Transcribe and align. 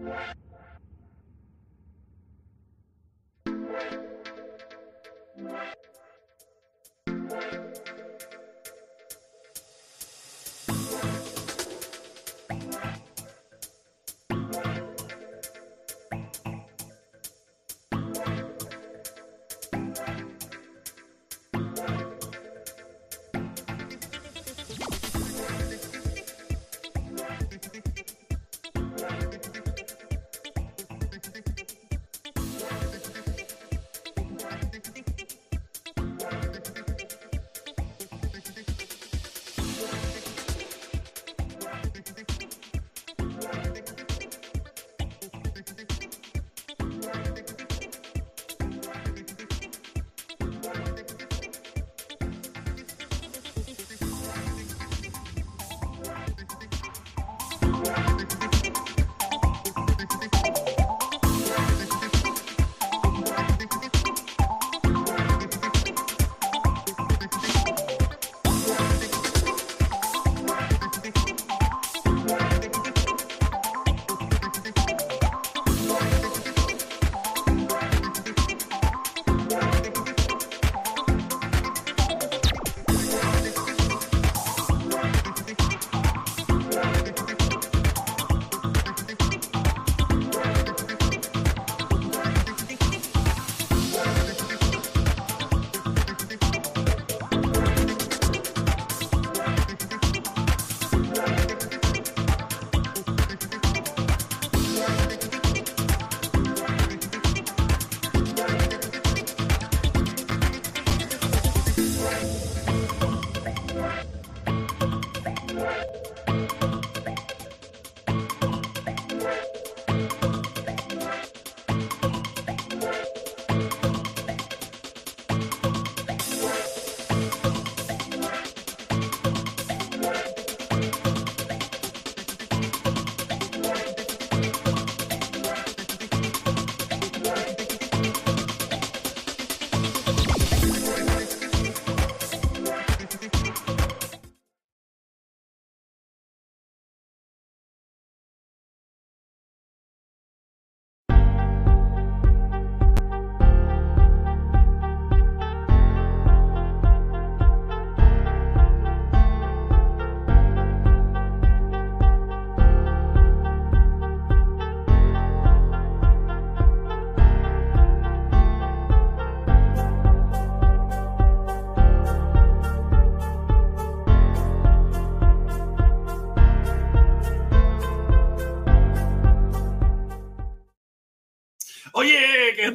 What? 0.00 0.36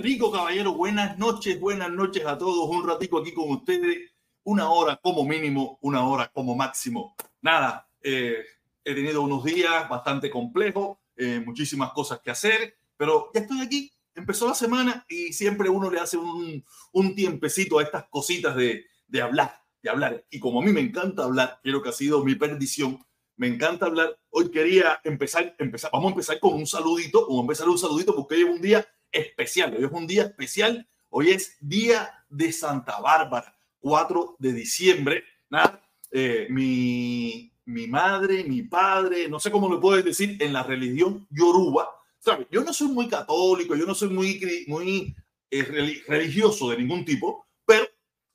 Rico, 0.05 0.31
caballero. 0.31 0.75
Buenas 0.75 1.17
noches, 1.17 1.59
buenas 1.59 1.89
noches 1.89 2.23
a 2.27 2.37
todos. 2.37 2.69
Un 2.69 2.87
ratico 2.87 3.17
aquí 3.17 3.33
con 3.33 3.49
ustedes. 3.49 4.11
Una 4.43 4.69
hora 4.69 4.99
como 5.01 5.23
mínimo, 5.23 5.79
una 5.81 6.07
hora 6.07 6.31
como 6.31 6.55
máximo. 6.55 7.15
Nada, 7.41 7.89
eh, 8.03 8.45
he 8.83 8.93
tenido 8.93 9.23
unos 9.23 9.43
días 9.43 9.89
bastante 9.89 10.29
complejos, 10.29 10.99
eh, 11.15 11.41
muchísimas 11.43 11.91
cosas 11.91 12.19
que 12.19 12.29
hacer, 12.29 12.77
pero 12.95 13.31
ya 13.33 13.41
estoy 13.41 13.61
aquí. 13.61 13.91
Empezó 14.13 14.47
la 14.47 14.53
semana 14.53 15.03
y 15.09 15.33
siempre 15.33 15.69
uno 15.69 15.89
le 15.89 15.99
hace 15.99 16.17
un, 16.17 16.63
un 16.91 17.15
tiempecito 17.15 17.79
a 17.79 17.83
estas 17.83 18.05
cositas 18.07 18.55
de, 18.55 18.85
de 19.07 19.21
hablar, 19.23 19.59
de 19.81 19.89
hablar. 19.89 20.23
Y 20.29 20.39
como 20.39 20.61
a 20.61 20.63
mí 20.63 20.71
me 20.71 20.81
encanta 20.81 21.23
hablar, 21.23 21.59
creo 21.63 21.81
que 21.81 21.89
ha 21.89 21.93
sido 21.93 22.23
mi 22.23 22.35
perdición, 22.35 23.03
me 23.37 23.47
encanta 23.47 23.87
hablar. 23.87 24.15
Hoy 24.29 24.51
quería 24.51 25.01
empezar, 25.03 25.55
empezar, 25.57 25.89
vamos 25.91 26.09
a 26.09 26.11
empezar 26.11 26.39
con 26.39 26.53
un 26.53 26.67
saludito, 26.67 27.21
vamos 27.21 27.39
a 27.39 27.41
empezar 27.41 27.69
un 27.69 27.79
saludito 27.79 28.15
porque 28.15 28.35
hoy 28.35 28.41
es 28.43 28.49
un 28.49 28.61
día 28.61 28.87
especial. 29.15 29.73
Hoy 29.75 29.85
es 29.85 29.91
un 29.91 30.07
día 30.07 30.23
especial. 30.23 30.87
Hoy 31.09 31.31
es 31.31 31.57
Día 31.61 32.25
de 32.29 32.51
Santa 32.51 32.99
Bárbara, 32.99 33.57
4 33.79 34.35
de 34.37 34.53
diciembre. 34.53 35.23
Nada, 35.49 35.81
eh, 36.11 36.47
mi, 36.49 37.51
mi 37.65 37.87
madre, 37.87 38.43
mi 38.43 38.63
padre, 38.63 39.29
no 39.29 39.39
sé 39.39 39.49
cómo 39.49 39.73
le 39.73 39.79
puedes 39.79 40.03
decir, 40.03 40.37
en 40.41 40.51
la 40.51 40.63
religión 40.63 41.25
yoruba. 41.29 41.89
¿sabes? 42.19 42.47
Yo 42.51 42.63
no 42.63 42.73
soy 42.73 42.89
muy 42.89 43.07
católico, 43.07 43.75
yo 43.75 43.85
no 43.85 43.95
soy 43.95 44.09
muy, 44.09 44.65
muy 44.67 45.15
eh, 45.51 46.03
religioso 46.07 46.69
de 46.71 46.77
ningún 46.77 47.05
tipo, 47.05 47.45
pero 47.65 47.85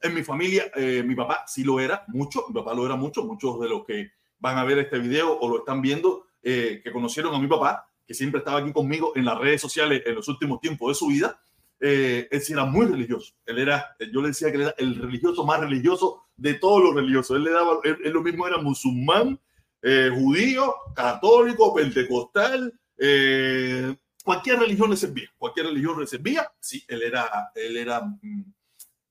en 0.01 0.15
mi 0.15 0.23
familia, 0.23 0.71
eh, 0.75 1.03
mi 1.05 1.15
papá 1.15 1.45
sí 1.47 1.65
lo 1.65 1.81
era 1.81 2.05
mucho, 2.09 2.47
mi 2.49 2.55
papá 2.55 2.73
lo 2.73 2.87
era 2.87 2.97
mucho, 2.97 3.25
muchos 3.25 3.61
de 3.61 3.69
los 3.69 3.85
que 3.85 4.13
van 4.39 4.57
a 4.57 4.65
ver 4.65 4.79
este 4.79 4.99
video 4.99 5.39
o 5.39 5.49
lo 5.49 5.59
están 5.59 5.83
viendo, 5.83 6.27
que 6.43 6.91
conocieron 6.91 7.35
a 7.35 7.39
mi 7.39 7.47
papá, 7.47 7.90
que 8.11 8.15
siempre 8.15 8.41
estaba 8.41 8.59
aquí 8.59 8.73
conmigo 8.73 9.13
en 9.15 9.25
las 9.25 9.39
redes 9.39 9.61
sociales 9.61 10.03
en 10.05 10.17
los 10.17 10.27
últimos 10.27 10.61
tiempos 10.61 10.89
de 10.89 10.95
su 10.97 11.07
vida, 11.07 11.41
eh, 11.79 12.27
él 12.29 12.41
sí 12.41 12.53
era 12.53 12.65
muy 12.65 12.85
religioso. 12.85 13.35
Él 13.47 13.61
era, 13.61 13.97
yo 14.13 14.21
le 14.21 14.29
decía 14.31 14.51
que 14.51 14.57
él 14.57 14.63
era 14.63 14.75
el 14.79 14.97
religioso 14.97 15.47
más 15.47 15.61
religioso 15.61 16.25
de 16.37 16.55
todos 16.55 16.83
los 16.83 16.93
religiosos. 16.93 17.37
Él 17.37 17.45
le 17.45 17.53
daba, 17.53 17.79
él, 17.85 18.11
lo 18.11 18.21
mismo 18.21 18.49
era 18.49 18.59
musulmán, 18.59 19.39
eh, 19.81 20.11
judío, 20.13 20.75
católico, 20.93 21.73
pentecostal, 21.73 22.75
eh, 22.99 23.95
cualquier 24.25 24.59
religión 24.59 24.91
le 24.91 24.97
servía, 24.97 25.31
cualquier 25.39 25.67
religión 25.67 26.01
le 26.01 26.09
servía. 26.09 26.51
Sí, 26.59 26.85
él 26.89 27.03
era, 27.03 27.53
él 27.55 27.77
era 27.77 28.01
mm, 28.01 28.43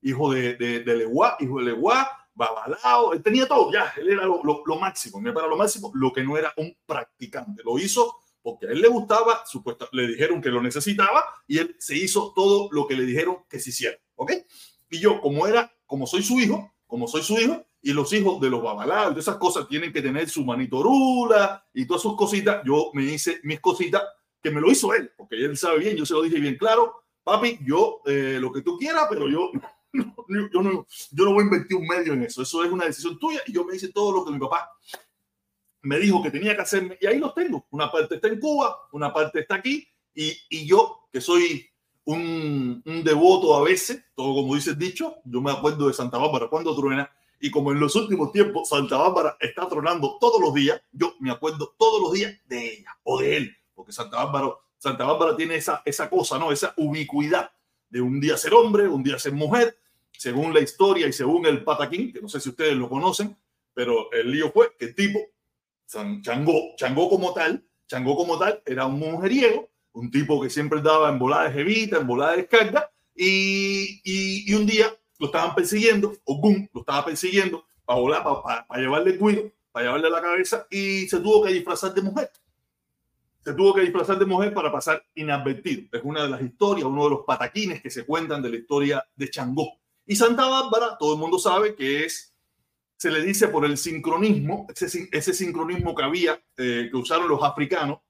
hijo 0.02 0.30
de, 0.34 0.56
de, 0.56 0.80
de 0.80 0.94
Leguá, 0.94 1.38
hijo 1.40 1.58
de 1.58 1.64
Leguá, 1.64 2.06
babalao, 2.34 3.14
él 3.14 3.22
tenía 3.22 3.48
todo, 3.48 3.72
ya, 3.72 3.94
él 3.96 4.10
era 4.10 4.26
lo, 4.26 4.44
lo, 4.44 4.62
lo 4.66 4.78
máximo, 4.78 5.22
para 5.32 5.46
lo 5.46 5.56
máximo, 5.56 5.90
lo 5.94 6.12
que 6.12 6.22
no 6.22 6.36
era 6.36 6.52
un 6.58 6.76
practicante. 6.84 7.62
Lo 7.64 7.78
hizo 7.78 8.18
porque 8.42 8.66
a 8.66 8.70
él 8.70 8.80
le 8.80 8.88
gustaba, 8.88 9.44
supuesto, 9.46 9.88
le 9.92 10.06
dijeron 10.06 10.40
que 10.40 10.50
lo 10.50 10.62
necesitaba 10.62 11.24
y 11.46 11.58
él 11.58 11.76
se 11.78 11.96
hizo 11.96 12.32
todo 12.34 12.68
lo 12.72 12.86
que 12.86 12.94
le 12.94 13.04
dijeron 13.04 13.38
que 13.48 13.58
se 13.60 13.70
hiciera, 13.70 13.98
¿ok? 14.16 14.32
Y 14.90 14.98
yo, 14.98 15.20
como 15.20 15.46
era, 15.46 15.72
como 15.86 16.06
soy 16.06 16.22
su 16.22 16.40
hijo, 16.40 16.72
como 16.86 17.06
soy 17.06 17.22
su 17.22 17.38
hijo, 17.38 17.64
y 17.82 17.92
los 17.92 18.12
hijos 18.12 18.40
de 18.40 18.50
los 18.50 18.62
babalados, 18.62 19.14
de 19.14 19.20
esas 19.20 19.36
cosas 19.36 19.66
tienen 19.66 19.92
que 19.92 20.02
tener 20.02 20.28
su 20.28 20.44
manitorula 20.44 21.64
y 21.72 21.86
todas 21.86 22.02
sus 22.02 22.16
cositas, 22.16 22.62
yo 22.64 22.90
me 22.92 23.04
hice 23.04 23.40
mis 23.42 23.60
cositas 23.60 24.02
que 24.42 24.50
me 24.50 24.60
lo 24.60 24.70
hizo 24.70 24.92
él, 24.94 25.10
porque 25.16 25.36
él 25.36 25.56
sabe 25.56 25.78
bien, 25.78 25.96
yo 25.96 26.04
se 26.04 26.14
lo 26.14 26.22
dije 26.22 26.38
bien 26.38 26.56
claro, 26.56 27.04
papi, 27.22 27.58
yo 27.64 28.02
eh, 28.06 28.38
lo 28.40 28.52
que 28.52 28.62
tú 28.62 28.76
quieras, 28.76 29.06
pero 29.08 29.28
yo 29.28 29.50
yo, 29.92 30.62
no, 30.62 30.86
yo 31.10 31.24
no 31.24 31.32
voy 31.32 31.42
a 31.42 31.44
invertir 31.44 31.76
un 31.76 31.86
medio 31.86 32.12
en 32.12 32.22
eso, 32.22 32.42
eso 32.42 32.64
es 32.64 32.70
una 32.70 32.84
decisión 32.84 33.18
tuya 33.18 33.40
y 33.46 33.52
yo 33.52 33.64
me 33.64 33.76
hice 33.76 33.88
todo 33.88 34.12
lo 34.12 34.24
que 34.24 34.32
mi 34.32 34.38
papá 34.38 34.70
me 35.82 35.98
dijo 35.98 36.22
que 36.22 36.30
tenía 36.30 36.54
que 36.54 36.62
hacerme 36.62 36.98
y 37.00 37.06
ahí 37.06 37.18
los 37.18 37.34
tengo. 37.34 37.66
Una 37.70 37.90
parte 37.90 38.16
está 38.16 38.28
en 38.28 38.40
Cuba, 38.40 38.76
una 38.92 39.12
parte 39.12 39.40
está 39.40 39.56
aquí 39.56 39.86
y, 40.14 40.36
y 40.48 40.66
yo, 40.66 41.08
que 41.12 41.20
soy 41.20 41.70
un, 42.04 42.82
devoto 43.04 43.54
a 43.54 43.62
veces, 43.62 44.04
todo 44.14 44.34
como 44.34 44.54
dice 44.54 44.74
dicho, 44.74 45.16
yo 45.24 45.40
me 45.40 45.52
acuerdo 45.52 45.88
de 45.88 45.94
Santa 45.94 46.18
Bárbara 46.18 46.48
cuando 46.48 46.74
truena 46.74 47.10
y 47.40 47.50
como 47.50 47.72
en 47.72 47.80
los 47.80 47.94
últimos 47.96 48.32
tiempos 48.32 48.68
Santa 48.68 48.96
Bárbara 48.96 49.36
está 49.40 49.68
tronando 49.68 50.18
todos 50.18 50.40
los 50.40 50.52
días, 50.54 50.80
yo 50.92 51.14
me 51.20 51.30
acuerdo 51.30 51.74
todos 51.78 52.02
los 52.02 52.12
días 52.12 52.34
de 52.46 52.74
ella 52.74 52.98
o 53.04 53.20
de 53.20 53.36
él, 53.36 53.56
porque 53.74 53.92
Santa 53.92 54.24
Bárbara, 54.24 54.54
Santa 54.78 55.04
Bárbara 55.04 55.36
tiene 55.36 55.56
esa, 55.56 55.82
esa 55.84 56.10
cosa, 56.10 56.38
¿no? 56.38 56.52
Esa 56.52 56.74
ubicuidad 56.76 57.50
de 57.88 58.00
un 58.00 58.20
día 58.20 58.36
ser 58.36 58.54
hombre, 58.54 58.88
un 58.88 59.02
día 59.02 59.18
ser 59.18 59.32
mujer, 59.32 59.76
según 60.12 60.52
la 60.52 60.60
historia 60.60 61.06
y 61.06 61.12
según 61.12 61.46
el 61.46 61.64
pataquín, 61.64 62.12
que 62.12 62.20
no 62.20 62.28
sé 62.28 62.40
si 62.40 62.50
ustedes 62.50 62.76
lo 62.76 62.88
conocen, 62.88 63.36
pero 63.72 64.12
el 64.12 64.30
lío 64.30 64.50
fue 64.52 64.74
que 64.78 64.86
el 64.86 64.94
tipo, 64.94 65.18
Changó, 66.22 66.76
Changó 66.76 67.10
como 67.10 67.32
tal, 67.32 67.64
Changó 67.88 68.16
como 68.16 68.38
tal 68.38 68.62
era 68.64 68.86
un 68.86 68.98
mujeriego, 68.98 69.68
un 69.92 70.10
tipo 70.10 70.40
que 70.40 70.48
siempre 70.48 70.80
daba 70.80 71.08
en 71.08 71.18
volada 71.18 71.48
de 71.48 71.52
jevita, 71.52 71.98
en 71.98 72.06
volada 72.06 72.32
de 72.32 72.36
descarga, 72.38 72.90
y, 73.14 74.00
y, 74.04 74.50
y, 74.50 74.54
un 74.54 74.66
día 74.66 74.86
lo 75.18 75.26
estaban 75.26 75.54
persiguiendo, 75.54 76.14
Ogún 76.24 76.70
lo 76.72 76.80
estaba 76.80 77.04
persiguiendo 77.04 77.64
para 77.84 78.00
volar, 78.00 78.22
para, 78.22 78.66
para, 78.66 78.80
llevarle 78.80 79.12
el 79.12 79.18
cuido, 79.18 79.50
para 79.72 79.86
llevarle 79.86 80.10
la 80.10 80.22
cabeza, 80.22 80.66
y 80.70 81.08
se 81.08 81.18
tuvo 81.18 81.44
que 81.44 81.52
disfrazar 81.52 81.92
de 81.92 82.02
mujer. 82.02 82.30
Se 83.44 83.52
tuvo 83.54 83.74
que 83.74 83.80
disfrazar 83.80 84.18
de 84.18 84.26
mujer 84.26 84.54
para 84.54 84.70
pasar 84.70 85.04
inadvertido. 85.14 85.88
Es 85.92 86.02
una 86.04 86.22
de 86.22 86.28
las 86.28 86.42
historias, 86.42 86.84
uno 86.84 87.04
de 87.04 87.10
los 87.10 87.20
pataquines 87.26 87.82
que 87.82 87.90
se 87.90 88.04
cuentan 88.04 88.42
de 88.42 88.50
la 88.50 88.56
historia 88.56 89.04
de 89.16 89.30
Changó. 89.30 89.80
Y 90.06 90.14
Santa 90.14 90.46
Bárbara, 90.46 90.96
todo 90.98 91.14
el 91.14 91.20
mundo 91.20 91.38
sabe 91.38 91.74
que 91.74 92.04
es, 92.04 92.29
se 93.00 93.10
le 93.10 93.22
dice 93.22 93.48
por 93.48 93.64
el 93.64 93.78
sincronismo, 93.78 94.66
ese, 94.76 95.08
ese 95.10 95.32
sincronismo 95.32 95.94
que 95.94 96.02
había, 96.02 96.38
eh, 96.58 96.88
que 96.90 96.96
usaron 96.98 97.30
los 97.30 97.42
africanos, 97.42 98.00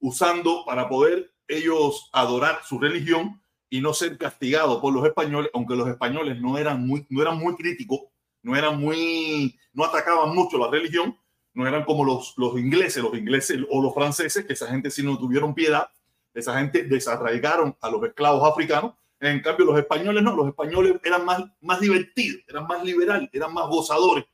usando 0.00 0.64
para 0.66 0.88
poder 0.88 1.32
ellos 1.46 2.10
adorar 2.12 2.58
su 2.64 2.80
religión 2.80 3.40
y 3.68 3.80
no 3.80 3.94
ser 3.94 4.18
castigados 4.18 4.80
por 4.80 4.92
los 4.92 5.06
españoles, 5.06 5.52
aunque 5.54 5.76
los 5.76 5.86
españoles 5.86 6.40
no 6.40 6.58
eran 6.58 6.84
muy, 6.84 7.06
no 7.10 7.22
eran 7.22 7.38
muy 7.38 7.54
críticos, 7.54 8.00
no 8.42 8.56
eran 8.56 8.80
muy, 8.80 9.56
no 9.72 9.84
atacaban 9.84 10.34
mucho 10.34 10.58
la 10.58 10.68
religión, 10.68 11.16
no 11.54 11.68
eran 11.68 11.84
como 11.84 12.04
los, 12.04 12.34
los 12.36 12.58
ingleses, 12.58 13.04
los 13.04 13.16
ingleses 13.16 13.56
o 13.70 13.80
los 13.80 13.94
franceses, 13.94 14.44
que 14.44 14.54
esa 14.54 14.66
gente 14.66 14.90
sí 14.90 15.04
no 15.04 15.16
tuvieron 15.16 15.54
piedad, 15.54 15.88
esa 16.34 16.58
gente 16.58 16.82
desarraigaron 16.82 17.76
a 17.80 17.88
los 17.88 18.02
esclavos 18.02 18.50
africanos, 18.50 18.94
en 19.20 19.42
cambio 19.42 19.66
los 19.66 19.78
españoles 19.78 20.24
no, 20.24 20.34
los 20.34 20.48
españoles 20.48 20.96
eran 21.04 21.24
más, 21.24 21.40
más 21.60 21.78
divertidos, 21.78 22.42
eran 22.48 22.66
más 22.66 22.82
liberales, 22.82 23.30
eran 23.32 23.54
más 23.54 23.68
gozadores. 23.68 24.24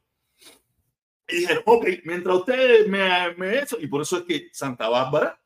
Y 1.29 1.37
dijeron, 1.39 1.63
ok, 1.67 1.87
mientras 2.05 2.37
ustedes 2.37 2.89
me, 2.89 3.35
me 3.37 3.59
eso, 3.59 3.79
y 3.81 3.87
por 3.89 4.03
eso 4.03 4.19
es 4.19 4.25
que 4.25 4.49
Santa 4.53 4.89
Bárbara 4.89 5.41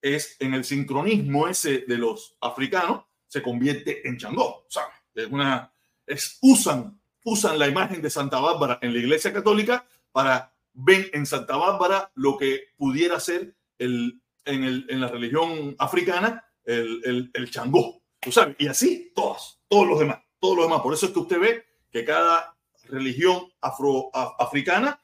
es 0.00 0.36
en 0.40 0.54
el 0.54 0.64
sincronismo 0.64 1.48
ese 1.48 1.84
de 1.86 1.98
los 1.98 2.36
africanos, 2.40 3.04
se 3.26 3.42
convierte 3.42 4.08
en 4.08 4.16
Changó, 4.16 4.66
¿sabes? 4.68 4.94
Es 5.14 5.26
una, 5.26 5.72
es, 6.06 6.38
usan, 6.40 7.00
usan 7.24 7.58
la 7.58 7.68
imagen 7.68 8.00
de 8.00 8.08
Santa 8.08 8.40
Bárbara 8.40 8.78
en 8.80 8.92
la 8.92 9.00
iglesia 9.00 9.32
católica 9.32 9.86
para 10.12 10.54
ven 10.72 11.10
en 11.12 11.26
Santa 11.26 11.56
Bárbara 11.56 12.10
lo 12.14 12.38
que 12.38 12.68
pudiera 12.76 13.18
ser 13.20 13.54
el, 13.78 14.22
en, 14.44 14.64
el, 14.64 14.86
en 14.88 15.00
la 15.00 15.08
religión 15.08 15.74
africana 15.78 16.44
el, 16.64 17.00
el, 17.04 17.30
el 17.34 17.50
Changó, 17.50 18.02
¿tú 18.20 18.32
sabes? 18.32 18.56
Y 18.58 18.68
así 18.68 19.12
todos, 19.14 19.60
todos 19.68 19.86
los 19.86 19.98
demás, 19.98 20.20
todos 20.38 20.56
los 20.56 20.66
demás. 20.66 20.80
Por 20.80 20.94
eso 20.94 21.06
es 21.06 21.12
que 21.12 21.18
usted 21.18 21.40
ve 21.40 21.66
que 21.90 22.04
cada 22.04 22.56
religión 22.84 23.52
afroafricana 23.60 25.00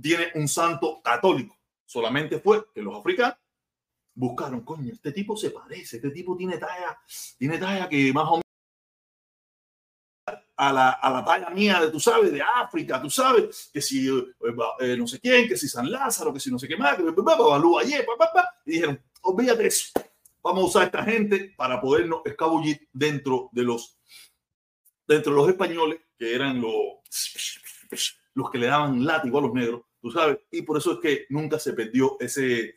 tiene 0.00 0.28
un 0.34 0.48
santo 0.48 1.00
católico. 1.02 1.56
Solamente 1.84 2.40
fue 2.40 2.66
que 2.74 2.82
los 2.82 2.98
africanos 2.98 3.36
buscaron, 4.14 4.62
coño, 4.62 4.92
este 4.92 5.12
tipo 5.12 5.36
se 5.36 5.50
parece, 5.50 5.96
este 5.96 6.10
tipo 6.10 6.36
tiene 6.36 6.58
talla, 6.58 6.98
tiene 7.38 7.58
talla 7.58 7.88
que 7.88 8.12
más 8.12 8.26
o 8.28 8.30
menos 8.32 8.42
a 10.56 10.72
la, 10.72 10.90
a 10.90 11.10
la 11.10 11.24
talla 11.24 11.50
mía 11.50 11.80
de, 11.80 11.90
tú 11.90 12.00
sabes, 12.00 12.32
de 12.32 12.40
África, 12.40 13.00
tú 13.00 13.10
sabes, 13.10 13.70
que 13.72 13.82
si 13.82 14.08
eh, 14.08 14.34
eh, 14.80 14.96
no 14.96 15.06
sé 15.06 15.20
quién, 15.20 15.46
que 15.46 15.56
si 15.56 15.68
San 15.68 15.90
Lázaro, 15.90 16.32
que 16.32 16.40
si 16.40 16.50
no 16.50 16.58
sé 16.58 16.66
qué 16.66 16.76
más, 16.76 16.96
que 16.96 17.02
y 18.64 18.70
dijeron, 18.70 19.00
olvídate 19.22 19.66
eso, 19.66 19.90
vamos 20.42 20.64
a 20.64 20.66
usar 20.66 20.82
a 20.82 20.86
esta 20.86 21.04
gente 21.04 21.52
para 21.56 21.80
podernos 21.80 22.22
escabullir 22.24 22.88
dentro 22.92 23.50
de 23.52 23.62
los, 23.62 23.98
dentro 25.06 25.32
de 25.32 25.38
los 25.38 25.48
españoles, 25.50 26.00
que 26.18 26.34
eran 26.34 26.60
los, 26.60 26.72
los 28.32 28.50
que 28.50 28.58
le 28.58 28.66
daban 28.66 29.04
látigo 29.04 29.38
a 29.38 29.42
los 29.42 29.52
negros, 29.52 29.82
tú 30.00 30.10
sabes, 30.10 30.38
y 30.50 30.62
por 30.62 30.78
eso 30.78 30.92
es 30.92 30.98
que 31.00 31.26
nunca 31.30 31.58
se 31.58 31.72
perdió 31.72 32.16
ese 32.20 32.74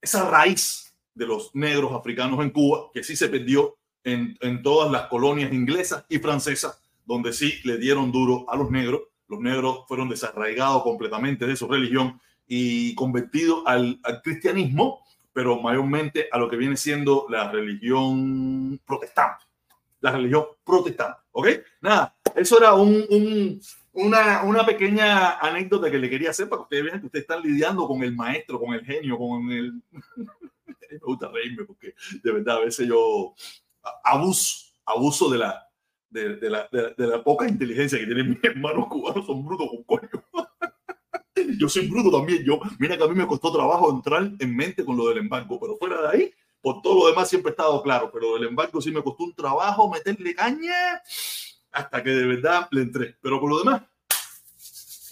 esa 0.00 0.28
raíz 0.30 0.94
de 1.14 1.26
los 1.26 1.54
negros 1.54 1.92
africanos 1.92 2.40
en 2.42 2.50
Cuba, 2.50 2.90
que 2.94 3.02
sí 3.02 3.16
se 3.16 3.28
perdió 3.28 3.76
en, 4.04 4.36
en, 4.40 4.62
todas 4.62 4.90
las 4.90 5.08
colonias 5.08 5.52
inglesas 5.52 6.04
y 6.08 6.18
francesas, 6.18 6.80
donde 7.04 7.32
sí 7.32 7.54
le 7.64 7.78
dieron 7.78 8.12
duro 8.12 8.46
a 8.48 8.56
los 8.56 8.70
negros. 8.70 9.02
Los 9.26 9.40
negros 9.40 9.80
fueron 9.88 10.08
desarraigados 10.08 10.82
completamente 10.84 11.46
de 11.46 11.56
su 11.56 11.66
religión 11.66 12.20
y 12.46 12.94
convertidos 12.94 13.62
al, 13.66 14.00
al 14.04 14.22
cristianismo, 14.22 15.04
pero 15.32 15.60
mayormente 15.60 16.28
a 16.32 16.38
lo 16.38 16.48
que 16.48 16.56
viene 16.56 16.76
siendo 16.76 17.26
la 17.28 17.50
religión 17.50 18.80
protestante. 18.86 19.44
La 20.00 20.12
religión 20.12 20.46
protestante, 20.64 21.20
¿ok? 21.32 21.48
Nada, 21.80 22.16
eso 22.34 22.58
era 22.58 22.74
un, 22.74 23.04
un, 23.10 23.60
una, 23.92 24.42
una 24.42 24.64
pequeña 24.64 25.38
anécdota 25.38 25.90
que 25.90 25.98
le 25.98 26.10
quería 26.10 26.30
hacer 26.30 26.48
para 26.48 26.60
que 26.60 26.62
ustedes 26.64 26.84
vean 26.84 27.00
que 27.00 27.06
ustedes 27.06 27.22
están 27.22 27.42
lidiando 27.42 27.86
con 27.86 28.02
el 28.02 28.14
maestro, 28.14 28.60
con 28.60 28.74
el 28.74 28.84
genio, 28.84 29.18
con 29.18 29.50
el... 29.50 29.82
Me 30.90 30.98
gusta 31.02 31.28
reírme 31.28 31.64
porque 31.64 31.94
de 32.22 32.32
verdad 32.32 32.56
a 32.56 32.64
veces 32.64 32.88
yo 32.88 33.34
abuso, 34.04 34.72
abuso 34.86 35.30
de 35.30 35.38
la, 35.38 35.68
de, 36.10 36.36
de 36.36 36.50
la, 36.50 36.68
de, 36.72 36.94
de, 36.96 37.06
la 37.06 37.22
poca 37.22 37.46
inteligencia 37.46 37.98
que 37.98 38.06
tienen 38.06 38.30
mis 38.30 38.38
hermanos 38.42 38.86
cubanos, 38.88 39.26
son 39.26 39.44
brutos 39.44 39.68
con 39.68 39.84
coño. 39.84 40.24
Yo 41.58 41.68
soy 41.68 41.86
bruto 41.86 42.10
también, 42.10 42.42
yo, 42.44 42.60
mira 42.80 42.96
que 42.96 43.04
a 43.04 43.06
mí 43.06 43.14
me 43.14 43.26
costó 43.26 43.52
trabajo 43.52 43.90
entrar 43.90 44.28
en 44.38 44.56
mente 44.56 44.84
con 44.84 44.96
lo 44.96 45.08
del 45.08 45.18
embargo, 45.18 45.58
pero 45.60 45.76
fuera 45.76 46.02
de 46.02 46.08
ahí, 46.08 46.34
por 46.60 46.82
todo 46.82 47.00
lo 47.00 47.08
demás 47.08 47.28
siempre 47.28 47.50
he 47.50 47.52
estado 47.52 47.80
claro, 47.80 48.10
pero 48.12 48.34
del 48.34 48.48
embargo 48.48 48.80
sí 48.80 48.90
me 48.90 49.02
costó 49.02 49.22
un 49.22 49.34
trabajo 49.34 49.88
meterle 49.88 50.34
caña 50.34 51.00
hasta 51.78 52.02
que 52.02 52.10
de 52.10 52.26
verdad 52.26 52.68
le 52.72 52.82
entré. 52.82 53.16
Pero 53.22 53.40
con 53.40 53.50
lo 53.50 53.58
demás, 53.60 53.82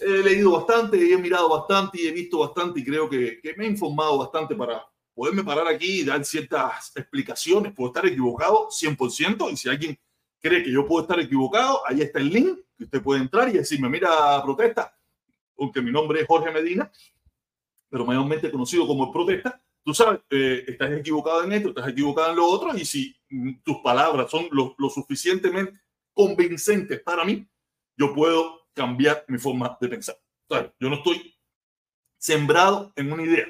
he 0.01 0.23
leído 0.23 0.51
bastante, 0.51 0.97
he 0.97 1.17
mirado 1.17 1.49
bastante 1.49 2.01
y 2.01 2.07
he 2.07 2.11
visto 2.11 2.39
bastante 2.39 2.79
y 2.81 2.83
creo 2.83 3.09
que, 3.09 3.39
me 3.57 3.65
he 3.65 3.69
informado 3.69 4.17
bastante 4.17 4.53
para 4.53 4.85
poderme 5.13 5.43
parar 5.43 5.67
aquí 5.67 6.01
y 6.01 6.03
dar 6.03 6.23
ciertas 6.25 6.91
explicaciones. 6.95 7.73
Puedo 7.73 7.89
estar 7.89 8.05
equivocado 8.05 8.67
100% 8.69 9.51
y 9.51 9.57
si 9.57 9.69
alguien 9.69 9.97
cree 10.39 10.61
que 10.61 10.71
yo 10.71 10.85
puedo 10.85 11.03
estar 11.03 11.19
equivocado, 11.19 11.81
ahí 11.87 12.01
está 12.01 12.19
el 12.19 12.29
link 12.29 12.59
que 12.77 12.83
usted 12.83 13.01
puede 13.01 13.21
entrar 13.21 13.49
y 13.49 13.53
decirme, 13.53 13.89
mira, 13.89 14.43
protesta, 14.43 14.95
aunque 15.57 15.81
mi 15.81 15.91
nombre 15.91 16.21
es 16.21 16.27
Jorge 16.27 16.51
Medina, 16.51 16.91
pero 17.89 18.05
mayormente 18.05 18.51
conocido 18.51 18.85
como 18.85 19.11
protesta, 19.11 19.59
tú 19.83 19.93
sabes, 19.93 20.19
eh, 20.29 20.65
estás 20.67 20.91
equivocado 20.91 21.43
en 21.43 21.53
esto, 21.53 21.69
estás 21.69 21.87
equivocado 21.87 22.29
en 22.29 22.35
lo 22.35 22.45
otro 22.45 22.77
y 22.77 22.85
si 22.85 23.15
tus 23.63 23.77
palabras 23.77 24.29
son 24.29 24.47
lo, 24.51 24.75
lo 24.77 24.89
suficientemente 24.89 25.86
convincentes 26.17 26.99
para 27.01 27.23
mí, 27.23 27.47
yo 27.95 28.13
puedo 28.13 28.67
cambiar 28.73 29.23
mi 29.27 29.37
forma 29.37 29.77
de 29.79 29.87
pensar. 29.87 30.17
yo 30.49 30.89
no 30.89 30.95
estoy 30.95 31.35
sembrado 32.17 32.91
en 32.95 33.11
una 33.11 33.23
idea. 33.23 33.45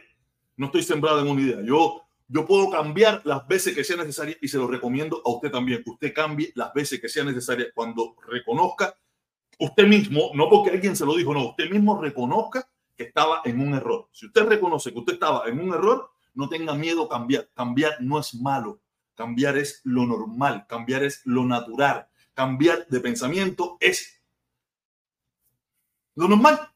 No 0.57 0.65
estoy 0.65 0.83
sembrado 0.83 1.21
en 1.21 1.29
una 1.29 1.41
idea. 1.41 1.62
Yo, 1.62 2.01
yo 2.27 2.45
puedo 2.45 2.69
cambiar 2.69 3.21
las 3.24 3.47
veces 3.47 3.74
que 3.74 3.86
sea 3.86 3.95
necesaria 3.95 4.36
y 4.41 4.50
se 4.50 4.57
lo 4.57 4.67
recomiendo 4.67 5.21
a 5.25 5.29
usted 5.29 5.50
también. 5.50 5.81
Que 5.81 5.91
usted 5.91 6.13
cambie 6.13 6.51
las 6.55 6.74
veces 6.74 7.00
que 7.00 7.07
sea 7.07 7.24
necesaria 7.24 7.67
cuando 7.74 8.15
reconozca 8.27 8.93
usted 9.59 9.88
mismo, 9.88 10.31
no 10.36 10.50
porque 10.50 10.69
alguien 10.69 10.95
se 10.95 11.05
lo 11.05 11.15
dijo, 11.15 11.33
no, 11.33 11.50
usted 11.50 11.69
mismo 11.71 12.00
reconozca 12.00 12.69
que 12.95 13.05
estaba 13.05 13.41
en 13.45 13.59
un 13.59 13.74
error. 13.74 14.07
Si 14.12 14.27
usted 14.27 14.43
reconoce 14.43 14.91
que 14.91 15.00
usted 15.00 15.13
estaba 15.13 15.47
en 15.47 15.59
un 15.59 15.74
error, 15.74 16.12
no 16.33 16.50
tenga 16.50 16.75
miedo 16.75 17.05
a 17.05 17.09
cambiar. 17.09 17.50
Cambiar 17.53 17.93
no 18.01 18.19
es 18.19 18.36
malo. 18.36 18.81
Cambiar 19.15 19.57
es 19.57 19.81
lo 19.83 20.05
normal. 20.05 20.65
Cambiar 20.67 21.03
es 21.03 21.21
lo 21.25 21.45
natural 21.45 22.07
cambiar 22.38 22.86
de 22.88 23.00
pensamiento 23.00 23.77
es 23.79 24.22
lo 26.13 26.27
normal. 26.27 26.72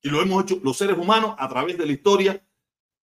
Y 0.00 0.08
lo 0.08 0.22
hemos 0.22 0.44
hecho 0.44 0.60
los 0.62 0.76
seres 0.76 0.96
humanos 0.96 1.34
a 1.38 1.48
través 1.48 1.76
de 1.76 1.86
la 1.86 1.92
historia 1.92 2.46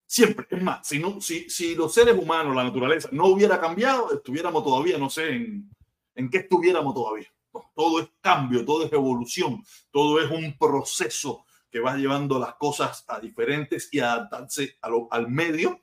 siempre. 0.05 0.47
Es 0.49 0.63
más, 0.63 0.87
si, 0.87 0.97
no, 0.97 1.19
si, 1.19 1.49
si 1.49 1.75
los 1.75 1.93
seres 1.93 2.17
humanos, 2.17 2.55
la 2.55 2.63
naturaleza, 2.63 3.09
no 3.11 3.25
hubiera 3.25 3.59
cambiado, 3.59 4.13
estuviéramos 4.13 4.63
todavía, 4.63 4.97
no 4.97 5.09
sé 5.09 5.29
en, 5.29 5.69
en 6.15 6.29
qué 6.29 6.37
estuviéramos 6.37 6.93
todavía. 6.93 7.27
Todo 7.75 7.99
es 7.99 8.09
cambio, 8.21 8.63
todo 8.63 8.85
es 8.85 8.93
evolución, 8.93 9.61
todo 9.91 10.21
es 10.21 10.31
un 10.31 10.57
proceso 10.57 11.45
que 11.69 11.81
va 11.81 11.97
llevando 11.97 12.39
las 12.39 12.55
cosas 12.55 13.03
a 13.09 13.19
diferentes 13.19 13.89
y 13.91 13.99
adaptarse 13.99 14.77
a 14.81 14.89
lo, 14.89 15.09
al 15.11 15.29
medio. 15.29 15.81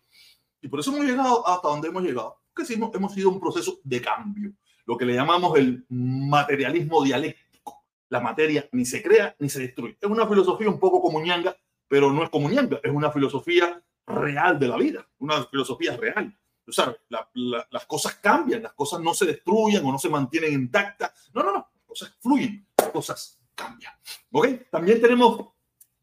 Y 0.62 0.68
por 0.68 0.80
eso 0.80 0.94
hemos 0.94 1.06
llegado 1.06 1.46
hasta 1.46 1.68
donde 1.68 1.88
hemos 1.88 2.02
llegado, 2.02 2.40
porque 2.54 2.64
sí, 2.64 2.80
hemos 2.94 3.12
sido 3.12 3.28
un 3.28 3.38
proceso 3.38 3.80
de 3.84 4.00
cambio 4.00 4.54
lo 4.86 4.96
que 4.96 5.04
le 5.04 5.14
llamamos 5.14 5.58
el 5.58 5.84
materialismo 5.88 7.02
dialéctico. 7.02 7.84
La 8.08 8.20
materia 8.20 8.68
ni 8.72 8.84
se 8.84 9.02
crea 9.02 9.34
ni 9.38 9.48
se 9.48 9.60
destruye. 9.60 9.98
Es 10.00 10.08
una 10.08 10.26
filosofía 10.26 10.68
un 10.68 10.78
poco 10.78 11.02
como 11.02 11.20
ñanga, 11.20 11.56
pero 11.88 12.12
no 12.12 12.24
es 12.24 12.30
como 12.30 12.48
Ñanga, 12.48 12.80
es 12.82 12.92
una 12.92 13.10
filosofía 13.10 13.82
real 14.06 14.58
de 14.58 14.68
la 14.68 14.76
vida, 14.76 15.06
una 15.18 15.44
filosofía 15.44 15.96
real. 15.96 16.36
Tú 16.64 16.72
sabes, 16.72 16.96
las 17.08 17.86
cosas 17.86 18.16
cambian, 18.16 18.62
las 18.62 18.72
cosas 18.72 19.00
no 19.00 19.14
se 19.14 19.26
destruyen 19.26 19.84
o 19.84 19.92
no 19.92 19.98
se 19.98 20.08
mantienen 20.08 20.52
intactas. 20.52 21.30
No, 21.32 21.42
no, 21.42 21.52
no, 21.52 21.68
las 21.72 21.84
cosas 21.86 22.16
fluyen, 22.20 22.66
las 22.76 22.88
cosas 22.88 23.40
cambian. 23.54 23.92
¿Ok? 24.32 24.48
También 24.70 25.00
tenemos 25.00 25.46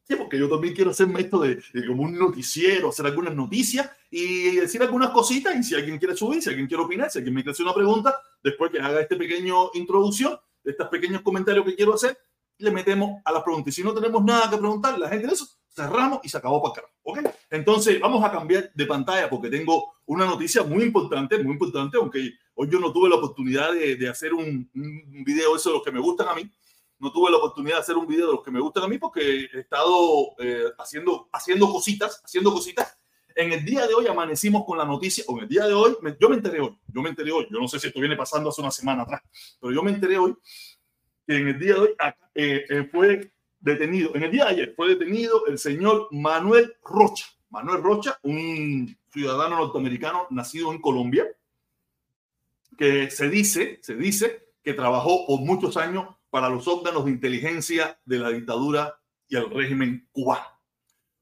Sí, 0.05 0.15
porque 0.17 0.37
yo 0.37 0.49
también 0.49 0.73
quiero 0.73 0.91
hacerme 0.91 1.21
esto 1.21 1.39
de, 1.39 1.63
como 1.87 2.03
un 2.03 2.17
noticiero, 2.17 2.89
hacer 2.89 3.05
algunas 3.05 3.33
noticias 3.33 3.89
y 4.11 4.55
decir 4.57 4.81
algunas 4.81 5.11
cositas. 5.11 5.55
Y 5.55 5.63
si 5.63 5.75
alguien 5.75 5.97
quiere 5.97 6.15
subir, 6.15 6.41
si 6.41 6.49
alguien 6.49 6.67
quiere 6.67 6.83
opinar, 6.83 7.09
si 7.09 7.19
alguien 7.19 7.33
me 7.33 7.41
quiere 7.41 7.53
hacer 7.53 7.65
una 7.65 7.73
pregunta, 7.73 8.19
después 8.43 8.69
que 8.69 8.79
haga 8.79 8.99
este 8.99 9.15
pequeño 9.15 9.71
introducción, 9.75 10.37
de 10.63 10.71
estos 10.71 10.89
pequeños 10.89 11.21
comentarios 11.21 11.65
que 11.65 11.75
quiero 11.75 11.93
hacer, 11.93 12.17
le 12.57 12.71
metemos 12.71 13.21
a 13.23 13.31
las 13.31 13.43
preguntas. 13.43 13.73
Y 13.73 13.75
si 13.75 13.83
no 13.83 13.93
tenemos 13.93 14.23
nada 14.23 14.49
que 14.49 14.57
preguntar, 14.57 14.99
la 14.99 15.07
gente 15.07 15.27
de 15.27 15.33
eso, 15.33 15.47
cerramos 15.69 16.19
y 16.23 16.29
se 16.29 16.37
acabó 16.37 16.61
para 16.61 16.81
acá. 16.85 16.93
¿Ok? 17.03 17.19
Entonces, 17.49 17.99
vamos 17.99 18.23
a 18.23 18.31
cambiar 18.31 18.71
de 18.73 18.85
pantalla 18.85 19.29
porque 19.29 19.49
tengo 19.49 19.93
una 20.05 20.25
noticia 20.25 20.63
muy 20.63 20.83
importante, 20.83 21.41
muy 21.41 21.53
importante, 21.53 21.97
aunque 21.97 22.33
hoy 22.55 22.69
yo 22.69 22.79
no 22.79 22.91
tuve 22.91 23.09
la 23.09 23.15
oportunidad 23.15 23.71
de, 23.73 23.95
de 23.95 24.09
hacer 24.09 24.33
un, 24.33 24.69
un 24.75 25.23
video, 25.23 25.55
eso 25.55 25.69
de 25.69 25.75
los 25.75 25.83
que 25.83 25.91
me 25.91 25.99
gustan 25.99 26.27
a 26.27 26.35
mí 26.35 26.49
no 27.03 27.11
tuve 27.11 27.29
la 27.29 27.37
oportunidad 27.37 27.75
de 27.75 27.81
hacer 27.81 27.97
un 27.97 28.07
video 28.07 28.27
de 28.27 28.33
los 28.33 28.43
que 28.43 28.49
me 28.49 28.61
gustan 28.61 28.85
a 28.85 28.87
mí 28.87 28.97
porque 28.97 29.49
he 29.53 29.59
estado 29.59 30.33
eh, 30.39 30.71
haciendo, 30.77 31.27
haciendo 31.33 31.69
cositas, 31.69 32.21
haciendo 32.23 32.53
cositas. 32.53 32.97
En 33.35 33.51
el 33.51 33.65
día 33.65 33.85
de 33.85 33.93
hoy 33.93 34.07
amanecimos 34.07 34.63
con 34.65 34.77
la 34.77 34.85
noticia, 34.85 35.25
o 35.27 35.37
en 35.37 35.43
el 35.43 35.49
día 35.49 35.65
de 35.65 35.73
hoy, 35.73 35.97
yo 36.17 36.29
me 36.29 36.35
enteré 36.37 36.61
hoy, 36.61 36.77
yo 36.87 37.01
me 37.01 37.09
enteré 37.09 37.31
hoy, 37.33 37.45
yo 37.51 37.59
no 37.59 37.67
sé 37.67 37.77
si 37.77 37.87
esto 37.87 37.99
viene 37.99 38.15
pasando 38.15 38.49
hace 38.49 38.61
una 38.61 38.71
semana 38.71 39.03
atrás, 39.03 39.21
pero 39.59 39.73
yo 39.73 39.83
me 39.83 39.91
enteré 39.91 40.17
hoy 40.17 40.33
que 41.27 41.35
en 41.35 41.47
el 41.49 41.59
día 41.59 41.73
de 41.73 41.79
hoy 41.79 41.89
eh, 42.35 42.65
eh, 42.69 42.89
fue 42.89 43.33
detenido, 43.59 44.15
en 44.15 44.23
el 44.23 44.31
día 44.31 44.45
de 44.45 44.51
ayer 44.51 44.73
fue 44.73 44.87
detenido 44.87 45.45
el 45.47 45.59
señor 45.59 46.07
Manuel 46.11 46.73
Rocha. 46.83 47.25
Manuel 47.49 47.83
Rocha, 47.83 48.17
un 48.23 48.97
ciudadano 49.11 49.57
norteamericano 49.57 50.27
nacido 50.29 50.71
en 50.71 50.79
Colombia, 50.79 51.27
que 52.77 53.11
se 53.11 53.29
dice, 53.29 53.79
se 53.81 53.95
dice 53.95 54.53
que 54.63 54.73
trabajó 54.73 55.27
por 55.27 55.41
muchos 55.41 55.75
años 55.75 56.07
para 56.33 56.49
los 56.49 56.67
órganos 56.67 57.05
de 57.05 57.11
inteligencia 57.11 57.99
de 58.05 58.17
la 58.17 58.29
dictadura 58.29 58.99
y 59.27 59.35
el 59.35 59.51
régimen 59.51 60.09
cubano. 60.11 60.47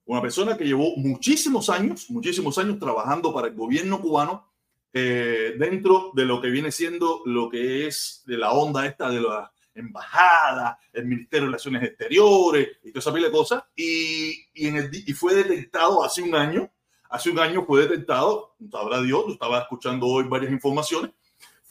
Una 0.06 0.22
persona 0.22 0.56
que 0.56 0.64
llevó 0.64 0.96
muchísimos 0.96 1.70
años, 1.70 2.10
muchísimos 2.10 2.58
años 2.58 2.80
trabajando 2.80 3.34
para 3.34 3.50
el 3.50 3.54
gobierno 3.54 4.00
cubano 4.00 4.54
eh, 4.94 5.56
dentro 5.60 6.12
de 6.16 6.24
lo 6.24 6.40
que 6.40 6.50
viene 6.50 6.72
siendo 6.72 7.24
lo 7.26 7.50
que 7.50 7.88
es 7.88 8.24
de 8.26 8.38
la 8.38 8.54
onda 8.54 8.86
esta 8.86 9.10
de 9.10 9.20
la 9.20 9.52
embajada, 9.76 10.80
el 10.94 11.06
Ministerio 11.08 11.42
de 11.42 11.48
Relaciones 11.48 11.84
Exteriores 11.84 12.70
y 12.82 12.92
toda 12.92 13.00
esa 13.02 13.14
pila 13.14 13.28
de 13.28 13.34
cosas. 13.34 13.64
Y, 13.76 14.46
y, 14.54 14.68
en 14.68 14.78
el, 14.78 14.90
y 14.94 15.12
fue 15.12 15.36
detectado 15.36 16.06
hace 16.06 16.22
un 16.22 16.36
año, 16.36 16.72
hace 17.10 17.32
un 17.32 17.40
año 17.40 17.66
fue 17.66 17.82
detectado, 17.82 18.56
sabrá 18.72 19.02
Dios, 19.02 19.26
yo 19.28 19.34
estaba 19.34 19.60
escuchando 19.60 20.08
hoy 20.08 20.24
varias 20.24 20.54
informaciones, 20.54 21.12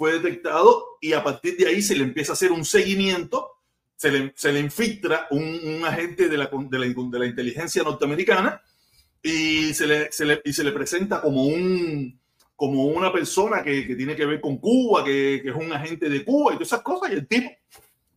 fue 0.00 0.14
detectado 0.14 0.96
y 0.98 1.12
a 1.12 1.22
partir 1.22 1.58
de 1.58 1.66
ahí 1.66 1.82
se 1.82 1.94
le 1.94 2.04
empieza 2.04 2.32
a 2.32 2.34
hacer 2.34 2.52
un 2.52 2.64
seguimiento, 2.64 3.58
se 3.96 4.10
le, 4.10 4.32
se 4.34 4.50
le 4.50 4.60
infiltra 4.60 5.26
un, 5.30 5.84
agente 5.84 6.26
de 6.26 6.38
la, 6.38 6.46
de, 6.46 6.78
la, 6.78 6.86
de 6.86 7.18
la, 7.18 7.26
inteligencia 7.26 7.82
norteamericana 7.82 8.62
y 9.22 9.74
se 9.74 9.86
le, 9.86 10.10
se 10.10 10.24
le, 10.24 10.40
y 10.42 10.54
se 10.54 10.64
le 10.64 10.72
presenta 10.72 11.20
como, 11.20 11.44
un, 11.44 12.18
como 12.56 12.86
una 12.86 13.12
persona 13.12 13.62
que, 13.62 13.86
que 13.86 13.94
tiene 13.94 14.16
que 14.16 14.24
ver 14.24 14.40
con 14.40 14.56
Cuba, 14.56 15.04
que, 15.04 15.40
que, 15.42 15.50
es 15.50 15.54
un 15.54 15.70
agente 15.70 16.08
de 16.08 16.24
Cuba 16.24 16.52
y 16.52 16.54
todas 16.54 16.68
esas 16.68 16.80
cosas. 16.80 17.12
Y 17.12 17.16
el 17.16 17.28
tipo 17.28 17.50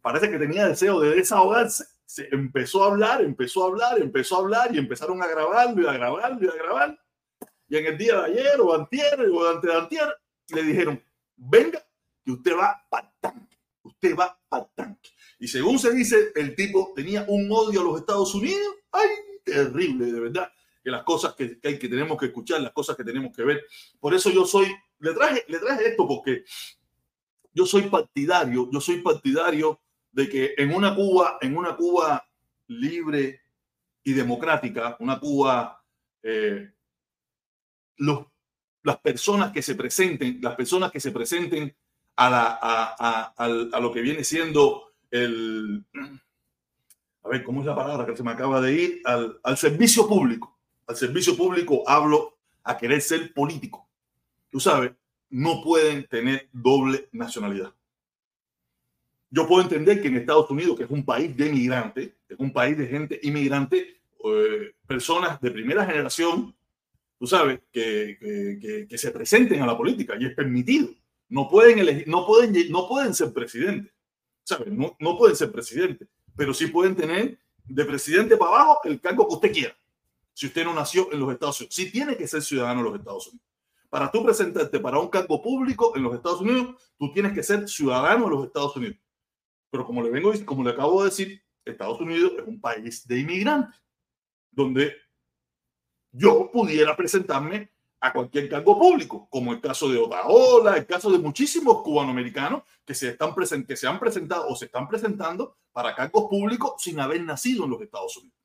parece 0.02 0.32
que 0.32 0.40
tenía 0.40 0.70
deseo 0.70 1.02
de 1.02 1.14
desahogarse. 1.14 1.84
Se 2.06 2.30
empezó 2.32 2.86
a 2.86 2.92
hablar, 2.94 3.22
empezó 3.22 3.66
a 3.66 3.68
hablar, 3.68 4.02
empezó 4.02 4.38
a 4.38 4.40
hablar 4.40 4.74
y 4.74 4.78
empezaron 4.78 5.22
a 5.22 5.28
grabarlo 5.28 5.84
y 5.84 5.86
a 5.86 5.92
grabarlo 5.92 6.46
y 6.46 6.48
a 6.48 6.64
grabar. 6.64 6.98
Y 7.68 7.76
en 7.76 7.88
el 7.88 7.98
día 7.98 8.22
de 8.22 8.26
ayer 8.28 8.62
o 8.62 8.74
antier 8.74 9.20
o 9.20 9.50
antes 9.50 9.70
de 9.70 9.78
antier 9.78 10.16
le 10.48 10.64
dijeron, 10.64 11.04
venga, 11.50 11.86
que 12.24 12.32
usted 12.32 12.56
va 12.56 12.86
para 12.90 13.14
tanque, 13.20 13.58
usted 13.84 14.16
va 14.16 14.40
para 14.48 14.66
tanque. 14.76 15.10
Y 15.40 15.48
según 15.48 15.80
se 15.80 15.94
dice, 15.94 16.32
el 16.36 16.56
tipo 16.56 16.94
tenía 16.96 17.26
un 17.28 17.50
odio 17.52 17.82
a 17.82 17.84
los 17.84 18.00
Estados 18.00 18.34
Unidos, 18.34 18.76
ay, 18.92 19.10
terrible, 19.44 20.12
de 20.12 20.20
verdad, 20.20 20.52
que 20.84 20.92
las 20.92 21.04
cosas 21.04 21.34
que, 21.36 21.60
que, 21.60 21.80
que 21.80 21.90
tenemos 21.90 22.18
que 22.18 22.28
escuchar, 22.28 22.62
las 22.62 22.72
cosas 22.72 22.96
que 22.96 23.04
tenemos 23.04 23.36
que 23.36 23.44
ver. 23.44 23.66
Por 24.00 24.14
eso 24.14 24.30
yo 24.30 24.46
soy, 24.46 24.68
le 25.00 25.14
traje, 25.14 25.44
le 25.48 25.60
traje 25.60 25.88
esto 25.88 26.08
porque 26.08 26.44
yo 27.54 27.66
soy 27.66 27.84
partidario, 27.84 28.70
yo 28.72 28.82
soy 28.82 29.02
partidario 29.02 29.80
de 30.12 30.30
que 30.30 30.54
en 30.58 30.74
una 30.74 30.96
Cuba, 30.96 31.38
en 31.42 31.58
una 31.58 31.76
Cuba 31.76 32.28
libre 32.68 33.42
y 34.04 34.14
democrática, 34.14 34.98
una 35.00 35.20
Cuba, 35.20 35.84
eh, 36.22 36.72
los 37.98 38.28
las 38.84 38.98
personas 38.98 39.52
que 39.52 39.62
se 39.62 39.76
presenten, 39.76 40.40
las 40.42 40.56
personas 40.56 40.92
que 40.92 41.00
se 41.00 41.12
presenten 41.12 41.76
a, 42.16 42.30
la, 42.30 42.60
a, 42.62 42.96
a, 42.98 43.34
a, 43.72 43.80
lo 43.80 43.92
que 43.92 44.02
viene 44.02 44.24
siendo 44.24 44.94
el, 45.10 45.84
a 47.24 47.30
ver, 47.30 47.44
¿cómo 47.44 47.62
es 47.62 47.66
la 47.66 47.76
palabra 47.76 48.06
que 48.06 48.16
se 48.16 48.24
me 48.24 48.32
acaba 48.32 48.60
de 48.62 48.74
ir? 48.74 49.02
Al, 49.06 49.40
al 49.44 49.58
servicio 49.58 50.08
público. 50.08 50.58
Al 50.86 50.96
servicio 50.96 51.36
público 51.36 51.84
hablo 51.88 52.38
a 52.64 52.78
querer 52.78 53.02
ser 53.02 53.34
político. 53.34 53.88
Tú 54.50 54.60
sabes, 54.60 54.92
no 55.30 55.64
pueden 55.64 56.06
tener 56.08 56.50
doble 56.52 57.08
nacionalidad. 57.12 57.74
Yo 59.32 59.48
puedo 59.48 59.64
entender 59.64 60.02
que 60.02 60.10
en 60.10 60.18
Estados 60.18 60.50
Unidos, 60.52 60.78
que 60.78 60.84
es 60.84 60.92
un 60.92 61.04
país 61.04 61.36
de 61.36 61.48
inmigrantes, 61.48 62.12
es 62.30 62.38
un 62.38 62.54
país 62.54 62.78
de 62.78 62.88
gente 62.88 63.20
inmigrante, 63.24 64.00
eh, 64.26 64.76
personas 64.86 65.42
de 65.42 65.50
primera 65.50 65.86
generación, 65.86 66.54
tú 67.24 67.28
sabes, 67.28 67.62
que, 67.72 68.18
que, 68.20 68.86
que, 68.86 68.98
se 68.98 69.10
presenten 69.10 69.62
a 69.62 69.66
la 69.66 69.78
política 69.78 70.16
y 70.20 70.26
es 70.26 70.36
permitido. 70.36 70.90
No 71.30 71.48
pueden, 71.48 71.80
elegir, 71.80 72.06
no 72.06 72.28
pueden, 72.28 72.70
no 72.70 72.86
pueden 72.86 73.14
ser 73.14 73.32
presidentes, 73.32 73.94
¿sabes? 74.44 74.74
No, 74.74 74.98
no 75.00 75.18
pueden 75.18 75.34
ser 75.38 75.50
presidentes, 75.50 76.10
pero 76.36 76.54
sí 76.54 76.68
pueden 76.68 76.98
tener 76.98 77.40
de 77.64 77.86
presidente 77.86 78.36
para 78.36 78.52
abajo 78.52 78.82
el 78.84 79.00
cargo 79.00 79.26
que 79.26 79.36
usted 79.36 79.54
quiera. 79.54 79.78
Si 80.34 80.48
usted 80.48 80.66
no 80.66 80.74
nació 80.74 81.14
en 81.14 81.22
los 81.22 81.32
Estados 81.32 81.62
Unidos, 81.62 81.74
sí 81.74 81.90
tiene 81.90 82.18
que 82.18 82.28
ser 82.28 82.42
ciudadano 82.42 82.84
de 82.84 82.90
los 82.90 83.00
Estados 83.00 83.28
Unidos. 83.28 83.48
Para 83.90 84.12
tú 84.12 84.22
presentarte 84.26 84.82
para 84.82 85.00
un 85.00 85.08
cargo 85.08 85.42
público 85.42 85.94
en 85.96 86.04
los 86.04 86.14
Estados 86.16 86.42
Unidos, 86.42 86.76
tú 87.00 87.14
tienes 87.14 87.32
que 87.32 87.42
ser 87.42 87.70
ciudadano 87.70 88.26
de 88.26 88.32
los 88.32 88.46
Estados 88.48 88.76
Unidos. 88.76 88.98
Pero 89.72 89.86
como 89.86 90.04
le 90.04 90.10
vengo, 90.10 90.34
como 90.44 90.62
le 90.62 90.72
acabo 90.72 91.02
de 91.02 91.10
decir, 91.10 91.42
Estados 91.64 92.02
Unidos 92.02 92.34
es 92.38 92.46
un 92.46 92.60
país 92.60 93.08
de 93.08 93.20
inmigrantes, 93.22 93.80
donde 94.52 95.03
yo 96.14 96.50
pudiera 96.52 96.96
presentarme 96.96 97.72
a 98.00 98.14
cualquier 98.14 98.50
cargo 98.50 98.78
público, 98.78 99.28
como 99.30 99.52
el 99.52 99.60
caso 99.60 99.90
de 99.90 99.98
Otaola, 99.98 100.78
el 100.78 100.86
caso 100.86 101.10
de 101.10 101.18
muchísimos 101.18 101.82
cubanoamericanos 101.82 102.64
que 102.86 102.94
se, 102.94 103.10
están 103.10 103.34
que 103.66 103.76
se 103.76 103.88
han 103.88 104.00
presentado 104.00 104.48
o 104.48 104.56
se 104.56 104.66
están 104.66 104.88
presentando 104.88 105.58
para 105.72 105.96
cargos 105.96 106.30
públicos 106.30 106.74
sin 106.78 107.00
haber 107.00 107.24
nacido 107.24 107.64
en 107.64 107.72
los 107.72 107.82
Estados 107.82 108.16
Unidos. 108.18 108.38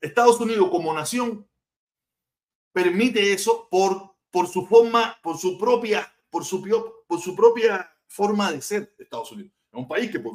Estados 0.00 0.40
Unidos 0.40 0.68
como 0.70 0.94
nación 0.94 1.46
permite 2.72 3.32
eso 3.32 3.68
por, 3.68 4.14
por 4.30 4.46
su 4.46 4.64
forma, 4.64 5.18
por 5.22 5.36
su 5.36 5.58
propia, 5.58 6.10
por 6.30 6.44
su, 6.44 6.62
por 7.06 7.20
su 7.20 7.34
propia 7.34 7.92
forma 8.06 8.52
de 8.52 8.62
ser 8.62 8.94
Estados 8.96 9.32
Unidos. 9.32 9.52
Es 9.72 9.78
un 9.78 9.88
país 9.88 10.10
que 10.10 10.20
por, 10.20 10.34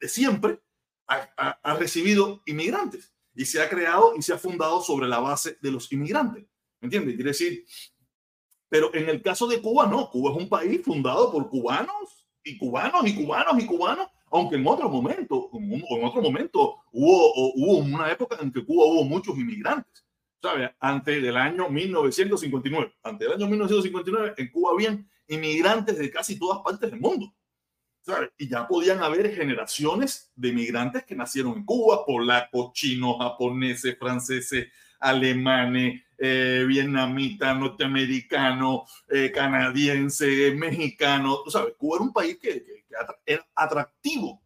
de, 0.00 0.08
siempre 0.08 0.60
ha, 1.06 1.30
ha, 1.36 1.50
ha 1.62 1.74
recibido 1.74 2.42
inmigrantes 2.44 3.13
y 3.34 3.44
se 3.44 3.60
ha 3.60 3.68
creado 3.68 4.14
y 4.16 4.22
se 4.22 4.32
ha 4.32 4.38
fundado 4.38 4.80
sobre 4.80 5.08
la 5.08 5.20
base 5.20 5.58
de 5.60 5.70
los 5.70 5.90
inmigrantes. 5.92 6.44
¿Me 6.80 6.86
entiendes? 6.86 7.14
Quiere 7.14 7.30
decir, 7.30 7.64
pero 8.68 8.94
en 8.94 9.08
el 9.08 9.22
caso 9.22 9.46
de 9.46 9.60
Cuba, 9.60 9.86
no. 9.86 10.10
Cuba 10.10 10.32
es 10.32 10.36
un 10.36 10.48
país 10.48 10.82
fundado 10.84 11.30
por 11.30 11.48
cubanos 11.48 12.26
y 12.42 12.58
cubanos 12.58 13.06
y 13.06 13.14
cubanos 13.14 13.62
y 13.62 13.66
cubanos, 13.66 14.08
aunque 14.30 14.56
en 14.56 14.66
otro 14.66 14.88
momento, 14.88 15.50
en 15.52 16.04
otro 16.04 16.20
momento 16.20 16.82
hubo, 16.92 17.52
hubo 17.54 17.78
una 17.78 18.10
época 18.10 18.36
en 18.40 18.52
que 18.52 18.64
Cuba 18.64 18.86
hubo 18.86 19.04
muchos 19.04 19.36
inmigrantes. 19.38 20.04
¿Sabes? 20.42 20.70
Antes 20.78 21.22
del 21.22 21.36
año 21.38 21.70
1959. 21.70 22.92
Antes 23.02 23.28
del 23.28 23.36
año 23.36 23.48
1959, 23.48 24.34
en 24.36 24.50
Cuba 24.50 24.72
habían 24.72 25.08
inmigrantes 25.26 25.96
de 25.98 26.10
casi 26.10 26.38
todas 26.38 26.60
partes 26.62 26.90
del 26.90 27.00
mundo. 27.00 27.32
Y 28.38 28.48
ya 28.48 28.66
podían 28.66 29.02
haber 29.02 29.34
generaciones 29.34 30.30
de 30.36 30.52
migrantes 30.52 31.04
que 31.04 31.14
nacieron 31.14 31.54
en 31.54 31.64
Cuba, 31.64 32.04
polacos, 32.04 32.72
chinos, 32.72 33.16
japoneses, 33.18 33.96
franceses, 33.98 34.68
alemanes, 35.00 36.02
eh, 36.18 36.64
vietnamitas, 36.66 37.56
norteamericanos, 37.58 39.04
eh, 39.10 39.30
canadienses, 39.32 40.54
mexicanos. 40.54 41.40
¿sabes? 41.48 41.74
Cuba 41.78 41.96
era 41.96 42.04
un 42.04 42.12
país 42.12 42.38
que, 42.40 42.64
que, 42.64 42.84
que, 42.88 42.94
era 43.26 43.46
atractivo, 43.54 44.42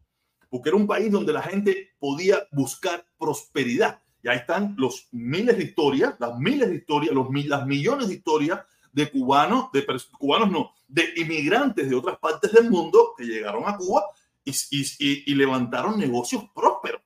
porque 0.49 0.71
era 0.71 0.77
un 0.77 0.87
país 0.87 1.11
donde 1.11 1.33
la 1.33 1.43
gente 1.43 1.95
podía 1.99 2.47
buscar 2.53 3.05
prosperidad. 3.19 4.01
Y 4.23 4.29
ahí 4.29 4.39
están 4.39 4.75
los 4.77 5.09
miles 5.13 5.57
de 5.57 5.65
historias, 5.65 6.15
las 6.19 6.39
miles 6.39 6.69
de 6.69 6.77
historias, 6.77 7.15
los, 7.15 7.29
las 7.47 7.67
millones 7.67 8.09
de 8.09 8.15
historias 8.15 8.61
de 8.93 9.11
cubanos, 9.11 9.71
de 9.73 9.87
cubanos 10.19 10.51
no, 10.51 10.73
de 10.89 11.13
inmigrantes 11.17 11.89
de 11.89 11.95
otras 11.95 12.19
partes 12.19 12.51
del 12.53 12.71
mundo 12.71 13.15
que 13.17 13.25
llegaron 13.25 13.65
a 13.67 13.77
Cuba 13.77 14.05
y, 14.45 15.35
levantaron 15.35 15.99
negocios 15.99 16.45
prósperos. 16.55 17.03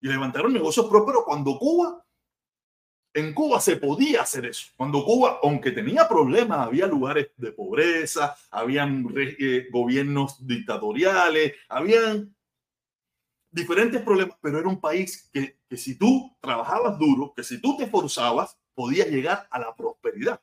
Y 0.00 0.08
levantaron 0.08 0.52
negocios 0.52 0.86
prósperos 0.86 1.24
cuando 1.24 1.58
Cuba 1.58 2.04
en 3.14 3.34
Cuba 3.34 3.58
se 3.60 3.76
podía 3.76 4.22
hacer 4.22 4.46
eso. 4.46 4.68
Cuando 4.76 5.04
Cuba, 5.04 5.40
aunque 5.42 5.72
tenía 5.72 6.06
problemas, 6.06 6.66
había 6.66 6.86
lugares 6.86 7.30
de 7.36 7.50
pobreza, 7.52 8.36
habían 8.50 9.08
eh, 9.16 9.66
gobiernos 9.72 10.46
dictatoriales, 10.46 11.54
habían 11.68 12.36
diferentes 13.50 14.02
problemas, 14.02 14.36
pero 14.40 14.58
era 14.58 14.68
un 14.68 14.80
país 14.80 15.28
que, 15.32 15.58
que 15.68 15.76
si 15.76 15.98
tú 15.98 16.36
trabajabas 16.40 16.98
duro, 16.98 17.32
que 17.34 17.42
si 17.42 17.60
tú 17.60 17.76
te 17.76 17.84
esforzabas, 17.84 18.56
podías 18.74 19.08
llegar 19.08 19.48
a 19.50 19.58
la 19.58 19.74
prosperidad. 19.74 20.40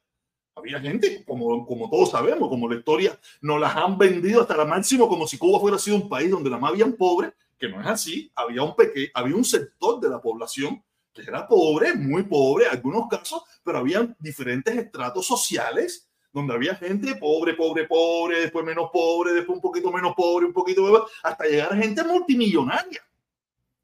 Había 0.55 0.79
gente, 0.79 1.23
como, 1.25 1.65
como 1.65 1.89
todos 1.89 2.11
sabemos, 2.11 2.47
como 2.47 2.69
la 2.69 2.77
historia 2.77 3.19
nos 3.41 3.59
las 3.59 3.75
han 3.75 3.97
vendido 3.97 4.41
hasta 4.41 4.55
la 4.55 4.65
máximo, 4.65 5.09
como 5.09 5.27
si 5.27 5.37
Cuba 5.37 5.59
fuera 5.59 5.77
sido 5.77 5.97
un 5.97 6.07
país 6.07 6.31
donde 6.31 6.49
la 6.49 6.57
más 6.57 6.71
habían 6.71 6.93
pobres, 6.93 7.33
que 7.57 7.67
no 7.67 7.81
es 7.81 7.87
así. 7.87 8.31
Había 8.35 8.63
un, 8.63 8.75
pequeño, 8.75 9.09
había 9.13 9.35
un 9.35 9.43
sector 9.43 9.99
de 9.99 10.09
la 10.09 10.21
población 10.21 10.81
que 11.13 11.21
era 11.21 11.47
pobre, 11.47 11.93
muy 11.93 12.23
pobre 12.23 12.65
en 12.65 12.71
algunos 12.71 13.07
casos, 13.09 13.43
pero 13.63 13.79
había 13.79 14.15
diferentes 14.19 14.75
estratos 14.75 15.25
sociales 15.25 16.09
donde 16.31 16.53
había 16.53 16.75
gente 16.75 17.15
pobre, 17.15 17.53
pobre, 17.53 17.85
pobre, 17.85 18.41
después 18.41 18.65
menos 18.65 18.89
pobre, 18.91 19.33
después 19.33 19.55
un 19.55 19.61
poquito 19.61 19.91
menos 19.91 20.13
pobre, 20.15 20.45
un 20.45 20.53
poquito 20.53 21.07
hasta 21.23 21.45
llegar 21.45 21.71
a 21.71 21.77
gente 21.77 22.03
multimillonaria. 22.03 23.01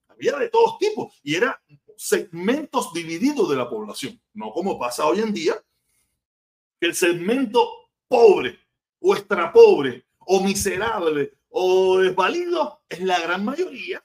Había 0.10 0.38
de 0.38 0.50
todos 0.50 0.78
tipos 0.78 1.14
y 1.24 1.36
eran 1.36 1.54
segmentos 1.96 2.92
divididos 2.94 3.50
de 3.50 3.56
la 3.56 3.70
población, 3.70 4.22
no 4.34 4.52
como 4.52 4.78
pasa 4.78 5.06
hoy 5.06 5.22
en 5.22 5.34
día, 5.34 5.56
que 6.82 6.88
el 6.88 6.96
segmento 6.96 7.92
pobre 8.08 8.58
o 9.00 9.16
extra 9.16 9.54
pobre 9.54 10.04
o 10.18 10.44
miserable 10.44 11.38
o 11.50 12.00
desvalido 12.00 12.82
es 12.90 13.02
la 13.02 13.20
gran 13.20 13.46
mayoría 13.46 14.04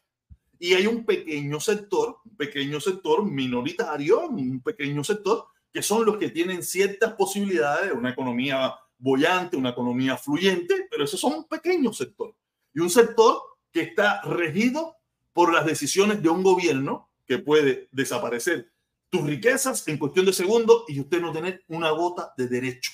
y 0.58 0.74
hay 0.74 0.86
un 0.86 1.06
pequeño 1.06 1.58
sector, 1.58 2.18
un 2.24 2.36
pequeño 2.36 2.78
sector 2.78 3.24
minoritario, 3.24 4.28
un 4.28 4.60
pequeño 4.60 5.02
sector 5.02 5.46
que 5.72 5.82
son 5.82 6.04
los 6.04 6.18
que 6.18 6.28
tienen 6.28 6.62
ciertas 6.62 7.14
posibilidades 7.14 7.90
de 7.90 7.96
una 7.96 8.10
economía 8.10 8.74
bollante, 8.98 9.56
una 9.56 9.70
economía 9.70 10.18
fluyente, 10.18 10.86
pero 10.90 11.04
esos 11.04 11.20
son 11.20 11.32
un 11.34 11.48
pequeño 11.48 11.94
sector. 11.94 12.34
Y 12.74 12.80
un 12.80 12.90
sector 12.90 13.40
que 13.72 13.82
está 13.82 14.20
regido 14.22 14.96
por 15.32 15.52
las 15.52 15.64
decisiones 15.64 16.22
de 16.22 16.28
un 16.28 16.42
gobierno 16.42 17.10
que 17.26 17.38
puede 17.38 17.88
desaparecer 17.90 18.70
tus 19.10 19.22
riquezas 19.22 19.86
en 19.88 19.98
cuestión 19.98 20.26
de 20.26 20.32
segundos 20.32 20.84
y 20.88 21.00
usted 21.00 21.20
no 21.20 21.32
tener 21.32 21.64
una 21.68 21.90
gota 21.90 22.32
de 22.36 22.48
derecho. 22.48 22.92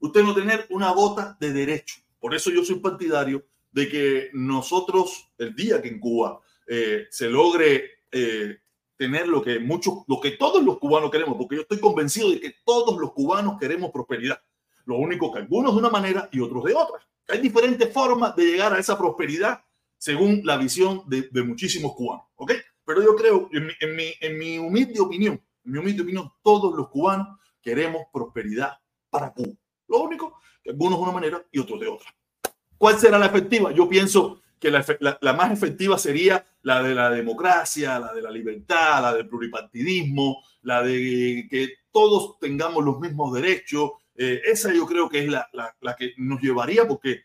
Usted 0.00 0.22
no 0.22 0.34
tener 0.34 0.66
una 0.70 0.90
gota 0.92 1.36
de 1.40 1.52
derecho. 1.52 1.96
Por 2.18 2.34
eso 2.34 2.50
yo 2.50 2.64
soy 2.64 2.80
partidario 2.80 3.44
de 3.72 3.88
que 3.88 4.30
nosotros, 4.32 5.30
el 5.38 5.54
día 5.54 5.80
que 5.80 5.88
en 5.88 6.00
Cuba 6.00 6.40
eh, 6.66 7.06
se 7.10 7.28
logre 7.28 8.02
eh, 8.12 8.58
tener 8.96 9.28
lo 9.28 9.42
que 9.42 9.58
muchos, 9.58 10.04
lo 10.06 10.20
que 10.20 10.32
todos 10.32 10.62
los 10.62 10.78
cubanos 10.78 11.10
queremos, 11.10 11.36
porque 11.36 11.56
yo 11.56 11.62
estoy 11.62 11.80
convencido 11.80 12.30
de 12.30 12.40
que 12.40 12.54
todos 12.64 12.98
los 12.98 13.12
cubanos 13.12 13.58
queremos 13.58 13.90
prosperidad. 13.90 14.40
Lo 14.84 14.98
único 14.98 15.32
que 15.32 15.40
algunos 15.40 15.72
de 15.72 15.78
una 15.78 15.90
manera 15.90 16.28
y 16.30 16.40
otros 16.40 16.64
de 16.64 16.74
otra. 16.74 16.98
Hay 17.28 17.40
diferentes 17.40 17.92
formas 17.92 18.36
de 18.36 18.44
llegar 18.44 18.72
a 18.72 18.78
esa 18.78 18.98
prosperidad 18.98 19.64
según 19.98 20.42
la 20.44 20.58
visión 20.58 21.02
de, 21.06 21.28
muchísimos 21.42 21.94
cubanos, 21.94 22.26
¿ok? 22.36 22.52
Pero 22.84 23.02
yo 23.02 23.16
creo, 23.16 23.48
en 23.52 23.66
mi, 23.66 24.12
en, 24.20 24.38
mi, 24.38 24.58
humilde 24.58 25.00
opinión, 25.00 25.40
en 25.64 25.72
mi 25.72 25.78
humilde 25.78 26.02
opinión, 26.02 26.30
todos 26.42 26.76
los 26.76 26.88
cubanos 26.88 27.38
queremos 27.62 28.02
prosperidad 28.12 28.78
para 29.08 29.32
Cuba. 29.32 29.54
Lo 29.88 30.00
único 30.00 30.38
que 30.62 30.70
algunos 30.70 30.98
de 30.98 31.02
una 31.02 31.12
manera 31.12 31.46
y 31.50 31.58
otros 31.58 31.80
de 31.80 31.88
otra. 31.88 32.14
¿Cuál 32.76 32.98
será 32.98 33.18
la 33.18 33.26
efectiva? 33.26 33.72
Yo 33.72 33.88
pienso 33.88 34.42
que 34.58 34.70
la, 34.70 35.32
más 35.34 35.52
efectiva 35.52 35.98
sería 35.98 36.46
la 36.62 36.82
de 36.82 36.94
la 36.94 37.10
democracia, 37.10 37.98
la 37.98 38.12
de 38.12 38.22
la 38.22 38.30
libertad, 38.30 39.02
la 39.02 39.14
del 39.14 39.28
pluripartidismo, 39.28 40.42
la 40.62 40.82
de 40.82 41.46
que 41.50 41.68
todos 41.90 42.38
tengamos 42.38 42.84
los 42.84 42.98
mismos 42.98 43.34
derechos. 43.34 43.92
Eh, 44.14 44.40
esa 44.44 44.72
yo 44.72 44.86
creo 44.86 45.08
que 45.08 45.20
es 45.24 45.28
la, 45.28 45.48
la, 45.52 45.96
que 45.96 46.14
nos 46.16 46.40
llevaría, 46.40 46.88
porque 46.88 47.22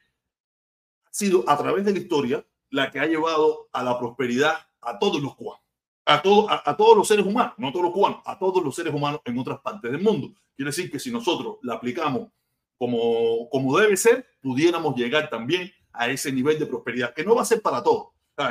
ha 1.06 1.10
sido 1.12 1.50
a 1.50 1.58
través 1.58 1.86
de 1.86 1.94
la 1.94 2.00
historia 2.00 2.46
la 2.72 2.92
que 2.92 3.00
ha 3.00 3.06
llevado 3.06 3.70
a 3.72 3.84
la 3.84 3.98
prosperidad 3.98 4.58
a 4.82 4.98
todos 4.98 5.22
los 5.22 5.36
cubanos, 5.36 5.64
a, 6.06 6.22
todo, 6.22 6.48
a, 6.50 6.76
todos 6.76 6.98
los 6.98 7.08
seres 7.08 7.26
humanos, 7.26 7.54
no 7.58 7.70
a 7.70 7.72
todos 7.72 7.86
los 7.86 7.94
cubanos, 7.94 8.22
a 8.26 8.38
todos 8.38 8.64
los 8.64 8.76
seres 8.76 8.94
humanos 8.94 9.22
en 9.26 9.38
otras 9.38 9.60
partes 9.60 9.92
del 9.92 10.02
mundo. 10.02 10.34
Quiere 10.56 10.70
decir 10.70 10.92
que 10.92 11.00
si 11.00 11.12
nosotros 11.12 11.58
la 11.62 11.76
aplicamos 11.76 12.30
como, 12.78 13.50
como 13.50 13.78
debe 13.78 13.98
ser, 13.98 14.26
pudiéramos 14.42 14.96
llegar 14.96 15.30
también 15.30 15.72
a 15.92 16.10
ese 16.10 16.32
nivel 16.32 16.58
de 16.58 16.66
prosperidad, 16.66 17.14
que 17.14 17.24
no 17.24 17.36
va 17.36 17.42
a 17.42 17.46
ser 17.46 17.62
para 17.62 17.84
todos. 17.84 18.08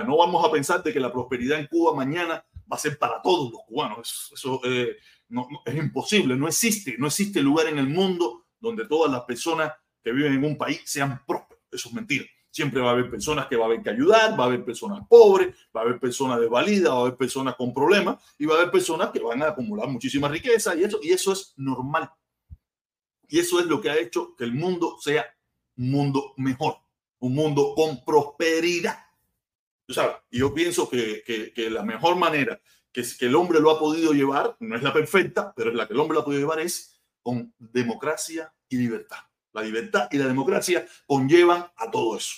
No 0.06 0.18
vamos 0.18 0.44
a 0.44 0.50
pensar 0.50 0.82
de 0.82 0.92
que 0.92 1.00
la 1.00 1.10
prosperidad 1.10 1.58
en 1.58 1.66
Cuba 1.66 1.94
mañana 1.94 2.44
va 2.70 2.76
a 2.76 2.78
ser 2.78 2.98
para 2.98 3.22
todos 3.22 3.50
los 3.50 3.62
cubanos. 3.66 4.30
Eso, 4.34 4.60
eh, 4.64 4.96
no, 5.30 5.48
es 5.64 5.74
imposible, 5.74 6.36
no 6.36 6.46
existe, 6.46 6.96
no 6.98 7.06
existe 7.06 7.40
lugar 7.40 7.68
en 7.68 7.78
el 7.78 7.88
mundo 7.88 8.44
donde 8.60 8.86
todas 8.86 9.10
las 9.10 9.22
personas 9.22 9.72
que 10.02 10.12
viven 10.12 10.34
en 10.34 10.44
un 10.44 10.58
país 10.58 10.82
sean 10.84 11.22
prósperos. 11.26 11.62
Eso 11.70 11.88
es 11.88 11.94
mentira. 11.94 12.24
Siempre 12.59 12.81
va 12.81 12.88
a 12.88 12.92
haber 12.92 13.09
personas 13.09 13.47
que 13.47 13.55
va 13.55 13.64
a 13.64 13.66
haber 13.66 13.83
que 13.83 13.90
ayudar, 13.90 14.38
va 14.38 14.44
a 14.44 14.47
haber 14.49 14.64
personas 14.64 15.07
pobres, 15.09 15.55
va 15.75 15.83
a 15.83 15.85
haber 15.85 16.01
personas 16.01 16.40
desvalidas, 16.40 16.92
va 16.92 16.97
a 16.97 17.01
haber 17.03 17.16
personas 17.16 17.55
con 17.55 17.73
problemas 17.73 18.16
y 18.37 18.47
va 18.47 18.55
a 18.55 18.59
haber 18.59 18.73
personas 18.73 19.11
que 19.11 19.21
van 19.21 19.42
a 19.42 19.51
acumular 19.51 19.88
muchísima 19.88 20.27
riqueza 20.27 20.75
y 20.75 20.83
eso, 20.83 20.99
y 21.01 21.12
eso 21.12 21.33
es 21.33 21.55
normal. 21.57 22.11
Y 23.29 23.38
eso 23.38 23.61
es 23.61 23.66
lo 23.66 23.81
que 23.81 23.90
ha 23.90 23.97
hecho 23.97 24.35
que 24.35 24.42
el 24.42 24.55
mundo 24.55 24.97
sea 25.01 25.25
un 25.77 25.92
mundo 25.92 26.35
mejor 26.37 26.79
un 27.21 27.35
mundo 27.35 27.75
con 27.75 28.05
prosperidad. 28.05 28.99
¿Sabes? 29.88 30.16
Y 30.31 30.40
yo 30.40 30.53
pienso 30.53 30.88
que, 30.88 31.23
que, 31.55 31.71
la 31.71 31.83
mejor 31.83 32.16
manera 32.16 32.61
que, 32.92 33.03
que 33.18 33.27
el 33.27 33.35
hombre 33.35 33.61
lo 33.61 33.71
ha 33.71 33.79
podido 33.79 34.12
llevar, 34.12 34.57
no 34.61 34.77
es 34.77 34.83
la 34.83 34.92
perfecta, 34.92 35.53
pero 35.57 35.71
es 35.71 35.77
la 35.77 35.87
que 35.87 35.94
el 35.94 36.01
hombre 36.01 36.16
lo 36.16 36.21
ha 36.21 36.25
podido 36.25 36.42
llevar, 36.42 36.61
es 36.61 37.01
con 37.23 37.55
democracia 37.59 38.53
y 38.68 38.77
libertad. 38.77 39.18
La 39.53 39.62
libertad 39.62 40.09
y 40.11 40.18
la 40.18 40.27
democracia 40.27 40.87
conllevan 41.07 41.66
a 41.77 41.90
todo 41.90 42.18
eso. 42.18 42.37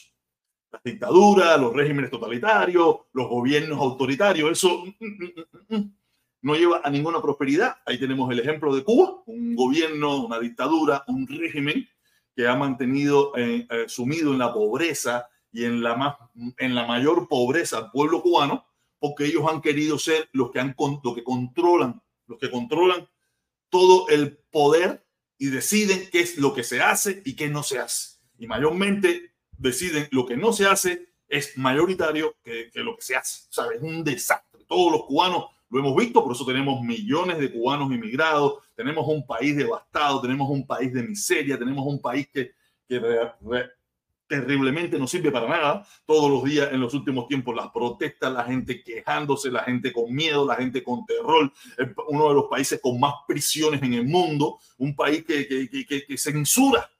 Las 0.73 0.83
dictaduras, 0.85 1.61
los 1.61 1.75
regímenes 1.75 2.11
totalitarios, 2.11 2.97
los 3.13 3.29
gobiernos 3.29 3.79
autoritarios, 3.79 4.53
eso 4.53 4.85
mm, 4.85 5.07
mm, 5.07 5.77
mm, 5.77 5.95
no 6.43 6.55
lleva 6.55 6.81
a 6.85 6.91
ninguna 6.91 7.21
prosperidad. 7.21 7.77
Ahí 7.85 7.99
tenemos 7.99 8.31
el 8.31 8.39
ejemplo 8.39 8.75
de 8.75 8.85
Cuba, 8.85 9.23
un 9.27 9.55
gobierno, 9.57 10.25
una 10.25 10.39
dictadura, 10.39 11.05
un 11.09 11.27
régimen 11.27 11.89
que 12.35 12.47
ha 12.47 12.55
mantenido 12.55 13.33
eh, 13.37 13.67
eh, 13.69 13.85
sumido 13.89 14.33
en 14.33 14.39
la 14.39 14.53
pobreza 14.53 15.29
y 15.53 15.65
en 15.65 15.83
la, 15.83 15.97
más, 15.97 16.17
en 16.59 16.75
la 16.75 16.87
mayor 16.87 17.29
pobreza 17.29 17.79
al 17.79 17.91
pueblo 17.91 18.23
cubano, 18.23 18.65
porque 18.99 19.27
ellos 19.27 19.45
han 19.51 19.61
querido 19.61 19.99
ser 19.99 20.29
los 20.33 20.51
que, 20.51 20.61
han, 20.61 20.77
los 21.03 21.15
que 21.15 21.25
controlan, 21.25 22.01
los 22.27 22.39
que 22.39 22.51
controlan 22.51 23.09
todo 23.69 24.09
el 24.09 24.39
poder 24.51 25.05
y 25.39 25.47
deciden 25.47 26.09
qué 26.13 26.21
es 26.21 26.39
lo 26.39 26.55
que 26.55 26.63
se 26.63 26.81
hace 26.81 27.23
y 27.25 27.35
qué 27.35 27.49
no 27.49 27.63
se 27.63 27.79
hace. 27.79 28.19
Y 28.39 28.47
mayormente 28.47 29.33
deciden 29.61 30.09
lo 30.11 30.27
que 30.27 30.37
no 30.37 30.53
se 30.53 30.67
hace 30.67 31.09
es 31.29 31.57
mayoritario 31.57 32.37
que, 32.43 32.71
lo 32.75 32.97
que 32.97 33.03
se 33.03 33.15
hace. 33.15 33.47
O 33.49 33.53
sea, 33.53 33.65
es 33.75 33.83
un 33.83 34.03
desastre. 34.03 34.65
Todos 34.67 34.91
los 34.91 35.05
cubanos 35.05 35.47
lo 35.69 35.79
hemos 35.79 35.95
visto, 35.95 36.25
por 36.25 36.33
eso 36.33 36.45
tenemos 36.45 36.83
millones 36.83 37.39
de 37.39 37.53
cubanos 37.53 37.93
inmigrados, 37.93 38.55
tenemos 38.75 39.07
un 39.07 39.25
país 39.25 39.57
devastado, 39.57 40.21
tenemos 40.21 40.49
un 40.51 40.67
país 40.67 40.93
de 40.93 41.05
miseria, 41.05 41.57
tenemos 41.57 41.87
un 41.87 42.01
país 42.01 42.29
que, 42.33 42.53
terriblemente 44.27 44.99
no 44.99 45.07
sirve 45.07 45.31
para 45.31 45.49
nada. 45.49 45.87
Todos 46.07 46.31
los 46.31 46.45
días, 46.45 46.73
en 46.73 46.81
los 46.81 46.95
últimos 46.95 47.29
tiempos, 47.29 47.55
las 47.55 47.71
protestas, 47.71 48.33
la 48.33 48.45
gente 48.45 48.83
quejándose, 48.83 49.51
la 49.51 49.63
gente 49.63 49.93
con 49.93 50.13
miedo, 50.13 50.45
la 50.45 50.57
gente 50.57 50.83
con 50.83 51.05
terror. 51.07 51.53
Uno 52.09 52.29
de 52.29 52.35
los 52.35 52.45
países 52.47 52.81
con 52.81 52.99
más 52.99 53.15
prisiones 53.29 53.83
en 53.83 53.95
el 53.95 54.07
mundo, 54.07 54.59
un 54.79 54.97
país 54.97 55.25
que 55.25 56.17
censura. 56.17 56.91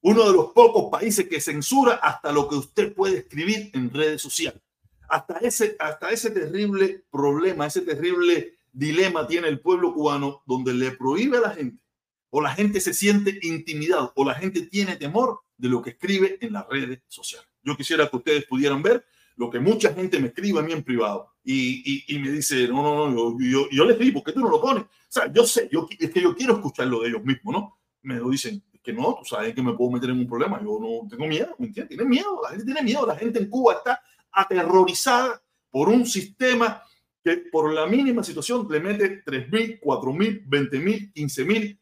Uno 0.00 0.26
de 0.26 0.32
los 0.32 0.52
pocos 0.52 0.90
países 0.90 1.28
que 1.28 1.40
censura 1.40 1.94
hasta 1.94 2.32
lo 2.32 2.48
que 2.48 2.54
usted 2.54 2.94
puede 2.94 3.18
escribir 3.18 3.70
en 3.74 3.90
redes 3.92 4.22
sociales 4.22 4.60
hasta 5.08 5.38
ese, 5.38 5.76
hasta 5.78 6.10
ese 6.10 6.30
terrible 6.30 7.04
problema, 7.10 7.66
ese 7.66 7.80
terrible 7.80 8.58
dilema 8.72 9.26
tiene 9.26 9.48
el 9.48 9.60
pueblo 9.60 9.92
cubano 9.94 10.42
donde 10.46 10.74
le 10.74 10.92
prohíbe 10.92 11.38
a 11.38 11.40
la 11.40 11.50
gente 11.50 11.82
o 12.30 12.42
la 12.42 12.54
gente 12.54 12.80
se 12.80 12.92
siente 12.92 13.38
intimidado 13.42 14.12
o 14.14 14.24
la 14.24 14.34
gente 14.34 14.62
tiene 14.66 14.96
temor 14.96 15.40
de 15.56 15.68
lo 15.70 15.80
que 15.80 15.90
escribe 15.90 16.36
en 16.40 16.52
las 16.52 16.68
redes 16.68 17.00
sociales. 17.08 17.48
Yo 17.62 17.74
quisiera 17.74 18.08
que 18.08 18.16
ustedes 18.16 18.44
pudieran 18.44 18.82
ver 18.82 19.04
lo 19.36 19.50
que 19.50 19.58
mucha 19.58 19.94
gente 19.94 20.20
me 20.20 20.28
escribe 20.28 20.58
a 20.60 20.62
mí 20.62 20.72
en 20.72 20.82
privado 20.82 21.32
y, 21.42 22.04
me 22.20 22.30
dice, 22.30 22.68
no, 22.68 22.82
no, 22.82 23.10
no, 23.10 23.36
yo, 23.40 23.66
yo, 23.70 23.84
les 23.86 23.98
digo, 23.98 24.20
¿por 24.20 24.24
qué 24.24 24.32
tú 24.32 24.40
no 24.40 24.50
lo 24.50 24.60
pones? 24.60 24.82
O 24.82 24.88
sea, 25.08 25.32
yo 25.32 25.46
sé, 25.46 25.70
yo, 25.72 25.88
es 25.98 26.10
que 26.10 26.20
yo 26.20 26.36
quiero 26.36 26.54
escuchar 26.54 26.86
lo 26.88 27.00
de 27.00 27.08
ellos 27.08 27.24
mismos, 27.24 27.54
¿no? 27.54 27.78
Me 28.02 28.16
lo 28.16 28.28
dicen, 28.28 28.62
que 28.88 28.94
no, 28.94 29.16
tú 29.16 29.24
sabes 29.26 29.54
que 29.54 29.60
me 29.60 29.74
puedo 29.74 29.90
meter 29.90 30.08
en 30.08 30.20
un 30.20 30.26
problema, 30.26 30.62
yo 30.62 30.78
no 30.80 31.06
tengo 31.10 31.26
miedo, 31.26 31.54
¿me 31.58 31.66
entiendes? 31.66 31.90
Tienen 31.90 32.08
miedo, 32.08 32.40
la 32.42 32.48
gente 32.48 32.64
tiene 32.64 32.82
miedo, 32.82 33.06
la 33.06 33.16
gente 33.16 33.38
en 33.38 33.50
Cuba 33.50 33.74
está 33.74 34.00
aterrorizada 34.32 35.42
por 35.70 35.90
un 35.90 36.06
sistema 36.06 36.82
que 37.22 37.36
por 37.52 37.70
la 37.70 37.86
mínima 37.86 38.24
situación 38.24 38.66
le 38.70 38.80
mete 38.80 39.22
3 39.26 39.52
mil, 39.52 39.78
4 39.78 40.12
mil, 40.14 40.42
20 40.46 40.78
mil, 40.78 41.12
15 41.12 41.44
mil 41.44 41.78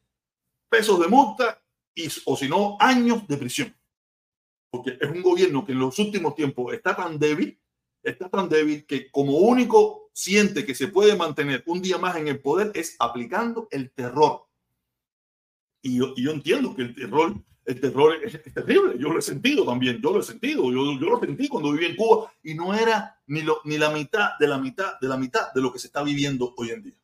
pesos 0.68 0.98
de 0.98 1.06
multa 1.06 1.62
y, 1.94 2.08
o 2.24 2.36
si 2.36 2.48
no, 2.48 2.76
años 2.80 3.24
de 3.28 3.36
prisión. 3.36 3.76
Porque 4.68 4.98
es 5.00 5.08
un 5.08 5.22
gobierno 5.22 5.64
que 5.64 5.70
en 5.70 5.78
los 5.78 5.96
últimos 6.00 6.34
tiempos 6.34 6.74
está 6.74 6.96
tan 6.96 7.20
débil, 7.20 7.56
está 8.02 8.28
tan 8.28 8.48
débil 8.48 8.84
que 8.84 9.12
como 9.12 9.38
único 9.38 10.10
siente 10.12 10.66
que 10.66 10.74
se 10.74 10.88
puede 10.88 11.14
mantener 11.14 11.62
un 11.66 11.80
día 11.80 11.98
más 11.98 12.16
en 12.16 12.26
el 12.26 12.40
poder 12.40 12.72
es 12.74 12.96
aplicando 12.98 13.68
el 13.70 13.92
terror. 13.92 14.46
Y 15.86 15.98
yo, 15.98 16.14
yo 16.16 16.32
entiendo 16.32 16.74
que 16.74 16.82
el 16.82 16.94
terror, 16.94 17.34
el 17.64 17.80
terror 17.80 18.16
es, 18.24 18.42
terrible. 18.54 18.94
Yo 18.98 19.12
lo 19.12 19.18
he 19.18 19.22
sentido 19.22 19.64
también. 19.64 20.00
Yo 20.02 20.12
lo 20.12 20.20
he 20.20 20.22
sentido. 20.22 20.64
Yo, 20.64 20.98
yo 20.98 21.10
lo 21.10 21.20
sentí 21.20 21.48
cuando 21.48 21.72
viví 21.72 21.86
en 21.86 21.96
Cuba 21.96 22.32
y 22.42 22.54
no 22.54 22.74
era 22.74 23.20
ni, 23.26 23.42
lo, 23.42 23.60
ni 23.64 23.78
la 23.78 23.90
mitad 23.90 24.30
de 24.38 24.48
la 24.48 24.58
mitad 24.58 24.98
de 25.00 25.08
la 25.08 25.16
mitad 25.16 25.52
de 25.54 25.60
lo 25.60 25.72
que 25.72 25.78
se 25.78 25.86
está 25.86 26.02
viviendo 26.02 26.54
hoy 26.56 26.70
en 26.70 26.82
día. 26.82 26.98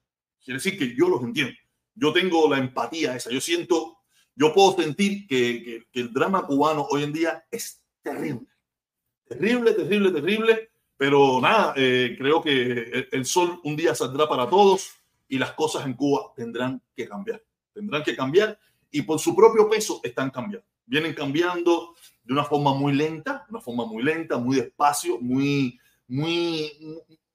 Quiere 0.45 0.59
decir 0.59 0.79
que 0.79 0.95
yo 0.97 1.09
los 1.09 1.23
entiendo. 1.23 1.55
Yo 1.95 2.13
tengo 2.13 2.49
la 2.51 2.59
empatía 2.59 3.15
esa. 3.15 3.31
Yo 3.31 3.41
siento, 3.41 3.99
yo 4.35 4.53
puedo 4.53 4.75
sentir 4.77 5.27
que, 5.27 5.63
que, 5.63 5.87
que 5.93 6.01
el 6.01 6.13
drama 6.13 6.47
cubano 6.47 6.87
hoy 6.91 7.05
en 7.05 7.13
día 7.13 7.45
es 7.51 7.83
terrible. 8.03 8.47
Terrible, 9.29 9.73
terrible, 9.73 10.11
terrible 10.11 10.73
pero 11.03 11.41
nada, 11.41 11.75
eh, 11.77 12.15
creo 12.17 12.41
que 12.41 13.09
el, 13.11 13.27
sol 13.27 13.59
un 13.65 13.75
día 13.75 13.93
saldrá 13.93 14.29
para 14.29 14.49
todos 14.49 14.89
y 15.29 15.37
las 15.37 15.51
cosas 15.51 15.85
en 15.85 15.95
Cuba 15.95 16.33
tendrán 16.37 16.81
que 16.95 17.09
cambiar. 17.09 17.43
Tendrán 17.75 18.05
que 18.05 18.15
cambiar 18.15 18.57
y 18.93 19.03
por 19.03 19.19
su 19.19 19.35
propio 19.35 19.69
peso 19.69 20.01
están 20.05 20.31
cambiando. 20.31 20.69
Vienen 20.87 21.15
cambiando 21.15 21.95
de 22.23 22.33
una 22.33 22.45
forma 22.45 22.75
muy 22.75 22.93
lenta, 22.93 23.47
una 23.49 23.61
forma 23.61 23.87
muy 23.87 24.03
lenta, 24.03 24.37
muy 24.37 24.57
despacio, 24.57 25.19
muy, 25.19 25.81
muy, 26.07 26.71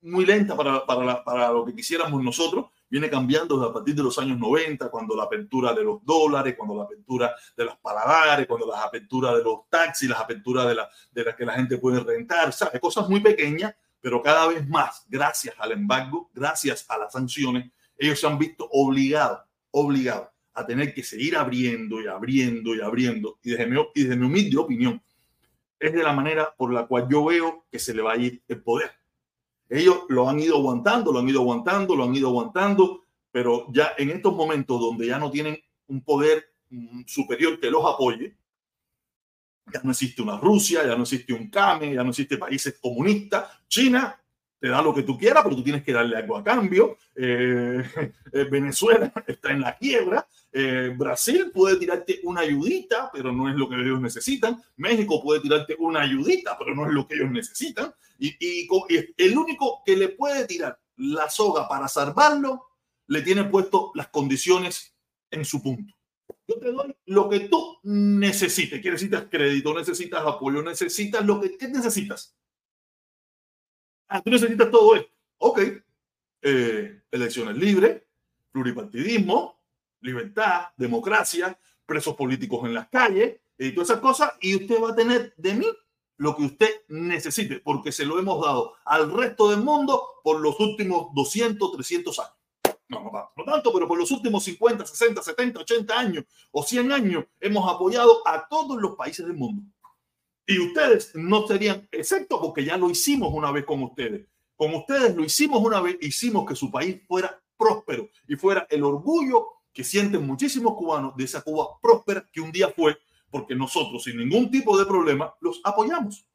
muy 0.01 0.25
lenta 0.25 0.55
para, 0.55 0.85
para, 0.85 1.23
para 1.23 1.51
lo 1.51 1.65
que 1.65 1.75
quisiéramos 1.75 2.23
nosotros, 2.23 2.67
viene 2.89 3.09
cambiando 3.09 3.57
desde 3.57 3.69
a 3.69 3.73
partir 3.73 3.95
de 3.95 4.03
los 4.03 4.17
años 4.19 4.37
90, 4.37 4.89
cuando 4.89 5.15
la 5.15 5.23
apertura 5.23 5.73
de 5.73 5.83
los 5.83 6.05
dólares, 6.05 6.55
cuando 6.55 6.75
la 6.75 6.83
apertura 6.83 7.35
de 7.55 7.65
los 7.65 7.75
paladares, 7.77 8.47
cuando 8.47 8.67
las 8.67 8.85
aperturas 8.85 9.35
de 9.35 9.43
los 9.43 9.67
taxis, 9.69 10.07
las 10.07 10.19
aperturas 10.19 10.67
de 10.67 10.75
las 10.75 10.87
de 11.11 11.23
la 11.25 11.35
que 11.35 11.45
la 11.45 11.53
gente 11.53 11.77
puede 11.79 11.99
rentar, 11.99 12.53
¿sabes? 12.53 12.79
Cosas 12.79 13.09
muy 13.09 13.19
pequeñas, 13.19 13.75
pero 13.99 14.21
cada 14.21 14.47
vez 14.47 14.65
más, 14.69 15.05
gracias 15.09 15.55
al 15.57 15.71
embargo, 15.71 16.29
gracias 16.33 16.85
a 16.87 16.97
las 16.97 17.11
sanciones, 17.11 17.71
ellos 17.97 18.19
se 18.19 18.27
han 18.27 18.37
visto 18.37 18.69
obligados, 18.71 19.41
obligados 19.71 20.29
a 20.57 20.65
tener 20.65 20.93
que 20.93 21.03
seguir 21.03 21.37
abriendo 21.37 22.01
y 22.01 22.07
abriendo 22.07 22.75
y 22.75 22.81
abriendo. 22.81 23.39
Y 23.43 23.51
desde 23.51 23.67
mi, 23.67 23.77
desde 23.95 24.15
mi 24.15 24.25
humilde 24.25 24.57
opinión, 24.57 25.01
es 25.79 25.93
de 25.93 26.03
la 26.03 26.13
manera 26.13 26.53
por 26.57 26.73
la 26.73 26.87
cual 26.87 27.07
yo 27.09 27.25
veo 27.25 27.65
que 27.71 27.79
se 27.79 27.93
le 27.93 28.01
va 28.01 28.13
a 28.13 28.17
ir 28.17 28.41
el 28.47 28.61
poder 28.61 28.91
ellos 29.69 30.03
lo 30.09 30.29
han 30.29 30.39
ido 30.39 30.57
aguantando, 30.57 31.11
lo 31.11 31.19
han 31.19 31.29
ido 31.29 31.41
aguantando, 31.41 31.95
lo 31.95 32.03
han 32.05 32.15
ido 32.15 32.29
aguantando, 32.29 33.03
pero 33.31 33.67
ya 33.71 33.91
en 33.97 34.11
estos 34.11 34.33
momentos 34.33 34.79
donde 34.79 35.07
ya 35.07 35.19
no 35.19 35.29
tienen 35.29 35.57
un 35.87 36.01
poder 36.01 36.53
mm, 36.69 37.01
superior 37.05 37.59
que 37.59 37.69
los 37.69 37.83
apoye, 37.85 38.35
ya 39.71 39.81
no 39.83 39.91
existe 39.91 40.21
una 40.21 40.37
Rusia, 40.37 40.85
ya 40.85 40.95
no 40.95 41.03
existe 41.03 41.33
un 41.33 41.49
CAME, 41.49 41.93
ya 41.93 42.03
no 42.03 42.11
existe 42.11 42.37
países 42.37 42.79
comunistas. 42.81 43.49
China 43.67 44.17
te 44.59 44.69
da 44.69 44.81
lo 44.81 44.93
que 44.93 45.03
tú 45.03 45.17
quieras, 45.17 45.43
pero 45.43 45.55
tú 45.55 45.63
tienes 45.63 45.83
que 45.83 45.93
darle 45.93 46.17
algo 46.17 46.37
a 46.37 46.43
cambio. 46.43 46.97
Eh, 47.15 47.83
eh, 48.33 48.43
Venezuela 48.49 49.11
está 49.27 49.51
en 49.51 49.61
la 49.61 49.77
quiebra. 49.77 50.27
Eh, 50.51 50.93
Brasil 50.97 51.51
puede 51.53 51.77
tirarte 51.77 52.19
una 52.23 52.41
ayudita, 52.41 53.09
pero 53.13 53.31
no 53.31 53.49
es 53.49 53.55
lo 53.55 53.69
que 53.69 53.75
ellos 53.75 54.01
necesitan. 54.01 54.61
México 54.77 55.21
puede 55.21 55.41
tirarte 55.41 55.75
una 55.79 56.01
ayudita, 56.01 56.57
pero 56.57 56.73
no 56.75 56.87
es 56.87 56.93
lo 56.93 57.07
que 57.07 57.15
ellos 57.15 57.31
necesitan. 57.31 57.93
Y, 58.17 58.35
y, 58.39 58.67
el 59.17 59.37
único 59.37 59.83
que 59.85 59.95
le 59.95 60.09
puede 60.09 60.45
tirar 60.45 60.79
la 60.95 61.29
soga 61.29 61.67
para 61.67 61.87
salvarlo, 61.87 62.63
le 63.07 63.21
tiene 63.21 63.43
puesto 63.43 63.91
las 63.93 64.07
condiciones 64.07 64.95
en 65.29 65.45
su 65.45 65.61
punto. 65.61 65.93
Yo 66.47 66.59
te 66.59 66.71
doy 66.71 66.95
lo 67.05 67.29
que 67.29 67.41
tú 67.41 67.77
necesites. 67.83 68.81
¿Qué 68.81 68.89
necesitas? 68.89 69.25
Crédito, 69.29 69.73
necesitas 69.73 70.23
apoyo, 70.25 70.63
necesitas 70.63 71.25
lo 71.25 71.39
que 71.39 71.57
¿qué 71.57 71.67
necesitas. 71.67 72.35
Ah, 74.07 74.21
tú 74.21 74.29
necesitas 74.29 74.71
todo 74.71 74.95
esto. 74.95 75.11
Ok. 75.39 75.59
Eh, 76.41 77.01
elecciones 77.11 77.57
libres, 77.57 78.03
pluripartidismo, 78.51 79.59
libertad, 80.01 80.67
democracia, 80.77 81.59
presos 81.85 82.15
políticos 82.15 82.65
en 82.65 82.73
las 82.73 82.87
calles 82.89 83.39
y 83.57 83.71
todas 83.71 83.89
esas 83.89 84.01
cosas. 84.01 84.33
Y 84.41 84.55
usted 84.55 84.81
va 84.81 84.91
a 84.91 84.95
tener 84.95 85.33
de 85.37 85.53
mí 85.53 85.67
lo 86.17 86.35
que 86.35 86.43
usted 86.43 86.69
necesite, 86.89 87.59
porque 87.59 87.91
se 87.91 88.05
lo 88.05 88.19
hemos 88.19 88.43
dado 88.43 88.73
al 88.85 89.11
resto 89.11 89.49
del 89.49 89.61
mundo 89.61 90.03
por 90.23 90.39
los 90.39 90.59
últimos 90.59 91.13
200, 91.13 91.71
300 91.73 92.19
años. 92.19 92.33
No, 92.89 93.03
no, 93.03 93.31
no 93.35 93.43
tanto, 93.43 93.73
pero 93.73 93.87
por 93.87 93.97
los 93.97 94.09
últimos 94.11 94.43
50, 94.45 94.85
60, 94.85 95.21
70, 95.21 95.59
80 95.59 95.99
años 95.99 96.25
o 96.51 96.63
100 96.63 96.91
años 96.93 97.25
hemos 97.41 97.69
apoyado 97.69 98.25
a 98.25 98.47
todos 98.47 98.81
los 98.81 98.95
países 98.95 99.25
del 99.27 99.35
mundo. 99.35 99.63
Y 100.47 100.59
ustedes 100.59 101.13
no 101.13 101.45
serían, 101.45 101.87
excepto 101.91 102.41
porque 102.41 102.63
ya 102.63 102.77
lo 102.77 102.89
hicimos 102.89 103.33
una 103.33 103.51
vez 103.51 103.65
con 103.65 103.83
ustedes. 103.83 104.25
Con 104.55 104.73
ustedes 104.73 105.15
lo 105.15 105.23
hicimos 105.23 105.61
una 105.61 105.81
vez, 105.81 105.97
hicimos 106.01 106.47
que 106.47 106.55
su 106.55 106.71
país 106.71 107.01
fuera 107.05 107.39
próspero 107.57 108.09
y 108.27 108.35
fuera 108.35 108.65
el 108.69 108.83
orgullo 108.83 109.47
que 109.73 109.83
sienten 109.83 110.25
muchísimos 110.25 110.75
cubanos 110.75 111.15
de 111.15 111.25
esa 111.25 111.41
Cuba 111.41 111.67
próspera 111.81 112.27
que 112.31 112.41
un 112.41 112.51
día 112.51 112.69
fue 112.69 112.97
porque 113.29 113.55
nosotros 113.55 114.03
sin 114.03 114.17
ningún 114.17 114.49
tipo 114.49 114.77
de 114.77 114.85
problema 114.85 115.35
los 115.41 115.59
apoyamos. 115.63 116.25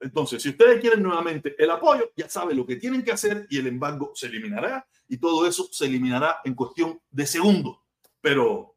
Entonces, 0.00 0.42
si 0.42 0.50
ustedes 0.50 0.80
quieren 0.80 1.02
nuevamente 1.02 1.56
el 1.58 1.70
apoyo, 1.70 2.10
ya 2.16 2.28
saben 2.28 2.56
lo 2.56 2.64
que 2.64 2.76
tienen 2.76 3.02
que 3.02 3.12
hacer 3.12 3.46
y 3.50 3.58
el 3.58 3.66
embargo 3.66 4.12
se 4.14 4.28
eliminará 4.28 4.86
y 5.08 5.16
todo 5.16 5.46
eso 5.46 5.68
se 5.72 5.86
eliminará 5.86 6.38
en 6.44 6.54
cuestión 6.54 7.00
de 7.10 7.26
segundos. 7.26 7.78
Pero, 8.20 8.76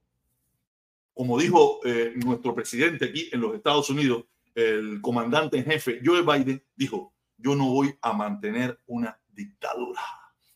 como 1.22 1.38
dijo 1.38 1.82
eh, 1.86 2.14
nuestro 2.16 2.56
presidente 2.56 3.06
aquí 3.06 3.30
en 3.32 3.42
los 3.42 3.54
Estados 3.54 3.92
Unidos, 3.92 4.26
el 4.56 5.00
comandante 5.02 5.56
en 5.56 5.66
jefe 5.66 6.02
Joe 6.04 6.24
Biden 6.24 6.66
dijo, 6.76 7.14
yo 7.38 7.54
no 7.54 7.68
voy 7.70 7.96
a 8.02 8.12
mantener 8.12 8.80
una 8.88 9.22
dictadura. 9.30 10.02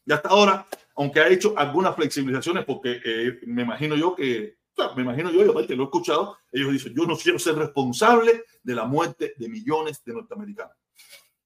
Y 0.04 0.12
hasta 0.12 0.30
ahora, 0.30 0.66
aunque 0.96 1.20
ha 1.20 1.28
hecho 1.28 1.54
algunas 1.56 1.96
flexibilizaciones, 1.96 2.66
porque 2.66 3.00
eh, 3.06 3.42
me 3.46 3.62
imagino 3.62 3.96
yo 3.96 4.16
que 4.16 4.58
me 4.96 5.04
imagino 5.04 5.30
yo, 5.30 5.46
y 5.46 5.50
aparte 5.52 5.76
lo 5.76 5.84
he 5.84 5.86
escuchado, 5.86 6.36
ellos 6.52 6.74
dicen, 6.74 6.96
yo 6.96 7.06
no 7.06 7.16
quiero 7.16 7.38
ser 7.38 7.54
responsable 7.54 8.46
de 8.64 8.74
la 8.74 8.86
muerte 8.86 9.36
de 9.38 9.48
millones 9.48 10.04
de 10.04 10.14
norteamericanos. 10.14 10.76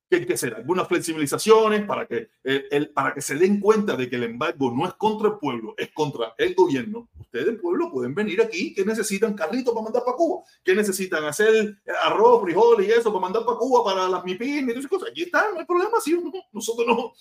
¿Qué 0.09 0.15
hay 0.15 0.25
que 0.25 0.33
hacer? 0.33 0.55
Algunas 0.55 0.87
flexibilizaciones 0.87 1.85
para 1.85 2.07
que, 2.07 2.29
eh, 2.43 2.89
para 2.93 3.13
que 3.13 3.21
se 3.21 3.35
den 3.35 3.59
cuenta 3.59 3.95
de 3.95 4.09
que 4.09 4.15
el 4.15 4.23
embargo 4.23 4.71
no 4.71 4.87
es 4.87 4.93
contra 4.95 5.27
el 5.29 5.37
pueblo, 5.37 5.75
es 5.77 5.91
contra 5.93 6.33
el 6.37 6.55
gobierno. 6.55 7.09
Ustedes, 7.19 7.47
el 7.47 7.59
pueblo, 7.59 7.91
pueden 7.91 8.15
venir 8.15 8.41
aquí. 8.41 8.73
¿Qué 8.73 8.83
necesitan? 8.83 9.35
Carritos 9.35 9.71
para 9.73 9.83
mandar 9.83 10.03
para 10.03 10.17
Cuba. 10.17 10.43
¿Qué 10.63 10.73
necesitan? 10.73 11.25
Hacer 11.25 11.77
arroz, 12.03 12.41
frijol 12.41 12.83
y 12.83 12.89
eso 12.89 13.11
para 13.13 13.21
mandar 13.21 13.45
para 13.45 13.57
Cuba, 13.57 13.83
para 13.83 14.09
las 14.09 14.23
MIPIM 14.25 14.69
y 14.69 14.71
esas 14.71 14.87
cosas. 14.87 15.09
Aquí 15.11 15.23
está, 15.23 15.51
no 15.53 15.59
hay 15.59 15.65
problema. 15.65 15.99
Sí, 16.03 16.19
nosotros 16.51 16.87
no, 16.87 17.13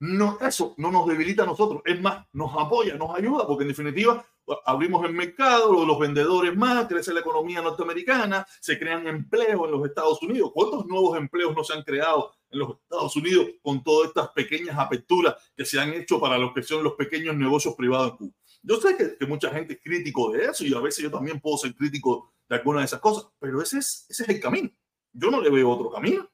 no, 0.00 0.38
eso 0.40 0.74
no 0.76 0.90
nos 0.90 1.06
debilita 1.06 1.44
a 1.44 1.46
nosotros, 1.46 1.80
es 1.84 2.00
más, 2.00 2.26
nos 2.32 2.52
apoya, 2.56 2.96
nos 2.96 3.16
ayuda, 3.16 3.46
porque 3.46 3.62
en 3.62 3.68
definitiva 3.68 4.24
abrimos 4.64 5.04
el 5.04 5.12
mercado, 5.12 5.84
los 5.84 5.98
vendedores 5.98 6.56
más, 6.56 6.86
crece 6.86 7.12
la 7.12 7.20
economía 7.20 7.62
norteamericana, 7.62 8.46
se 8.60 8.78
crean 8.78 9.06
empleos 9.06 9.64
en 9.64 9.70
los 9.70 9.86
Estados 9.86 10.22
Unidos. 10.22 10.50
¿Cuántos 10.54 10.86
nuevos 10.86 11.16
empleos 11.18 11.54
no 11.54 11.64
se 11.64 11.74
han 11.74 11.82
creado 11.82 12.32
en 12.50 12.60
los 12.60 12.76
Estados 12.82 13.16
Unidos 13.16 13.46
con 13.62 13.82
todas 13.82 14.08
estas 14.08 14.28
pequeñas 14.30 14.78
aperturas 14.78 15.34
que 15.56 15.64
se 15.64 15.80
han 15.80 15.92
hecho 15.92 16.20
para 16.20 16.38
lo 16.38 16.54
que 16.54 16.62
son 16.62 16.84
los 16.84 16.94
pequeños 16.94 17.36
negocios 17.36 17.74
privados 17.74 18.12
en 18.12 18.16
Cuba? 18.16 18.32
Yo 18.62 18.80
sé 18.80 18.96
que, 18.96 19.26
mucha 19.26 19.50
gente 19.50 19.74
es 19.74 19.80
crítico 19.82 20.32
de 20.32 20.46
eso 20.46 20.64
y 20.64 20.74
a 20.74 20.80
veces 20.80 21.04
yo 21.04 21.10
también 21.10 21.40
puedo 21.40 21.56
ser 21.56 21.74
crítico 21.74 22.32
de 22.48 22.56
algunas 22.56 22.82
de 22.82 22.86
esas 22.86 23.00
cosas, 23.00 23.30
pero 23.38 23.62
ese 23.62 23.78
es, 23.78 24.06
ese 24.08 24.24
es 24.24 24.28
el 24.28 24.40
camino. 24.40 24.70
Yo 25.12 25.30
no 25.30 25.40
le 25.40 25.50
veo 25.50 25.70
otro 25.70 25.90
camino. 25.90 26.28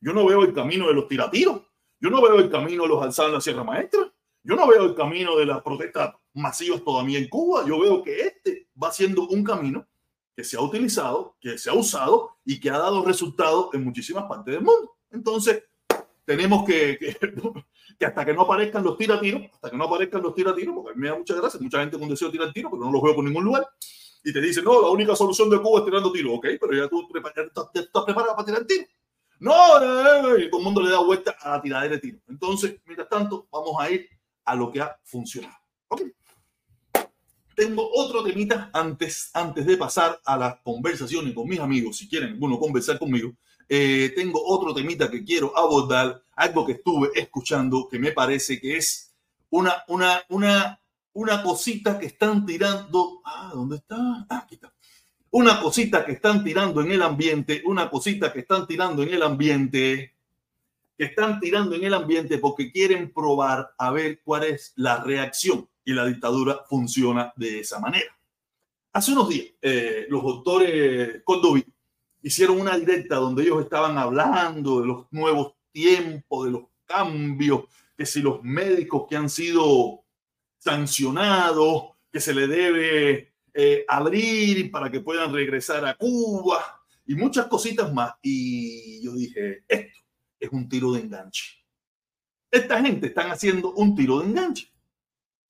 Yo 0.00 0.12
no 0.12 0.26
veo 0.26 0.42
el 0.42 0.52
camino 0.52 0.88
de 0.88 0.94
los 0.94 1.08
tiratiros. 1.08 1.62
Yo 2.00 2.10
no 2.10 2.20
veo 2.20 2.36
el 2.36 2.50
camino 2.50 2.82
de 2.82 2.88
los 2.88 3.02
alzados 3.02 3.30
en 3.30 3.34
la 3.34 3.40
Sierra 3.40 3.64
Maestra. 3.64 4.12
Yo 4.42 4.56
no 4.56 4.66
veo 4.66 4.84
el 4.84 4.94
camino 4.94 5.36
de 5.36 5.46
las 5.46 5.62
protestas 5.62 6.14
masivas 6.34 6.82
todavía 6.82 7.18
en 7.18 7.28
Cuba. 7.28 7.64
Yo 7.66 7.80
veo 7.80 8.02
que 8.02 8.20
este 8.20 8.68
va 8.80 8.92
siendo 8.92 9.26
un 9.28 9.42
camino 9.42 9.86
que 10.36 10.44
se 10.44 10.56
ha 10.56 10.60
utilizado, 10.60 11.36
que 11.40 11.56
se 11.58 11.70
ha 11.70 11.74
usado 11.74 12.36
y 12.44 12.58
que 12.58 12.70
ha 12.70 12.78
dado 12.78 13.04
resultados 13.04 13.72
en 13.72 13.84
muchísimas 13.84 14.24
partes 14.24 14.54
del 14.54 14.64
mundo. 14.64 14.96
Entonces, 15.10 15.62
tenemos 16.24 16.64
que, 16.64 16.98
que, 16.98 18.04
hasta 18.06 18.24
que 18.24 18.34
no 18.34 18.42
aparezcan 18.42 18.82
los 18.82 18.96
tiratiros, 18.96 19.42
hasta 19.52 19.70
que 19.70 19.76
no 19.76 19.84
aparezcan 19.84 20.22
los 20.22 20.34
tiratiros, 20.34 20.74
porque 20.74 20.90
a 20.90 20.94
mí 20.94 21.00
me 21.00 21.08
da 21.08 21.16
mucha 21.16 21.34
gracia, 21.34 21.60
mucha 21.60 21.80
gente 21.80 21.98
con 21.98 22.08
deseo 22.08 22.28
de 22.28 22.32
tirar 22.32 22.52
tiro, 22.52 22.70
pero 22.70 22.84
no 22.84 22.92
los 22.92 23.02
veo 23.02 23.14
por 23.14 23.24
ningún 23.24 23.44
lugar, 23.44 23.66
y 24.24 24.32
te 24.32 24.40
dicen, 24.40 24.64
no, 24.64 24.80
la 24.80 24.88
única 24.88 25.14
solución 25.14 25.50
de 25.50 25.60
Cuba 25.60 25.80
es 25.80 25.84
tirando 25.84 26.10
tiros, 26.10 26.32
ok, 26.36 26.46
pero 26.60 26.74
ya 26.74 26.88
tú 26.88 27.06
estás 27.74 28.04
preparado 28.04 28.34
para 28.34 28.46
tirar 28.46 28.64
tiro. 28.64 28.86
No, 29.38 29.78
no, 29.78 30.38
y 30.38 30.48
todo 30.48 30.60
el 30.60 30.64
mundo 30.64 30.80
le 30.80 30.90
da 30.90 31.00
vuelta 31.00 31.36
a 31.38 31.50
la 31.50 31.62
tiradera 31.62 31.94
de 31.94 32.00
tiro. 32.00 32.18
Entonces, 32.28 32.80
mientras 32.86 33.08
tanto, 33.08 33.46
vamos 33.52 33.74
a 33.78 33.90
ir 33.90 34.08
a 34.44 34.54
lo 34.54 34.72
que 34.72 34.80
ha 34.80 34.98
funcionado. 35.04 35.54
Okay. 35.88 36.12
Tengo 37.54 37.88
otro 37.94 38.22
temita 38.22 38.70
antes, 38.72 39.30
antes 39.32 39.66
de 39.66 39.76
pasar 39.76 40.20
a 40.24 40.36
las 40.36 40.56
conversaciones 40.62 41.34
con 41.34 41.48
mis 41.48 41.60
amigos. 41.60 41.96
Si 41.96 42.08
quieren, 42.08 42.38
bueno, 42.38 42.58
conversar 42.58 42.98
conmigo. 42.98 43.32
Eh, 43.68 44.12
tengo 44.14 44.42
otro 44.44 44.74
temita 44.74 45.10
que 45.10 45.24
quiero 45.24 45.56
abordar, 45.56 46.22
algo 46.36 46.66
que 46.66 46.72
estuve 46.72 47.10
escuchando 47.14 47.88
que 47.88 47.98
me 47.98 48.12
parece 48.12 48.60
que 48.60 48.76
es 48.76 49.14
una, 49.50 49.84
una, 49.88 50.22
una, 50.28 50.80
una 51.14 51.42
cosita 51.42 51.98
que 51.98 52.06
están 52.06 52.44
tirando. 52.44 53.22
Ah, 53.24 53.52
¿dónde 53.54 53.76
está? 53.76 54.26
Ah, 54.28 54.42
aquí 54.44 54.56
está 54.56 54.74
una 55.34 55.60
cosita 55.60 56.04
que 56.06 56.12
están 56.12 56.44
tirando 56.44 56.80
en 56.80 56.92
el 56.92 57.02
ambiente, 57.02 57.60
una 57.66 57.90
cosita 57.90 58.32
que 58.32 58.38
están 58.38 58.68
tirando 58.68 59.02
en 59.02 59.14
el 59.14 59.20
ambiente, 59.20 60.14
que 60.96 61.04
están 61.06 61.40
tirando 61.40 61.74
en 61.74 61.82
el 61.82 61.92
ambiente 61.92 62.38
porque 62.38 62.70
quieren 62.70 63.12
probar 63.12 63.74
a 63.76 63.90
ver 63.90 64.20
cuál 64.22 64.44
es 64.44 64.72
la 64.76 65.02
reacción 65.02 65.68
y 65.84 65.92
la 65.92 66.06
dictadura 66.06 66.60
funciona 66.68 67.32
de 67.36 67.60
esa 67.60 67.78
manera. 67.78 68.16
Hace 68.92 69.12
unos 69.12 69.28
días, 69.28 69.48
eh, 69.60 70.06
los 70.08 70.22
doctores 70.22 71.22
Condovi 71.24 71.64
hicieron 72.22 72.60
una 72.60 72.78
directa 72.78 73.16
donde 73.16 73.42
ellos 73.42 73.62
estaban 73.62 73.98
hablando 73.98 74.80
de 74.80 74.86
los 74.86 75.06
nuevos 75.10 75.54
tiempos, 75.72 76.46
de 76.46 76.52
los 76.52 76.62
cambios, 76.86 77.64
que 77.96 78.06
si 78.06 78.22
los 78.22 78.42
médicos 78.42 79.06
que 79.08 79.16
han 79.16 79.28
sido 79.28 80.04
sancionados, 80.58 81.90
que 82.10 82.20
se 82.20 82.32
le 82.32 82.46
debe 82.46 83.34
eh, 83.52 83.84
abrir 83.88 84.70
para 84.70 84.90
que 84.90 85.00
puedan 85.00 85.32
regresar 85.32 85.84
a 85.84 85.96
Cuba 85.96 86.82
y 87.06 87.14
muchas 87.14 87.46
cositas 87.46 87.92
más. 87.92 88.14
Y 88.22 89.02
yo 89.04 89.12
dije, 89.14 89.64
esto 89.68 89.98
es 90.40 90.50
un 90.50 90.68
tiro 90.68 90.92
de 90.92 91.00
enganche. 91.00 91.64
Esta 92.50 92.80
gente 92.80 93.08
están 93.08 93.30
haciendo 93.30 93.72
un 93.72 93.94
tiro 93.94 94.20
de 94.20 94.26
enganche. 94.26 94.73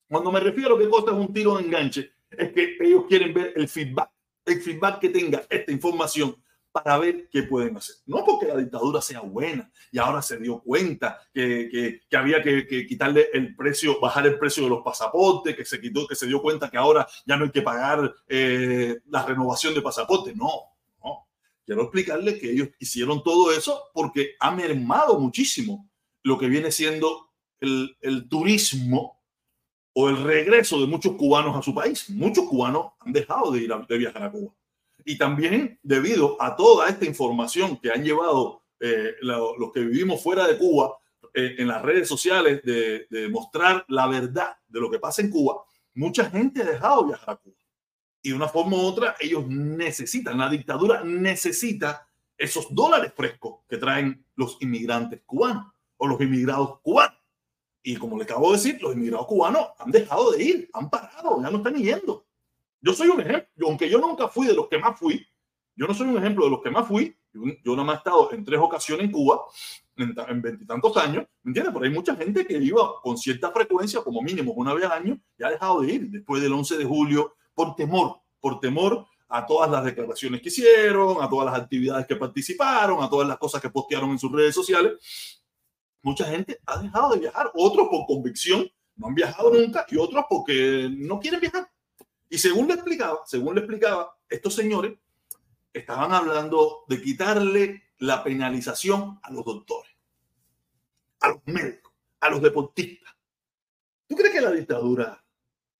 Cuando 0.07 0.31
me 0.31 0.39
refiero 0.39 0.75
a 0.75 0.79
qué 0.79 0.89
cosa 0.89 1.11
es 1.11 1.17
un 1.17 1.33
tiro 1.33 1.57
de 1.57 1.63
enganche, 1.63 2.11
es 2.29 2.51
que 2.53 2.77
ellos 2.79 3.05
quieren 3.07 3.33
ver 3.33 3.53
el 3.55 3.67
feedback, 3.67 4.11
el 4.45 4.61
feedback 4.61 4.99
que 4.99 5.09
tenga 5.09 5.43
esta 5.49 5.71
información 5.71 6.35
para 6.71 6.97
ver 6.97 7.29
qué 7.29 7.43
pueden 7.43 7.77
hacer. 7.77 7.95
No 8.05 8.25
porque 8.25 8.47
la 8.47 8.57
dictadura 8.57 9.01
sea 9.01 9.21
buena 9.21 9.71
y 9.93 9.97
ahora 9.97 10.21
se 10.21 10.37
dio 10.37 10.59
cuenta 10.59 11.21
que, 11.33 11.69
que, 11.71 12.01
que 12.09 12.17
había 12.17 12.43
que, 12.43 12.67
que, 12.67 12.85
quitarle 12.85 13.29
el 13.31 13.55
precio, 13.55 13.97
bajar 14.01 14.27
el 14.27 14.37
precio 14.37 14.63
de 14.63 14.69
los 14.69 14.83
pasaportes, 14.83 15.55
que 15.55 15.63
se 15.63 15.79
quitó, 15.79 16.05
que 16.05 16.15
se 16.15 16.27
dio 16.27 16.41
cuenta 16.41 16.69
que 16.69 16.77
ahora 16.77 17.07
ya 17.25 17.37
no 17.37 17.45
hay 17.45 17.51
que 17.51 17.61
pagar 17.61 18.13
eh, 18.27 18.97
la 19.07 19.25
renovación 19.25 19.73
de 19.73 19.81
pasaporte. 19.81 20.35
No, 20.35 20.49
no. 21.01 21.29
Quiero 21.65 21.83
explicarles 21.83 22.39
que 22.39 22.51
ellos 22.51 22.67
hicieron 22.77 23.23
todo 23.23 23.53
eso 23.53 23.83
porque 23.93 24.35
ha 24.41 24.51
mermado 24.51 25.17
muchísimo 25.17 25.89
lo 26.23 26.37
que 26.37 26.47
viene 26.47 26.71
siendo 26.71 27.29
el, 27.61 27.95
el 28.01 28.27
turismo 28.27 29.14
o 29.97 30.09
el 30.09 30.21
regreso 30.21 30.79
de 30.81 30.87
muchos 30.87 31.13
cubanos 31.13 31.55
a 31.55 31.61
su 31.61 31.73
país. 31.73 32.09
Muchos 32.09 32.45
cubanos 32.45 32.91
han 32.99 33.13
dejado 33.13 33.51
de 33.51 33.61
ir 33.61 33.73
de 33.87 33.97
viajar 33.97 34.23
a 34.23 34.31
Cuba 34.31 34.53
y 35.05 35.17
también 35.17 35.79
debido 35.83 36.35
a 36.41 36.55
toda 36.55 36.89
esta 36.89 37.05
información 37.05 37.77
que 37.77 37.91
han 37.91 38.03
llevado 38.03 38.63
eh, 38.79 39.13
lo, 39.21 39.57
los 39.57 39.71
que 39.71 39.79
vivimos 39.81 40.21
fuera 40.21 40.47
de 40.47 40.57
Cuba 40.57 40.97
eh, 41.33 41.55
en 41.59 41.67
las 41.67 41.81
redes 41.81 42.09
sociales 42.09 42.61
de, 42.63 43.07
de, 43.09 43.29
mostrar 43.29 43.85
la 43.87 44.07
verdad 44.07 44.57
de 44.67 44.81
lo 44.81 44.91
que 44.91 44.99
pasa 44.99 45.21
en 45.21 45.29
Cuba, 45.29 45.63
mucha 45.93 46.29
gente 46.29 46.61
ha 46.61 46.65
dejado 46.65 47.05
viajar 47.05 47.35
a 47.35 47.37
Cuba. 47.37 47.55
Y 48.21 48.29
de 48.29 48.35
una 48.35 48.49
forma 48.49 48.75
u 48.75 48.81
otra, 48.81 49.15
ellos 49.19 49.47
necesitan, 49.47 50.37
la 50.37 50.49
dictadura 50.49 51.03
necesita 51.03 52.09
esos 52.37 52.73
dólares 52.73 53.13
frescos 53.15 53.59
que 53.69 53.77
traen 53.77 54.25
los 54.35 54.57
inmigrantes 54.59 55.21
cubanos 55.25 55.67
o 55.97 56.07
los 56.07 56.19
inmigrados 56.19 56.79
cubanos. 56.81 57.19
Y 57.87 57.97
como 57.97 58.17
le 58.17 58.23
acabo 58.23 58.49
de 58.51 58.57
decir, 58.57 58.81
los 58.81 58.95
inmigrados 58.95 59.27
cubanos 59.27 59.67
han 59.77 59.91
dejado 59.91 60.31
de 60.31 60.43
ir, 60.43 60.69
han 60.73 60.89
parado, 60.89 61.39
ya 61.39 61.51
no 61.51 61.57
están 61.57 61.75
yendo. 61.75 62.25
Yo 62.81 62.93
soy 62.93 63.09
un 63.09 63.21
ejemplo, 63.21 63.67
aunque 63.67 63.87
yo 63.87 63.99
nunca 63.99 64.27
fui 64.27 64.47
de 64.47 64.55
los 64.55 64.67
que 64.67 64.79
más 64.79 64.97
fui, 64.97 65.23
yo 65.75 65.85
no 65.85 65.93
soy 65.93 66.07
un 66.07 66.17
ejemplo 66.17 66.45
de 66.45 66.49
los 66.49 66.63
que 66.63 66.71
más 66.71 66.87
fui, 66.87 67.15
yo, 67.31 67.43
yo 67.63 67.75
he 67.75 67.93
estado 67.93 68.31
en 68.31 68.43
tres 68.43 68.59
ocasiones 68.59 69.05
en 69.05 69.11
Cuba, 69.11 69.39
en 69.97 70.41
veintitantos 70.41 70.97
años, 70.97 71.27
¿me 71.43 71.51
entiendes? 71.51 71.71
Pero 71.73 71.85
hay 71.85 71.91
mucha 71.91 72.15
gente 72.15 72.47
que 72.47 72.57
iba 72.57 72.99
con 73.03 73.19
cierta 73.19 73.51
frecuencia, 73.51 74.01
como 74.01 74.19
mínimo 74.23 74.53
una 74.53 74.73
vez 74.73 74.85
al 74.85 74.93
año, 74.93 75.19
y 75.37 75.43
ha 75.43 75.51
dejado 75.51 75.81
de 75.81 75.93
ir 75.93 76.09
después 76.09 76.41
del 76.41 76.53
11 76.53 76.77
de 76.77 76.85
julio 76.85 77.35
por 77.53 77.75
temor, 77.75 78.19
por 78.39 78.59
temor 78.59 79.05
a 79.29 79.45
todas 79.45 79.69
las 79.69 79.85
declaraciones 79.85 80.41
que 80.41 80.49
hicieron, 80.49 81.21
a 81.21 81.29
todas 81.29 81.45
las 81.51 81.61
actividades 81.61 82.07
que 82.07 82.15
participaron, 82.15 83.03
a 83.03 83.09
todas 83.09 83.27
las 83.27 83.37
cosas 83.37 83.61
que 83.61 83.69
postearon 83.69 84.09
en 84.09 84.17
sus 84.17 84.31
redes 84.31 84.55
sociales. 84.55 84.93
Mucha 86.05 86.25
gente 86.25 86.59
ha 86.67 86.77
dejado 86.77 87.13
de 87.13 87.19
viajar, 87.21 87.49
otros 87.55 87.87
por 87.89 88.05
convicción, 88.05 88.69
no 88.95 89.07
han 89.07 89.15
viajado 89.15 89.51
nunca, 89.51 89.87
y 89.89 89.97
otros 89.97 90.23
porque 90.29 90.87
no 90.91 91.19
quieren 91.19 91.39
viajar. 91.39 91.67
Y 92.29 92.37
según 92.37 92.67
le 92.67 92.75
explicaba, 92.75 93.21
según 93.25 93.55
le 93.55 93.61
explicaba, 93.61 94.15
estos 94.29 94.53
señores 94.53 94.93
estaban 95.73 96.11
hablando 96.11 96.83
de 96.87 97.01
quitarle 97.01 97.85
la 97.97 98.23
penalización 98.23 99.19
a 99.23 99.31
los 99.31 99.43
doctores, 99.43 99.91
a 101.21 101.29
los 101.29 101.41
médicos, 101.47 101.91
a 102.19 102.29
los 102.29 102.39
deportistas. 102.39 103.15
¿Tú 104.07 104.15
crees 104.15 104.31
que 104.31 104.41
la 104.41 104.51
dictadura 104.51 105.25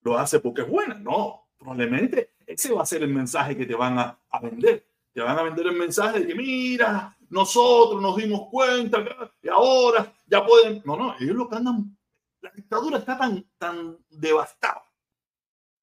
lo 0.02 0.18
hace 0.18 0.40
porque 0.40 0.64
es 0.64 0.68
buena? 0.68 0.96
No, 0.96 1.50
probablemente 1.56 2.32
ese 2.48 2.74
va 2.74 2.82
a 2.82 2.88
ser 2.88 3.04
el 3.04 3.14
mensaje 3.14 3.56
que 3.56 3.68
te 3.68 3.76
van 3.76 4.00
a, 4.00 4.20
vender. 4.42 4.88
Te 5.14 5.22
van 5.22 5.38
a 5.38 5.44
vender 5.44 5.68
el 5.68 5.78
mensaje 5.78 6.22
de 6.22 6.26
que 6.26 6.34
mira, 6.34 7.14
nosotros 7.30 8.02
nos 8.02 8.16
dimos 8.18 8.48
cuenta 8.50 9.04
y 9.42 9.48
ahora 9.48 10.14
ya 10.26 10.46
pueden. 10.46 10.82
No, 10.86 10.96
no, 10.96 11.16
ellos 11.20 11.36
lo 11.36 11.50
que 11.50 11.56
andan. 11.56 11.98
La 12.42 12.52
dictadura 12.52 13.00
está 13.00 13.18
tan, 13.18 13.46
tan 13.58 13.98
devastada 14.10 14.86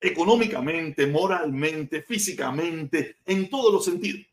económicamente, 0.03 1.07
moralmente, 1.07 2.03
físicamente, 2.03 3.19
en 3.25 3.49
todos 3.49 3.73
los 3.73 3.85
sentidos. 3.85 4.27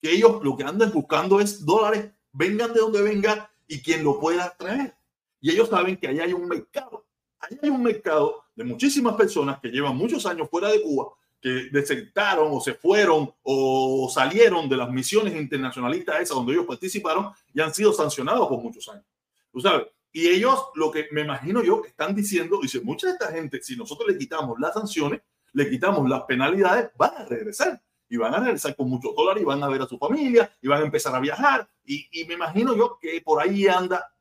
Que 0.00 0.12
ellos 0.12 0.44
lo 0.44 0.54
que 0.56 0.64
andan 0.64 0.92
buscando 0.92 1.40
es 1.40 1.64
dólares, 1.64 2.12
vengan 2.32 2.74
de 2.74 2.80
donde 2.80 3.00
vengan 3.00 3.46
y 3.66 3.80
quien 3.80 4.04
lo 4.04 4.20
pueda 4.20 4.54
traer. 4.56 4.94
Y 5.40 5.50
ellos 5.50 5.70
saben 5.70 5.96
que 5.96 6.08
allá 6.08 6.24
hay 6.24 6.34
un 6.34 6.46
mercado. 6.46 7.06
Allá 7.38 7.58
hay 7.62 7.70
un 7.70 7.82
mercado 7.82 8.44
de 8.54 8.64
muchísimas 8.64 9.14
personas 9.14 9.58
que 9.60 9.68
llevan 9.68 9.96
muchos 9.96 10.24
años 10.26 10.48
fuera 10.50 10.68
de 10.68 10.82
Cuba, 10.82 11.12
que 11.44 11.68
desertaron 11.70 12.48
o 12.52 12.58
se 12.58 12.72
fueron 12.72 13.30
o 13.42 14.10
salieron 14.10 14.66
de 14.66 14.78
las 14.78 14.88
misiones 14.88 15.36
internacionalistas 15.36 16.22
esas 16.22 16.36
donde 16.36 16.54
ellos 16.54 16.64
participaron 16.64 17.32
y 17.52 17.60
han 17.60 17.74
sido 17.74 17.92
sancionados 17.92 18.48
por 18.48 18.62
muchos 18.62 18.88
años. 18.88 19.04
Tú 19.52 19.60
sabes, 19.60 19.88
y 20.10 20.26
ellos, 20.26 20.58
lo 20.74 20.90
que 20.90 21.06
me 21.12 21.20
imagino 21.20 21.62
yo, 21.62 21.82
están 21.84 22.14
diciendo, 22.14 22.60
dice, 22.62 22.80
mucha 22.80 23.08
de 23.08 23.12
esta 23.12 23.30
gente, 23.30 23.60
si 23.60 23.76
nosotros 23.76 24.08
le 24.08 24.16
quitamos 24.16 24.58
las 24.58 24.72
sanciones, 24.72 25.20
le 25.52 25.68
quitamos 25.68 26.08
las 26.08 26.22
penalidades, 26.22 26.88
van 26.96 27.14
a 27.14 27.26
regresar. 27.26 27.78
Y 28.08 28.16
van 28.16 28.32
a 28.32 28.40
regresar 28.40 28.74
con 28.74 28.88
muchos 28.88 29.14
dólares 29.14 29.42
y 29.42 29.44
van 29.44 29.62
a 29.62 29.68
ver 29.68 29.82
a 29.82 29.86
su 29.86 29.98
familia 29.98 30.50
y 30.62 30.68
van 30.68 30.80
a 30.80 30.84
empezar 30.86 31.14
a 31.14 31.20
viajar. 31.20 31.68
Y, 31.84 32.08
y 32.10 32.24
me 32.24 32.34
imagino 32.34 32.74
yo 32.74 32.98
que 32.98 33.20
por 33.20 33.42
ahí 33.42 33.66
anda 33.66 34.14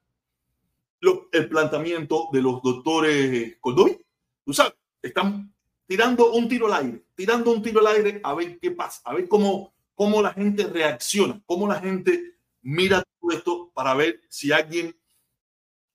lo, 0.99 1.29
el 1.31 1.47
planteamiento 1.47 2.27
de 2.33 2.41
los 2.41 2.61
doctores 2.61 3.57
Coldovi. 3.61 3.97
Tú 4.43 4.53
sabes, 4.53 4.73
están 5.01 5.52
tirando 5.85 6.31
un 6.31 6.47
tiro 6.47 6.67
al 6.67 6.85
aire, 6.85 7.05
tirando 7.15 7.51
un 7.51 7.61
tiro 7.61 7.79
al 7.79 7.95
aire 7.95 8.21
a 8.23 8.33
ver 8.33 8.59
qué 8.59 8.71
pasa, 8.71 9.01
a 9.05 9.13
ver 9.13 9.27
cómo, 9.27 9.73
cómo 9.93 10.21
la 10.21 10.33
gente 10.33 10.65
reacciona, 10.65 11.41
cómo 11.45 11.67
la 11.67 11.79
gente 11.79 12.37
mira 12.61 13.03
todo 13.19 13.31
esto 13.31 13.71
para 13.73 13.93
ver 13.93 14.21
si 14.29 14.51
alguien 14.51 14.95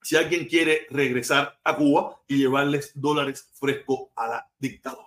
si 0.01 0.17
alguien 0.17 0.47
quiere 0.47 0.87
regresar 0.91 1.59
a 1.65 1.77
Cuba 1.77 2.23
y 2.27 2.39
llevarles 2.39 2.93
dólares 2.95 3.51
frescos 3.55 4.09
a 4.17 4.29
la 4.29 4.51
dictadura. 4.59 5.05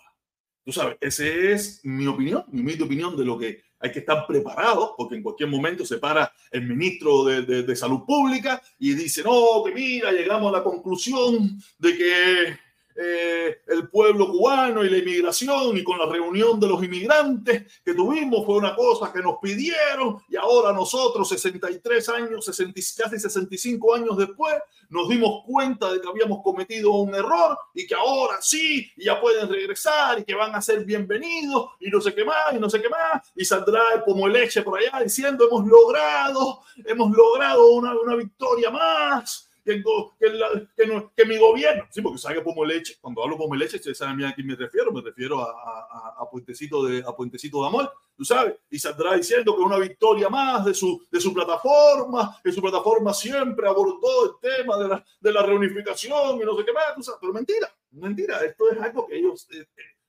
Tú 0.63 0.71
sabes, 0.71 0.97
esa 1.01 1.25
es 1.25 1.79
mi 1.83 2.05
opinión, 2.05 2.43
mi 2.51 2.61
humilde 2.61 2.83
opinión 2.83 3.17
de 3.17 3.25
lo 3.25 3.37
que 3.37 3.63
hay 3.79 3.91
que 3.91 3.99
estar 3.99 4.27
preparados, 4.27 4.91
porque 4.95 5.15
en 5.15 5.23
cualquier 5.23 5.49
momento 5.49 5.85
se 5.85 5.97
para 5.97 6.31
el 6.51 6.67
ministro 6.67 7.23
de, 7.25 7.41
de, 7.41 7.63
de 7.63 7.75
Salud 7.75 8.01
Pública 8.05 8.61
y 8.77 8.93
dice, 8.93 9.23
no, 9.23 9.63
que 9.65 9.71
mira, 9.71 10.11
llegamos 10.11 10.53
a 10.53 10.57
la 10.57 10.63
conclusión 10.63 11.59
de 11.79 11.97
que 11.97 12.59
eh, 12.95 13.61
el 13.67 13.89
pueblo 13.89 14.29
cubano 14.29 14.83
y 14.83 14.89
la 14.89 14.97
inmigración 14.97 15.77
y 15.77 15.83
con 15.83 15.97
la 15.97 16.05
reunión 16.05 16.59
de 16.59 16.67
los 16.67 16.83
inmigrantes 16.83 17.81
que 17.83 17.93
tuvimos 17.93 18.45
fue 18.45 18.57
una 18.57 18.75
cosa 18.75 19.11
que 19.11 19.19
nos 19.19 19.37
pidieron 19.41 20.17
y 20.29 20.35
ahora 20.35 20.73
nosotros 20.73 21.29
63 21.29 22.09
años, 22.09 22.45
60, 22.45 22.81
casi 22.97 23.19
65 23.19 23.95
años 23.95 24.17
después 24.17 24.55
nos 24.89 25.07
dimos 25.07 25.43
cuenta 25.45 25.91
de 25.91 26.01
que 26.01 26.07
habíamos 26.07 26.41
cometido 26.43 26.91
un 26.91 27.15
error 27.15 27.57
y 27.73 27.87
que 27.87 27.95
ahora 27.95 28.41
sí 28.41 28.91
ya 28.97 29.19
pueden 29.21 29.47
regresar 29.47 30.19
y 30.19 30.25
que 30.25 30.35
van 30.35 30.53
a 30.53 30.61
ser 30.61 30.83
bienvenidos 30.83 31.71
y 31.79 31.89
no 31.89 32.01
sé 32.01 32.13
qué 32.13 32.25
más 32.25 32.53
y 32.53 32.59
no 32.59 32.69
sé 32.69 32.81
qué 32.81 32.89
más. 32.89 33.31
Y 33.35 33.45
saldrá 33.45 33.81
el 33.95 34.03
pomo 34.03 34.27
leche 34.27 34.61
por 34.61 34.77
allá 34.77 35.01
diciendo 35.01 35.47
hemos 35.47 35.65
logrado, 35.65 36.61
hemos 36.85 37.15
logrado 37.15 37.71
una, 37.71 37.97
una 37.97 38.15
victoria 38.15 38.69
más 38.69 39.50
que, 39.63 39.83
que, 40.19 40.29
la, 40.29 40.47
que, 40.75 40.87
no, 40.87 41.11
que, 41.15 41.25
mi 41.25 41.37
gobierno, 41.37 41.85
sí, 41.89 42.01
porque 42.01 42.17
sabe 42.17 42.41
pomo 42.41 42.65
leche, 42.65 42.97
cuando 42.99 43.23
hablo 43.23 43.37
pomo 43.37 43.55
leche, 43.55 43.77
ustedes 43.77 43.97
saben 43.97 44.23
a 44.23 44.33
quién 44.33 44.47
me 44.47 44.55
refiero, 44.55 44.91
me 44.91 45.01
refiero 45.01 45.39
a, 45.39 45.51
a, 45.51 46.15
a, 46.21 46.29
Puentecito 46.29 46.83
de, 46.83 47.03
a 47.05 47.15
Puentecito 47.15 47.61
de 47.61 47.67
Amor, 47.67 47.91
tú 48.15 48.25
sabes, 48.25 48.55
y 48.69 48.79
saldrá 48.79 49.15
diciendo 49.15 49.55
que 49.55 49.61
una 49.61 49.77
victoria 49.77 50.29
más 50.29 50.65
de 50.65 50.73
su, 50.73 51.05
de 51.11 51.19
su 51.19 51.33
plataforma, 51.33 52.39
que 52.43 52.51
su 52.51 52.61
plataforma 52.61 53.13
siempre 53.13 53.67
abordó 53.67 54.25
el 54.25 54.31
tema 54.41 54.77
de 54.77 54.87
la, 54.87 55.05
de 55.19 55.33
la 55.33 55.43
reunificación 55.43 56.41
y 56.41 56.45
no 56.45 56.57
sé 56.57 56.65
qué 56.65 56.73
más, 56.73 56.95
tú 56.95 57.03
sabes, 57.03 57.19
pero 57.21 57.33
mentira, 57.33 57.73
mentira, 57.91 58.43
esto 58.43 58.71
es 58.71 58.79
algo 58.79 59.07
que 59.07 59.17
ellos, 59.17 59.47
eh, 59.51 59.65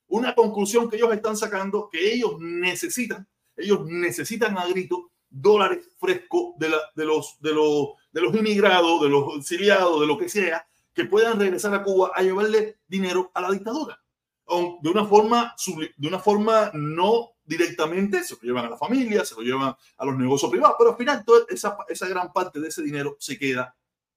una 0.09 0.35
conclusión 0.35 0.89
que 0.89 0.97
ellos 0.97 1.13
están 1.13 1.37
sacando, 1.37 1.89
que 1.91 2.15
ellos 2.15 2.37
necesitan, 2.39 3.27
ellos 3.57 3.85
necesitan 3.85 4.57
a 4.59 4.67
grito 4.67 5.13
dólares 5.33 5.89
frescos 5.99 6.55
de, 6.59 6.69
la, 6.69 6.79
de, 6.95 7.05
los, 7.05 7.37
de, 7.41 7.55
los, 7.55 7.89
de 8.13 8.21
los 8.21 8.35
inmigrados, 8.35 9.03
de 9.03 9.09
los 9.09 9.37
exiliados, 9.37 10.01
de 10.01 10.07
lo 10.07 10.19
que 10.19 10.29
sea, 10.29 10.67
que 10.95 11.07
puedan 11.07 11.39
regresar 11.39 11.75
a 11.75 11.83
Cuba 11.83 12.13
a 12.15 12.23
llevarle 12.23 12.79
dinero 12.87 13.31
a 13.35 13.41
la 13.41 13.51
dictadura. 13.51 13.99
De 14.83 14.91
una 14.91 15.07
forma, 15.07 15.55
de 15.97 16.09
una 16.09 16.19
forma 16.19 16.71
no 16.75 17.31
directamente, 17.45 18.23
se 18.23 18.35
lo 18.35 18.41
llevan 18.43 18.67
a 18.67 18.71
la 18.71 18.77
familia, 18.77 19.25
se 19.25 19.35
lo 19.35 19.41
llevan 19.41 19.75
a 19.97 20.05
los 20.05 20.17
negocios 20.17 20.51
privados, 20.51 20.77
pero 20.79 20.91
al 20.91 20.97
final 20.97 21.25
toda 21.25 21.47
esa, 21.49 21.79
esa 21.89 22.07
gran 22.07 22.33
parte 22.33 22.61
de 22.61 22.69
ese 22.69 22.83
dinero 22.83 23.17
se 23.19 23.39
queda 23.39 23.75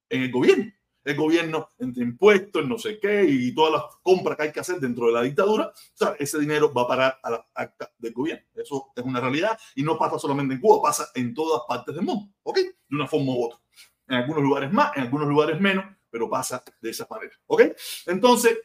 en 0.10 0.24
el 0.24 0.32
gobierno. 0.32 0.72
El 1.06 1.16
gobierno, 1.16 1.70
entre 1.78 2.04
impuestos, 2.04 2.68
no 2.68 2.80
sé 2.80 3.00
qué, 3.00 3.24
y 3.24 3.54
todas 3.54 3.74
las 3.74 3.84
compras 4.02 4.36
que 4.36 4.44
hay 4.44 4.52
que 4.52 4.60
hacer 4.60 4.80
dentro 4.80 5.06
de 5.06 5.14
la 5.14 5.22
dictadura, 5.22 5.68
o 5.68 5.74
sea, 5.94 6.16
ese 6.18 6.40
dinero 6.40 6.74
va 6.74 6.82
a 6.82 6.88
parar 6.88 7.20
a 7.22 7.30
la 7.30 7.48
acta 7.54 7.94
del 8.00 8.12
gobierno. 8.12 8.44
Eso 8.56 8.92
es 8.96 9.04
una 9.06 9.22
realidad 9.22 9.58
y 9.76 9.84
no 9.84 10.00
pasa 10.00 10.18
solamente 10.18 10.56
en 10.56 10.62
Cuba, 10.62 10.82
pasa 10.82 11.08
en 11.14 11.34
todas 11.36 11.62
partes 11.68 11.94
del 11.94 12.04
mundo, 12.04 12.34
¿ok? 12.42 12.58
De 12.58 12.96
una 12.96 13.08
forma 13.08 13.34
u 13.34 13.46
otra. 13.46 13.60
En 14.08 14.16
algunos 14.16 14.44
lugares 14.44 14.72
más, 14.72 14.96
en 14.96 15.04
algunos 15.04 15.28
lugares 15.28 15.60
menos, 15.60 15.86
pero 16.10 16.30
pasa 16.30 16.64
de 16.80 16.90
esa 16.90 17.08
manera, 17.10 17.34
¿ok? 17.48 17.64
Entonces, 18.06 18.58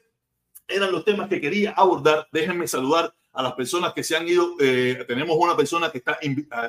eran 0.68 0.92
los 0.92 1.04
temas 1.04 1.28
que 1.28 1.40
quería 1.40 1.72
abordar. 1.72 2.28
Déjenme 2.32 2.68
saludar 2.68 3.14
a 3.32 3.42
las 3.42 3.52
personas 3.54 3.92
que 3.92 4.02
se 4.02 4.16
han 4.16 4.26
ido. 4.28 4.56
Eh, 4.60 5.04
tenemos 5.06 5.36
una 5.38 5.56
persona 5.56 5.90
que 5.90 5.98
está 5.98 6.18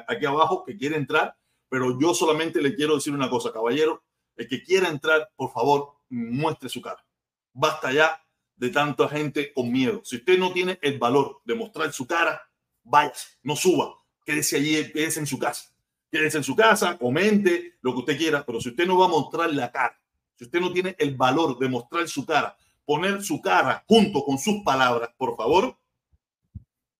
aquí 0.07 0.25
abajo 0.25 0.63
que 0.63 0.77
quiere 0.77 0.95
entrar, 0.95 1.36
pero 1.69 1.99
yo 1.99 2.13
solamente 2.13 2.62
le 2.62 2.75
quiero 2.75 2.95
decir 2.95 3.13
una 3.13 3.29
cosa, 3.29 3.51
caballero. 3.51 4.03
El 4.36 4.47
que 4.47 4.63
quiera 4.63 4.89
entrar, 4.89 5.29
por 5.36 5.51
favor, 5.51 5.93
muestre 6.10 6.69
su 6.69 6.81
cara. 6.81 7.05
Basta 7.53 7.91
ya 7.91 8.23
de 8.55 8.69
tanta 8.69 9.07
gente 9.10 9.53
con 9.53 9.71
miedo. 9.71 10.01
Si 10.03 10.17
usted 10.17 10.38
no 10.38 10.51
tiene 10.51 10.79
el 10.81 10.97
valor 10.99 11.41
de 11.45 11.55
mostrar 11.55 11.91
su 11.93 12.07
cara, 12.07 12.41
vaya, 12.84 13.13
no 13.43 13.55
suba, 13.55 13.95
quédese 14.25 14.57
allí, 14.57 14.91
quédese 14.91 15.19
en 15.19 15.27
su 15.27 15.39
casa. 15.39 15.71
Quédese 16.12 16.38
en 16.38 16.43
su 16.43 16.56
casa, 16.56 16.97
comente 16.97 17.78
lo 17.82 17.93
que 17.93 18.00
usted 18.00 18.17
quiera, 18.17 18.45
pero 18.45 18.60
si 18.60 18.69
usted 18.69 18.86
no 18.86 19.00
va 19.00 19.06
a 19.06 19.10
mostrar 19.10 19.54
la 19.54 19.71
cara, 19.71 19.97
si 20.36 20.43
usted 20.43 20.60
no 20.60 20.74
tiene 20.74 20.95
el 21.00 21.15
valor 21.15 21.58
de 21.58 21.69
mostrar 21.69 22.08
su 22.10 22.26
cara, 22.26 22.58
poner 22.84 23.24
su 23.24 23.41
cara 23.41 23.84
junto 23.88 24.24
con 24.26 24.38
sus 24.38 24.62
palabras, 24.63 25.12
por 25.17 25.38
favor, 25.38 25.78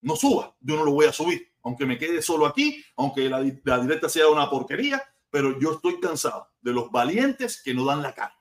no 0.00 0.16
suba. 0.16 0.56
Yo 0.60 0.76
no 0.76 0.84
lo 0.84 0.92
voy 0.92 1.06
a 1.06 1.12
subir, 1.12 1.52
aunque 1.62 1.84
me 1.84 1.98
quede 1.98 2.22
solo 2.22 2.46
aquí, 2.46 2.82
aunque 2.96 3.28
la, 3.28 3.44
la 3.64 3.78
directa 3.80 4.08
sea 4.08 4.28
una 4.28 4.48
porquería, 4.48 5.02
pero 5.28 5.58
yo 5.60 5.72
estoy 5.72 6.00
cansado 6.00 6.48
de 6.60 6.72
los 6.72 6.90
valientes 6.90 7.62
que 7.62 7.74
no 7.74 7.84
dan 7.84 8.02
la 8.02 8.14
cara. 8.14 8.34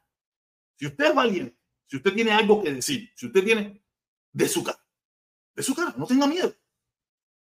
Si 0.76 0.88
usted 0.88 1.06
es 1.06 1.16
valiente, 1.16 1.58
si 1.86 1.98
usted 1.98 2.14
tiene 2.14 2.32
algo 2.32 2.64
que 2.64 2.74
decir, 2.74 3.12
si 3.16 3.26
usted 3.28 3.44
tiene 3.44 3.84
de 4.32 4.48
su 4.48 4.64
cara, 4.64 4.80
de 5.54 5.64
su 5.64 5.76
cara, 5.76 5.94
no 5.98 6.06
tenga 6.06 6.28
miedo. 6.28 6.54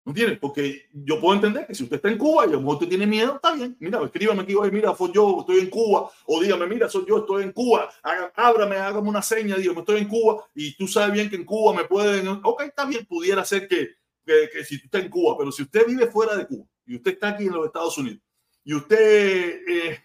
¿No 0.06 0.14
tiene? 0.14 0.36
Porque 0.36 0.88
yo 0.92 1.20
puedo 1.20 1.34
entender 1.34 1.66
que 1.66 1.74
si 1.74 1.82
usted 1.82 1.96
está 1.96 2.08
en 2.08 2.16
Cuba 2.16 2.44
y 2.46 2.50
a 2.50 2.52
lo 2.52 2.60
mejor 2.60 2.74
usted 2.74 2.88
tiene 2.88 3.08
miedo, 3.08 3.34
está 3.34 3.52
bien. 3.52 3.76
Mira, 3.80 4.00
escríbame 4.04 4.42
aquí, 4.42 4.54
mira, 4.70 4.94
fue 4.94 5.10
yo, 5.12 5.40
estoy 5.40 5.58
en 5.58 5.68
Cuba. 5.68 6.08
O 6.26 6.40
dígame, 6.40 6.68
mira, 6.68 6.88
soy 6.88 7.04
yo, 7.08 7.18
estoy 7.18 7.42
en 7.42 7.50
Cuba. 7.50 7.90
ábrame, 8.36 8.76
hágame 8.76 9.08
una 9.08 9.20
seña, 9.20 9.56
dígame, 9.56 9.80
estoy 9.80 10.02
en 10.02 10.06
Cuba. 10.06 10.44
Y 10.54 10.76
tú 10.76 10.86
sabes 10.86 11.12
bien 11.12 11.28
que 11.28 11.34
en 11.34 11.44
Cuba 11.44 11.74
me 11.74 11.86
pueden. 11.86 12.28
Ok, 12.44 12.62
está 12.62 12.84
bien, 12.84 13.04
pudiera 13.04 13.44
ser 13.44 13.66
que, 13.66 13.96
que, 14.24 14.64
si 14.64 14.76
usted 14.76 14.84
está 14.84 14.98
en 15.00 15.10
Cuba, 15.10 15.36
pero 15.36 15.50
si 15.50 15.64
usted 15.64 15.84
vive 15.84 16.06
fuera 16.06 16.36
de 16.36 16.46
Cuba 16.46 16.64
y 16.86 16.94
usted 16.94 17.14
está 17.14 17.30
aquí 17.30 17.46
en 17.46 17.54
los 17.54 17.66
Estados 17.66 17.98
Unidos 17.98 18.20
y 18.62 18.74
usted 18.74 19.60
eh, 19.66 20.04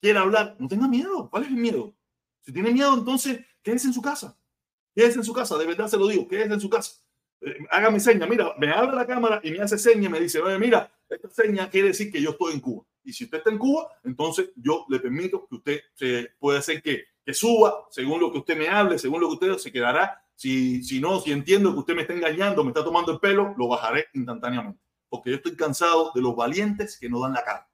quiere 0.00 0.18
hablar, 0.18 0.56
no 0.58 0.66
tenga 0.66 0.88
miedo. 0.88 1.28
¿Cuál 1.28 1.42
es 1.42 1.50
el 1.50 1.56
miedo? 1.56 1.94
Si 2.40 2.54
tiene 2.54 2.70
miedo, 2.70 2.94
entonces 2.94 3.40
quédese 3.62 3.88
en 3.88 3.92
su 3.92 4.00
casa. 4.00 4.34
Quédese 4.94 5.18
en 5.18 5.24
su 5.24 5.34
casa, 5.34 5.58
de 5.58 5.66
verdad 5.66 5.88
se 5.88 5.98
lo 5.98 6.08
digo, 6.08 6.26
quédese 6.26 6.54
en 6.54 6.60
su 6.60 6.70
casa 6.70 7.05
hágame 7.70 8.00
seña, 8.00 8.26
mira, 8.26 8.54
me 8.58 8.70
abre 8.70 8.96
la 8.96 9.06
cámara 9.06 9.40
y 9.42 9.50
me 9.50 9.60
hace 9.60 9.78
seña 9.78 10.06
y 10.06 10.08
me 10.08 10.20
dice, 10.20 10.40
oye, 10.40 10.58
mira, 10.58 10.90
esta 11.08 11.30
seña 11.30 11.68
quiere 11.70 11.88
decir 11.88 12.10
que 12.10 12.20
yo 12.20 12.30
estoy 12.30 12.54
en 12.54 12.60
Cuba. 12.60 12.84
Y 13.04 13.12
si 13.12 13.24
usted 13.24 13.38
está 13.38 13.50
en 13.50 13.58
Cuba, 13.58 13.88
entonces 14.04 14.50
yo 14.56 14.84
le 14.88 14.98
permito 14.98 15.46
que 15.48 15.54
usted 15.54 15.80
se 15.94 16.30
puede 16.38 16.58
hacer 16.58 16.82
que, 16.82 17.04
que 17.24 17.34
suba, 17.34 17.86
según 17.90 18.20
lo 18.20 18.32
que 18.32 18.38
usted 18.38 18.56
me 18.56 18.68
hable, 18.68 18.98
según 18.98 19.20
lo 19.20 19.28
que 19.28 19.34
usted 19.34 19.58
se 19.58 19.72
quedará. 19.72 20.20
Si, 20.34 20.82
si 20.82 21.00
no, 21.00 21.20
si 21.20 21.32
entiendo 21.32 21.72
que 21.72 21.78
usted 21.78 21.94
me 21.94 22.02
está 22.02 22.14
engañando, 22.14 22.64
me 22.64 22.70
está 22.70 22.84
tomando 22.84 23.12
el 23.12 23.20
pelo, 23.20 23.54
lo 23.56 23.68
bajaré 23.68 24.06
instantáneamente. 24.12 24.80
Porque 25.08 25.30
yo 25.30 25.36
estoy 25.36 25.54
cansado 25.54 26.10
de 26.14 26.20
los 26.20 26.34
valientes 26.34 26.98
que 26.98 27.08
no 27.08 27.20
dan 27.20 27.32
la 27.32 27.44
cara. 27.44 27.68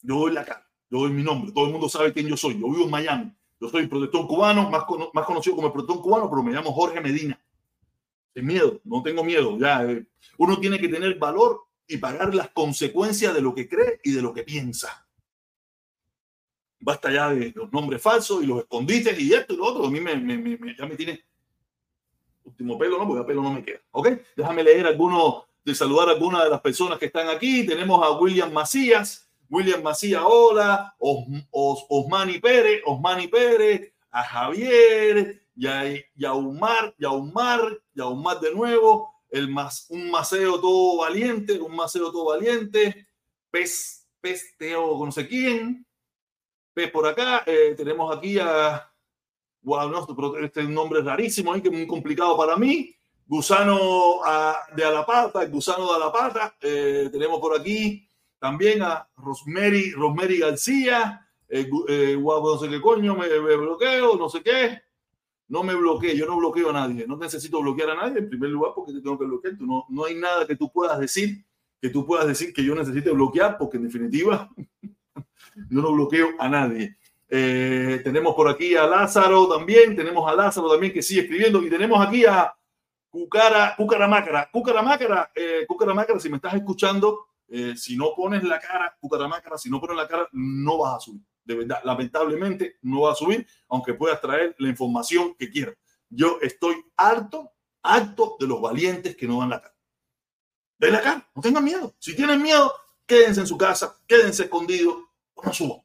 Yo 0.00 0.18
doy 0.18 0.32
la 0.32 0.44
cara, 0.44 0.68
yo 0.88 1.00
doy 1.00 1.10
mi 1.10 1.22
nombre, 1.22 1.52
todo 1.52 1.66
el 1.66 1.72
mundo 1.72 1.88
sabe 1.88 2.12
quién 2.12 2.26
yo 2.26 2.36
soy. 2.36 2.54
Yo 2.60 2.68
vivo 2.68 2.84
en 2.84 2.90
Miami, 2.90 3.32
yo 3.60 3.68
soy 3.68 3.86
protector 3.86 4.26
cubano, 4.26 4.70
más, 4.70 4.84
más 5.12 5.26
conocido 5.26 5.56
como 5.56 5.68
el 5.68 5.72
protector 5.72 6.02
cubano, 6.02 6.30
pero 6.30 6.42
me 6.42 6.52
llamo 6.52 6.72
Jorge 6.72 7.00
Medina 7.00 7.38
sin 8.34 8.46
miedo, 8.46 8.80
no 8.84 9.02
tengo 9.02 9.24
miedo. 9.24 9.58
Ya, 9.58 9.84
eh, 9.84 10.06
uno 10.38 10.58
tiene 10.58 10.78
que 10.78 10.88
tener 10.88 11.18
valor 11.18 11.62
y 11.86 11.98
pagar 11.98 12.34
las 12.34 12.50
consecuencias 12.50 13.34
de 13.34 13.40
lo 13.40 13.54
que 13.54 13.68
cree 13.68 14.00
y 14.02 14.12
de 14.12 14.22
lo 14.22 14.32
que 14.32 14.42
piensa. 14.42 15.06
Basta 16.80 17.12
ya 17.12 17.30
de 17.30 17.52
los 17.54 17.72
nombres 17.72 18.02
falsos 18.02 18.42
y 18.42 18.46
los 18.46 18.60
escondites 18.60 19.18
y 19.18 19.32
esto 19.32 19.54
y 19.54 19.56
lo 19.56 19.66
otro. 19.66 19.86
A 19.86 19.90
mí 19.90 20.00
me, 20.00 20.12
ya 20.76 20.86
me 20.86 20.96
tiene 20.96 21.24
último 22.44 22.78
pelo, 22.78 22.98
¿no? 22.98 23.06
Porque 23.06 23.24
pelo 23.24 23.42
no 23.42 23.52
me 23.52 23.64
queda. 23.64 23.80
¿Ok? 23.92 24.08
Déjame 24.36 24.64
leer 24.64 24.86
algunos, 24.86 25.44
de 25.64 25.74
saludar 25.74 26.08
a 26.08 26.12
algunas 26.12 26.42
de 26.42 26.50
las 26.50 26.60
personas 26.60 26.98
que 26.98 27.06
están 27.06 27.28
aquí. 27.28 27.64
Tenemos 27.64 28.04
a 28.04 28.10
William 28.12 28.52
Macías. 28.52 29.28
William 29.48 29.82
Macías, 29.82 30.22
hola. 30.24 30.94
Os, 30.98 31.26
Os, 31.50 31.86
Osmani 31.88 32.38
Pérez, 32.38 32.82
Osmani 32.84 33.28
Pérez, 33.28 33.92
a 34.10 34.22
Javier, 34.24 35.41
Yaumar, 35.54 36.94
Yaumar, 36.98 37.80
Yaumar 37.94 38.40
de 38.40 38.54
nuevo, 38.54 39.12
el 39.30 39.48
más, 39.48 39.86
un 39.88 40.10
maceo 40.10 40.60
todo 40.60 40.98
valiente, 40.98 41.60
un 41.60 41.74
maceo 41.74 42.12
todo 42.12 42.26
valiente, 42.26 43.06
pez, 43.50 44.06
pez 44.20 44.56
Teo 44.58 45.04
no 45.04 45.10
sé 45.10 45.26
quién, 45.26 45.86
pez 46.74 46.90
por 46.90 47.06
acá, 47.06 47.42
eh, 47.46 47.74
tenemos 47.76 48.14
aquí 48.16 48.38
a, 48.38 48.90
wow, 49.62 49.88
no, 49.88 50.06
este 50.42 50.64
nombre 50.64 51.00
es 51.00 51.06
rarísimo, 51.06 51.52
que 51.54 51.68
es 51.68 51.74
muy 51.74 51.86
complicado 51.86 52.36
para 52.36 52.56
mí, 52.56 52.94
gusano 53.26 54.20
de 54.76 54.84
Alapata, 54.84 55.44
gusano 55.46 55.86
de 55.88 55.96
Alapata, 55.96 56.56
eh, 56.60 57.08
tenemos 57.10 57.40
por 57.40 57.58
aquí 57.58 58.06
también 58.38 58.82
a 58.82 59.08
Rosemary, 59.16 59.92
Rosemary 59.92 60.38
García, 60.38 61.26
eh, 61.48 61.68
eh 61.88 62.18
no 62.20 62.58
sé 62.58 62.68
qué 62.68 62.80
coño, 62.80 63.14
me, 63.14 63.28
me 63.28 63.56
bloqueo, 63.56 64.16
no 64.16 64.28
sé 64.28 64.42
qué, 64.42 64.82
no 65.52 65.62
me 65.62 65.74
bloquee, 65.74 66.16
yo 66.16 66.24
no 66.24 66.38
bloqueo 66.38 66.70
a 66.70 66.72
nadie, 66.72 67.06
no 67.06 67.18
necesito 67.18 67.60
bloquear 67.60 67.90
a 67.90 67.94
nadie 67.94 68.20
en 68.20 68.28
primer 68.30 68.48
lugar 68.48 68.72
porque 68.74 68.90
te 68.90 69.02
tengo 69.02 69.18
que 69.18 69.26
bloquear. 69.26 69.54
Tú 69.58 69.66
no, 69.66 69.84
no 69.90 70.06
hay 70.06 70.14
nada 70.14 70.46
que 70.46 70.56
tú 70.56 70.72
puedas 70.72 70.98
decir, 70.98 71.44
que 71.78 71.90
tú 71.90 72.06
puedas 72.06 72.26
decir 72.26 72.54
que 72.54 72.64
yo 72.64 72.74
necesite 72.74 73.10
bloquear 73.10 73.58
porque 73.58 73.76
en 73.76 73.82
definitiva 73.82 74.48
yo 75.68 75.82
no 75.82 75.92
bloqueo 75.92 76.30
a 76.38 76.48
nadie. 76.48 76.96
Eh, 77.28 78.00
tenemos 78.02 78.34
por 78.34 78.48
aquí 78.48 78.74
a 78.76 78.86
Lázaro 78.86 79.46
también, 79.46 79.94
tenemos 79.94 80.26
a 80.26 80.34
Lázaro 80.34 80.70
también 80.70 80.90
que 80.90 81.02
sigue 81.02 81.20
escribiendo 81.20 81.62
y 81.62 81.68
tenemos 81.68 82.00
aquí 82.00 82.24
a 82.24 82.50
Cucara, 83.10 83.74
Cucaramácara. 83.76 84.48
Cucaramácara, 84.50 85.32
eh, 85.34 85.66
Cucaramácara, 85.68 86.18
si 86.18 86.30
me 86.30 86.36
estás 86.36 86.54
escuchando, 86.54 87.26
eh, 87.46 87.74
si 87.76 87.94
no 87.94 88.14
pones 88.16 88.42
la 88.42 88.58
cara, 88.58 88.96
Cucaramácara, 88.98 89.58
si 89.58 89.68
no 89.68 89.78
pones 89.78 89.98
la 89.98 90.08
cara, 90.08 90.26
no 90.32 90.78
vas 90.78 90.96
a 90.96 91.00
subir 91.00 91.20
de 91.44 91.54
verdad, 91.54 91.80
lamentablemente 91.84 92.78
no 92.82 93.02
va 93.02 93.12
a 93.12 93.16
subir, 93.16 93.46
aunque 93.68 93.94
puedas 93.94 94.20
traer 94.20 94.54
la 94.58 94.68
información 94.68 95.34
que 95.34 95.50
quieras. 95.50 95.76
Yo 96.08 96.38
estoy 96.40 96.76
harto, 96.96 97.52
harto 97.82 98.36
de 98.38 98.46
los 98.46 98.60
valientes 98.60 99.16
que 99.16 99.26
no 99.26 99.40
dan 99.40 99.50
la 99.50 99.60
cara. 99.60 99.74
De 100.78 100.90
la 100.90 101.00
cara, 101.00 101.30
no 101.34 101.42
tengan 101.42 101.64
miedo. 101.64 101.94
Si 101.98 102.14
tienen 102.14 102.42
miedo, 102.42 102.72
quédense 103.06 103.40
en 103.40 103.46
su 103.46 103.56
casa, 103.56 104.00
quédense 104.06 104.44
escondidos 104.44 104.96
o 105.34 105.42
no 105.44 105.52
suban. 105.52 105.78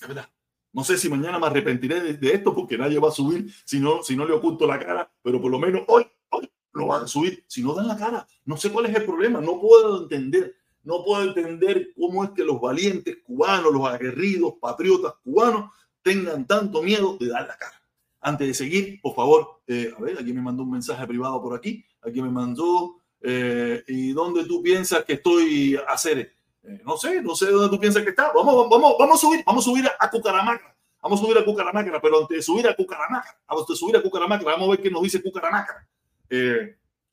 De 0.00 0.06
verdad. 0.06 0.28
No 0.72 0.84
sé 0.84 0.98
si 0.98 1.08
mañana 1.08 1.38
me 1.38 1.46
arrepentiré 1.46 2.12
de, 2.14 2.34
esto 2.34 2.54
porque 2.54 2.76
nadie 2.76 2.98
va 2.98 3.08
a 3.08 3.12
subir 3.12 3.50
si 3.64 3.80
no, 3.80 4.02
si 4.02 4.14
no 4.14 4.26
le 4.26 4.34
oculto 4.34 4.66
la 4.66 4.78
cara, 4.78 5.10
pero 5.22 5.40
por 5.40 5.50
lo 5.50 5.58
menos 5.58 5.84
hoy, 5.88 6.06
hoy 6.28 6.50
lo 6.72 6.88
van 6.88 7.04
a 7.04 7.06
subir. 7.06 7.42
Si 7.46 7.62
no 7.62 7.72
dan 7.72 7.88
la 7.88 7.96
cara, 7.96 8.26
no 8.44 8.58
sé 8.58 8.70
cuál 8.70 8.84
es 8.84 8.94
el 8.94 9.06
problema, 9.06 9.40
no 9.40 9.58
puedo 9.58 10.02
entender 10.02 10.54
no 10.86 11.02
puedo 11.04 11.24
entender 11.24 11.92
cómo 11.96 12.22
es 12.22 12.30
que 12.30 12.44
los 12.44 12.60
valientes 12.60 13.18
cubanos, 13.24 13.72
los 13.72 13.88
aguerridos, 13.88 14.54
patriotas 14.60 15.14
cubanos, 15.24 15.72
tengan 16.00 16.46
tanto 16.46 16.80
miedo 16.80 17.16
de 17.18 17.28
dar 17.28 17.44
la 17.48 17.58
cara. 17.58 17.82
Antes 18.20 18.46
de 18.46 18.54
seguir, 18.54 19.00
por 19.02 19.16
favor, 19.16 19.62
eh, 19.66 19.92
a 19.96 20.00
ver, 20.00 20.16
aquí 20.16 20.32
me 20.32 20.40
mandó 20.40 20.62
un 20.62 20.70
mensaje 20.70 21.04
privado 21.04 21.42
por 21.42 21.56
aquí, 21.56 21.84
aquí 22.00 22.22
me 22.22 22.30
mandó, 22.30 23.02
eh, 23.20 23.82
¿y 23.88 24.12
dónde 24.12 24.44
tú 24.44 24.62
piensas 24.62 25.04
que 25.04 25.14
estoy 25.14 25.74
a 25.74 25.92
hacer? 25.92 26.36
Eh, 26.62 26.80
no 26.84 26.96
sé, 26.96 27.20
no 27.20 27.34
sé 27.34 27.50
dónde 27.50 27.68
tú 27.68 27.80
piensas 27.80 28.04
que 28.04 28.10
está. 28.10 28.30
Vamos, 28.32 28.70
vamos, 28.70 28.94
vamos 28.96 29.16
a 29.16 29.26
subir, 29.26 29.42
vamos 29.44 29.66
a 29.66 29.70
subir 29.70 29.90
a, 29.98 30.08
Cucaramaca. 30.08 30.76
Vamos 31.02 31.20
a 31.20 31.24
subir 31.24 31.38
a 31.38 31.44
Cucaramaca, 31.44 32.00
pero 32.00 32.20
antes 32.20 32.36
de 32.36 32.42
subir 32.42 32.68
a 32.68 32.76
Cucaramaca, 32.76 33.40
antes 33.48 33.66
de 33.66 33.74
subir 33.74 33.96
a 33.96 34.02
Cucaramaca, 34.02 34.44
vamos 34.44 34.68
a 34.68 34.70
ver 34.70 34.82
qué 34.82 34.90
nos 34.90 35.02
dice 35.02 35.20
Cucaramaca. 35.20 35.84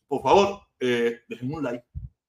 por 0.08 0.22
favor, 0.22 0.62
dejen 0.80 1.52
un 1.52 1.64
like, 1.64 1.84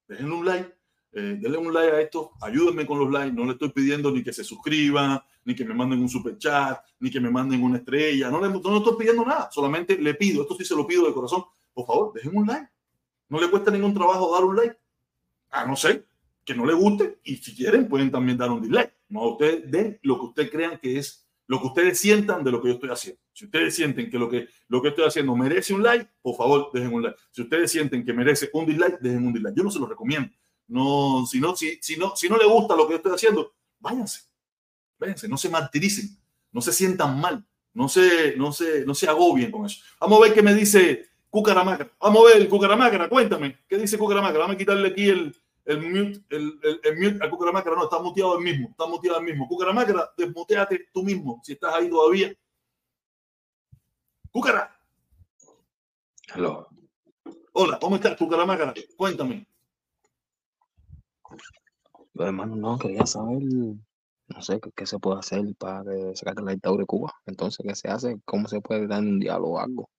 dejen 0.09 0.33
un 0.33 0.47
like 0.47 0.74
eh, 1.15 1.39
denle 1.41 1.59
un 1.59 1.73
like 1.73 1.93
a 1.93 2.01
esto, 2.01 2.33
ayúdenme 2.41 2.85
con 2.85 2.99
los 2.99 3.11
likes, 3.11 3.33
no 3.33 3.45
le 3.45 3.53
estoy 3.53 3.71
pidiendo 3.71 4.11
ni 4.11 4.23
que 4.23 4.33
se 4.33 4.43
suscriban, 4.43 5.21
ni 5.45 5.55
que 5.55 5.65
me 5.65 5.73
manden 5.73 6.01
un 6.01 6.09
super 6.09 6.37
chat, 6.39 6.81
ni 6.99 7.11
que 7.11 7.21
me 7.21 7.31
manden 7.31 7.63
una 7.63 7.79
estrella, 7.79 8.31
no 8.31 8.41
le, 8.41 8.49
no 8.49 8.77
estoy 8.79 8.97
pidiendo 8.99 9.25
nada, 9.25 9.49
solamente 9.53 9.97
le 9.97 10.15
pido, 10.15 10.43
esto 10.43 10.57
sí 10.57 10.65
se 10.65 10.75
lo 10.75 10.87
pido 10.87 11.07
de 11.07 11.13
corazón, 11.13 11.45
por 11.73 11.87
favor, 11.87 12.13
dejen 12.13 12.37
un 12.37 12.47
like, 12.47 12.69
no 13.29 13.41
le 13.41 13.49
cuesta 13.49 13.71
ningún 13.71 13.95
trabajo 13.95 14.35
dar 14.35 14.45
un 14.45 14.57
like, 14.57 14.77
a 15.51 15.65
no 15.65 15.77
ser 15.77 16.07
que 16.45 16.55
no 16.55 16.67
le 16.67 16.75
guste 16.75 17.21
y 17.23 17.37
si 17.37 17.55
quieren 17.55 17.89
pueden 17.89 18.11
también 18.11 18.37
dar 18.37 18.51
un 18.51 18.61
dislike, 18.61 18.93
no, 19.09 19.29
ustedes 19.31 19.71
den 19.71 19.99
lo 20.03 20.19
que 20.19 20.27
ustedes 20.27 20.51
crean 20.51 20.79
que 20.79 20.99
es 20.99 21.25
lo 21.47 21.61
que 21.61 21.67
ustedes 21.67 21.99
sientan 21.99 22.43
de 22.43 22.51
lo 22.51 22.61
que 22.61 22.69
yo 22.69 22.75
estoy 22.75 22.91
haciendo. 22.91 23.21
Si 23.33 23.45
ustedes 23.45 23.75
sienten 23.75 24.11
que 24.11 24.19
lo 24.19 24.29
que, 24.29 24.49
lo 24.69 24.81
que 24.81 24.89
estoy 24.89 25.05
haciendo 25.05 25.37
merece 25.37 25.75
un 25.75 25.83
like, 25.83 26.09
por 26.23 26.37
favor, 26.37 26.71
dejen 26.73 26.93
un 26.93 27.03
like. 27.03 27.19
Si 27.31 27.43
ustedes 27.43 27.71
sienten 27.71 28.05
que 28.05 28.13
merece 28.13 28.49
un 28.53 28.65
dislike, 28.65 28.99
dejen 29.01 29.27
un 29.27 29.33
dislike. 29.33 29.55
Yo 29.57 29.63
no 29.63 29.71
se 29.71 29.79
lo 29.79 29.87
recomiendo. 29.87 30.31
No, 30.67 31.27
si 31.27 31.41
no, 31.41 31.55
si, 31.55 31.79
si 31.83 31.97
no, 31.97 32.17
si 32.17 32.29
no 32.29 32.37
le 32.37 32.47
gusta 32.47 32.77
lo 32.77 32.87
que 32.87 32.93
yo 32.93 32.97
estoy 32.97 33.13
haciendo, 33.13 33.55
váyanse. 33.79 34.23
Váyanse, 34.99 35.29
no 35.29 35.37
se 35.37 35.49
martiricen, 35.49 36.19
no 36.53 36.61
se 36.61 36.73
sientan 36.73 37.21
mal, 37.21 37.45
no 37.75 37.89
se, 37.89 38.37
no 38.37 38.53
se, 38.53 38.85
no 38.87 38.95
se 38.95 39.09
agobien 39.09 39.51
con 39.51 39.67
eso. 39.67 39.83
Vamos 40.01 40.19
a 40.19 40.23
ver 40.23 40.35
qué 40.35 40.43
me 40.43 40.55
dice 40.55 41.09
Cucaramácara. 41.29 41.91
Vamos 42.01 42.23
a 42.23 42.39
ver, 42.39 42.49
Cucaramácara, 42.49 43.09
cuéntame. 43.09 43.59
¿Qué 43.69 43.77
dice 43.77 43.99
Cucaramácara? 43.99 44.41
Vamos 44.41 44.55
a 44.55 44.59
quitarle 44.59 44.89
aquí 44.89 45.09
el, 45.09 45.37
el 45.65 45.81
mute, 45.81 46.25
el, 46.31 46.61
el, 46.83 46.97
mute 46.97 47.27
a 47.27 47.29
Cucaramácara. 47.29 47.77
No, 47.77 47.85
está 47.85 47.99
muteado 47.99 48.39
el 48.39 48.45
mismo. 48.45 48.69
Está 48.71 48.87
muteado 48.87 49.19
el 49.19 49.25
mismo. 49.25 49.49
Cucaramácara, 49.49 50.13
desmuteate 50.17 50.89
tú 50.93 51.03
mismo 51.03 51.41
si 51.43 51.53
estás 51.53 51.75
ahí 51.75 51.91
todavía. 51.91 52.33
Cucara. 54.31 54.81
Hello. 56.35 56.69
Hola, 57.53 57.79
¿cómo 57.79 57.97
estás, 57.97 58.17
Cucaramácara? 58.17 58.73
Cuéntame. 58.97 59.47
Hermano, 62.17 62.57
no, 62.57 62.79
quería 62.79 63.07
saber, 63.07 63.43
no 63.43 64.43
sé, 64.43 64.61
qué, 64.75 64.87
se 64.87 64.99
puede 64.99 65.19
hacer 65.19 65.43
para 65.59 65.83
sacar 66.15 66.43
la 66.43 66.53
dictadura 66.53 66.83
de 66.83 66.87
Cuba. 66.87 67.13
Entonces, 67.27 67.65
¿qué 67.67 67.75
se 67.75 67.89
hace? 67.89 68.21
¿Cómo 68.25 68.49
se 68.49 68.61
puede 68.61 68.87
dar 68.87 69.01
un 69.01 69.19
diálogo 69.19 69.55
o 69.55 69.59
algo? 69.59 69.91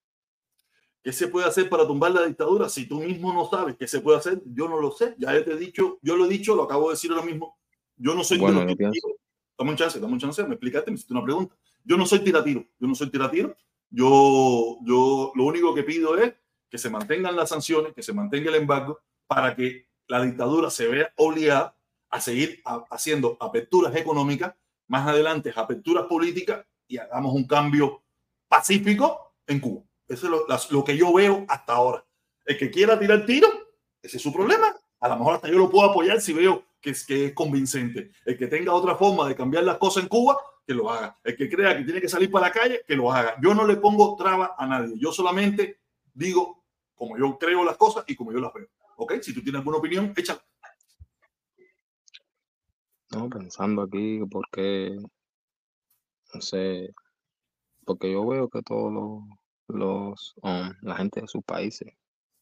¿Qué 1.02 1.12
se 1.12 1.28
puede 1.28 1.46
hacer 1.46 1.68
para 1.68 1.86
tumbar 1.86 2.10
la 2.10 2.26
dictadura? 2.26 2.68
Si 2.68 2.88
tú 2.88 3.00
mismo 3.00 3.32
no 3.32 3.48
sabes 3.48 3.76
qué 3.76 3.86
se 3.86 4.00
puede 4.00 4.18
hacer, 4.18 4.42
yo 4.46 4.68
no 4.68 4.80
lo 4.80 4.90
sé. 4.90 5.14
Ya 5.18 5.32
te 5.44 5.52
he 5.52 5.56
dicho, 5.56 5.98
yo 6.02 6.16
lo 6.16 6.24
he 6.24 6.28
dicho, 6.28 6.56
lo 6.56 6.64
acabo 6.64 6.88
de 6.88 6.94
decir 6.94 7.12
ahora 7.12 7.24
mismo. 7.24 7.56
Yo 7.96 8.14
no 8.14 8.24
soy 8.24 8.38
bueno, 8.38 8.66
tiratiro. 8.66 9.08
Dame 9.56 9.70
un 9.70 9.76
chance, 9.76 10.00
dame 10.00 10.12
un 10.14 10.18
chance, 10.18 10.42
me 10.42 10.54
explícate, 10.54 10.90
me 10.90 10.96
hiciste 10.96 11.14
una 11.14 11.22
pregunta. 11.22 11.54
Yo 11.84 11.96
no 11.96 12.04
soy 12.06 12.20
tiratiro, 12.20 12.66
yo 12.78 12.88
no 12.88 12.94
soy 12.94 13.10
tiratiro. 13.10 13.56
Yo, 13.88 14.78
yo 14.84 15.32
lo 15.34 15.44
único 15.44 15.74
que 15.74 15.84
pido 15.84 16.18
es 16.18 16.34
que 16.68 16.76
se 16.76 16.90
mantengan 16.90 17.36
las 17.36 17.50
sanciones, 17.50 17.94
que 17.94 18.02
se 18.02 18.12
mantenga 18.12 18.50
el 18.50 18.56
embargo 18.56 18.98
para 19.28 19.54
que 19.54 19.86
la 20.08 20.22
dictadura 20.22 20.70
se 20.70 20.88
vea 20.88 21.12
obligada 21.16 21.76
a 22.10 22.20
seguir 22.20 22.62
haciendo 22.90 23.36
aperturas 23.40 23.94
económicas, 23.96 24.54
más 24.88 25.06
adelante 25.06 25.52
aperturas 25.54 26.06
políticas 26.06 26.64
y 26.86 26.98
hagamos 26.98 27.34
un 27.34 27.46
cambio 27.46 28.02
pacífico 28.48 29.34
en 29.46 29.60
Cuba. 29.60 29.82
Eso 30.08 30.46
es 30.48 30.70
lo, 30.70 30.84
que 30.84 30.96
yo 30.96 31.12
veo 31.12 31.44
hasta 31.48 31.74
ahora. 31.74 32.04
El 32.44 32.56
que 32.56 32.70
quiera 32.70 32.98
tirar 32.98 33.26
tiro, 33.26 33.48
ese 34.00 34.18
es 34.18 34.22
su 34.22 34.32
problema. 34.32 34.74
A 35.00 35.08
lo 35.08 35.16
mejor 35.16 35.34
hasta 35.34 35.48
yo 35.48 35.58
lo 35.58 35.68
puedo 35.68 35.90
apoyar 35.90 36.20
si 36.20 36.32
veo 36.32 36.64
que 36.80 36.90
es, 36.90 37.04
que 37.04 37.26
es 37.26 37.32
convincente. 37.32 38.12
El 38.24 38.38
que 38.38 38.46
tenga 38.46 38.72
otra 38.72 38.94
forma 38.94 39.28
de 39.28 39.34
cambiar 39.34 39.64
las 39.64 39.78
cosas 39.78 40.04
en 40.04 40.08
Cuba, 40.08 40.38
que 40.64 40.74
lo 40.74 40.90
haga. 40.90 41.18
El 41.24 41.36
que 41.36 41.50
crea 41.50 41.76
que 41.76 41.84
tiene 41.84 42.00
que 42.00 42.08
salir 42.08 42.30
para 42.30 42.46
la 42.46 42.52
calle, 42.52 42.82
que 42.86 42.94
lo 42.94 43.12
haga. 43.12 43.36
Yo 43.42 43.54
no 43.54 43.66
le 43.66 43.76
pongo 43.76 44.14
traba 44.16 44.54
a 44.56 44.66
nadie. 44.66 44.94
Yo 44.96 45.12
solamente 45.12 45.80
digo 46.14 46.64
como 46.94 47.18
yo 47.18 47.38
creo 47.38 47.64
las 47.64 47.76
cosas 47.76 48.04
y 48.06 48.16
como 48.16 48.32
yo 48.32 48.38
las 48.38 48.52
veo. 48.52 48.68
¿Ok? 48.96 49.14
Si 49.20 49.34
tú 49.34 49.42
tienes 49.42 49.58
alguna 49.58 49.78
opinión, 49.78 50.12
échala. 50.16 50.42
No, 53.10 53.28
pensando 53.30 53.82
aquí, 53.82 54.20
porque, 54.30 54.96
no 56.34 56.40
sé, 56.40 56.94
porque 57.84 58.12
yo 58.12 58.26
veo 58.26 58.48
que 58.48 58.62
todos 58.62 58.92
los 59.68 60.34
um, 60.42 60.72
la 60.82 60.96
gente 60.96 61.20
de 61.20 61.28
sus 61.28 61.42
países 61.44 61.88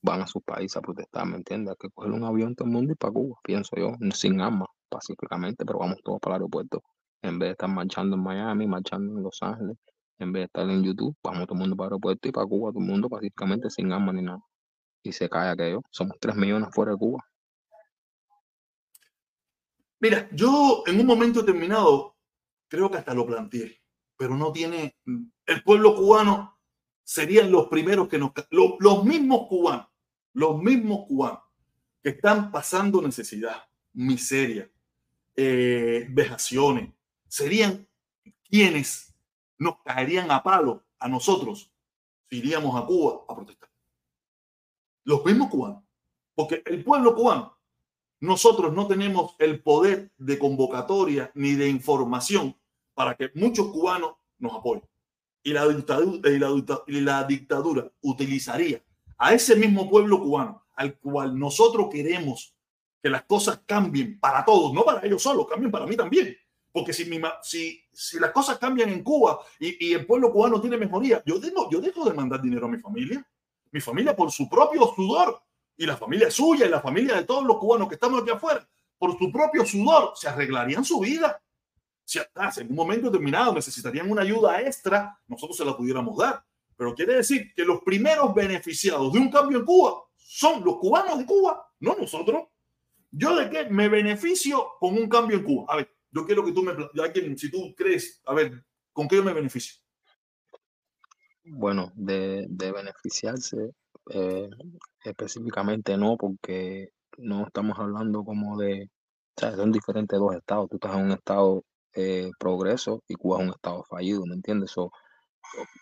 van 0.03 0.23
a 0.23 0.27
sus 0.27 0.43
países 0.43 0.77
a 0.77 0.83
protestar, 0.83 1.27
¿me 1.27 1.37
entiendes? 1.37 1.73
Hay 1.73 1.77
que 1.89 1.91
coger 1.95 2.12
un 2.12 2.25
avión 2.25 2.55
todo 2.55 2.67
el 2.69 2.75
mundo 2.75 2.93
y 2.93 2.97
para 2.97 3.12
Cuba, 3.12 3.37
pienso 3.43 3.77
yo, 3.77 3.93
sin 4.12 4.41
armas, 4.41 4.69
pacíficamente, 4.89 5.65
pero 5.65 5.79
vamos 5.79 5.99
todos 6.05 6.21
para 6.21 6.37
el 6.37 6.43
aeropuerto. 6.43 6.83
En 7.23 7.39
vez 7.39 7.49
de 7.49 7.53
estar 7.53 7.71
marchando 7.71 8.17
en 8.17 8.23
Miami, 8.23 8.67
marchando 8.67 9.17
en 9.17 9.23
Los 9.23 9.39
Ángeles, 9.43 9.79
en 10.19 10.33
vez 10.33 10.43
de 10.43 10.45
estar 10.45 10.69
en 10.69 10.83
YouTube, 10.83 11.17
vamos 11.23 11.47
todo 11.47 11.55
el 11.55 11.61
mundo 11.61 11.77
para 11.77 11.87
el 11.87 11.93
aeropuerto 11.93 12.29
y 12.29 12.33
para 12.33 12.47
Cuba, 12.47 12.71
todo 12.71 12.81
el 12.81 12.87
mundo 12.87 13.09
pacíficamente, 13.09 13.71
sin 13.71 13.93
armas 13.93 14.15
ni 14.15 14.23
nada. 14.23 14.41
Y 15.03 15.12
se 15.12 15.29
cae 15.29 15.51
aquello. 15.51 15.81
Somos 15.91 16.17
3 16.21 16.37
millones 16.37 16.69
fuera 16.73 16.93
de 16.93 16.99
Cuba. 16.99 17.25
Mira, 20.05 20.29
yo 20.33 20.83
en 20.87 21.01
un 21.01 21.07
momento 21.07 21.41
determinado 21.41 22.19
creo 22.69 22.91
que 22.91 22.99
hasta 22.99 23.15
lo 23.15 23.25
planteé, 23.25 23.81
pero 24.19 24.37
no 24.37 24.53
tiene 24.53 24.99
el 25.47 25.63
pueblo 25.63 25.97
cubano 25.97 26.61
serían 27.03 27.51
los 27.51 27.69
primeros 27.69 28.07
que 28.07 28.19
nos... 28.19 28.33
los 28.51 29.05
mismos 29.07 29.49
cubanos, 29.49 29.87
los 30.35 30.63
mismos 30.63 31.07
cubanos 31.09 31.41
que 32.03 32.11
están 32.11 32.53
pasando 32.53 33.01
necesidad, 33.01 33.65
miseria, 33.95 34.71
eh, 35.37 36.07
vejaciones, 36.11 36.93
serían 37.27 37.89
quienes 38.43 39.17
nos 39.57 39.83
caerían 39.85 40.31
a 40.31 40.43
palo 40.43 40.85
a 40.99 41.09
nosotros 41.09 41.73
si 42.29 42.41
iríamos 42.41 42.77
a 42.77 42.85
Cuba 42.85 43.23
a 43.27 43.35
protestar. 43.35 43.71
Los 45.05 45.25
mismos 45.25 45.49
cubanos. 45.49 45.83
Porque 46.35 46.63
el 46.67 46.85
pueblo 46.85 47.15
cubano, 47.15 47.54
nosotros 48.25 48.72
no 48.72 48.87
tenemos 48.87 49.37
el 49.39 49.62
poder 49.62 50.11
de 50.16 50.39
convocatoria 50.39 51.31
ni 51.35 51.55
de 51.55 51.68
información 51.68 52.57
para 52.95 53.14
que 53.14 53.31
muchos 53.35 53.68
cubanos 53.68 54.14
nos 54.39 54.55
apoyen 54.55 54.89
y 55.45 55.53
la 55.53 57.25
dictadura, 57.25 57.93
utilizaría 58.01 58.83
a 59.18 59.35
ese 59.35 59.55
mismo 59.55 59.89
pueblo 59.89 60.18
cubano 60.18 60.64
al 60.75 60.99
cual 60.99 61.39
nosotros 61.39 61.89
queremos 61.93 62.57
que 63.03 63.11
las 63.11 63.25
cosas 63.25 63.61
cambien 63.66 64.18
para 64.18 64.45
todos, 64.45 64.72
no 64.72 64.83
para 64.83 65.07
ellos 65.07 65.22
solos, 65.22 65.47
cambien 65.47 65.70
para 65.70 65.87
mí 65.87 65.95
también. 65.95 66.35
Porque 66.72 66.93
si, 66.93 67.05
mi, 67.05 67.20
si, 67.43 67.81
si 67.93 68.18
las 68.18 68.33
cosas 68.33 68.59
cambian 68.59 68.89
en 68.89 69.05
Cuba 69.05 69.39
y, 69.61 69.93
el 69.93 70.07
pueblo 70.07 70.33
cubano 70.33 70.61
tiene 70.61 70.79
mejoría, 70.79 71.22
yo 71.25 71.39
dejo 71.39 72.09
de 72.09 72.14
mandar 72.14 72.41
dinero 72.41 72.66
a 72.66 72.70
mi 72.70 72.79
familia. 72.79 73.25
Mi 73.70 73.81
familia 73.81 74.16
por 74.16 74.33
su 74.33 74.49
propio 74.49 74.93
sudor 74.97 75.41
y 75.77 75.87
la 75.87 75.97
familia 75.97 76.31
suya 76.31 76.66
y 76.66 76.68
la 76.68 76.81
familia 76.81 77.16
de 77.16 77.25
todos 77.25 77.45
los 77.45 77.59
cubanos 77.59 77.89
que 77.89 77.95
estamos 77.95 78.22
aquí 78.22 78.31
afuera, 78.31 78.68
por 78.99 79.18
su 79.18 79.31
propio 79.33 79.64
sudor, 79.64 80.12
se 80.14 80.29
arreglarían 80.29 80.85
su 80.85 81.01
vida. 81.01 81.41
Si 82.05 82.18
en 82.18 82.68
un 82.70 82.77
momento 82.77 83.11
determinado 83.11 83.55
necesitarían 83.55 84.11
una 84.11 84.22
ayuda 84.22 84.61
extra, 84.61 85.18
nosotros 85.27 85.57
se 85.57 85.64
la 85.64 85.77
pudiéramos 85.77 86.16
dar. 86.16 86.45
Pero 86.77 86.95
quiere 86.95 87.14
decir 87.14 87.53
que 87.55 87.64
los 87.64 87.83
primeros 87.83 88.35
beneficiados 88.35 89.12
de 89.12 89.18
un 89.18 89.31
cambio 89.31 89.59
en 89.59 89.64
Cuba 89.64 90.03
son 90.16 90.64
los 90.64 90.77
cubanos 90.79 91.18
de 91.18 91.27
Cuba, 91.27 91.66
no 91.81 91.97
nosotros. 91.97 92.49
¿Yo 93.11 93.37
de 93.37 93.49
qué 93.49 93.70
me 93.70 93.89
beneficio 93.89 94.72
con 94.81 94.95
un 94.95 95.09
cambio 95.09 95.39
en 95.39 95.45
Cuba? 95.45 95.72
A 95.72 95.77
ver, 95.77 95.95
yo 96.11 96.27
quiero 96.27 96.45
que 96.45 96.53
tú 96.53 96.62
me... 96.62 96.72
Alguien, 97.03 97.39
si 97.39 97.51
tú 97.51 97.75
crees, 97.77 98.20
a 98.27 98.35
ver, 98.35 98.64
¿con 98.93 99.09
qué 99.09 99.16
yo 99.16 99.25
me 99.25 99.33
beneficio? 99.33 99.81
Bueno, 101.45 101.93
de 101.95 102.47
beneficiarse 102.49 103.75
eh, 104.11 104.51
específicamente 105.03 105.97
no, 105.97 106.17
porque 106.17 106.91
no 107.19 107.47
estamos 107.47 107.79
hablando 107.79 108.25
como 108.25 108.59
de... 108.59 108.91
Son 109.37 109.73
diferentes 109.73 110.19
dos 110.19 110.35
estados. 110.35 110.69
Tú 110.71 110.77
estás 110.77 110.95
en 110.97 111.07
un 111.07 111.13
estado 111.13 111.65
eh, 111.95 112.31
progreso 112.39 113.03
y 113.09 113.15
Cuba 113.15 113.39
es 113.39 113.45
un 113.49 113.55
estado 113.55 113.85
fallido, 113.85 114.25
¿me 114.27 114.35
entiendes? 114.35 114.75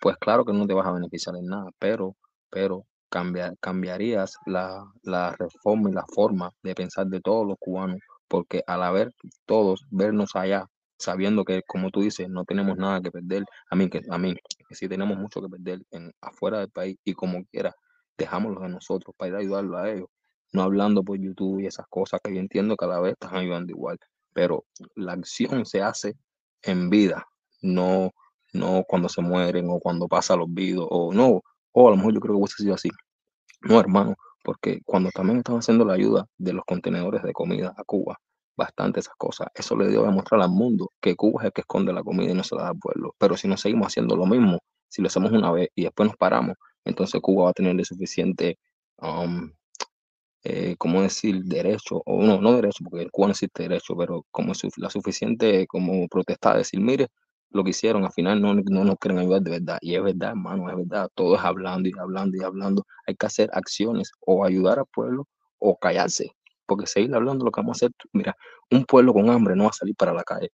pues 0.00 0.16
claro 0.18 0.44
que 0.44 0.52
no 0.52 0.66
te 0.66 0.74
vas 0.74 0.86
a 0.86 0.92
beneficiar 0.92 1.36
en 1.36 1.46
nada, 1.46 1.70
pero, 1.78 2.16
pero 2.50 2.86
cambiarías 3.60 4.36
la, 4.46 4.84
la 5.02 5.36
reforma 5.38 5.90
y 5.90 5.92
la 5.92 6.04
forma 6.06 6.50
de 6.62 6.74
pensar 6.74 7.06
de 7.06 7.20
todos 7.20 7.46
los 7.46 7.56
cubanos, 7.58 8.00
porque 8.28 8.62
al 8.66 8.82
haber 8.82 9.12
todos 9.46 9.84
vernos 9.90 10.34
allá, 10.34 10.66
sabiendo 10.98 11.44
que, 11.44 11.62
como 11.66 11.90
tú 11.90 12.00
dices, 12.02 12.28
no 12.28 12.44
tenemos 12.44 12.76
nada 12.76 13.00
que 13.00 13.10
perder, 13.10 13.44
a 13.70 13.76
mí, 13.76 13.90
que, 13.90 14.00
a 14.08 14.18
mí, 14.18 14.34
que 14.68 14.74
sí 14.74 14.88
tenemos 14.88 15.18
mucho 15.18 15.42
que 15.42 15.48
perder 15.48 15.80
en, 15.90 16.12
afuera 16.20 16.60
del 16.60 16.70
país 16.70 16.96
y 17.04 17.14
como 17.14 17.44
quiera, 17.46 17.74
dejámoslo 18.16 18.62
a 18.62 18.68
nosotros 18.68 19.14
para 19.16 19.30
ir 19.30 19.34
a 19.36 19.38
ayudarlo 19.38 19.78
a 19.78 19.90
ellos, 19.90 20.08
no 20.52 20.62
hablando 20.62 21.02
por 21.02 21.18
YouTube 21.18 21.60
y 21.60 21.66
esas 21.66 21.86
cosas 21.88 22.20
que 22.22 22.34
yo 22.34 22.40
entiendo 22.40 22.76
cada 22.76 23.00
vez 23.00 23.12
están 23.14 23.36
ayudando 23.36 23.72
igual 23.72 23.98
pero 24.32 24.64
la 24.94 25.12
acción 25.12 25.66
se 25.66 25.82
hace 25.82 26.16
en 26.62 26.90
vida, 26.90 27.26
no, 27.60 28.10
no 28.52 28.84
cuando 28.86 29.08
se 29.08 29.22
mueren 29.22 29.66
o 29.68 29.80
cuando 29.80 30.08
pasa 30.08 30.36
los 30.36 30.52
videos, 30.52 30.86
o 30.90 31.12
no, 31.12 31.42
o 31.72 31.88
a 31.88 31.90
lo 31.90 31.96
mejor 31.96 32.14
yo 32.14 32.20
creo 32.20 32.34
que 32.34 32.38
hubiese 32.38 32.62
sido 32.62 32.74
así. 32.74 32.90
No, 33.62 33.78
hermano, 33.78 34.14
porque 34.42 34.80
cuando 34.84 35.10
también 35.10 35.38
estaban 35.38 35.60
haciendo 35.60 35.84
la 35.84 35.94
ayuda 35.94 36.26
de 36.38 36.52
los 36.52 36.64
contenedores 36.64 37.22
de 37.22 37.32
comida 37.32 37.74
a 37.76 37.84
Cuba, 37.84 38.18
bastante 38.56 39.00
esas 39.00 39.14
cosas, 39.16 39.48
eso 39.54 39.76
le 39.76 39.88
dio 39.88 40.04
a 40.04 40.08
demostrar 40.08 40.40
al 40.42 40.50
mundo 40.50 40.90
que 41.00 41.16
Cuba 41.16 41.42
es 41.42 41.46
el 41.46 41.52
que 41.52 41.62
esconde 41.62 41.92
la 41.92 42.02
comida 42.02 42.30
y 42.30 42.34
no 42.34 42.44
se 42.44 42.56
la 42.56 42.62
da 42.62 42.68
al 42.70 42.78
pueblo. 42.78 43.14
Pero 43.18 43.36
si 43.36 43.48
no 43.48 43.56
seguimos 43.56 43.88
haciendo 43.88 44.16
lo 44.16 44.26
mismo, 44.26 44.58
si 44.88 45.00
lo 45.00 45.08
hacemos 45.08 45.32
una 45.32 45.50
vez 45.52 45.68
y 45.74 45.84
después 45.84 46.08
nos 46.08 46.16
paramos, 46.16 46.56
entonces 46.84 47.20
Cuba 47.20 47.44
va 47.44 47.50
a 47.50 47.54
tener 47.54 47.78
el 47.78 47.84
suficiente 47.84 48.58
um, 48.98 49.50
eh, 50.44 50.74
¿cómo 50.78 51.02
decir? 51.02 51.44
Derecho, 51.44 52.02
o 52.04 52.22
no, 52.22 52.40
no 52.40 52.52
derecho, 52.54 52.84
porque 52.84 53.04
el 53.04 53.10
Cuba 53.12 53.28
no 53.28 53.32
existe 53.32 53.62
derecho, 53.64 53.96
pero 53.96 54.26
como 54.30 54.52
la 54.76 54.90
suficiente 54.90 55.66
como 55.68 56.08
protestar, 56.08 56.56
decir, 56.56 56.80
mire, 56.80 57.08
lo 57.50 57.62
que 57.64 57.70
hicieron, 57.70 58.04
al 58.04 58.12
final 58.12 58.40
no, 58.40 58.54
no 58.54 58.84
nos 58.84 58.96
quieren 58.98 59.18
ayudar 59.20 59.42
de 59.42 59.50
verdad. 59.52 59.78
Y 59.80 59.94
es 59.94 60.02
verdad, 60.02 60.30
hermano, 60.30 60.68
es 60.70 60.76
verdad, 60.76 61.08
todo 61.14 61.36
es 61.36 61.42
hablando 61.42 61.88
y 61.88 61.92
hablando 61.98 62.36
y 62.36 62.42
hablando. 62.44 62.84
Hay 63.06 63.14
que 63.16 63.26
hacer 63.26 63.50
acciones 63.52 64.10
o 64.20 64.44
ayudar 64.44 64.78
al 64.78 64.86
pueblo 64.86 65.28
o 65.58 65.76
callarse, 65.78 66.32
porque 66.66 66.86
seguir 66.86 67.14
hablando 67.14 67.44
lo 67.44 67.52
que 67.52 67.60
vamos 67.60 67.82
a 67.82 67.86
hacer, 67.86 67.92
mira, 68.12 68.36
un 68.70 68.84
pueblo 68.84 69.12
con 69.14 69.30
hambre 69.30 69.54
no 69.56 69.64
va 69.64 69.70
a 69.70 69.72
salir 69.74 69.94
para 69.96 70.12
la 70.12 70.24
calle. 70.24 70.50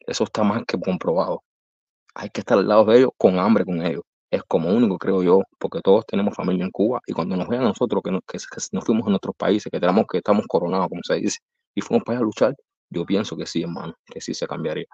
Eso 0.00 0.24
está 0.24 0.44
más 0.44 0.64
que 0.66 0.78
comprobado. 0.80 1.42
hay 2.14 2.30
que 2.30 2.40
estar 2.40 2.58
al 2.58 2.68
lado 2.68 2.84
de 2.86 2.98
ellos 2.98 3.10
con 3.18 3.38
hambre 3.38 3.64
con 3.64 3.82
ellos. 3.84 4.02
Es 4.30 4.42
como 4.48 4.70
único, 4.70 4.98
creo 4.98 5.22
yo, 5.22 5.42
porque 5.58 5.80
todos 5.80 6.04
tenemos 6.06 6.34
familia 6.34 6.64
en 6.64 6.70
Cuba 6.70 7.00
y 7.06 7.12
cuando 7.12 7.36
nos 7.36 7.48
vean 7.48 7.62
a 7.62 7.68
nosotros 7.68 8.02
que, 8.02 8.10
nos, 8.10 8.22
que, 8.26 8.38
nos 8.72 8.84
fuimos 8.84 9.06
a 9.08 9.14
otros 9.14 9.36
países, 9.36 9.70
que 9.70 9.78
tenemos 9.78 10.04
que 10.10 10.18
estamos 10.18 10.46
coronados, 10.48 10.88
como 10.88 11.00
se 11.04 11.14
dice, 11.16 11.38
y 11.74 11.80
fuimos 11.80 12.04
para 12.04 12.18
allá 12.18 12.22
a 12.22 12.26
luchar, 12.26 12.56
yo 12.90 13.04
pienso 13.04 13.36
que 13.36 13.46
sí, 13.46 13.62
hermano, 13.62 13.94
que 14.04 14.20
sí 14.20 14.34
se 14.34 14.46
cambiaría. 14.46 14.86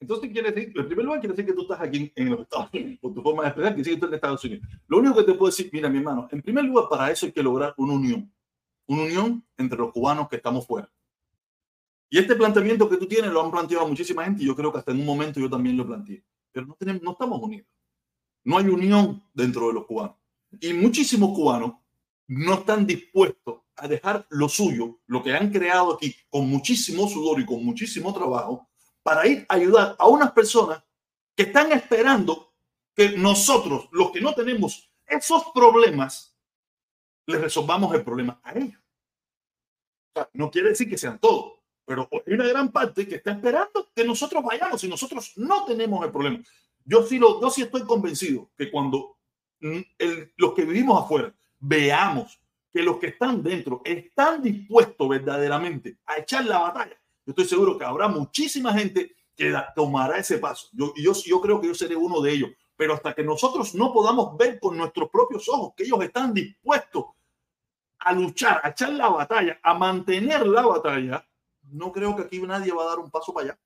Entonces, 0.00 0.30
quiere 0.30 0.52
decir, 0.52 0.72
en 0.76 0.86
primer 0.86 1.06
lugar, 1.06 1.20
quiere 1.20 1.34
decir 1.34 1.46
que 1.46 1.54
tú 1.54 1.62
estás 1.62 1.80
aquí 1.80 2.12
en 2.14 2.30
los 2.30 2.40
Estados 2.40 2.68
Unidos, 2.72 2.98
por 3.00 3.14
tu 3.14 3.22
forma 3.22 3.42
de 3.42 3.48
expresar, 3.48 3.74
que 3.74 3.84
sí, 3.84 3.96
tú 3.96 4.06
en 4.06 4.14
Estados 4.14 4.44
Unidos. 4.44 4.68
Lo 4.86 4.98
único 4.98 5.16
que 5.16 5.22
te 5.24 5.34
puedo 5.34 5.50
decir, 5.50 5.70
mira, 5.72 5.88
mi 5.88 5.98
hermano, 5.98 6.28
en 6.30 6.42
primer 6.42 6.64
lugar, 6.64 6.86
para 6.90 7.10
eso 7.10 7.26
hay 7.26 7.32
que 7.32 7.42
lograr 7.42 7.74
una 7.78 7.94
unión, 7.94 8.32
una 8.86 9.02
unión 9.02 9.46
entre 9.56 9.78
los 9.78 9.92
cubanos 9.92 10.28
que 10.28 10.36
estamos 10.36 10.66
fuera. 10.66 10.90
Y 12.10 12.18
este 12.18 12.36
planteamiento 12.36 12.88
que 12.88 12.96
tú 12.96 13.06
tienes 13.06 13.32
lo 13.32 13.42
han 13.42 13.50
planteado 13.50 13.88
muchísima 13.88 14.24
gente 14.24 14.42
y 14.42 14.46
yo 14.46 14.54
creo 14.54 14.70
que 14.70 14.78
hasta 14.78 14.92
en 14.92 15.00
un 15.00 15.06
momento 15.06 15.40
yo 15.40 15.48
también 15.48 15.76
lo 15.76 15.86
planteé. 15.86 16.22
Pero 16.52 16.66
no, 16.66 16.74
tenemos, 16.74 17.02
no 17.02 17.12
estamos 17.12 17.40
unidos. 17.40 17.66
No 18.44 18.58
hay 18.58 18.66
unión 18.66 19.22
dentro 19.32 19.68
de 19.68 19.74
los 19.74 19.86
cubanos. 19.86 20.16
Y 20.60 20.72
muchísimos 20.72 21.34
cubanos 21.34 21.74
no 22.26 22.54
están 22.54 22.86
dispuestos 22.86 23.62
a 23.76 23.88
dejar 23.88 24.26
lo 24.30 24.48
suyo, 24.48 25.00
lo 25.06 25.22
que 25.22 25.34
han 25.34 25.50
creado 25.50 25.94
aquí 25.94 26.14
con 26.30 26.48
muchísimo 26.48 27.08
sudor 27.08 27.40
y 27.40 27.46
con 27.46 27.64
muchísimo 27.64 28.14
trabajo, 28.14 28.68
para 29.02 29.26
ir 29.26 29.44
a 29.48 29.54
ayudar 29.54 29.96
a 29.98 30.08
unas 30.08 30.32
personas 30.32 30.82
que 31.34 31.44
están 31.44 31.72
esperando 31.72 32.54
que 32.94 33.10
nosotros, 33.18 33.88
los 33.90 34.10
que 34.12 34.20
no 34.20 34.34
tenemos 34.34 34.90
esos 35.06 35.44
problemas, 35.52 36.36
les 37.26 37.40
resolvamos 37.40 37.94
el 37.94 38.04
problema 38.04 38.40
a 38.42 38.52
ellos. 38.52 38.80
no 40.34 40.50
quiere 40.50 40.70
decir 40.70 40.88
que 40.88 40.96
sean 40.96 41.18
todos, 41.18 41.54
pero 41.84 42.08
hay 42.26 42.34
una 42.34 42.46
gran 42.46 42.70
parte 42.70 43.06
que 43.06 43.16
está 43.16 43.32
esperando 43.32 43.90
que 43.94 44.04
nosotros 44.04 44.42
vayamos 44.42 44.82
y 44.84 44.88
nosotros 44.88 45.32
no 45.36 45.64
tenemos 45.64 46.04
el 46.04 46.12
problema. 46.12 46.38
Yo 46.84 47.02
sí, 47.02 47.18
lo, 47.18 47.40
yo 47.40 47.50
sí 47.50 47.62
estoy 47.62 47.82
convencido 47.84 48.50
que 48.56 48.70
cuando 48.70 49.16
mm, 49.60 49.80
los 50.36 50.54
que 50.54 50.64
vivimos 50.64 51.02
afuera 51.02 51.34
veamos 51.58 52.38
que 52.72 52.82
los 52.82 52.98
que 52.98 53.08
están 53.08 53.42
dentro 53.42 53.80
están 53.84 54.42
dispuestos 54.42 55.08
verdaderamente 55.08 55.98
a 56.06 56.18
echar 56.18 56.44
la 56.44 56.58
batalla, 56.58 56.96
yo 57.24 57.30
estoy 57.30 57.44
seguro 57.46 57.78
que 57.78 57.84
habrá 57.84 58.08
muchísima 58.08 58.72
gente 58.72 59.14
que 59.36 59.54
tomará 59.74 60.18
ese 60.18 60.38
paso. 60.38 60.68
Yo, 60.72 60.92
yo, 60.96 61.12
yo 61.24 61.40
creo 61.40 61.60
que 61.60 61.68
yo 61.68 61.74
seré 61.74 61.96
uno 61.96 62.20
de 62.20 62.32
ellos. 62.32 62.50
Pero 62.76 62.94
hasta 62.94 63.14
que 63.14 63.22
nosotros 63.22 63.74
no 63.74 63.92
podamos 63.92 64.36
ver 64.36 64.58
con 64.58 64.76
nuestros 64.76 65.08
propios 65.08 65.48
ojos 65.48 65.74
que 65.76 65.84
ellos 65.84 66.02
están 66.02 66.34
dispuestos 66.34 67.06
a 68.00 68.12
luchar, 68.12 68.60
a 68.62 68.70
echar 68.70 68.92
la 68.92 69.08
batalla, 69.08 69.58
a 69.62 69.74
mantener 69.74 70.46
la 70.46 70.66
batalla, 70.66 71.26
no 71.70 71.92
creo 71.92 72.14
que 72.16 72.22
aquí 72.22 72.40
nadie 72.40 72.72
va 72.72 72.82
a 72.82 72.88
dar 72.88 72.98
un 72.98 73.10
paso 73.10 73.32
para 73.32 73.46
allá. 73.46 73.58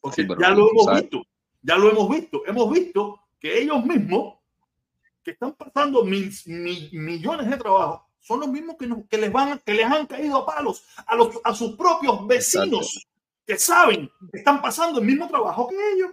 Porque 0.00 0.26
ya 0.26 0.50
lo 0.50 0.70
hemos 0.70 1.00
visto, 1.00 1.22
ya 1.62 1.76
lo 1.76 1.90
hemos 1.90 2.08
visto. 2.08 2.42
Hemos 2.46 2.70
visto 2.70 3.20
que 3.38 3.60
ellos 3.60 3.84
mismos, 3.84 4.38
que 5.22 5.32
están 5.32 5.52
pasando 5.54 6.04
mil, 6.04 6.32
millones 6.46 7.48
de 7.48 7.56
trabajos, 7.56 8.02
son 8.20 8.40
los 8.40 8.48
mismos 8.48 8.76
que, 8.78 8.88
que, 9.08 9.18
les 9.18 9.32
van, 9.32 9.60
que 9.64 9.74
les 9.74 9.86
han 9.86 10.06
caído 10.06 10.38
a 10.38 10.46
palos 10.46 10.84
a, 11.06 11.14
los, 11.16 11.38
a 11.44 11.54
sus 11.54 11.76
propios 11.76 12.26
vecinos 12.26 13.08
que 13.46 13.56
saben 13.58 14.10
que 14.30 14.38
están 14.38 14.60
pasando 14.60 15.00
el 15.00 15.06
mismo 15.06 15.26
trabajo 15.26 15.68
que 15.68 15.76
ellos. 15.94 16.10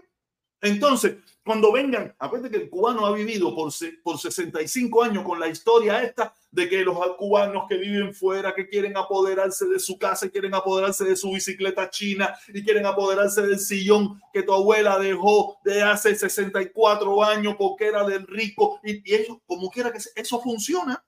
Entonces, 0.65 1.17
cuando 1.43 1.71
vengan, 1.71 2.15
acuérdense 2.17 2.57
que 2.57 2.63
el 2.63 2.69
cubano 2.71 3.05
ha 3.05 3.11
vivido 3.11 3.53
por, 3.53 3.71
por 4.03 4.17
65 4.17 5.03
años 5.03 5.23
con 5.23 5.39
la 5.39 5.47
historia 5.47 6.01
esta 6.01 6.33
de 6.49 6.67
que 6.67 6.83
los 6.83 6.97
cubanos 7.17 7.65
que 7.69 7.77
viven 7.77 8.15
fuera, 8.15 8.55
que 8.55 8.67
quieren 8.67 8.97
apoderarse 8.97 9.67
de 9.67 9.77
su 9.77 9.99
casa, 9.99 10.27
quieren 10.29 10.55
apoderarse 10.55 11.03
de 11.03 11.15
su 11.15 11.31
bicicleta 11.31 11.87
china 11.91 12.35
y 12.47 12.63
quieren 12.63 12.87
apoderarse 12.87 13.43
del 13.43 13.59
sillón 13.59 14.19
que 14.33 14.41
tu 14.41 14.53
abuela 14.53 14.97
dejó 14.97 15.59
de 15.63 15.83
hace 15.83 16.15
64 16.15 17.23
años 17.23 17.55
porque 17.59 17.85
era 17.89 18.03
del 18.03 18.25
rico 18.25 18.79
y, 18.83 19.07
y 19.07 19.13
ellos, 19.13 19.37
como 19.45 19.69
quiera 19.69 19.91
que 19.91 19.99
sea, 19.99 20.13
eso 20.15 20.41
funciona. 20.41 21.05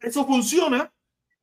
Eso 0.00 0.26
funciona. 0.26 0.92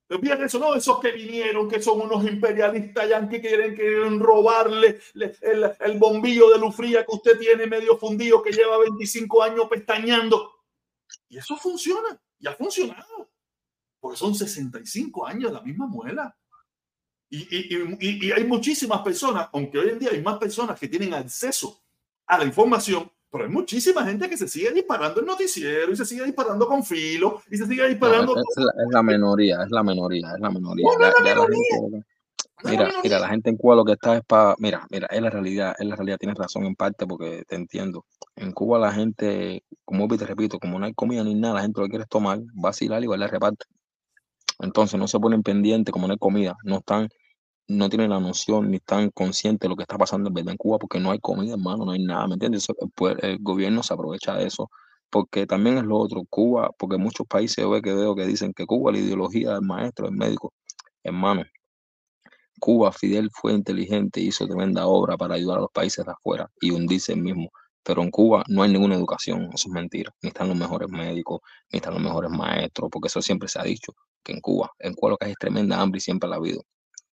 Fíjate 0.09 0.45
eso, 0.45 0.57
no, 0.57 0.73
esos 0.73 0.99
que 0.99 1.11
vinieron, 1.11 1.69
que 1.69 1.79
son 1.79 2.01
unos 2.01 2.25
imperialistas 2.25 3.07
ya 3.07 3.29
que 3.29 3.39
quieren, 3.39 3.75
quieren 3.75 4.19
robarle 4.19 4.99
el, 5.13 5.71
el, 5.79 5.99
bombillo 5.99 6.49
de 6.49 6.57
luz 6.57 6.75
fría 6.75 7.05
que 7.05 7.15
usted 7.15 7.37
tiene 7.37 7.67
medio 7.67 7.95
fundido, 7.95 8.41
que 8.41 8.51
lleva 8.51 8.79
25 8.79 9.43
años 9.43 9.67
pestañando. 9.69 10.51
Y 11.27 11.37
eso 11.37 11.55
funciona, 11.57 12.19
y 12.39 12.47
ha 12.47 12.53
funcionado. 12.53 13.29
Porque 13.99 14.17
son 14.17 14.33
65 14.33 15.27
años 15.27 15.51
la 15.51 15.61
misma 15.61 15.85
muela. 15.85 16.35
Y, 17.29 17.41
y, 17.55 17.97
y, 17.99 18.27
y 18.27 18.31
hay 18.31 18.45
muchísimas 18.45 19.01
personas, 19.01 19.47
aunque 19.53 19.77
hoy 19.77 19.89
en 19.89 19.99
día 19.99 20.09
hay 20.11 20.23
más 20.23 20.39
personas 20.39 20.79
que 20.79 20.87
tienen 20.87 21.13
acceso 21.13 21.83
a 22.25 22.39
la 22.39 22.45
información, 22.45 23.11
pero 23.31 23.43
hay 23.43 23.49
muchísima 23.49 24.03
gente 24.05 24.29
que 24.29 24.37
se 24.37 24.47
sigue 24.47 24.71
disparando 24.71 25.19
el 25.19 25.25
noticiero 25.25 25.91
y 25.91 25.95
se 25.95 26.05
sigue 26.05 26.25
disparando 26.25 26.67
con 26.67 26.83
filo 26.83 27.41
y 27.49 27.57
se 27.57 27.67
sigue 27.67 27.87
disparando. 27.87 28.35
es, 28.35 28.45
la, 28.91 29.03
minoría, 29.03 29.63
es 29.63 29.69
la 29.69 29.83
minoría, 29.83 30.33
es 30.33 30.39
la 30.39 30.49
minoría. 30.49 30.85
mira, 32.63 32.91
mira, 33.03 33.19
la 33.19 33.27
gente 33.27 33.51
en 33.51 33.57
Cuba 33.57 33.75
lo 33.75 33.85
que 33.85 33.93
está 33.93 34.17
es 34.17 34.23
para. 34.25 34.55
Mira, 34.57 34.87
mira, 34.89 35.07
es 35.11 35.21
la 35.21 35.29
realidad, 35.29 35.75
es 35.77 35.85
la 35.85 35.95
realidad, 35.95 36.17
tienes 36.17 36.37
razón 36.37 36.65
en 36.65 36.75
parte 36.75 37.05
porque 37.05 37.43
te 37.47 37.55
entiendo. 37.55 38.05
En 38.35 38.51
Cuba 38.51 38.79
la 38.79 38.91
gente, 38.91 39.63
como 39.85 40.07
te 40.07 40.25
repito, 40.25 40.57
como 40.57 40.79
no 40.79 40.85
hay 40.85 40.93
comida 40.93 41.23
ni 41.23 41.35
nada, 41.35 41.55
la 41.55 41.61
gente 41.61 41.79
lo 41.79 41.85
que 41.85 41.91
quiere 41.91 42.03
es 42.03 42.09
tomar, 42.09 42.39
vacilar 42.53 43.01
y 43.01 43.03
igual 43.03 43.19
la 43.19 43.27
reparte. 43.27 43.65
Entonces 44.59 44.99
no 44.99 45.07
se 45.07 45.19
ponen 45.19 45.43
pendientes, 45.43 45.91
como 45.91 46.07
no 46.07 46.13
hay 46.13 46.19
comida, 46.19 46.57
no 46.63 46.79
están 46.79 47.09
no 47.69 47.87
tienen 47.89 48.09
la 48.09 48.19
noción 48.19 48.71
ni 48.71 48.77
están 48.77 49.11
conscientes 49.11 49.61
de 49.61 49.69
lo 49.69 49.75
que 49.75 49.83
está 49.83 49.97
pasando 49.97 50.29
en 50.29 50.33
verdad 50.33 50.51
en 50.51 50.57
Cuba 50.57 50.79
porque 50.79 50.99
no 50.99 51.11
hay 51.11 51.19
comida, 51.19 51.53
hermano, 51.53 51.85
no 51.85 51.91
hay 51.91 52.03
nada, 52.03 52.27
¿me 52.27 52.33
entiendes? 52.33 52.67
Pues, 52.95 53.15
el 53.21 53.37
gobierno 53.39 53.83
se 53.83 53.93
aprovecha 53.93 54.35
de 54.35 54.47
eso 54.47 54.69
porque 55.09 55.45
también 55.47 55.77
es 55.77 55.83
lo 55.85 55.97
otro, 55.97 56.23
Cuba, 56.29 56.71
porque 56.77 56.97
muchos 56.97 57.27
países 57.27 57.57
yo 57.57 57.81
que 57.81 57.93
veo 57.93 58.15
que 58.15 58.25
dicen 58.25 58.53
que 58.53 58.65
Cuba, 58.65 58.91
la 58.91 58.99
ideología 58.99 59.53
del 59.53 59.61
maestro, 59.61 60.07
del 60.07 60.15
médico, 60.17 60.53
hermano, 61.03 61.43
Cuba, 62.59 62.91
Fidel 62.91 63.29
fue 63.33 63.53
inteligente, 63.53 64.19
hizo 64.19 64.45
tremenda 64.47 64.85
obra 64.87 65.17
para 65.17 65.35
ayudar 65.35 65.59
a 65.59 65.61
los 65.61 65.71
países 65.71 66.05
de 66.05 66.11
afuera 66.11 66.49
y 66.61 66.71
hundirse 66.71 67.13
el 67.13 67.21
mismo. 67.21 67.49
Pero 67.83 68.01
en 68.03 68.11
Cuba 68.11 68.43
no 68.47 68.63
hay 68.63 68.71
ninguna 68.71 68.95
educación, 68.95 69.49
eso 69.53 69.69
es 69.69 69.73
mentira. 69.73 70.13
Ni 70.21 70.29
están 70.29 70.49
los 70.49 70.57
mejores 70.57 70.89
médicos, 70.89 71.39
ni 71.71 71.77
están 71.77 71.93
los 71.93 72.03
mejores 72.03 72.29
maestros, 72.31 72.89
porque 72.91 73.07
eso 73.07 73.21
siempre 73.21 73.47
se 73.47 73.59
ha 73.59 73.63
dicho, 73.63 73.93
que 74.23 74.33
en 74.33 74.41
Cuba, 74.41 74.71
en 74.79 74.93
Cuba 74.93 75.11
lo 75.11 75.17
que 75.17 75.25
hay 75.27 75.31
es 75.31 75.37
tremenda 75.37 75.79
hambre 75.79 75.99
y 75.99 76.01
siempre 76.01 76.29
la 76.29 76.35
ha 76.35 76.39
habido 76.39 76.65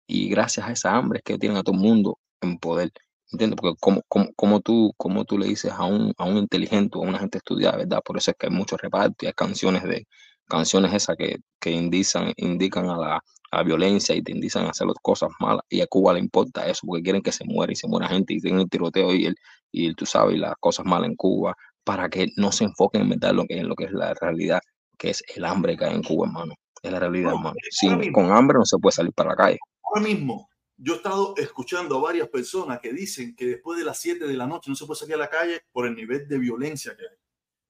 y 0.07 0.29
gracias 0.29 0.67
a 0.67 0.73
esa 0.73 0.97
hambre 0.97 1.19
es 1.19 1.25
que 1.25 1.39
tienen 1.39 1.59
a 1.59 1.63
todo 1.63 1.75
el 1.77 1.83
mundo 1.83 2.19
en 2.41 2.59
poder. 2.59 2.93
¿Entiendes? 3.33 3.59
Porque 3.61 3.77
como, 3.81 4.03
como, 4.09 4.33
como, 4.37 4.61
tú, 4.61 4.93
como 4.97 5.25
tú 5.25 5.37
le 5.39 5.49
dices 5.49 5.73
a 5.73 5.85
un, 5.85 6.13
a 6.17 6.25
un 6.25 6.37
inteligente 6.37 6.97
o 6.97 7.05
a 7.05 7.09
una 7.09 7.19
gente 7.19 7.39
estudiada, 7.39 7.79
¿verdad? 7.79 8.01
Por 8.05 8.17
eso 8.17 8.31
es 8.31 8.37
que 8.39 8.47
hay 8.47 8.53
muchos 8.53 8.81
repartos 8.81 9.17
y 9.23 9.27
hay 9.27 9.33
canciones 9.33 9.83
de 9.83 10.07
canciones 10.49 10.93
esas 10.95 11.17
que, 11.17 11.39
que 11.61 11.73
indican, 11.73 12.33
indican 12.37 12.89
a 12.89 12.97
la, 12.97 13.21
a 13.51 13.63
violencia 13.65 14.15
y 14.15 14.23
te 14.23 14.31
indican 14.31 14.67
a 14.67 14.71
hacer 14.71 14.87
las 14.87 14.97
cosas 15.03 15.31
malas. 15.41 15.63
Y 15.69 15.81
a 15.81 15.87
Cuba 15.89 16.15
le 16.15 16.21
importa 16.21 16.69
eso 16.69 16.87
porque 16.87 17.03
quieren 17.03 17.23
que 17.23 17.33
se 17.33 17.45
muera 17.45 17.73
y 17.73 17.77
se 17.77 17.89
muera 17.89 18.09
gente 18.09 18.35
y 18.35 18.41
tengan 18.41 18.61
el 18.61 18.69
tiroteo 18.69 19.13
y, 19.13 19.27
el, 19.27 19.35
y 19.73 19.93
tú 19.95 20.07
sabes, 20.07 20.39
las 20.39 20.55
cosas 20.61 20.87
malas 20.87 21.09
en 21.09 21.17
Cuba 21.17 21.55
para 21.83 22.09
que 22.09 22.29
no 22.37 22.53
se 22.53 22.65
enfoquen 22.65 23.03
en 23.03 23.09
verdad 23.11 23.33
lo 23.33 23.45
que, 23.45 23.59
en 23.59 23.69
lo 23.69 23.75
que 23.75 23.85
es 23.85 23.93
la 23.93 24.15
realidad, 24.15 24.61
que 24.99 25.11
es 25.11 25.23
el 25.35 25.45
hambre 25.45 25.77
que 25.77 25.85
hay 25.85 25.95
en 25.95 26.03
Cuba, 26.03 26.27
hermano. 26.29 26.55
Es 26.83 26.93
la 26.93 27.01
realidad, 27.01 27.33
hermano. 27.33 27.57
Sin, 27.71 28.13
con 28.13 28.31
hambre 28.31 28.59
no 28.59 28.65
se 28.65 28.79
puede 28.79 28.93
salir 28.93 29.13
para 29.13 29.31
la 29.31 29.37
calle 29.37 29.59
ahora 29.87 30.07
mismo 30.07 30.49
yo 30.79 30.95
he 30.95 30.97
estado 30.97 31.35
escuchando 31.37 31.97
a 31.97 32.01
varias 32.01 32.29
personas 32.29 32.81
que 32.81 32.93
dicen 32.93 33.35
que 33.35 33.47
después 33.47 33.79
de 33.79 33.85
las 33.85 33.99
7 33.99 34.27
de 34.27 34.35
la 34.35 34.47
noche 34.47 34.71
no 34.71 34.77
se 34.77 34.85
puede 34.85 35.01
salir 35.01 35.15
a 35.15 35.19
la 35.19 35.31
calle 35.31 35.63
por 35.73 35.87
el 35.87 35.95
nivel 35.95 36.29
de 36.29 36.39
violencia 36.39 36.95
que 36.97 37.03
hay. 37.03 37.17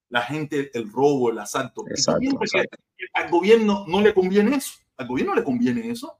La 0.09 0.21
gente, 0.21 0.71
el 0.73 0.91
robo, 0.91 1.29
el 1.29 1.39
asalto. 1.39 1.85
Exacto, 1.89 2.39
Al 3.13 3.29
gobierno 3.29 3.85
no 3.87 4.01
le 4.01 4.13
conviene 4.13 4.55
eso. 4.55 4.73
Al 4.97 5.07
gobierno 5.07 5.35
le 5.35 5.43
conviene 5.43 5.89
eso. 5.89 6.19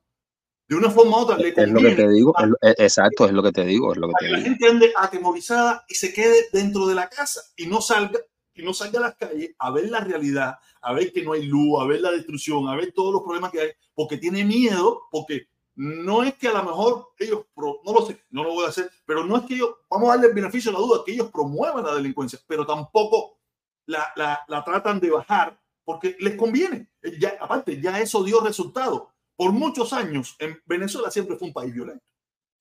De 0.68 0.76
una 0.76 0.90
forma 0.90 1.18
u 1.18 1.20
otra 1.22 1.38
le 1.38 1.54
conviene. 1.54 1.80
Es 1.80 1.84
lo 1.84 1.90
que 1.90 2.04
te 2.04 2.10
digo. 2.10 2.34
exacto, 2.78 3.26
es 3.26 3.32
lo 3.32 3.44
que 3.44 3.52
te 3.52 3.66
digo. 3.66 3.94
Es 3.94 3.98
lo 3.98 4.08
que 4.10 4.14
te 4.20 4.30
la 4.30 4.42
gente 4.42 4.68
ande 4.68 4.94
atemorizada 4.96 5.86
y 5.88 5.96
se 5.96 6.14
quede 6.14 6.48
dentro 6.52 6.86
de 6.88 6.96
la 6.96 7.10
casa 7.10 7.42
y 7.56 7.68
no 7.68 7.82
salga 7.82 8.20
y 8.54 8.64
no 8.64 8.74
salga 8.74 9.00
a 9.00 9.04
las 9.04 9.16
calles 9.16 9.52
a 9.60 9.72
ver 9.72 9.90
la 9.90 10.00
realidad, 10.00 10.56
a 10.82 10.94
ver 10.94 11.14
que 11.14 11.22
no 11.22 11.34
hay 11.34 11.44
luz, 11.44 11.80
a 11.80 11.86
ver 11.86 12.02
la 12.02 12.12
destrucción, 12.12 12.68
a 12.68 12.76
ver 12.76 12.92
todos 12.92 13.14
los 13.14 13.22
problemas 13.22 13.52
que 13.52 13.62
hay, 13.62 13.70
porque 13.94 14.18
tiene 14.18 14.44
miedo, 14.44 15.04
porque 15.12 15.48
no 15.78 16.24
es 16.24 16.34
que 16.34 16.48
a 16.48 16.54
lo 16.54 16.64
mejor 16.64 17.10
ellos, 17.20 17.46
no 17.56 17.94
lo 17.94 18.04
sé, 18.04 18.20
no 18.32 18.44
lo 18.44 18.54
voy 18.54 18.66
a 18.66 18.70
hacer, 18.70 18.90
pero 19.06 19.24
no 19.24 19.38
es 19.38 19.44
que 19.44 19.54
ellos, 19.54 19.76
vamos 19.88 20.10
a 20.10 20.14
darle 20.14 20.30
el 20.30 20.34
beneficio 20.34 20.72
a 20.72 20.74
la 20.74 20.80
duda, 20.80 21.04
que 21.06 21.12
ellos 21.14 21.30
promuevan 21.32 21.86
la 21.86 21.94
delincuencia, 21.94 22.40
pero 22.48 22.66
tampoco 22.66 23.38
la, 23.86 24.12
la, 24.16 24.64
tratan 24.64 25.00
de 25.00 25.12
bajar 25.12 25.62
porque 25.86 26.18
les 26.20 26.36
conviene. 26.36 26.90
Ya, 27.20 27.38
aparte, 27.40 27.80
ya 27.80 28.00
eso 28.02 28.24
dio 28.24 28.42
resultado. 28.42 29.14
Por 29.36 29.52
muchos 29.52 29.94
años, 29.94 30.36
en 30.40 30.60
Venezuela 30.66 31.12
siempre 31.12 31.36
fue 31.38 31.50
un 31.50 31.54
país 31.54 31.72
violento. 31.72 32.04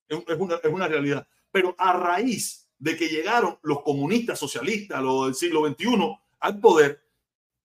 Es, 0.07 0.37
una, 0.37 0.55
es 0.55 0.71
una 0.71 0.87
realidad. 0.87 1.27
Pero 1.51 1.73
a 1.79 1.93
raíz 1.93 2.69
de 2.77 2.95
que 2.95 3.09
llegaron 3.09 3.57
los 3.63 3.81
comunistas 3.81 4.37
socialistas, 4.37 5.01
los 5.01 5.25
del 5.25 5.35
siglo 5.35 5.67
XXI, 5.67 6.19
al 6.39 6.59
poder, 6.59 7.03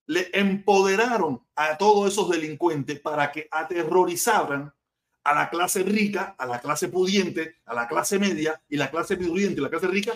le 0.07 0.31
empoderaron 0.33 1.45
a 1.55 1.77
todos 1.77 2.11
esos 2.11 2.27
delincuentes 2.31 2.99
para 2.99 3.31
que 3.31 3.47
aterrorizaran 3.51 4.73
a 5.23 5.33
la 5.33 5.49
clase 5.49 5.83
rica, 5.83 6.35
a 6.37 6.45
la 6.45 6.59
clase 6.59 6.89
pudiente, 6.89 7.57
a 7.65 7.73
la 7.73 7.87
clase 7.87 8.19
media 8.19 8.61
y 8.67 8.77
la 8.77 8.91
clase 8.91 9.17
pudiente 9.17 9.59
y 9.59 9.63
la 9.63 9.69
clase 9.69 9.87
rica, 9.87 10.13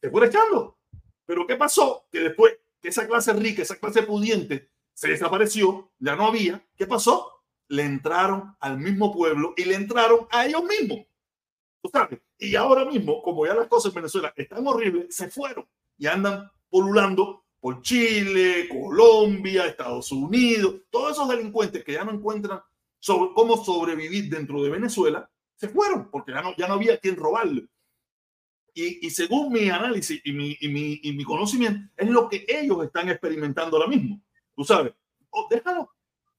se 0.00 0.10
fue 0.10 0.26
echando. 0.26 0.78
Pero 1.24 1.46
¿qué 1.46 1.56
pasó? 1.56 2.06
Que 2.10 2.20
después 2.20 2.58
que 2.80 2.88
esa 2.88 3.06
clase 3.06 3.32
rica, 3.32 3.62
esa 3.62 3.76
clase 3.76 4.02
pudiente 4.02 4.70
se 4.92 5.08
desapareció, 5.08 5.92
ya 5.98 6.16
no 6.16 6.26
había, 6.26 6.64
¿qué 6.76 6.86
pasó? 6.86 7.30
Le 7.68 7.82
entraron 7.82 8.56
al 8.60 8.78
mismo 8.78 9.12
pueblo 9.12 9.54
y 9.56 9.64
le 9.64 9.74
entraron 9.74 10.26
a 10.30 10.46
ellos 10.46 10.62
mismos. 10.64 11.06
sabes? 11.90 12.20
Y 12.38 12.54
ahora 12.56 12.84
mismo, 12.84 13.22
como 13.22 13.46
ya 13.46 13.54
las 13.54 13.68
cosas 13.68 13.90
en 13.90 13.96
Venezuela 13.96 14.32
están 14.36 14.66
horribles, 14.66 15.14
se 15.14 15.28
fueron 15.28 15.66
y 15.96 16.06
andan 16.06 16.50
polulando 16.68 17.44
por 17.60 17.80
Chile, 17.80 18.68
Colombia, 18.68 19.66
Estados 19.66 20.12
Unidos, 20.12 20.82
todos 20.90 21.12
esos 21.12 21.28
delincuentes 21.28 21.82
que 21.82 21.94
ya 21.94 22.04
no 22.04 22.12
encuentran 22.12 22.60
sobre 23.04 23.34
cómo 23.34 23.62
sobrevivir 23.62 24.30
dentro 24.30 24.62
de 24.62 24.70
Venezuela, 24.70 25.30
se 25.56 25.68
fueron 25.68 26.10
porque 26.10 26.32
ya 26.32 26.40
no, 26.40 26.56
ya 26.56 26.66
no 26.66 26.74
había 26.74 26.96
quien 26.96 27.16
robarle. 27.16 27.68
Y, 28.72 29.06
y, 29.06 29.10
según 29.10 29.52
mi 29.52 29.68
análisis 29.68 30.22
y 30.24 30.32
mi, 30.32 30.56
y, 30.58 30.68
mi, 30.68 31.00
y 31.02 31.12
mi, 31.12 31.22
conocimiento, 31.22 31.92
es 31.98 32.08
lo 32.08 32.30
que 32.30 32.46
ellos 32.48 32.82
están 32.82 33.10
experimentando 33.10 33.76
ahora 33.76 33.90
mismo. 33.90 34.22
Tú 34.56 34.64
sabes, 34.64 34.94
oh, 35.28 35.46
déjalo. 35.50 35.90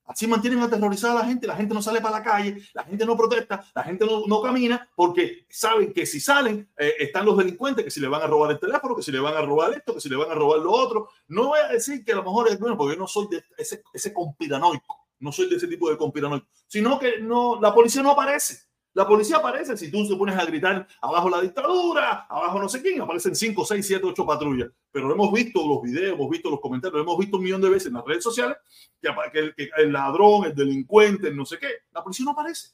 Así 0.06 0.26
mantienen 0.26 0.60
aterrorizada 0.60 1.20
a 1.20 1.24
la 1.24 1.30
gente, 1.30 1.46
la 1.46 1.56
gente 1.56 1.74
no 1.74 1.84
sale 1.84 2.02
para 2.02 2.18
la 2.18 2.24
calle, 2.24 2.60
la 2.74 2.84
gente 2.84 3.06
no 3.06 3.16
protesta, 3.16 3.64
la 3.76 3.84
gente 3.84 4.04
no, 4.06 4.26
no 4.26 4.42
camina 4.42 4.90
porque 4.96 5.46
saben 5.50 5.94
que 5.94 6.06
si 6.08 6.20
salen 6.20 6.68
eh, 6.78 6.94
están 6.98 7.26
los 7.26 7.38
delincuentes, 7.38 7.86
que 7.86 7.92
si 7.92 8.00
le 8.00 8.08
van 8.08 8.24
a 8.24 8.28
robar 8.28 8.52
el 8.52 8.60
teléfono, 8.60 8.96
que 8.96 9.04
si 9.04 9.12
le 9.12 9.20
van 9.20 9.36
a 9.36 9.42
robar 9.42 9.72
esto, 9.74 9.94
que 9.94 10.02
si 10.02 10.10
le 10.10 10.16
van 10.16 10.32
a 10.32 10.36
robar 10.36 10.60
lo 10.60 10.72
otro. 10.72 11.10
No 11.28 11.50
voy 11.50 11.60
a 11.60 11.68
decir 11.68 12.04
que 12.04 12.12
a 12.12 12.16
lo 12.16 12.24
mejor 12.24 12.48
es 12.50 12.60
bueno, 12.60 12.76
porque 12.76 12.96
yo 12.96 13.00
no 13.00 13.08
soy 13.08 13.28
de 13.30 13.44
ese, 13.56 13.84
ese 13.94 14.12
conspiranoico 14.12 15.05
no 15.20 15.32
soy 15.32 15.50
de 15.50 15.56
ese 15.56 15.68
tipo 15.68 15.90
de 15.90 15.98
conspiranoico, 15.98 16.48
sino 16.68 17.00
que 17.00 17.20
no, 17.20 17.60
la 17.62 17.74
policía 17.74 18.02
no 18.02 18.12
aparece. 18.12 18.60
La 18.96 19.06
policía 19.06 19.38
aparece 19.38 19.76
si 19.76 19.92
tú 19.92 20.08
te 20.08 20.16
pones 20.16 20.38
a 20.38 20.46
gritar 20.46 20.88
abajo 21.02 21.30
la 21.30 21.42
dictadura, 21.42 22.28
abajo 22.30 22.60
no 22.60 22.70
sé 22.70 22.82
quién, 22.82 23.02
aparecen 23.02 23.36
5, 23.36 23.66
6, 23.66 23.86
7, 23.86 24.06
8 24.06 24.26
patrullas. 24.26 24.70
Pero 24.90 25.12
hemos 25.12 25.34
visto 25.34 25.68
los 25.68 25.82
videos, 25.82 26.14
hemos 26.14 26.30
visto 26.30 26.50
los 26.50 26.62
comentarios, 26.62 27.02
hemos 27.02 27.18
visto 27.18 27.36
un 27.36 27.44
millón 27.44 27.62
de 27.62 27.70
veces 27.70 27.88
en 27.88 27.96
las 27.96 28.06
redes 28.06 28.24
sociales 28.24 28.56
que, 29.02 29.40
el, 29.40 29.54
que 29.54 29.70
el 29.78 29.92
ladrón, 29.92 30.46
el 30.46 30.56
delincuente, 30.56 31.28
el 31.28 31.36
no 31.36 31.46
sé 31.46 31.60
qué, 31.60 31.68
la 31.92 32.02
policía 32.02 32.24
no 32.24 32.32
aparece. 32.32 32.70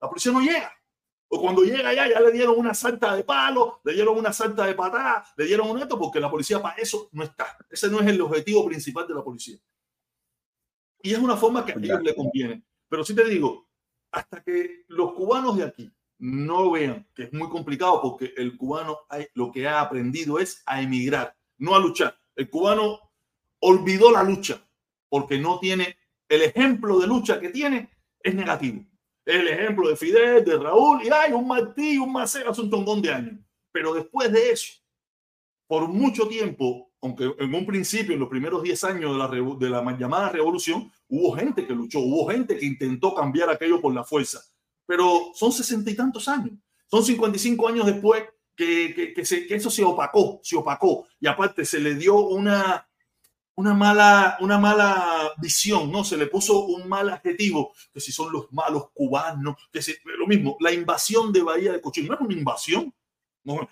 La 0.00 0.08
policía 0.08 0.32
no 0.32 0.40
llega. 0.40 0.72
O 1.28 1.38
cuando 1.38 1.62
llega 1.62 1.90
allá, 1.90 2.08
ya 2.08 2.20
le 2.20 2.32
dieron 2.32 2.58
una 2.58 2.72
salta 2.72 3.14
de 3.14 3.22
palo, 3.22 3.82
le 3.84 3.92
dieron 3.92 4.16
una 4.16 4.32
salta 4.32 4.64
de 4.64 4.74
patada, 4.74 5.22
le 5.36 5.44
dieron 5.44 5.68
un 5.68 5.78
esto, 5.78 5.98
porque 5.98 6.18
la 6.18 6.30
policía 6.30 6.62
para 6.62 6.76
eso 6.76 7.10
no 7.12 7.24
está. 7.24 7.58
Ese 7.68 7.90
no 7.90 8.00
es 8.00 8.06
el 8.06 8.18
objetivo 8.22 8.64
principal 8.66 9.06
de 9.06 9.14
la 9.14 9.22
policía. 9.22 9.58
Y 11.02 11.12
es 11.12 11.18
una 11.18 11.36
forma 11.36 11.64
que 11.64 11.72
a 11.72 11.76
ellos 11.76 12.02
le 12.02 12.14
conviene. 12.14 12.62
Pero 12.88 13.04
sí 13.04 13.14
te 13.14 13.24
digo, 13.24 13.68
hasta 14.10 14.42
que 14.42 14.84
los 14.88 15.12
cubanos 15.12 15.56
de 15.56 15.64
aquí 15.64 15.92
no 16.18 16.70
vean 16.72 17.06
que 17.14 17.24
es 17.24 17.32
muy 17.32 17.48
complicado 17.48 18.00
porque 18.02 18.32
el 18.36 18.56
cubano 18.56 18.98
lo 19.34 19.52
que 19.52 19.68
ha 19.68 19.80
aprendido 19.80 20.38
es 20.38 20.62
a 20.66 20.82
emigrar, 20.82 21.36
no 21.58 21.74
a 21.74 21.78
luchar. 21.78 22.18
El 22.34 22.50
cubano 22.50 22.98
olvidó 23.60 24.10
la 24.10 24.22
lucha 24.22 24.66
porque 25.08 25.38
no 25.38 25.58
tiene 25.58 25.96
el 26.28 26.42
ejemplo 26.42 26.98
de 26.98 27.06
lucha 27.06 27.40
que 27.40 27.50
tiene 27.50 27.90
es 28.22 28.34
negativo. 28.34 28.84
El 29.24 29.48
ejemplo 29.48 29.88
de 29.88 29.96
Fidel, 29.96 30.44
de 30.44 30.58
Raúl, 30.58 31.04
y 31.04 31.10
hay 31.10 31.32
un 31.32 31.46
Martí, 31.46 31.98
un 31.98 32.12
Maceo 32.12 32.50
hace 32.50 32.62
un 32.62 32.70
tongón 32.70 33.02
de 33.02 33.12
años. 33.12 33.38
Pero 33.70 33.92
después 33.92 34.32
de 34.32 34.50
eso, 34.50 34.72
por 35.66 35.86
mucho 35.86 36.26
tiempo, 36.28 36.87
aunque 37.00 37.32
en 37.38 37.54
un 37.54 37.64
principio, 37.64 38.14
en 38.14 38.20
los 38.20 38.28
primeros 38.28 38.62
10 38.62 38.84
años 38.84 39.12
de 39.58 39.70
la, 39.70 39.96
llamada 39.96 40.30
revolución, 40.30 40.90
hubo 41.08 41.36
gente 41.36 41.66
que 41.66 41.74
luchó, 41.74 42.00
hubo 42.00 42.28
gente 42.28 42.58
que 42.58 42.66
intentó 42.66 43.14
cambiar 43.14 43.50
aquello 43.50 43.80
por 43.80 43.94
la 43.94 44.04
fuerza, 44.04 44.40
pero 44.84 45.30
son 45.34 45.52
sesenta 45.52 45.90
y 45.90 45.94
tantos 45.94 46.26
años, 46.28 46.52
son 46.90 47.04
55 47.04 47.68
años 47.68 47.86
después 47.86 48.24
que, 48.56 49.14
eso 49.50 49.70
se 49.70 49.84
opacó, 49.84 50.40
se 50.42 50.56
opacó, 50.56 51.06
y 51.20 51.28
aparte 51.28 51.64
se 51.64 51.78
le 51.78 51.94
dio 51.94 52.16
una, 52.16 52.88
una, 53.54 53.74
mala, 53.74 54.36
una 54.40 54.58
mala 54.58 55.32
visión, 55.40 55.92
¿no? 55.92 56.02
Se 56.02 56.16
le 56.16 56.26
puso 56.26 56.64
un 56.64 56.88
mal 56.88 57.08
adjetivo, 57.10 57.72
que 57.92 58.00
si 58.00 58.10
son 58.10 58.32
los 58.32 58.52
malos 58.52 58.90
cubanos, 58.92 59.54
que 59.70 59.80
si, 59.80 59.94
lo 60.04 60.26
mismo, 60.26 60.56
la 60.58 60.72
invasión 60.72 61.32
de 61.32 61.42
Bahía 61.42 61.72
de 61.72 61.80
Cochín, 61.80 62.08
no 62.08 62.14
es 62.14 62.20
una 62.20 62.34
invasión, 62.34 62.92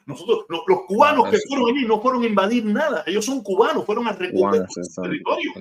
nosotros, 0.06 0.46
los, 0.48 0.62
cubanos 0.86 1.30
que 1.30 1.38
fueron 1.48 1.68
allí 1.70 1.86
no 1.86 2.00
fueron 2.00 2.22
a 2.22 2.26
invadir 2.26 2.64
nada. 2.64 3.04
Ellos 3.06 3.24
son 3.24 3.42
cubanos, 3.42 3.84
fueron 3.84 4.08
a 4.08 4.12
recuperar 4.12 4.66
su 4.70 5.02
territorio. 5.02 5.52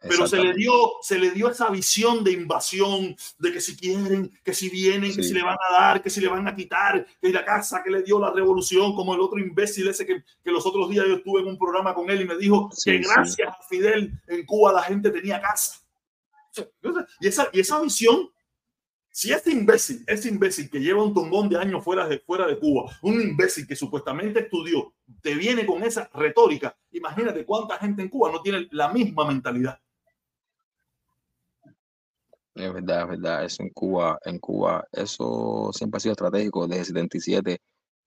Pero 0.00 0.28
se 0.28 0.36
le, 0.36 0.54
dio, 0.54 0.72
se 1.02 1.18
le 1.18 1.32
dio 1.32 1.50
esa 1.50 1.70
visión 1.70 2.22
de 2.22 2.30
invasión, 2.30 3.16
de 3.38 3.52
que 3.52 3.60
si 3.60 3.76
quieren, 3.76 4.30
que 4.44 4.54
si 4.54 4.68
vienen, 4.68 5.12
que 5.14 5.24
si 5.24 5.34
le 5.34 5.42
van 5.42 5.56
a 5.68 5.72
dar, 5.72 6.02
que 6.02 6.08
si 6.08 6.20
le 6.20 6.28
van 6.28 6.46
a 6.46 6.54
quitar, 6.54 7.04
que 7.20 7.32
la 7.32 7.44
casa 7.44 7.82
que 7.82 7.90
le 7.90 8.02
dio 8.04 8.20
la 8.20 8.30
revolución, 8.30 8.94
como 8.94 9.14
el 9.14 9.20
otro 9.20 9.40
imbécil 9.40 9.88
ese 9.88 10.06
que, 10.06 10.22
que 10.44 10.52
los 10.52 10.64
otros 10.66 10.88
días 10.88 11.04
yo 11.08 11.16
estuve 11.16 11.40
en 11.40 11.48
un 11.48 11.58
programa 11.58 11.94
con 11.94 12.08
él 12.10 12.20
y 12.20 12.26
me 12.26 12.36
dijo 12.36 12.70
que 12.84 12.98
gracias 12.98 13.48
a 13.48 13.62
Fidel 13.68 14.12
en 14.28 14.46
Cuba 14.46 14.72
la 14.72 14.82
gente 14.82 15.10
tenía 15.10 15.40
casa. 15.40 15.80
Y 17.20 17.26
esa, 17.26 17.48
y 17.52 17.60
esa 17.60 17.80
visión 17.80 18.30
si 19.10 19.32
este 19.32 19.50
imbécil, 19.50 20.04
este 20.06 20.28
imbécil 20.28 20.70
que 20.70 20.80
lleva 20.80 21.02
un 21.02 21.14
tongón 21.14 21.48
de 21.48 21.58
años 21.58 21.82
fuera 21.82 22.06
de, 22.06 22.18
fuera 22.20 22.46
de 22.46 22.58
Cuba, 22.58 22.90
un 23.02 23.20
imbécil 23.20 23.66
que 23.66 23.74
supuestamente 23.74 24.40
estudió, 24.40 24.94
te 25.22 25.34
viene 25.34 25.66
con 25.66 25.82
esa 25.82 26.08
retórica, 26.14 26.76
imagínate 26.92 27.44
cuánta 27.44 27.78
gente 27.78 28.02
en 28.02 28.08
Cuba 28.08 28.30
no 28.30 28.40
tiene 28.42 28.68
la 28.70 28.92
misma 28.92 29.26
mentalidad. 29.26 29.80
Es 32.54 32.72
verdad, 32.72 33.02
es 33.02 33.08
verdad. 33.08 33.44
Eso 33.44 33.62
en 33.62 33.70
Cuba, 33.70 34.18
en 34.24 34.38
Cuba, 34.40 34.84
eso 34.90 35.70
siempre 35.72 35.98
ha 35.98 36.00
sido 36.00 36.12
estratégico 36.12 36.66
desde 36.66 36.86
77. 36.86 37.60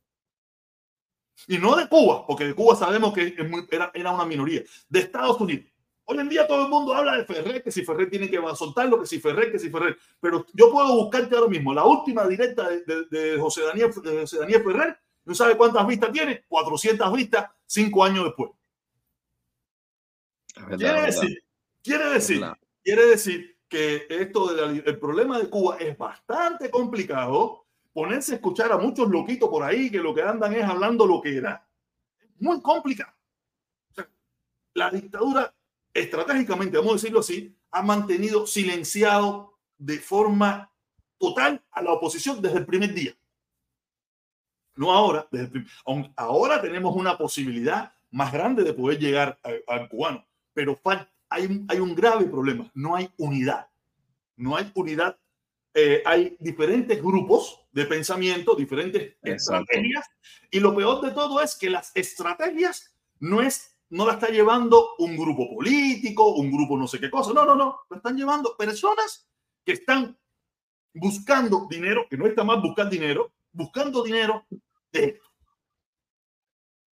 Y 1.47 1.57
no 1.57 1.75
de 1.75 1.87
Cuba, 1.87 2.25
porque 2.25 2.45
de 2.45 2.55
Cuba 2.55 2.75
sabemos 2.75 3.13
que 3.13 3.35
era, 3.71 3.91
era, 3.93 4.11
una 4.11 4.25
minoría, 4.25 4.63
de 4.89 4.99
Estados 4.99 5.39
Unidos. 5.39 5.65
Hoy 6.05 6.19
en 6.19 6.29
día 6.29 6.47
todo 6.47 6.63
el 6.63 6.69
mundo 6.69 6.93
habla 6.93 7.17
de 7.17 7.25
Ferrer, 7.25 7.63
que 7.63 7.71
si 7.71 7.85
Ferrer 7.85 8.09
tiene 8.09 8.29
que 8.29 8.39
soltarlo, 8.55 8.99
que 8.99 9.07
si 9.07 9.19
Ferrer, 9.19 9.51
que 9.51 9.59
si 9.59 9.69
Ferrer. 9.69 9.97
Pero 10.19 10.45
yo 10.53 10.71
puedo 10.71 10.93
buscarte 10.95 11.35
ahora 11.35 11.47
mismo 11.47 11.73
la 11.73 11.85
última 11.85 12.27
directa 12.27 12.69
de, 12.69 13.05
de, 13.09 13.39
José, 13.39 13.61
Daniel, 13.61 13.91
de 14.03 14.21
José 14.21 14.39
Daniel 14.39 14.63
Ferrer 14.63 14.99
¿No 15.23 15.35
sabe 15.35 15.55
cuántas 15.55 15.85
vistas 15.85 16.11
tiene? 16.11 16.43
400 16.47 17.13
vistas 17.13 17.49
cinco 17.65 18.03
años 18.03 18.25
después. 18.25 18.51
quiere, 20.77 21.01
decir, 21.03 21.43
quiere 21.81 22.09
decir, 22.09 22.39
quiere 22.39 22.45
decir 22.45 22.45
que 23.71 24.05
esto 24.09 24.53
del 24.53 24.99
problema 24.99 25.39
de 25.39 25.49
Cuba 25.49 25.77
es 25.79 25.97
bastante 25.97 26.69
complicado. 26.69 27.65
Ponerse 27.93 28.33
a 28.33 28.35
escuchar 28.35 28.71
a 28.71 28.77
muchos 28.77 29.09
loquitos 29.09 29.49
por 29.49 29.63
ahí 29.63 29.89
que 29.89 29.99
lo 29.99 30.13
que 30.13 30.21
andan 30.21 30.53
es 30.53 30.63
hablando 30.63 31.05
lo 31.05 31.21
que 31.21 31.37
era. 31.37 31.67
Muy 32.39 32.61
complicado. 32.61 33.13
la 34.73 34.89
dictadura, 34.89 35.53
estratégicamente, 35.93 36.77
vamos 36.77 36.93
a 36.93 36.95
decirlo 36.95 37.19
así, 37.19 37.55
ha 37.71 37.81
mantenido 37.81 38.47
silenciado 38.47 39.57
de 39.77 39.99
forma 39.99 40.71
total 41.17 41.61
a 41.71 41.81
la 41.81 41.91
oposición 41.93 42.41
desde 42.41 42.59
el 42.59 42.65
primer 42.65 42.93
día. 42.93 43.13
No 44.75 44.91
ahora, 44.91 45.27
desde 45.31 45.59
el 45.59 45.67
ahora 46.15 46.61
tenemos 46.61 46.95
una 46.95 47.17
posibilidad 47.17 47.93
más 48.09 48.31
grande 48.31 48.63
de 48.63 48.73
poder 48.73 48.99
llegar 48.99 49.39
al 49.67 49.89
cubano, 49.89 50.25
pero 50.53 50.75
hay 51.31 51.45
un, 51.45 51.65
hay 51.69 51.79
un 51.79 51.95
grave 51.95 52.25
problema, 52.25 52.69
no 52.75 52.95
hay 52.95 53.09
unidad, 53.17 53.67
no 54.35 54.57
hay 54.57 54.69
unidad, 54.75 55.17
eh, 55.73 56.03
hay 56.05 56.35
diferentes 56.39 57.01
grupos 57.01 57.65
de 57.71 57.85
pensamiento, 57.85 58.53
diferentes 58.53 59.15
estrategias, 59.23 60.05
y 60.51 60.59
lo 60.59 60.75
peor 60.75 61.01
de 61.01 61.11
todo 61.11 61.41
es 61.41 61.55
que 61.55 61.69
las 61.69 61.95
estrategias 61.95 62.93
no 63.19 63.41
es 63.41 63.69
no 63.89 64.05
la 64.05 64.13
está 64.13 64.29
llevando 64.29 64.95
un 64.99 65.17
grupo 65.17 65.53
político, 65.53 66.35
un 66.35 66.49
grupo 66.49 66.77
no 66.77 66.87
sé 66.87 66.97
qué 66.99 67.09
cosa, 67.09 67.33
no, 67.33 67.45
no, 67.45 67.55
no, 67.55 67.81
la 67.89 67.97
están 67.97 68.15
llevando 68.15 68.55
personas 68.55 69.29
que 69.65 69.73
están 69.73 70.17
buscando 70.93 71.67
dinero, 71.69 72.05
que 72.09 72.17
no 72.17 72.25
está 72.25 72.43
mal 72.43 72.61
buscar 72.61 72.89
dinero, 72.89 73.33
buscando 73.51 74.01
dinero 74.03 74.45
de 74.91 75.05
esto. 75.05 75.29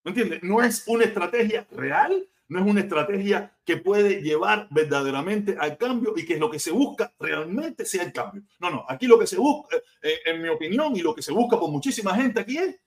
¿Me 0.05 0.11
entiendes? 0.11 0.43
No 0.43 0.62
es 0.62 0.84
una 0.89 1.05
estrategia 1.05 1.66
real, 1.70 2.28
no 2.49 2.61
es 2.61 2.66
una 2.66 2.80
estrategia 2.80 3.55
que 3.64 3.76
puede 3.76 4.22
llevar 4.22 4.68
verdaderamente 4.70 5.57
al 5.59 5.76
cambio 5.76 6.14
y 6.16 6.24
que 6.24 6.38
lo 6.38 6.51
que 6.51 6.59
se 6.59 6.70
busca 6.70 7.12
realmente 7.18 7.84
sea 7.84 8.03
el 8.03 8.12
cambio. 8.12 8.42
No, 8.59 8.70
no, 8.70 8.84
aquí 8.88 9.07
lo 9.07 9.18
que 9.18 9.26
se 9.26 9.36
busca, 9.36 9.76
eh, 10.03 10.18
en 10.24 10.42
mi 10.42 10.49
opinión, 10.49 10.96
y 10.96 11.01
lo 11.01 11.14
que 11.14 11.22
se 11.22 11.32
busca 11.32 11.59
por 11.59 11.70
muchísima 11.70 12.14
gente 12.14 12.40
aquí 12.40 12.57
es, 12.57 12.80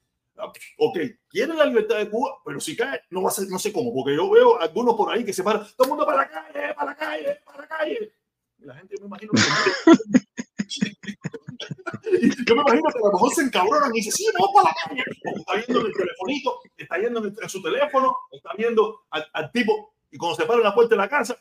ok, 0.78 0.98
quieren 1.28 1.56
la 1.56 1.66
libertad 1.66 1.98
de 1.98 2.10
Cuba, 2.10 2.38
pero 2.44 2.60
si 2.60 2.76
cae, 2.76 3.02
no 3.10 3.22
va 3.22 3.28
a 3.28 3.32
ser, 3.32 3.48
no 3.48 3.58
sé 3.58 3.72
cómo, 3.72 3.94
porque 3.94 4.16
yo 4.16 4.28
veo 4.30 4.60
algunos 4.60 4.94
por 4.94 5.12
ahí 5.12 5.24
que 5.24 5.32
se 5.32 5.42
paran, 5.42 5.66
todo 5.76 5.84
el 5.84 5.88
mundo 5.90 6.06
para 6.06 6.18
la 6.18 6.28
calle, 6.28 6.74
para 6.74 6.90
la 6.90 6.96
calle, 6.96 7.40
para 7.44 7.58
la 7.58 7.68
calle. 7.68 8.12
Y 8.58 8.64
la 8.64 8.74
gente 8.74 8.96
me 9.00 9.06
imagino 9.06 9.32
que 9.32 9.40
yo 12.46 12.54
me 12.54 12.62
imagino 12.62 12.90
que 12.90 12.98
a 12.98 13.06
lo 13.06 13.12
mejor 13.12 13.34
se 13.34 13.42
encabronan 13.42 13.90
y 13.94 13.98
dicen, 13.98 14.12
sí, 14.12 14.26
vamos 14.34 14.50
para 14.54 14.68
la 14.68 14.74
calle. 14.84 15.04
está 15.36 15.54
viendo 15.54 15.80
en 15.80 15.86
el 15.86 15.92
telefonito, 15.92 16.60
está 16.76 16.98
viendo 16.98 17.24
en, 17.24 17.48
su 17.48 17.62
teléfono, 17.62 18.16
está 18.30 18.50
viendo 18.56 19.02
al, 19.10 19.52
tipo 19.52 19.94
y 20.10 20.18
cuando 20.18 20.36
se 20.36 20.44
para 20.44 20.58
en 20.58 20.64
la 20.64 20.74
puerta 20.74 20.94
de 20.94 21.00
la 21.00 21.08
casa, 21.08 21.38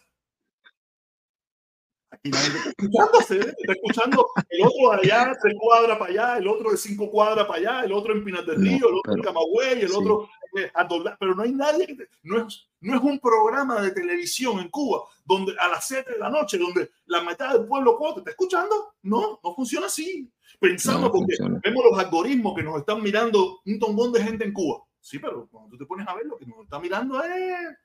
aquí 2.09 2.30
está 2.30 2.69
escuchándose, 2.69 3.39
está 3.39 3.74
escuchando 3.74 4.28
el 4.49 4.65
otro 4.65 4.91
allá, 4.93 5.34
tres 5.41 5.55
cuadras 5.59 5.97
para 5.97 6.11
allá, 6.11 6.38
el 6.38 6.47
otro 6.47 6.72
de 6.72 6.78
cinco 6.78 7.09
cuadras 7.11 7.45
para 7.45 7.59
allá, 7.59 7.86
el 7.86 7.91
otro 7.91 8.13
en 8.13 8.24
Pinas 8.24 8.45
del 8.45 8.61
Río, 8.61 8.89
el 8.89 8.95
otro 8.95 9.13
en 9.13 9.22
Camagüey, 9.22 9.82
el 9.82 9.91
otro 9.91 10.30
a 10.74 10.88
pero 11.20 11.36
no 11.36 11.43
hay 11.43 11.52
nadie 11.54 11.88
que 11.88 11.97
no 12.24 12.45
es 12.45 12.68
no 12.82 12.95
es 12.95 13.02
un 13.02 13.20
programa 13.20 13.82
de 13.82 13.91
televisión 13.91 14.60
en 14.60 14.70
Cuba 14.70 15.04
donde 15.24 15.54
a 15.60 15.68
las 15.68 15.88
7 15.88 16.14
de 16.14 16.20
la 16.20 16.30
noche 16.30 16.58
donde 16.58 16.91
la 17.06 17.22
mitad 17.22 17.54
del 17.54 17.68
pueblo 17.68 17.97
te 18.14 18.20
está 18.20 18.32
escuchando. 18.32 18.95
No 19.04 19.39
no 19.43 19.56
funciona 19.56 19.88
así. 19.88 20.30
Pensando 20.60 21.12
porque 21.12 21.38
vemos 21.64 21.86
los 21.89 21.99
algoritmos 21.99 22.56
que 22.56 22.64
nos 22.64 22.80
están 22.80 23.02
mirando 23.02 23.62
un 23.66 23.80
tombón 23.80 24.12
de 24.12 24.24
gente 24.24 24.45
en 24.45 24.54
Cuba. 24.54 24.84
Sí 24.99 25.20
pero 25.20 25.47
cuando 25.49 25.72
tú 25.72 25.78
te 25.78 25.86
pones 25.86 26.08
a 26.08 26.16
ver 26.16 26.26
lo 26.26 26.38
que 26.38 26.45
nos 26.45 26.64
está 26.64 26.80
mirando 26.80 27.22
es 27.24 27.78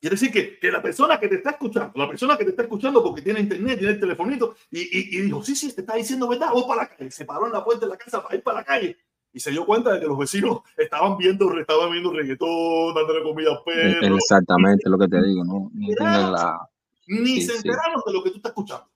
Quiere 0.00 0.14
decir 0.14 0.30
que, 0.30 0.60
que, 0.60 0.70
la 0.70 0.80
persona 0.80 1.18
que 1.18 1.26
te 1.26 1.34
está 1.36 1.50
escuchando, 1.50 1.92
la 1.96 2.06
persona 2.06 2.36
que 2.38 2.44
te 2.44 2.50
está 2.50 2.62
escuchando 2.62 3.02
porque 3.02 3.20
tiene 3.20 3.40
internet, 3.40 3.78
tiene 3.78 3.94
el 3.94 4.00
telefonito 4.00 4.54
y, 4.70 4.82
y, 4.82 5.18
y 5.18 5.22
dijo, 5.22 5.42
sí, 5.42 5.56
sí, 5.56 5.72
te 5.74 5.80
está 5.80 5.96
diciendo 5.96 6.28
verdad, 6.28 6.52
vos 6.52 6.66
para 6.66 6.82
la 6.82 6.88
calle, 6.88 7.10
se 7.10 7.24
paró 7.24 7.46
en 7.46 7.52
la 7.52 7.64
puerta 7.64 7.84
de 7.84 7.90
la 7.90 7.98
casa 7.98 8.22
para 8.22 8.36
ir 8.36 8.42
para 8.44 8.58
la 8.58 8.64
calle 8.64 8.96
y 9.38 9.40
se 9.40 9.52
dio 9.52 9.64
cuenta 9.64 9.92
de 9.92 10.00
que 10.00 10.06
los 10.06 10.18
vecinos 10.18 10.62
estaban 10.76 11.16
viendo, 11.16 11.56
estaban 11.60 11.92
viendo 11.92 12.12
reggaetón, 12.12 12.92
dándole 12.92 13.22
comida 13.22 13.52
a 13.52 13.62
perros. 13.62 14.18
Exactamente 14.18 14.90
lo 14.90 14.98
que 14.98 15.06
te 15.06 15.22
digo, 15.22 15.44
¿no? 15.44 15.70
Ni, 15.74 15.94
la... 15.94 16.58
ni 17.06 17.40
se 17.40 17.54
enteraron 17.54 18.02
de 18.04 18.12
lo 18.12 18.24
que 18.24 18.30
tú 18.30 18.36
estás 18.38 18.50
escuchando. 18.50 18.88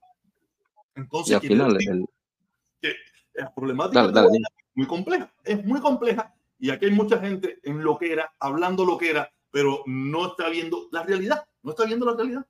Entonces, 0.97 1.31
y 1.31 1.35
al 1.35 1.41
final, 1.43 1.77
el... 1.79 2.05
que 2.81 2.93
la 3.35 3.55
problemática 3.55 4.11
es 4.11 4.43
muy 4.75 4.87
compleja, 4.89 5.33
es 5.45 5.65
muy 5.65 5.81
compleja 5.81 6.35
y 6.59 6.71
aquí 6.71 6.87
hay 6.87 6.91
mucha 6.93 7.21
gente 7.21 7.61
en 7.63 7.85
lo 7.85 7.97
que 7.97 8.13
era, 8.13 8.35
hablando 8.41 8.85
lo 8.85 8.99
que 8.99 9.11
era, 9.11 9.31
pero 9.53 9.85
no 9.87 10.27
está 10.27 10.49
viendo 10.49 10.89
la 10.91 11.05
realidad, 11.05 11.45
no 11.63 11.71
está 11.71 11.85
viendo 11.85 12.05
la 12.05 12.17
realidad. 12.17 12.45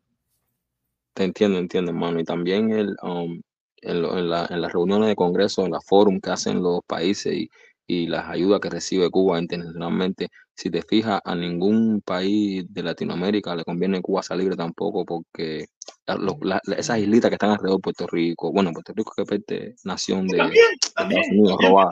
Te 1.13 1.25
entiendo, 1.25 1.59
entiendo, 1.59 1.91
hermano. 1.91 2.21
Y 2.21 2.25
también 2.25 2.73
el, 2.73 2.97
um, 3.03 3.43
en, 3.83 4.05
en, 4.05 4.31
la, 4.31 4.47
en, 4.49 4.63
las 4.63 4.73
reuniones 4.73 5.09
de 5.09 5.17
congreso, 5.17 5.65
en 5.65 5.73
la 5.73 5.81
forum 5.81 6.21
que 6.21 6.31
hacen 6.31 6.63
los 6.63 6.81
países 6.87 7.35
y, 7.35 7.51
y 7.87 8.07
las 8.07 8.29
ayudas 8.29 8.61
que 8.61 8.71
recibe 8.71 9.11
Cuba 9.11 9.39
internacionalmente. 9.39 10.29
Si 10.55 10.71
te 10.71 10.83
fijas, 10.83 11.21
a 11.25 11.35
ningún 11.35 12.03
país 12.03 12.65
de 12.69 12.83
Latinoamérica 12.83 13.57
le 13.57 13.65
conviene 13.65 14.03
Cuba 14.03 14.23
salir 14.23 14.55
tampoco 14.57 15.05
porque 15.05 15.67
esas 16.77 16.99
islitas 16.99 17.31
que 17.31 17.35
están 17.37 17.51
alrededor 17.51 17.79
de 17.79 17.83
Puerto 17.83 18.07
Rico, 18.07 18.53
bueno, 18.53 18.73
Puerto 18.73 18.93
Rico 18.95 19.13
que 19.17 19.25
parte 19.25 19.75
nación 19.85 20.27
de 20.29 20.39
Estados 20.81 21.15
Unidos 21.31 21.59
robada. 21.63 21.91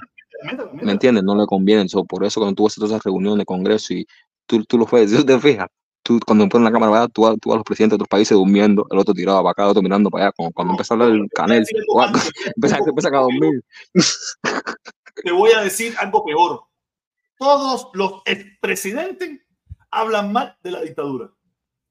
¿Me 0.82 0.92
entiendes? 0.92 1.24
No 1.24 1.34
le 1.36 1.46
conviene. 1.46 1.86
por 2.08 2.24
eso 2.24 2.40
cuando 2.40 2.54
tú 2.54 2.66
haces 2.66 2.76
todas 2.76 2.92
esas 2.92 3.04
reuniones 3.04 3.38
de 3.40 3.44
congreso 3.44 3.94
y 3.94 4.06
tú, 4.46 4.64
tú 4.64 4.78
lo 4.78 4.86
ves, 4.86 5.10
si 5.10 5.24
te 5.24 5.38
fijas, 5.38 5.68
tú 6.02 6.18
cuando 6.26 6.48
pones 6.48 6.64
la 6.64 6.72
cámara, 6.72 7.08
tú, 7.08 7.22
tú 7.40 7.52
a 7.52 7.56
los 7.56 7.64
presidentes 7.64 7.92
de 7.92 7.96
otros 7.96 8.08
países 8.08 8.36
durmiendo, 8.36 8.86
el 8.90 8.98
otro 8.98 9.14
tirado 9.14 9.38
para 9.38 9.50
acá, 9.50 9.64
el 9.64 9.70
otro 9.70 9.82
mirando 9.82 10.10
para 10.10 10.26
allá, 10.26 10.32
cuando, 10.36 10.52
cuando 10.52 10.72
empieza 10.72 10.94
a 10.94 10.96
hablar 10.96 11.10
el 11.10 11.28
canel, 11.34 11.64
empieza 12.56 13.08
a 13.08 13.20
dormir. 13.20 13.62
Te 15.22 15.32
voy 15.32 15.52
a 15.52 15.60
decir 15.60 15.94
algo 15.98 16.24
peor. 16.24 16.62
Todos 17.38 17.88
los 17.94 18.22
expresidentes 18.24 19.40
hablan 19.90 20.32
mal 20.32 20.56
de 20.62 20.70
la 20.70 20.82
dictadura, 20.82 21.32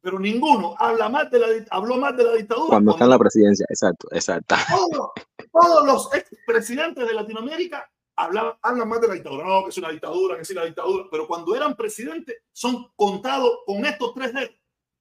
pero 0.02 0.20
ninguno 0.20 0.76
habla 0.78 1.10
mal 1.10 1.30
de 1.30 1.40
la, 1.40 1.48
habló 1.72 1.98
mal 1.98 2.16
de 2.16 2.24
la 2.24 2.34
dictadura. 2.34 2.70
Cuando, 2.70 2.92
está 2.92 3.06
en 3.06 3.10
la 3.10 3.20
presidencia, 3.20 3.66
exacto, 3.70 4.08
exacto. 4.12 4.56
Todos, 5.52 5.86
los 5.86 6.14
expresidentes 6.14 7.08
de 7.08 7.14
Latinoamérica 7.14 7.90
hablan, 8.16 8.54
hablan 8.62 8.88
mal 8.88 9.02
de 9.02 9.08
la 9.08 9.14
dictadura. 9.16 9.46
No, 9.46 9.64
que 9.64 9.70
es 9.70 9.78
una 9.78 9.90
dictadura, 9.90 10.36
que 10.36 10.44
es 10.44 10.50
la 10.52 10.66
dictadura, 10.66 11.06
pero 11.10 11.28
cuando 11.28 11.56
eran 11.56 11.76
presidentes 11.76 12.38
son 12.52 12.92
contados 12.96 13.60
con 13.66 13.84
estos 13.86 14.14
tres 14.14 14.34
dedos, 14.34 14.56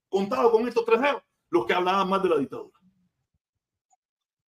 contados 0.09 0.51
con 0.51 0.67
estos 0.67 0.85
tres 0.85 1.01
dedos, 1.01 1.23
los 1.51 1.67
que 1.67 1.75
hablaban 1.75 2.09
mal 2.09 2.23
de 2.23 2.29
la 2.29 2.39
dictadura. 2.39 2.78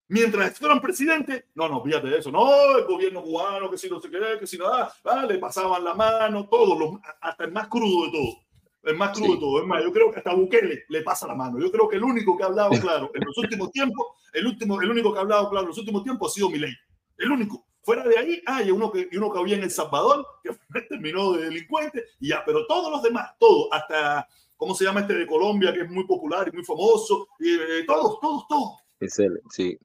Mientras 0.08 0.58
fueran 0.58 0.80
presidente, 0.80 1.46
no, 1.54 1.68
no, 1.68 1.82
fíjate 1.82 2.06
de 2.08 2.18
eso, 2.18 2.30
no, 2.30 2.78
el 2.78 2.84
gobierno 2.84 3.22
cubano, 3.22 3.68
que 3.68 3.76
si 3.76 3.90
no 3.90 4.00
se 4.00 4.08
qué, 4.08 4.18
que 4.38 4.46
si 4.46 4.56
nada, 4.56 4.92
ah, 5.04 5.26
le 5.26 5.38
pasaban 5.38 5.82
la 5.82 5.94
mano, 5.94 6.48
todos, 6.48 6.78
los, 6.78 7.00
hasta 7.20 7.44
el 7.44 7.52
más 7.52 7.66
crudo 7.66 8.06
de 8.06 8.12
todo, 8.12 8.46
el 8.84 8.96
más 8.96 9.16
crudo 9.16 9.34
de 9.34 9.40
todo. 9.40 9.60
Es 9.60 9.66
más, 9.66 9.82
yo 9.82 9.92
creo 9.92 10.12
que 10.12 10.18
hasta 10.18 10.32
Bukele 10.32 10.84
le 10.88 11.02
pasa 11.02 11.26
la 11.26 11.34
mano. 11.34 11.58
Yo 11.58 11.72
creo 11.72 11.88
que 11.88 11.96
el 11.96 12.04
único 12.04 12.36
que 12.36 12.44
ha 12.44 12.46
hablado 12.46 12.70
claro 12.80 13.10
en 13.14 13.24
los 13.24 13.36
últimos 13.36 13.72
tiempos, 13.72 14.06
el 14.32 14.46
último, 14.46 14.80
el 14.80 14.90
único 14.90 15.12
que 15.12 15.18
ha 15.18 15.22
hablado 15.22 15.50
claro 15.50 15.64
en 15.64 15.68
los 15.68 15.78
últimos 15.78 16.04
tiempos 16.04 16.30
ha 16.30 16.34
sido 16.34 16.50
Milei. 16.50 16.74
El 17.18 17.32
único. 17.32 17.66
Fuera 17.82 18.04
de 18.04 18.18
ahí, 18.18 18.42
hay 18.46 18.70
uno 18.70 18.90
que, 18.90 19.08
uno 19.12 19.32
que 19.32 19.38
había 19.38 19.56
en 19.56 19.62
El 19.62 19.70
Salvador, 19.70 20.26
que 20.42 20.50
terminó 20.88 21.32
de 21.32 21.44
delincuente, 21.44 22.04
y 22.20 22.28
ya, 22.28 22.44
pero 22.44 22.66
todos 22.66 22.90
los 22.90 23.02
demás, 23.02 23.30
todos, 23.38 23.68
hasta, 23.72 24.28
¿cómo 24.56 24.74
se 24.74 24.84
llama 24.84 25.00
este 25.00 25.14
de 25.14 25.26
Colombia, 25.26 25.72
que 25.72 25.82
es 25.82 25.90
muy 25.90 26.04
popular 26.04 26.48
y 26.48 26.56
muy 26.56 26.64
famoso? 26.64 27.28
Y, 27.38 27.54
eh, 27.54 27.84
todos, 27.86 28.20
todos, 28.20 28.46
todos. 28.48 28.70
Es 28.98 29.18
él, 29.18 29.40
sí. 29.50 29.78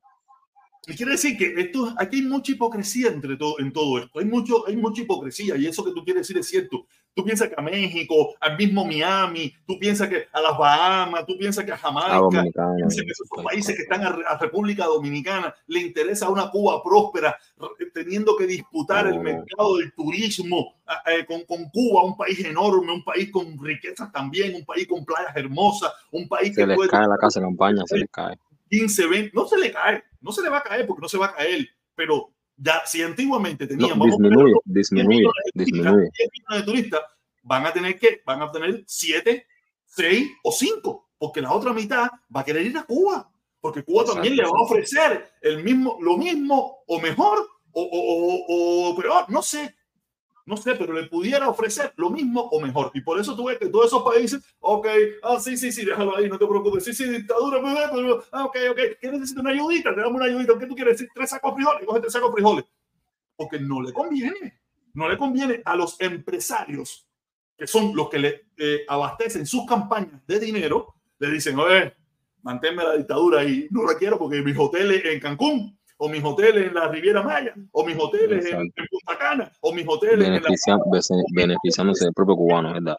Y 0.87 0.95
quiere 0.95 1.11
decir 1.11 1.37
que 1.37 1.53
esto, 1.61 1.93
aquí 1.97 2.17
hay 2.17 2.21
mucha 2.23 2.53
hipocresía 2.53 3.09
entre 3.09 3.37
todo, 3.37 3.59
en 3.59 3.71
todo 3.71 3.99
esto. 3.99 4.19
Hay, 4.19 4.25
mucho, 4.25 4.67
hay 4.67 4.75
mucha 4.75 5.03
hipocresía 5.03 5.55
y 5.55 5.67
eso 5.67 5.83
que 5.85 5.91
tú 5.91 6.03
quieres 6.03 6.27
decir 6.27 6.39
es 6.39 6.47
cierto. 6.47 6.87
Tú 7.13 7.23
piensas 7.23 7.49
que 7.49 7.55
a 7.57 7.61
México, 7.61 8.35
al 8.39 8.57
mismo 8.57 8.85
Miami, 8.85 9.53
tú 9.67 9.77
piensas 9.77 10.07
que 10.07 10.27
a 10.31 10.41
las 10.41 10.57
Bahamas, 10.57 11.25
tú 11.27 11.37
piensas 11.37 11.65
que 11.65 11.73
a 11.73 11.77
Jamaica, 11.77 12.41
que 12.41 13.11
esos 13.11 13.27
países 13.43 13.75
que 13.75 13.83
están 13.83 14.01
a, 14.03 14.37
República 14.37 14.85
Dominicana, 14.85 15.53
le 15.67 15.81
interesa 15.81 16.29
una 16.29 16.49
Cuba 16.49 16.81
próspera, 16.81 17.37
teniendo 17.93 18.35
que 18.37 18.47
disputar 18.47 19.07
el 19.07 19.19
mercado 19.19 19.77
del 19.77 19.93
turismo 19.93 20.77
eh, 21.05 21.25
con, 21.27 21.43
con, 21.43 21.69
Cuba, 21.69 22.05
un 22.05 22.15
país 22.15 22.39
enorme, 22.43 22.93
un 22.93 23.03
país 23.03 23.29
con 23.29 23.59
riquezas 23.61 24.11
también, 24.11 24.55
un 24.55 24.65
país 24.65 24.87
con 24.87 25.03
playas 25.05 25.35
hermosas, 25.35 25.91
un 26.11 26.27
país 26.27 26.55
se 26.55 26.61
que 26.61 26.67
les 26.67 26.87
cae 26.87 27.07
la 27.07 27.17
casa 27.17 27.39
de 27.39 27.45
campaña, 27.45 27.83
se 27.85 27.97
les 27.97 28.09
cae. 28.09 28.37
15, 28.71 29.07
20, 29.07 29.31
no 29.33 29.45
se 29.47 29.57
le 29.57 29.71
cae, 29.71 30.03
no 30.21 30.31
se 30.31 30.41
le 30.41 30.49
va 30.49 30.59
a 30.59 30.63
caer 30.63 30.87
porque 30.87 31.01
no 31.01 31.09
se 31.09 31.17
va 31.17 31.27
a 31.27 31.35
caer, 31.35 31.67
pero 31.93 32.33
ya 32.55 32.81
si 32.85 33.01
antiguamente 33.01 33.67
teníamos 33.67 33.97
no, 33.97 34.05
disminuye, 34.05 34.53
disminuye, 34.63 35.27
disminuye. 35.53 36.09
de 36.49 36.63
turistas, 36.63 37.01
van 37.43 37.65
a 37.65 37.73
tener 37.73 37.99
que, 37.99 38.21
van 38.25 38.41
a 38.41 38.51
tener 38.51 38.83
7, 38.87 39.45
6 39.85 40.31
o 40.43 40.51
5, 40.51 41.09
porque 41.17 41.41
la 41.41 41.51
otra 41.51 41.73
mitad 41.73 42.09
va 42.33 42.41
a 42.41 42.45
querer 42.45 42.65
ir 42.65 42.77
a 42.77 42.83
Cuba, 42.83 43.29
porque 43.59 43.83
Cuba 43.83 44.05
también 44.05 44.37
le 44.37 44.43
va 44.43 44.49
a 44.57 44.63
ofrecer 44.63 45.31
el 45.41 45.63
mismo, 45.63 45.97
lo 46.01 46.17
mismo 46.17 46.83
o 46.87 46.99
mejor 47.01 47.39
o, 47.73 47.81
o, 47.81 48.91
o 48.91 48.95
peor, 48.95 49.29
no 49.29 49.41
sé, 49.41 49.75
no 50.45 50.57
sé, 50.57 50.75
pero 50.75 50.93
le 50.93 51.07
pudiera 51.07 51.49
ofrecer 51.49 51.93
lo 51.97 52.09
mismo 52.09 52.41
o 52.41 52.59
mejor. 52.59 52.91
Y 52.93 53.01
por 53.01 53.19
eso 53.19 53.35
tú 53.35 53.45
ves 53.45 53.57
que 53.57 53.67
todos 53.67 53.87
esos 53.87 54.03
países, 54.03 54.41
ok, 54.59 54.87
ah, 55.23 55.39
sí, 55.39 55.57
sí, 55.57 55.71
sí, 55.71 55.85
déjalo 55.85 56.15
ahí, 56.15 56.27
no 56.29 56.37
te 56.37 56.47
preocupes, 56.47 56.83
sí, 56.83 56.93
sí, 56.93 57.07
dictadura, 57.09 57.59
ah, 58.31 58.45
ok, 58.45 58.57
ok, 58.71 58.79
¿qué 58.99 59.11
necesitas 59.11 59.41
una 59.43 59.51
ayudita? 59.51 59.93
Te 59.93 60.01
damos 60.01 60.15
una 60.15 60.25
ayudita, 60.25 60.57
¿qué 60.59 60.65
tú 60.65 60.75
quieres 60.75 60.93
decir? 60.97 61.09
Tres 61.13 61.29
sacos 61.29 61.53
frijoles, 61.53 61.85
coge 61.85 61.99
tres 62.01 62.13
sacos 62.13 62.31
frijoles. 62.31 62.65
Porque 63.35 63.59
no 63.59 63.81
le 63.81 63.93
conviene, 63.93 64.61
no 64.93 65.09
le 65.09 65.17
conviene 65.17 65.61
a 65.65 65.75
los 65.75 65.99
empresarios, 65.99 67.07
que 67.57 67.67
son 67.67 67.95
los 67.95 68.09
que 68.09 68.19
le 68.19 68.45
eh, 68.57 68.81
abastecen 68.87 69.45
sus 69.45 69.65
campañas 69.65 70.25
de 70.27 70.39
dinero, 70.39 70.95
le 71.19 71.31
dicen, 71.31 71.57
oye, 71.59 71.93
manténme 72.41 72.83
la 72.83 72.97
dictadura 72.97 73.43
y 73.43 73.67
no 73.71 73.83
la 73.83 73.97
quiero 73.97 74.17
porque 74.17 74.41
mis 74.41 74.57
hoteles 74.57 75.05
en 75.05 75.19
Cancún 75.19 75.79
o 76.03 76.09
mis 76.09 76.23
hoteles 76.23 76.67
en 76.67 76.73
la 76.73 76.87
Riviera 76.87 77.21
Maya, 77.21 77.53
o 77.71 77.85
mis 77.85 77.95
hoteles 77.95 78.43
en, 78.47 78.71
Punta 78.71 79.19
Cana, 79.19 79.51
o 79.61 79.71
mis 79.71 79.85
hoteles 79.87 80.27
en 80.27 80.33
la... 80.33 81.19
beneficiándose 81.31 82.05
del 82.05 82.13
propio 82.13 82.35
cubano, 82.35 82.73
¿verdad? 82.73 82.97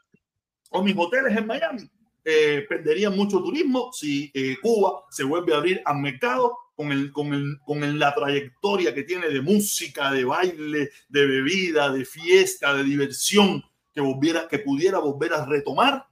O 0.70 0.84
mis 0.84 0.96
hoteles 0.96 1.36
en 1.36 1.44
Miami. 1.48 1.90
Eh, 2.24 2.64
perderían 2.68 3.16
mucho 3.16 3.42
turismo 3.42 3.90
si 3.92 4.30
eh, 4.32 4.56
Cuba 4.62 5.02
se 5.10 5.24
vuelve 5.24 5.52
a 5.52 5.56
abrir 5.56 5.82
al 5.84 5.98
mercado 5.98 6.56
con, 6.76 6.92
el, 6.92 7.10
con, 7.10 7.34
el, 7.34 7.58
con 7.64 7.98
la 7.98 8.14
trayectoria 8.14 8.94
que 8.94 9.02
tiene 9.02 9.28
de 9.30 9.42
música, 9.42 10.12
de 10.12 10.24
baile, 10.24 10.90
de 11.08 11.26
bebida, 11.26 11.90
de 11.90 12.04
fiesta, 12.04 12.72
de 12.72 12.84
diversión, 12.84 13.64
que, 13.92 14.00
volviera, 14.00 14.46
que 14.46 14.60
pudiera 14.60 15.00
volver 15.00 15.34
a 15.34 15.44
retomar 15.44 16.06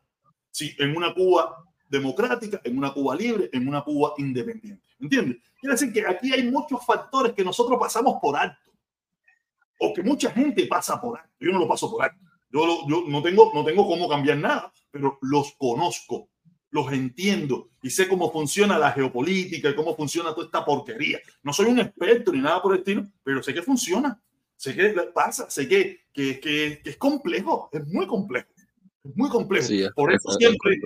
si 0.51 0.75
en 0.77 0.97
una 0.97 1.15
Cuba 1.15 1.65
democrática, 1.89 2.61
en 2.65 2.77
una 2.77 2.93
Cuba 2.93 3.15
libre, 3.15 3.49
en 3.53 3.69
una 3.69 3.83
Cuba 3.83 4.15
independiente. 4.19 4.89
¿Entiendes? 4.99 5.39
Quiere 5.61 5.75
decir 5.75 5.93
que 5.93 6.07
aquí 6.07 6.33
hay 6.33 6.51
muchos 6.51 6.85
factores 6.85 7.33
que 7.35 7.45
nosotros 7.45 7.79
pasamos 7.79 8.19
por 8.21 8.37
alto 8.37 8.71
o 9.79 9.93
que 9.93 10.03
mucha 10.03 10.31
gente 10.31 10.67
pasa 10.67 11.01
por 11.01 11.19
alto. 11.19 11.31
Yo 11.39 11.53
no 11.53 11.59
lo 11.59 11.69
paso 11.69 11.91
por 11.91 12.03
alto. 12.03 12.17
Yo, 12.51 12.87
yo 12.89 13.05
no, 13.07 13.23
tengo, 13.23 13.51
no 13.55 13.65
tengo 13.65 13.87
cómo 13.87 14.09
cambiar 14.09 14.39
nada, 14.39 14.73
pero 14.91 15.19
los 15.23 15.53
conozco, 15.57 16.29
los 16.71 16.93
entiendo 16.93 17.71
y 17.83 17.91
sé 17.91 18.09
cómo 18.09 18.33
funciona 18.33 18.79
la 18.79 18.93
geopolítica 18.93 19.71
y 19.71 19.75
cómo 19.75 19.95
funciona 19.95 20.35
toda 20.35 20.47
esta 20.47 20.65
porquería. 20.65 21.21
No 21.43 21.53
soy 21.53 21.67
un 21.67 21.79
experto 21.79 22.33
ni 22.33 22.41
nada 22.41 22.61
por 22.61 22.73
el 22.73 22.79
estilo, 22.79 23.07
pero 23.23 23.43
sé 23.43 23.55
que 23.55 23.63
funciona. 23.63 24.21
Sé 24.57 24.75
que 24.75 24.91
pasa, 25.15 25.49
sé 25.49 25.69
que, 25.69 26.01
que, 26.13 26.39
que, 26.39 26.83
es 26.85 26.97
complejo, 26.97 27.71
es 27.73 27.87
muy 27.87 28.07
complejo. 28.07 28.49
Es 29.03 29.17
muy 29.17 29.31
complejo. 29.31 29.69
por 29.95 30.13
eso 30.13 30.31
siempre, 30.33 30.79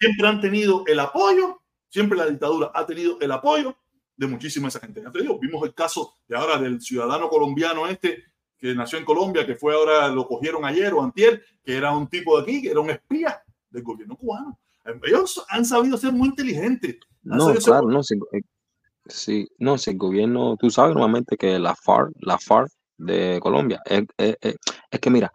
siempre 0.00 0.26
han 0.26 0.40
tenido 0.40 0.84
el 0.86 0.98
apoyo, 0.98 1.62
siempre 1.88 2.18
la 2.18 2.26
dictadura 2.26 2.72
ha 2.74 2.86
tenido 2.86 3.20
el 3.20 3.30
apoyo 3.30 3.76
de 4.20 4.26
muchísima 4.26 4.68
esa 4.68 4.80
gente. 4.80 5.02
Ya 5.02 5.10
te 5.10 5.22
digo, 5.22 5.38
vimos 5.38 5.64
el 5.64 5.72
caso 5.72 6.16
de 6.28 6.36
ahora 6.36 6.58
del 6.58 6.78
ciudadano 6.82 7.30
colombiano 7.30 7.86
este 7.86 8.22
que 8.58 8.74
nació 8.74 8.98
en 8.98 9.06
Colombia, 9.06 9.46
que 9.46 9.54
fue 9.54 9.72
ahora, 9.72 10.08
lo 10.08 10.28
cogieron 10.28 10.66
ayer 10.66 10.92
o 10.92 11.02
antier, 11.02 11.42
que 11.64 11.74
era 11.74 11.96
un 11.96 12.06
tipo 12.06 12.36
de 12.36 12.42
aquí, 12.42 12.60
que 12.60 12.70
era 12.70 12.80
un 12.80 12.90
espía 12.90 13.42
del 13.70 13.82
gobierno 13.82 14.16
cubano. 14.16 14.60
Ellos 15.04 15.42
han 15.48 15.64
sabido 15.64 15.96
ser 15.96 16.12
muy 16.12 16.28
inteligentes. 16.28 16.98
No, 17.22 17.54
claro, 17.54 17.88
no, 17.88 18.02
si, 18.02 18.16
eh, 18.32 19.46
no, 19.56 19.78
si 19.78 19.90
el 19.90 19.96
gobierno, 19.96 20.58
tú 20.58 20.68
sabes 20.68 20.92
normalmente 20.92 21.38
que 21.38 21.58
la 21.58 21.74
FARC, 21.74 22.12
la 22.20 22.36
FARC 22.36 22.70
de 22.98 23.38
Colombia, 23.40 23.80
es, 23.86 24.04
es, 24.18 25.00
que 25.00 25.08
mira, 25.08 25.32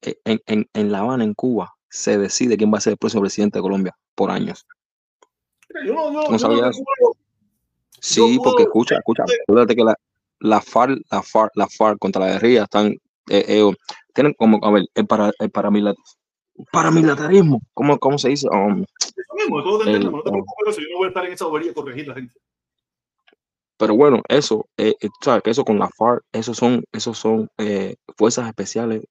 en, 0.00 0.40
en, 0.46 0.66
en 0.72 0.92
La 0.92 1.00
Habana, 1.00 1.24
en 1.24 1.34
Cuba, 1.34 1.74
se 1.90 2.16
decide 2.16 2.56
quién 2.56 2.72
va 2.72 2.78
a 2.78 2.80
ser 2.80 2.92
el 2.92 2.98
próximo 2.98 3.20
presidente 3.20 3.58
de 3.58 3.62
Colombia 3.62 3.94
por 4.14 4.30
años. 4.30 4.66
Yo 5.84 5.92
no, 5.92 6.10
yo, 6.10 6.30
no 6.30 7.12
Sí, 8.00 8.38
porque 8.42 8.64
escucha, 8.64 8.96
escucha, 8.96 9.24
acuérdate 9.42 9.76
que 9.76 9.84
la, 9.84 9.94
la 10.40 10.60
FARC, 10.60 11.00
la 11.10 11.22
FARC, 11.22 11.52
la 11.54 11.68
FARC 11.68 11.98
contra 11.98 12.24
la 12.24 12.32
guerrilla 12.32 12.64
están, 12.64 12.92
eh, 13.28 13.44
eh, 13.46 13.72
tienen 14.14 14.34
como, 14.34 14.58
a 14.64 14.70
ver, 14.70 14.86
el, 14.94 15.06
para, 15.06 15.32
el 15.38 15.50
paramilitarismo, 15.50 17.60
¿cómo, 17.74 17.98
¿cómo 17.98 18.18
se 18.18 18.30
dice? 18.30 18.48
Um, 18.48 18.84
Eso 19.00 19.34
mismo, 19.36 19.62
todo 19.62 19.82
el, 19.82 20.10
no 20.10 20.22
te 20.22 20.30
preocupes, 20.30 20.76
yo 20.76 20.82
no 20.92 20.98
voy 20.98 21.06
a 21.06 21.08
estar 21.08 21.26
en 21.26 21.32
esa 21.32 21.44
bobería 21.44 21.74
corregir 21.74 22.08
la 22.08 22.14
gente. 22.14 22.34
Pero 23.76 23.94
bueno, 23.94 24.22
eso, 24.28 24.66
eh, 24.76 24.94
eh 25.00 25.08
sabes 25.22 25.42
que 25.42 25.50
eso 25.50 25.64
con 25.64 25.78
la 25.78 25.88
FARC, 25.88 26.22
esos 26.32 26.56
son, 26.56 26.84
esos 26.92 27.16
son 27.16 27.48
eh, 27.58 27.96
fuerzas 28.16 28.46
especiales 28.46 29.02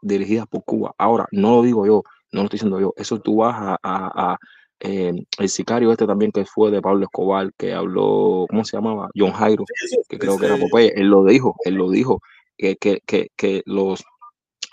dirigidas 0.00 0.46
por 0.46 0.64
Cuba. 0.64 0.94
Ahora, 0.98 1.26
no 1.32 1.56
lo 1.56 1.62
digo 1.62 1.86
yo, 1.86 2.02
no 2.32 2.40
lo 2.40 2.44
estoy 2.44 2.58
diciendo 2.58 2.80
yo, 2.80 2.92
eso 2.96 3.20
tú 3.20 3.36
vas 3.36 3.54
a, 3.56 3.78
a, 3.82 4.32
a 4.32 4.38
eh, 4.84 5.12
el 5.38 5.48
sicario 5.48 5.92
este 5.92 6.08
también 6.08 6.32
que 6.32 6.44
fue 6.44 6.72
de 6.72 6.82
Pablo 6.82 7.04
Escobar, 7.04 7.52
que 7.56 7.72
habló, 7.72 8.46
¿cómo 8.50 8.64
se 8.64 8.76
llamaba? 8.76 9.08
John 9.16 9.30
Jairo, 9.30 9.64
que 10.08 10.18
creo 10.18 10.36
que 10.38 10.46
era 10.46 10.56
Popeye, 10.56 10.92
él 10.96 11.06
lo 11.06 11.24
dijo, 11.24 11.54
él 11.64 11.74
lo 11.74 11.88
dijo, 11.88 12.20
que, 12.56 12.76
que, 12.76 13.00
que, 13.06 13.28
que 13.36 13.62
los, 13.64 14.02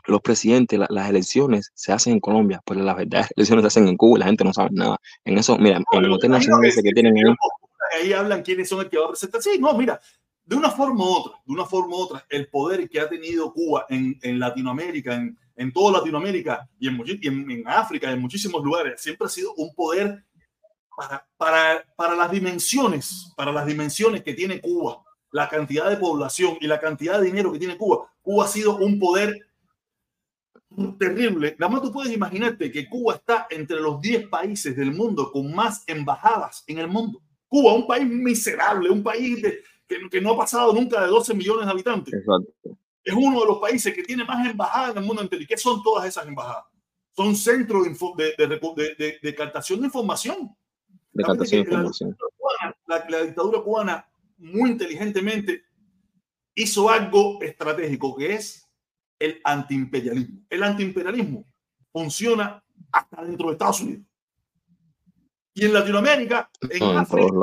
los 0.07 0.22
presidentes, 0.22 0.80
las 0.89 1.10
elecciones 1.10 1.72
se 1.76 1.91
hacen 1.91 2.14
en 2.14 2.20
Colombia, 2.20 2.60
pero 2.66 2.82
las 2.82 2.95
verdaderas 2.95 3.32
elecciones 3.36 3.64
se 3.64 3.68
hacen 3.68 3.88
en 3.88 3.97
Cuba 3.97 4.18
y 4.18 4.20
la 4.22 4.26
gente 4.26 4.43
no 4.43 4.51
sabe 4.51 4.70
nada. 4.72 4.97
En 5.26 5.38
eso, 5.38 5.57
mira, 5.60 5.78
en 5.78 6.03
el 6.03 6.12
Hotel 6.12 6.32
Nacional 6.32 6.66
ese 6.66 6.82
que 6.82 6.91
tienen 6.91 7.16
ahí. 7.16 7.36
Ahí 8.01 8.14
hablan 8.14 8.41
quiénes 8.41 8.68
son 8.68 8.82
el 8.82 8.89
que 8.89 8.97
va 8.97 9.05
a 9.05 9.10
presentar. 9.10 9.43
Sí, 9.43 9.57
no, 9.60 9.78
mira, 9.78 9.99
de 10.43 10.55
una 10.55 10.72
forma 10.72 11.05
u 11.05 11.07
otra, 11.07 11.34
de 11.45 11.53
una 11.53 11.66
forma 11.66 11.95
u 11.95 11.99
otra, 11.99 12.26
el 12.30 12.47
poder 12.47 12.89
que 12.89 12.99
ha 12.99 13.07
tenido 13.07 13.53
Cuba 13.53 13.86
en, 13.89 14.18
en 14.24 14.39
Latinoamérica, 14.39 15.14
en, 15.14 15.38
en 15.60 15.74
toda 15.74 15.99
Latinoamérica 15.99 16.70
y 16.80 16.88
en, 16.88 17.51
en, 17.51 17.68
África, 17.68 18.10
en 18.10 18.22
muchísimos 18.22 18.64
lugares, 18.64 19.01
siempre 19.01 19.26
ha 19.26 19.30
sido 19.30 19.53
un 19.55 19.76
poder 19.76 20.24
para, 20.95 21.28
para, 21.36 21.86
para 21.97 22.16
las 22.16 22.32
dimensiones, 22.32 23.34
para 23.36 23.51
las 23.51 23.66
dimensiones 23.66 24.24
que 24.24 24.34
tiene 24.34 24.62
Cuba, 24.62 25.03
la 25.34 25.49
cantidad 25.49 25.89
de 25.89 25.97
población 25.97 26.57
y 26.62 26.68
la 26.68 26.80
cantidad 26.80 27.20
de 27.20 27.26
dinero 27.26 27.51
que 27.51 27.60
tiene 27.60 27.78
Cuba. 27.78 28.10
Cuba 28.22 28.45
ha 28.45 28.47
sido 28.47 28.78
un 28.78 28.97
poder 28.99 29.47
terrible. 30.97 31.57
Nada 31.60 31.74
más 31.74 31.82
tú 31.82 31.91
puedes 31.91 32.14
imaginarte 32.14 32.72
que 32.72 32.88
Cuba 32.88 33.16
está 33.16 33.47
entre 33.49 33.82
los 33.82 33.99
10 33.99 34.30
países 34.30 34.78
del 34.78 34.93
mundo 34.93 35.30
con 35.30 35.53
más 35.53 35.84
embajadas 35.88 36.64
en 36.68 36.78
el 36.78 36.88
mundo. 36.88 37.22
Cuba, 37.49 37.74
un 37.74 37.86
país 37.86 38.07
miserable, 38.07 38.89
un 38.89 39.03
país 39.03 39.43
que, 39.86 40.10
que, 40.10 40.22
no 40.22 40.32
ha 40.32 40.38
pasado 40.38 40.72
nunca 40.72 41.01
de 41.01 41.07
12 41.07 41.34
millones 41.34 41.66
de 41.66 41.72
habitantes. 41.72 42.14
Exacto 42.14 42.78
es 43.10 43.16
uno 43.16 43.41
de 43.41 43.45
los 43.47 43.60
países 43.60 43.93
que 43.93 44.03
tiene 44.03 44.24
más 44.24 44.45
embajadas 44.47 44.91
en 44.91 44.97
el 44.99 45.05
mundo 45.05 45.22
entero. 45.22 45.41
¿Y 45.41 45.47
qué 45.47 45.57
son 45.57 45.82
todas 45.82 46.05
esas 46.05 46.28
embajadas? 46.28 46.66
Son 47.16 47.36
centros 47.36 47.88
de, 48.16 48.36
de, 48.38 49.20
de, 49.22 49.36
captación 49.36 49.80
de 49.80 49.88
información. 49.88 50.55
De 51.12 51.24
captación 51.24 51.64
de 51.64 51.70
información. 51.70 52.18
La, 52.88 53.05
la, 53.10 53.24
dictadura 53.24 53.62
cubana 53.62 54.07
muy 54.38 54.72
inteligentemente 54.72 55.64
hizo 56.55 56.89
algo 56.89 57.41
estratégico 57.41 58.16
que 58.16 58.36
es 58.36 58.70
el 59.18 59.41
antiimperialismo. 59.43 60.41
El 60.49 60.64
antiimperialismo 60.64 61.45
funciona 61.91 62.64
hasta 62.91 63.24
dentro 63.24 63.47
de 63.47 63.53
Estados 63.53 63.82
Unidos. 63.82 64.05
Y 65.53 65.66
en 65.66 65.74
Latinoamérica, 65.74 66.49
en, 66.62 66.84
en 66.84 66.97
África, 66.97 67.28
en 67.28 67.39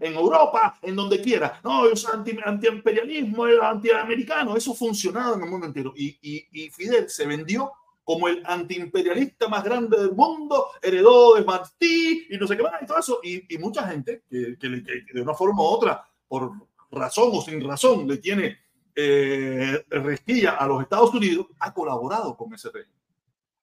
Europa, 0.00 0.78
en 0.82 0.96
donde 0.96 1.20
quiera. 1.20 1.60
No, 1.64 1.86
es 1.86 2.06
anti, 2.06 2.36
antiimperialismo, 2.44 3.46
es 3.46 3.60
antiamericano. 3.60 4.56
Eso 4.56 4.74
funcionaba 4.74 5.36
en 5.36 5.42
el 5.42 5.50
mundo 5.50 5.66
entero. 5.66 5.92
Y, 5.96 6.18
y, 6.22 6.46
y, 6.52 6.70
Fidel 6.70 7.08
se 7.08 7.26
vendió 7.26 7.72
como 8.02 8.28
el 8.28 8.42
antiimperialista 8.44 9.48
más 9.48 9.64
grande 9.64 9.96
del 9.96 10.12
mundo, 10.12 10.68
heredó 10.82 11.34
de 11.34 11.44
Martí 11.44 12.26
y 12.28 12.36
no 12.36 12.46
sé 12.46 12.56
qué 12.56 12.62
más 12.62 12.82
y 12.82 12.86
todo 12.86 12.98
eso. 12.98 13.20
Y, 13.22 13.54
y 13.54 13.58
mucha 13.58 13.86
gente 13.88 14.22
que, 14.28 14.56
que, 14.58 14.82
que, 14.82 15.12
de 15.12 15.22
una 15.22 15.34
forma 15.34 15.62
u 15.62 15.64
otra, 15.64 16.06
por 16.28 16.52
razón 16.90 17.30
o 17.32 17.40
sin 17.40 17.66
razón, 17.66 18.06
le 18.06 18.18
tiene 18.18 18.58
eh, 18.94 19.84
a 19.90 20.66
los 20.66 20.82
Estados 20.82 21.14
Unidos, 21.14 21.46
ha 21.58 21.72
colaborado 21.72 22.36
con 22.36 22.52
ese 22.54 22.70
régimen. 22.70 22.94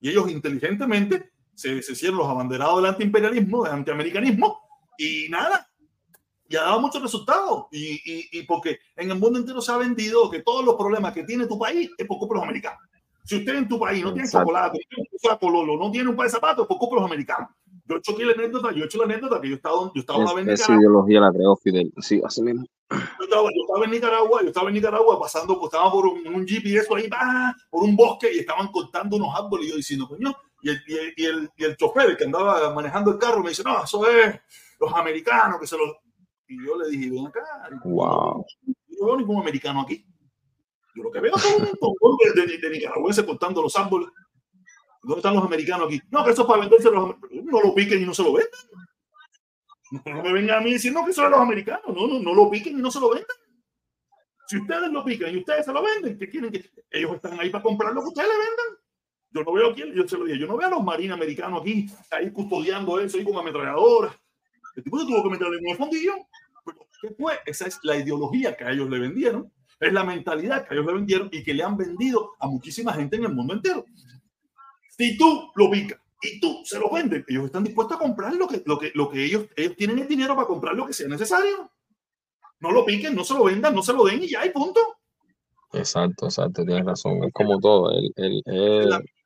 Y 0.02 0.10
ellos 0.10 0.30
inteligentemente 0.32 1.32
se, 1.54 1.82
se 1.84 1.92
hicieron 1.94 2.18
los 2.18 2.28
abanderados 2.28 2.78
del 2.78 2.88
antiimperialismo, 2.88 3.64
del 3.64 3.74
antiamericanismo, 3.74 4.60
y 4.98 5.30
nada, 5.30 5.71
y 6.52 6.56
ha 6.58 6.64
dado 6.64 6.82
muchos 6.82 7.02
resultados. 7.02 7.66
Y, 7.72 7.94
y, 8.06 8.30
y, 8.32 8.44
porque 8.44 8.80
en 8.96 9.12
el 9.12 9.18
mundo 9.18 9.40
entero 9.40 9.62
se 9.62 9.72
ha 9.72 9.78
vendido 9.78 10.30
que 10.30 10.42
todos 10.42 10.66
los 10.66 10.76
problemas 10.76 11.14
que 11.14 11.24
tiene 11.24 11.48
tu 11.48 11.58
país 11.58 11.90
es 11.98 12.06
por 12.06 12.20
culpa 12.20 12.36
de 12.36 12.40
los 12.40 12.44
americanos. 12.44 12.80
Si 13.24 13.38
usted 13.38 13.56
en 13.56 13.68
tu 13.70 13.80
país 13.80 14.04
no 14.04 14.14
tiene 14.14 14.28
chocolate, 14.28 14.80
no 14.80 15.40
tiene 15.40 15.78
no 15.78 15.92
tiene 15.92 16.10
un 16.10 16.16
par 16.16 16.26
de 16.26 16.32
zapatos, 16.32 16.64
es 16.64 16.68
por 16.68 16.78
culpa 16.78 16.96
de 16.96 17.02
los 17.02 17.12
americanos. 17.12 17.50
Yo 17.86 17.96
he 17.96 18.00
hecho 18.00 18.12
aquí 18.14 18.24
la 18.24 18.34
anécdota, 18.34 18.72
yo 18.72 18.84
he 18.84 18.86
hecho 18.86 18.98
la 18.98 19.06
anécdota 19.06 19.40
que 19.40 19.50
yo 19.50 19.56
estaba, 19.56 19.92
yo 19.94 20.02
estaba 20.02 20.24
es, 20.24 20.32
en 20.32 20.36
Nicaragua. 20.38 20.54
Esa 20.54 20.76
ideología 20.76 21.20
la 21.22 21.32
creó 21.32 21.56
Fidel, 21.56 21.94
sí, 22.00 22.22
así 22.26 22.42
mismo. 22.42 22.66
Yo 22.90 23.24
estaba, 23.24 23.44
yo 23.44 23.62
estaba 23.68 23.86
en 23.86 23.92
Nicaragua, 23.92 24.42
yo 24.42 24.48
estaba 24.48 24.68
en 24.68 24.74
Nicaragua 24.74 25.20
pasando, 25.20 25.60
pues, 25.60 25.72
estaba 25.72 25.92
por 25.92 26.08
un, 26.08 26.28
un 26.28 26.46
jeep 26.46 26.66
y 26.66 26.78
eso 26.78 26.96
ahí, 26.96 27.08
bah, 27.08 27.56
por 27.70 27.84
un 27.84 27.96
bosque 27.96 28.34
y 28.34 28.40
estaban 28.40 28.68
cortando 28.68 29.16
unos 29.16 29.34
árboles 29.36 29.68
y 29.68 29.70
yo 29.70 29.76
diciendo, 29.78 30.08
coño, 30.08 30.36
y 30.62 30.70
el, 30.70 30.82
y 30.88 30.94
el, 30.94 31.14
y 31.16 31.26
el, 31.26 31.50
y 31.56 31.64
el 31.64 31.78
chofer 31.78 32.18
que 32.18 32.26
andaba 32.26 32.74
manejando 32.74 33.12
el 33.12 33.18
carro 33.18 33.42
me 33.42 33.50
dice, 33.50 33.64
no, 33.64 33.84
eso 33.84 34.06
es 34.08 34.40
los 34.80 34.94
americanos 34.94 35.60
que 35.60 35.68
se 35.68 35.78
los 35.78 35.96
y 36.52 36.66
yo 36.66 36.78
le 36.78 36.90
dije, 36.90 37.10
ven 37.10 37.28
acá. 37.28 37.42
Wow. 37.86 38.46
Yo 38.66 38.98
no 39.00 39.06
veo 39.06 39.18
ningún 39.18 39.42
americano 39.42 39.82
aquí. 39.82 40.06
Yo 40.96 41.04
lo 41.04 41.12
que 41.12 41.22
veo 41.22 41.34
es 41.36 41.46
un 41.46 41.62
montón 41.62 42.18
de, 42.36 42.42
de, 42.42 42.58
de, 42.58 42.70
nicaragüenses 42.70 43.24
cortando 43.24 43.62
los 43.62 43.76
árboles. 43.78 44.10
¿Dónde 45.04 45.18
están 45.18 45.34
los 45.34 45.46
americanos 45.46 45.88
aquí? 45.88 46.02
No, 46.12 46.24
que 46.26 46.32
eso 46.32 46.42
es 46.42 46.48
para 46.48 46.60
venderse 46.62 46.92
los 46.92 47.16
No 47.32 47.62
lo 47.62 47.74
piquen 47.74 48.02
y 48.02 48.06
no 48.06 48.14
se 48.14 48.24
lo 48.24 48.34
vendan. 48.34 48.60
No 50.06 50.24
me 50.24 50.34
vengan 50.34 50.60
a 50.60 50.62
mí 50.62 50.74
diciendo 50.74 51.04
que 51.06 51.12
es 51.12 51.18
los 51.18 51.34
americanos. 51.34 51.84
No, 51.88 52.08
no, 52.08 52.20
no 52.20 52.34
lo 52.34 52.50
piquen 52.50 52.78
y 52.78 52.82
no 52.82 52.92
se 52.92 53.00
lo 53.00 53.10
vendan. 53.10 53.38
Si 54.48 54.58
ustedes 54.58 54.92
lo 54.92 55.06
pican 55.06 55.34
y 55.34 55.38
ustedes 55.38 55.66
se 55.66 55.72
lo 55.72 55.82
venden, 55.82 56.18
¿qué 56.18 56.28
quieren 56.28 56.52
que 56.52 56.70
ellos 56.92 57.16
están 57.16 57.40
ahí 57.40 57.50
para 57.50 57.64
comprar 57.64 57.94
lo 57.94 58.02
que 58.02 58.10
ustedes 58.10 58.28
le 58.28 58.36
vendan? 58.36 58.84
Yo 59.34 59.44
no 59.44 59.54
veo 59.54 59.72
aquí, 59.72 59.84
yo 59.96 60.06
se 60.06 60.18
lo 60.18 60.26
dije, 60.26 60.40
yo 60.40 60.48
no 60.48 60.58
veo 60.58 60.68
a 60.68 60.72
los 60.72 60.84
marines 60.84 61.14
americanos 61.14 61.62
aquí, 61.62 61.90
ahí 62.12 62.32
custodiando 62.32 63.00
eso, 63.00 63.18
ahí 63.18 63.24
con 63.24 63.38
ametralladoras. 63.38 64.14
El 64.76 64.84
tipo 64.84 65.00
se 65.00 65.06
tuvo 65.06 65.24
que 65.24 65.30
meter 65.30 65.48
en 65.48 65.68
un 65.70 65.78
fondillo. 65.78 66.16
¿Qué 67.02 67.10
fue? 67.18 67.40
Esa 67.46 67.68
es 67.68 67.80
la 67.84 67.98
ideología 67.98 68.56
que 68.56 68.64
a 68.64 68.72
ellos 68.72 68.90
le 68.90 69.00
vendieron, 69.00 69.52
es 69.80 69.92
la 69.92 70.04
mentalidad 70.04 70.68
que 70.68 70.74
a 70.74 70.78
ellos 70.78 70.86
le 70.86 70.94
vendieron 70.94 71.30
y 71.32 71.44
que 71.44 71.54
le 71.54 71.64
han 71.64 71.76
vendido 71.76 72.34
a 72.40 72.48
muchísima 72.48 72.94
gente 72.94 73.16
en 73.16 73.26
el 73.26 73.34
mundo 73.34 73.56
entero. 73.56 73.86
Si 74.98 75.18
tú 75.18 75.52
lo 75.56 75.72
picas 75.72 76.00
y 76.22 76.40
tú 76.40 76.62
se 76.64 76.80
lo 76.80 76.92
vendes, 76.92 77.26
ellos 77.28 77.46
están 77.46 77.64
dispuestos 77.64 77.98
a 77.98 78.00
comprar 78.00 78.36
lo 78.36 78.48
que, 78.48 78.62
lo 78.66 78.78
que, 78.78 78.92
lo 78.94 79.10
que 79.10 79.26
ellos, 79.26 79.46
ellos 79.56 79.76
tienen 79.76 79.98
el 79.98 80.08
dinero 80.08 80.36
para 80.36 80.48
comprar 80.48 80.76
lo 80.76 80.86
que 80.86 80.94
sea 80.94 81.08
necesario. 81.08 81.72
No 82.60 82.72
lo 82.72 82.86
piquen, 82.86 83.16
no 83.16 83.24
se 83.24 83.34
lo 83.34 83.46
vendan, 83.46 83.74
no 83.74 83.82
se 83.82 83.94
lo 83.94 84.06
den 84.06 84.22
y 84.22 84.30
ya, 84.30 84.42
hay 84.42 84.52
punto. 84.52 84.80
Exacto, 85.74 86.26
exacto, 86.26 86.64
tienes 86.64 86.86
razón. 86.86 87.24
Es 87.24 87.34
como 87.34 87.60
todo. 87.60 87.92
El, 87.92 88.12
el, 88.18 88.44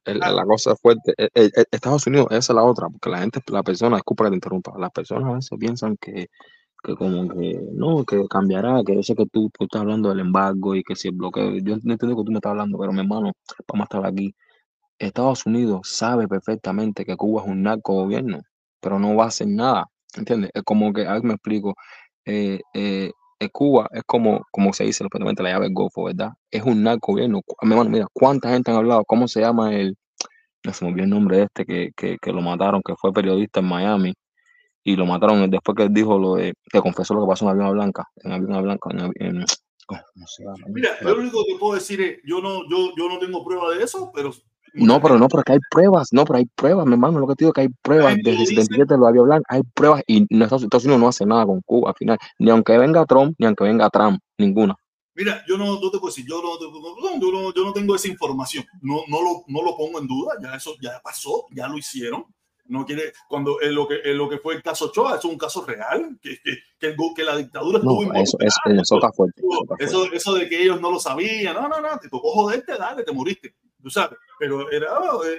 el, 0.05 0.19
la, 0.19 0.45
cosa 0.45 0.75
fuerte. 0.77 1.13
Estados 1.33 2.07
Unidos, 2.07 2.27
esa 2.29 2.53
es 2.53 2.55
la 2.55 2.63
otra, 2.63 2.87
porque 2.87 3.09
la 3.09 3.17
gente, 3.17 3.41
la 3.47 3.63
persona, 3.63 3.97
disculpa 3.97 4.25
que 4.25 4.29
te 4.29 4.35
interrumpa, 4.35 4.73
las 4.77 4.91
personas 4.91 5.29
a 5.29 5.35
veces 5.35 5.59
piensan 5.59 5.97
que, 5.97 6.29
que 6.85 6.95
como 6.95 7.27
que 7.29 7.59
no, 7.73 8.05
que 8.05 8.27
cambiará, 8.29 8.83
que 8.85 8.95
yo 8.95 9.03
sé 9.03 9.15
que 9.15 9.25
tú, 9.25 9.51
estás 9.59 9.81
hablando 9.81 10.09
del 10.09 10.19
embargo 10.19 10.75
y 10.75 10.83
que 10.83 10.95
si 10.95 11.09
el 11.09 11.15
bloqueo, 11.15 11.57
yo 11.57 11.77
no 11.83 11.93
entiendo 11.93 12.15
que 12.17 12.23
tú 12.23 12.31
me 12.31 12.37
estás 12.37 12.51
hablando, 12.51 12.77
pero 12.77 12.93
mi 12.93 12.99
hermano, 13.01 13.33
vamos 13.67 13.83
a 13.83 13.97
estar 13.97 14.05
aquí. 14.05 14.35
Estados 14.99 15.45
Unidos 15.45 15.89
sabe 15.89 16.27
perfectamente 16.27 17.05
que 17.05 17.17
Cuba 17.17 17.43
es 17.43 17.47
un 17.49 17.63
narco 17.63 17.93
gobierno, 17.95 18.39
pero 18.79 18.99
no 18.99 19.15
va 19.15 19.25
a 19.25 19.27
hacer 19.27 19.47
nada. 19.47 19.85
¿Entiendes? 20.15 20.51
Es 20.53 20.63
como 20.63 20.93
que, 20.93 21.05
a 21.07 21.13
ver, 21.13 21.23
me 21.23 21.33
explico. 21.33 21.75
Eh, 22.25 22.61
eh, 22.73 23.11
eh, 23.39 23.49
Cuba 23.51 23.89
es 23.91 24.03
como, 24.05 24.45
como 24.51 24.73
se 24.73 24.85
dice 24.85 25.03
respectivamente 25.03 25.43
la 25.43 25.51
llave 25.51 25.65
del 25.65 25.73
Golfo, 25.73 26.05
¿verdad? 26.05 26.31
Es 26.51 26.63
un 26.63 26.83
narco 26.83 27.13
gobierno. 27.13 27.41
Hermano, 27.61 27.89
mira, 27.89 28.07
¿cuánta 28.13 28.49
gente 28.51 28.71
han 28.71 28.77
hablado? 28.77 29.03
¿Cómo 29.05 29.27
se 29.27 29.41
llama 29.41 29.75
el, 29.75 29.97
no 30.63 30.73
se 30.73 30.85
me 30.85 30.91
olvidó 30.91 31.05
el 31.05 31.09
nombre 31.11 31.37
de 31.37 31.43
este 31.43 31.65
que, 31.65 31.91
que, 31.97 32.17
que, 32.21 32.31
lo 32.31 32.41
mataron, 32.41 32.81
que 32.85 32.95
fue 32.95 33.13
periodista 33.13 33.59
en 33.59 33.67
Miami 33.67 34.13
y 34.85 34.95
lo 34.95 35.05
mataron 35.05 35.49
después 35.49 35.75
que 35.75 35.89
dijo 35.89 36.17
lo 36.17 36.35
de, 36.35 36.53
que 36.71 36.79
confesó 36.79 37.15
lo 37.15 37.21
que 37.21 37.27
pasó 37.27 37.45
en 37.45 37.51
Avión 37.51 37.73
Blanca, 37.73 38.07
en 38.17 38.31
Avión 38.31 38.63
Blanca, 38.63 38.89
en, 38.91 39.11
en, 39.15 39.45
Mira, 40.69 40.91
lo 41.01 41.17
único 41.17 41.43
que 41.45 41.57
puedo 41.59 41.75
decir 41.75 42.01
es, 42.01 42.19
yo 42.23 42.41
no, 42.41 42.67
yo, 42.69 42.91
yo 42.97 43.09
no 43.09 43.19
tengo 43.19 43.43
prueba 43.43 43.71
de 43.71 43.83
eso, 43.83 44.11
pero 44.15 44.31
no, 44.73 45.01
pero 45.01 45.17
no, 45.17 45.27
porque 45.27 45.53
hay 45.53 45.59
pruebas, 45.71 46.09
no, 46.11 46.25
pero 46.25 46.37
hay 46.37 46.45
pruebas, 46.55 46.85
mi 46.85 46.93
hermano, 46.93 47.19
lo 47.19 47.27
que 47.27 47.35
te 47.35 47.45
digo 47.45 47.53
que 47.53 47.61
hay 47.61 47.69
pruebas, 47.81 48.15
desde 48.17 48.41
el 48.41 48.47
77 48.47 48.97
lo 48.97 49.07
había 49.07 49.21
hablado, 49.21 49.41
hay 49.47 49.61
pruebas 49.73 50.03
y 50.05 50.23
Estados 50.29 50.85
Unidos 50.85 50.99
no 50.99 51.07
hace 51.07 51.25
nada 51.25 51.45
con 51.45 51.61
Cuba 51.61 51.91
al 51.91 51.95
final, 51.95 52.17
ni 52.39 52.49
aunque 52.51 52.77
venga 52.77 53.05
Trump, 53.05 53.35
ni 53.39 53.45
aunque 53.45 53.63
venga 53.63 53.89
Trump, 53.89 54.19
ninguna. 54.37 54.75
Mira, 55.15 55.43
yo 55.47 55.57
no, 55.57 55.79
no 55.79 55.91
te 55.91 55.97
puedo 55.97 56.13
decir, 56.13 56.25
yo 56.27 56.41
no, 56.41 56.59
yo 56.59 57.31
no, 57.31 57.53
yo 57.53 57.63
no 57.63 57.73
tengo 57.73 57.95
esa 57.95 58.07
información, 58.07 58.65
no, 58.81 59.01
no, 59.07 59.21
lo, 59.21 59.43
no 59.47 59.63
lo 59.63 59.77
pongo 59.77 59.99
en 59.99 60.07
duda, 60.07 60.33
ya 60.43 60.55
eso 60.55 60.75
ya 60.81 60.99
pasó, 61.01 61.45
ya 61.51 61.67
lo 61.67 61.77
hicieron, 61.77 62.25
no 62.67 62.85
quiere, 62.85 63.13
cuando 63.27 63.61
en 63.61 63.75
lo, 63.75 63.87
que, 63.87 63.99
en 64.03 64.17
lo 64.17 64.27
que 64.29 64.39
fue 64.39 64.55
el 64.55 64.63
caso 64.63 64.91
Choa, 64.91 65.17
eso 65.17 65.27
es 65.27 65.33
un 65.33 65.37
caso 65.37 65.65
real, 65.65 66.17
que, 66.21 66.39
que, 66.41 66.57
que, 66.79 66.95
que 67.15 67.23
la 67.23 67.37
dictadura 67.37 67.77
estuvo 67.77 68.05
no, 68.05 68.13
eso, 68.13 68.37
eso, 68.39 68.59
eso, 68.65 68.95
está 68.95 69.11
fuerte, 69.11 69.41
eso, 69.79 70.11
eso, 70.11 70.33
de 70.33 70.49
que 70.49 70.61
ellos 70.61 70.81
no 70.81 70.91
lo 70.91 70.99
sabían, 70.99 71.55
no, 71.55 71.67
no, 71.67 71.79
no, 71.79 71.97
te 71.99 72.09
tocó 72.09 72.31
joderte, 72.31 72.77
dale, 72.77 73.03
te 73.03 73.11
moriste 73.11 73.55
tú 73.85 73.91
sabes, 73.91 74.17
pero 74.39 74.71
era, 74.71 74.87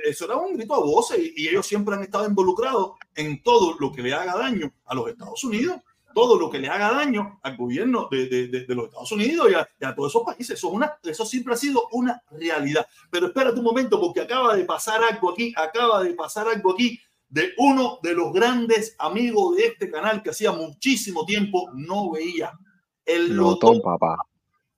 eso 0.05 0.24
era 0.24 0.37
un 0.37 0.57
grito 0.57 0.72
a 0.74 0.79
voces 0.79 1.18
y, 1.18 1.49
ellos 1.49 1.66
siempre 1.66 1.97
han 1.97 2.03
estado 2.03 2.29
involucrados 2.29 2.93
en 3.16 3.43
todo 3.43 3.74
lo 3.81 3.91
que 3.91 4.03
le 4.03 4.14
haga 4.14 4.37
daño 4.37 4.72
a 4.85 4.95
los 4.95 5.09
Estados 5.09 5.43
Unidos, 5.43 5.81
todo 6.14 6.39
lo 6.39 6.49
que 6.49 6.61
le 6.61 6.68
haga 6.68 6.93
daño 6.93 7.41
al 7.43 7.57
gobierno 7.57 8.07
de, 8.09 8.29
de, 8.29 8.47
de, 8.47 8.74
los 8.74 8.87
Estados 8.87 9.11
Unidos 9.11 9.49
y 9.51 9.55
a, 9.55 9.68
y 9.81 9.85
a, 9.85 9.95
todos 9.97 10.12
esos 10.12 10.22
países. 10.22 10.51
Eso, 10.57 10.68
una, 10.68 10.97
eso 11.03 11.27
siempre 11.27 11.55
ha 11.55 11.57
sido 11.57 11.89
una 11.91 12.22
realidad. 12.31 12.87
Pero 13.11 13.27
espérate 13.27 13.59
un 13.59 13.64
momento 13.64 14.01
porque 14.01 14.20
acaba 14.20 14.57
de 14.57 14.64
pasar 14.64 15.03
algo 15.03 15.33
aquí, 15.33 15.53
acaba 15.57 16.05
de 16.05 16.14
pasar 16.14 16.47
algo 16.47 16.72
aquí 16.72 17.01
de 17.29 17.53
uno 17.59 17.99
de 18.03 18.14
los 18.14 18.33
grandes 18.33 18.95
amigos 18.99 19.57
de 19.57 19.66
este 19.66 19.91
canal 19.91 20.22
que 20.22 20.31
hacía 20.31 20.53
muchísimo 20.53 21.24
tiempo 21.27 21.70
no 21.74 22.11
veía. 22.12 22.53
El 23.05 23.37
Lotón, 23.37 23.81
papá 23.81 24.16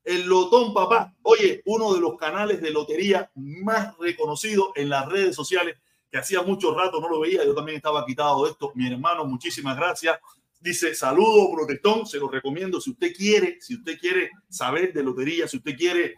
el 0.09 0.25
Lotón 0.25 0.73
Papá. 0.73 1.15
Oye, 1.23 1.63
uno 1.67 1.93
de 1.93 2.01
los 2.01 2.17
canales 2.17 2.63
de 2.63 2.71
lotería 2.71 3.31
más 3.35 3.95
reconocidos 3.99 4.71
en 4.75 4.89
las 4.89 5.07
redes 5.07 5.37
sociales, 5.37 5.77
que 6.11 6.17
hacía 6.17 6.41
mucho 6.41 6.75
rato 6.75 6.99
no 6.99 7.11
lo 7.11 7.21
veía, 7.21 7.45
yo 7.45 7.55
también 7.55 7.77
estaba 7.77 8.07
quitado 8.07 8.45
de 8.45 8.53
esto. 8.53 8.73
Mi 8.75 8.91
hermano, 8.91 9.27
muchísimas 9.27 9.77
gracias. 9.77 10.19
Dice, 10.61 10.95
saludo, 10.95 11.53
protestón, 11.53 12.07
se 12.07 12.17
lo 12.17 12.29
recomiendo. 12.29 12.81
Si 12.81 12.91
usted 12.91 13.13
quiere, 13.15 13.59
si 13.61 13.75
usted 13.75 13.99
quiere 13.99 14.31
saber 14.49 14.95
de 14.95 15.03
lotería, 15.03 15.47
si 15.47 15.59
usted 15.59 15.77
quiere 15.77 16.15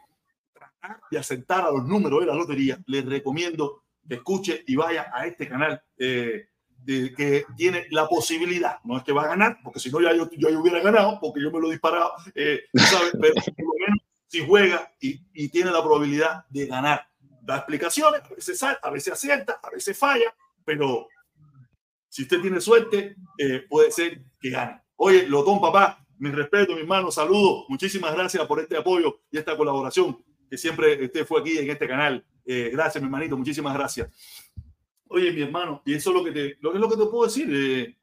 tratar 0.53 1.01
de 1.11 1.19
asentar 1.19 1.67
a 1.67 1.73
los 1.73 1.85
números 1.85 2.21
de 2.21 2.27
la 2.27 2.35
lotería, 2.35 2.81
le 2.87 3.03
recomiendo 3.03 3.83
escuche 4.09 4.65
y 4.67 4.77
vaya 4.77 5.11
a 5.13 5.27
este 5.27 5.49
canal. 5.49 5.83
Eh, 5.99 6.47
de 6.85 7.13
que 7.15 7.45
tiene 7.57 7.87
la 7.91 8.09
posibilidad, 8.09 8.79
no 8.85 8.97
es 8.97 9.05
que 9.05 9.13
va 9.13 9.25
a 9.25 9.29
ganar, 9.29 9.59
porque 9.63 9.79
si 9.79 9.91
no 9.91 10.01
ya 10.01 10.15
yo, 10.15 10.31
yo, 10.31 10.49
hubiera 10.59 10.81
ganado, 10.81 11.19
porque 11.21 11.43
yo 11.43 11.51
me 11.51 11.61
lo 11.61 11.69
he 11.69 11.73
disparado, 11.73 12.13
eh, 12.35 12.63
pero 13.21 13.35
si 14.27 14.47
juega 14.47 14.91
y, 15.01 15.21
y, 15.35 15.49
tiene 15.51 15.71
la 15.71 15.83
probabilidad 15.83 16.47
de 16.49 16.67
ganar. 16.67 17.07
Da 17.43 17.57
explicaciones, 17.57 18.23
a 18.23 18.35
veces 18.35 18.59
salta, 18.59 18.89
a 18.89 18.91
veces 18.91 19.13
acierta, 19.13 19.61
a 19.63 19.71
veces 19.71 19.99
falla, 19.99 20.35
pero 20.65 21.09
si 22.09 22.23
usted 22.23 22.41
tiene 22.41 22.61
suerte, 22.61 23.17
eh, 23.39 23.65
puede 23.69 23.91
ser 23.91 24.23
que 24.41 24.51
gane. 24.51 24.83
Oye, 24.97 25.27
Lotón, 25.27 25.61
papá, 25.61 26.05
mi 26.19 26.31
respeto, 26.31 26.75
mi 26.75 26.81
hermano, 26.81 27.11
saludos, 27.11 27.65
muchísimas 27.69 28.13
gracias 28.15 28.47
por 28.47 28.61
este 28.61 28.77
apoyo 28.77 29.21
y 29.31 29.39
esta 29.39 29.57
colaboración 29.57 30.23
que 30.49 30.59
siempre 30.59 31.05
usted 31.05 31.27
fue 31.27 31.41
aquí 31.41 31.59
en 31.59 31.71
este 31.71 31.89
canal. 31.89 32.25
Eh, 32.53 32.69
gracias, 32.73 33.01
mi 33.01 33.07
hermanito, 33.07 33.37
muchísimas 33.37 33.73
gracias. 33.75 34.11
Oye, 35.07 35.31
mi 35.31 35.43
hermano, 35.43 35.83
y 35.87 35.95
eso 35.95 36.11
es 36.11 36.17
lo 36.17 36.25
que 36.25 36.33
te, 36.33 36.57
lo, 36.61 36.75
es 36.75 36.81
lo 36.81 36.91
que 36.91 36.97
te 36.97 37.07
puedo 37.07 37.23
decir. 37.23 37.49
Eh, 37.49 37.97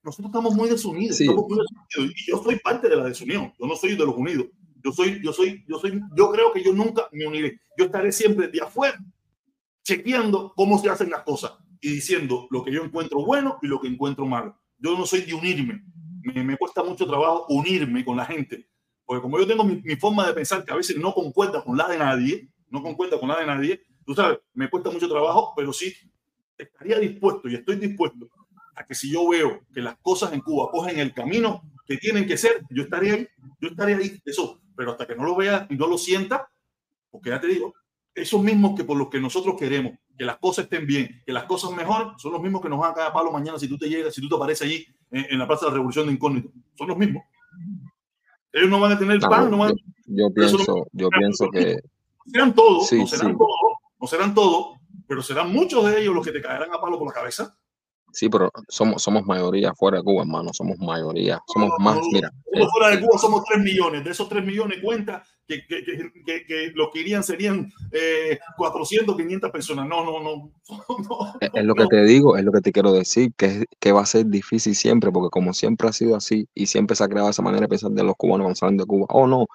nosotros 0.00 0.26
estamos 0.26 0.54
muy 0.54 0.68
desunidos, 0.68 1.20
estamos 1.20 1.48
muy 1.48 1.58
desunidos, 1.58 2.14
y 2.16 2.30
yo 2.30 2.40
soy 2.40 2.56
parte 2.60 2.88
de 2.88 2.94
la 2.94 3.06
desunión. 3.06 3.52
Yo 3.58 3.66
no 3.66 3.74
soy 3.74 3.96
de 3.96 4.06
los 4.06 4.14
unidos. 4.16 4.46
Yo 4.80 4.92
soy, 4.92 5.20
yo 5.20 5.32
soy, 5.32 5.64
yo 5.66 5.80
soy, 5.80 6.00
yo 6.16 6.30
creo 6.30 6.52
que 6.52 6.62
yo 6.62 6.72
nunca 6.72 7.08
me 7.10 7.26
uniré. 7.26 7.58
Yo 7.76 7.86
estaré 7.86 8.12
siempre 8.12 8.46
de 8.46 8.60
afuera, 8.60 8.96
chequeando 9.82 10.52
cómo 10.54 10.78
se 10.78 10.88
hacen 10.88 11.10
las 11.10 11.24
cosas 11.24 11.54
y 11.80 11.94
diciendo 11.94 12.46
lo 12.52 12.62
que 12.62 12.70
yo 12.70 12.84
encuentro 12.84 13.24
bueno 13.24 13.58
y 13.60 13.66
lo 13.66 13.80
que 13.80 13.88
encuentro 13.88 14.24
malo. 14.24 14.56
Yo 14.78 14.96
no 14.96 15.04
soy 15.04 15.22
de 15.22 15.34
unirme. 15.34 15.82
Me, 16.22 16.44
me 16.44 16.56
cuesta 16.56 16.84
mucho 16.84 17.08
trabajo 17.08 17.46
unirme 17.48 18.04
con 18.04 18.16
la 18.16 18.24
gente. 18.24 18.68
Porque 19.04 19.20
como 19.20 19.36
yo 19.36 19.48
tengo 19.48 19.64
mi, 19.64 19.82
mi, 19.82 19.96
forma 19.96 20.28
de 20.28 20.32
pensar 20.32 20.64
que 20.64 20.72
a 20.72 20.76
veces 20.76 20.96
no 20.96 21.12
concuerda 21.12 21.64
con 21.64 21.76
la 21.76 21.88
de 21.88 21.98
nadie, 21.98 22.53
no 22.74 22.82
concuerda 22.82 23.20
con 23.20 23.28
la 23.28 23.38
de 23.38 23.46
nadie, 23.46 23.82
tú 24.04 24.14
sabes, 24.14 24.40
me 24.52 24.68
cuesta 24.68 24.90
mucho 24.90 25.08
trabajo, 25.08 25.52
pero 25.56 25.72
sí 25.72 25.94
estaría 26.58 26.98
dispuesto 26.98 27.48
y 27.48 27.54
estoy 27.54 27.76
dispuesto 27.76 28.28
a 28.74 28.84
que 28.84 28.96
si 28.96 29.12
yo 29.12 29.28
veo 29.28 29.60
que 29.72 29.80
las 29.80 29.96
cosas 29.98 30.32
en 30.32 30.40
Cuba 30.40 30.70
cogen 30.72 30.98
el 30.98 31.14
camino 31.14 31.62
que 31.86 31.96
tienen 31.98 32.26
que 32.26 32.36
ser, 32.36 32.62
yo 32.70 32.82
estaría 32.82 33.14
ahí, 33.14 33.28
yo 33.60 33.68
estaría 33.68 33.96
ahí, 33.96 34.20
eso, 34.24 34.60
pero 34.76 34.90
hasta 34.90 35.06
que 35.06 35.14
no 35.14 35.22
lo 35.22 35.36
vea 35.36 35.68
y 35.70 35.76
no 35.76 35.86
lo 35.86 35.96
sienta, 35.96 36.48
porque 37.12 37.30
ya 37.30 37.40
te 37.40 37.46
digo, 37.46 37.74
esos 38.12 38.42
mismos 38.42 38.76
que 38.76 38.82
por 38.82 38.96
los 38.96 39.08
que 39.08 39.20
nosotros 39.20 39.54
queremos 39.56 39.92
que 40.18 40.24
las 40.24 40.38
cosas 40.38 40.64
estén 40.64 40.86
bien, 40.86 41.22
que 41.24 41.32
las 41.32 41.44
cosas 41.44 41.70
mejoren, 41.72 42.18
son 42.18 42.32
los 42.32 42.42
mismos 42.42 42.60
que 42.60 42.68
nos 42.68 42.80
van 42.80 42.90
a 42.90 42.94
caer 42.94 43.08
a 43.08 43.12
palo 43.12 43.30
mañana 43.30 43.58
si 43.58 43.68
tú 43.68 43.78
te 43.78 43.88
llegas, 43.88 44.14
si 44.14 44.20
tú 44.20 44.28
te 44.28 44.34
apareces 44.34 44.66
allí 44.66 44.86
en, 45.10 45.26
en 45.30 45.38
la 45.38 45.46
Plaza 45.46 45.66
de 45.66 45.70
la 45.70 45.74
Revolución 45.74 46.06
de 46.06 46.12
Incógnito. 46.12 46.50
Son 46.74 46.88
los 46.88 46.96
mismos. 46.96 47.24
Ellos 48.52 48.70
no 48.70 48.80
van 48.80 48.92
a 48.92 48.98
tener 48.98 49.18
pan, 49.20 49.50
no 49.50 49.58
van 49.58 49.72
Yo, 50.06 50.28
yo 50.28 50.34
pienso, 50.34 50.86
yo 50.92 51.08
pienso 51.08 51.50
que... 51.50 51.76
Serán 52.26 52.54
todos, 52.54 52.92
no 52.92 53.06
serán 53.06 53.36
todos, 53.36 53.50
no 54.00 54.06
serán 54.06 54.34
todos, 54.34 54.78
pero 55.06 55.22
serán 55.22 55.52
muchos 55.52 55.84
de 55.86 56.00
ellos 56.00 56.14
los 56.14 56.24
que 56.24 56.32
te 56.32 56.40
caerán 56.40 56.72
a 56.72 56.80
palo 56.80 56.98
por 56.98 57.08
la 57.08 57.14
cabeza. 57.14 57.54
Sí, 58.14 58.28
pero 58.28 58.48
somos, 58.68 59.02
somos 59.02 59.26
mayoría 59.26 59.74
fuera 59.74 59.98
de 59.98 60.04
Cuba, 60.04 60.22
hermano, 60.22 60.50
somos 60.52 60.78
mayoría, 60.78 61.42
somos 61.52 61.70
no, 61.70 61.84
más, 61.84 61.96
no, 61.96 62.02
mira. 62.12 62.30
fuera 62.72 62.94
de 62.94 63.00
Cuba 63.00 63.18
somos 63.18 63.42
3 63.44 63.60
millones, 63.60 64.04
de 64.04 64.10
esos 64.10 64.28
3 64.28 64.44
millones 64.44 64.78
cuenta 64.80 65.24
que, 65.48 65.66
que, 65.66 65.84
que, 65.84 66.46
que 66.46 66.72
los 66.76 66.90
que 66.92 67.00
irían 67.00 67.24
serían 67.24 67.72
eh, 67.90 68.38
400, 68.56 69.16
500 69.16 69.50
personas. 69.50 69.88
No, 69.88 70.04
no, 70.04 70.20
no. 70.20 70.52
no 71.08 71.38
es 71.40 71.64
lo 71.64 71.74
que 71.74 71.86
te 71.86 72.04
digo, 72.04 72.36
es 72.36 72.44
lo 72.44 72.52
que 72.52 72.60
te 72.60 72.70
quiero 72.70 72.92
decir, 72.92 73.32
que, 73.36 73.64
que 73.80 73.90
va 73.90 74.02
a 74.02 74.06
ser 74.06 74.26
difícil 74.26 74.76
siempre, 74.76 75.10
porque 75.10 75.30
como 75.30 75.52
siempre 75.52 75.88
ha 75.88 75.92
sido 75.92 76.14
así 76.14 76.48
y 76.54 76.66
siempre 76.66 76.94
se 76.94 77.02
ha 77.02 77.08
creado 77.08 77.30
esa 77.30 77.42
manera 77.42 77.62
de 77.62 77.68
pensar 77.68 77.90
de 77.90 78.04
los 78.04 78.14
cubanos 78.14 78.44
cuando 78.44 78.56
salen 78.56 78.76
de 78.76 78.84
Cuba, 78.84 79.06
oh 79.10 79.26
no, 79.26 79.46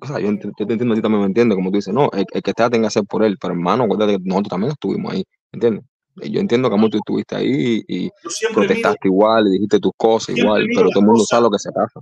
o 0.00 0.06
sea, 0.06 0.18
yo, 0.18 0.30
yo, 0.32 0.66
te 0.66 0.72
entiendo, 0.72 0.92
a 0.92 0.96
ti 0.96 1.02
también 1.02 1.20
me 1.20 1.26
entiendes, 1.26 1.56
como 1.56 1.70
tú 1.70 1.76
dices, 1.76 1.92
no, 1.92 2.10
el, 2.12 2.24
el 2.32 2.42
que 2.42 2.50
está 2.50 2.70
tenga 2.70 2.84
que 2.84 2.88
hacer 2.88 3.04
por 3.04 3.22
él, 3.22 3.36
pero 3.40 3.54
hermano, 3.54 3.84
acuérdate 3.84 4.12
que 4.12 4.22
nosotros 4.24 4.50
también 4.50 4.72
estuvimos 4.72 5.12
ahí, 5.12 5.24
¿entiendes? 5.52 5.84
Yo 6.16 6.40
entiendo 6.40 6.70
que 6.70 6.76
tú 6.90 6.96
estuviste 6.98 7.36
ahí 7.36 7.82
y 7.86 8.10
protestaste 8.52 9.08
miro, 9.08 9.14
igual 9.14 9.46
y 9.46 9.50
dijiste 9.52 9.78
tus 9.78 9.92
cosas 9.96 10.36
igual, 10.36 10.66
pero 10.74 10.90
todo 10.90 11.00
el 11.00 11.06
mundo 11.06 11.24
sabe 11.24 11.44
lo 11.44 11.50
que 11.50 11.58
se 11.58 11.70
pasa. 11.72 12.00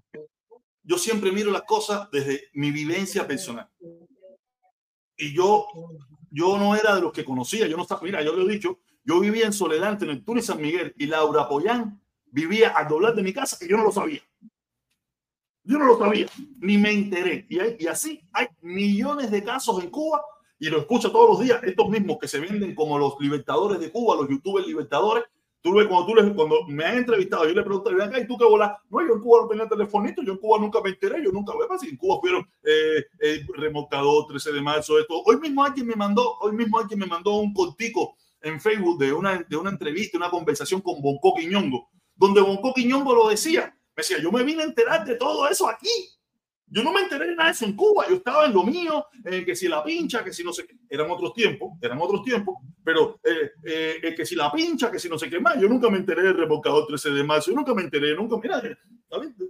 Yo 0.83 0.99
siempre 0.99 1.31
miro 1.31 1.51
las 1.51 1.63
cosas 1.63 2.11
desde 2.11 2.45
mi 2.55 2.71
vivencia 2.71 3.27
personal. 3.27 3.69
Y 5.17 5.35
yo, 5.35 5.67
yo 6.31 6.59
no 6.59 6.75
era 6.75 6.95
de 6.95 7.03
los 7.03 7.13
que 7.13 7.25
conocía, 7.25 7.67
yo 7.67 7.77
no 7.77 7.83
estaba, 7.83 8.01
mira, 8.03 8.23
yo 8.23 8.33
lo 8.33 8.49
he 8.49 8.53
dicho, 8.53 8.79
yo 9.05 9.21
vivía 9.21 9.47
en 9.47 9.53
Soledad, 9.53 10.03
en 10.03 10.11
el 10.11 10.25
Túnez 10.25 10.47
San 10.47 10.61
Miguel, 10.61 10.95
y 10.97 11.07
Laura 11.07 11.49
Poyán 11.49 12.01
vivía 12.31 12.71
al 12.71 12.89
doblar 12.89 13.15
de 13.15 13.23
mi 13.23 13.33
casa 13.33 13.59
y 13.61 13.69
yo 13.69 13.77
no 13.77 13.85
lo 13.85 13.93
sabía. 13.93 14.23
Yo 15.69 15.77
no 15.79 15.85
lo 15.85 15.99
sabía, 15.99 16.27
ni 16.61 16.79
me 16.79 16.91
enteré. 16.91 17.45
Y, 17.51 17.59
hay, 17.59 17.77
y 17.79 17.87
así 17.89 18.23
hay 18.33 18.47
millones 18.63 19.31
de 19.31 19.45
casos 19.45 19.85
en 19.85 19.91
Cuba 19.91 20.23
y 20.59 20.71
lo 20.71 20.79
escucho 20.79 21.13
todos 21.13 21.29
los 21.29 21.41
días. 21.41 21.63
Estos 21.63 21.91
mismos 21.91 22.17
que 22.19 22.27
se 22.27 22.41
venden 22.41 22.75
como 22.75 22.99
los 22.99 23.21
libertadores 23.21 23.79
de 23.79 23.93
Cuba, 23.93 24.17
los 24.17 24.31
youtubers 24.31 24.67
libertadores. 24.67 25.25
Tú 25.61 25.75
ves 25.75 25.87
cuando, 25.87 26.07
tú 26.07 26.15
les, 26.15 26.33
cuando 26.33 26.67
me 26.69 26.87
han 26.87 26.97
entrevistado, 26.97 27.47
yo 27.47 27.53
le 27.53 27.63
pregunto, 27.63 27.91
acá, 27.91 28.19
¿y 28.19 28.27
tú 28.27 28.39
qué 28.39 28.47
volas? 28.47 28.79
No, 28.89 29.07
yo 29.07 29.17
en 29.17 29.21
Cuba 29.21 29.43
no 29.43 29.49
tenía 29.49 29.69
telefonito, 29.69 30.23
yo 30.23 30.33
en 30.33 30.39
Cuba 30.39 30.59
nunca 30.59 30.81
me 30.81 30.89
enteré, 30.89 31.23
yo 31.23 31.33
nunca, 31.33 31.53
veo 31.53 31.79
si 31.79 31.91
en 31.91 31.97
Cuba 31.99 32.19
fueron 32.19 32.49
eh, 32.63 33.05
eh, 33.21 33.47
remolcador, 33.55 34.27
13 34.27 34.53
de 34.53 34.63
marzo, 34.63 34.99
esto. 34.99 35.21
Hoy 35.23 35.39
mismo 35.39 35.63
alguien 35.63 35.87
me 35.87 35.97
mandó, 35.97 36.39
hoy 36.41 36.53
mismo 36.53 36.79
alguien 36.79 36.99
me 36.99 37.07
mandó 37.07 37.35
un 37.35 37.53
cortico 37.53 38.17
en 38.41 38.59
Facebook 38.59 38.99
de 38.99 39.13
una, 39.13 39.45
de 39.47 39.57
una 39.57 39.69
entrevista, 39.69 40.17
una 40.17 40.31
conversación 40.31 40.81
con 40.81 41.03
Bonco 41.03 41.35
Quiñongo, 41.35 41.91
donde 42.15 42.41
Bonco 42.41 42.73
Quiñongo 42.73 43.15
lo 43.15 43.29
decía, 43.29 43.78
me 43.99 44.03
decía, 44.03 44.23
yo 44.23 44.31
me 44.31 44.45
vine 44.45 44.63
a 44.63 44.67
enterar 44.67 45.05
de 45.05 45.17
todo 45.17 45.49
eso 45.49 45.69
aquí. 45.69 45.91
Yo 46.69 46.85
no 46.85 46.93
me 46.93 47.01
enteré 47.01 47.27
de 47.27 47.35
nada 47.35 47.49
de 47.49 47.53
eso 47.53 47.65
en 47.65 47.75
Cuba. 47.75 48.05
Yo 48.09 48.15
estaba 48.15 48.47
en 48.47 48.53
lo 48.53 48.63
mío, 48.63 49.07
eh, 49.25 49.45
que 49.45 49.57
si 49.57 49.67
la 49.67 49.83
pincha, 49.83 50.23
que 50.23 50.33
si 50.33 50.45
no 50.45 50.53
sé 50.53 50.69
qué. 50.69 50.77
Eran 50.89 51.11
otros 51.11 51.35
tiempos, 51.35 51.73
eran 51.83 51.99
otros 52.01 52.23
tiempos, 52.23 52.59
pero 52.85 53.19
eh, 53.25 53.51
eh, 53.65 54.15
que 54.15 54.25
si 54.25 54.37
la 54.37 54.53
pincha, 54.53 54.89
que 54.89 55.01
si 55.01 55.09
no 55.09 55.19
sé 55.19 55.29
qué 55.29 55.41
más. 55.41 55.61
Yo 55.61 55.69
nunca 55.69 55.91
me 55.91 55.99
enteré 55.99 56.23
del 56.23 56.37
revocador 56.37 56.87
13 56.87 57.11
de 57.11 57.25
marzo. 57.25 57.51
Yo 57.51 57.57
nunca 57.57 57.75
me 57.75 57.83
enteré, 57.83 58.15
nunca. 58.15 58.37
Mira, 58.41 58.63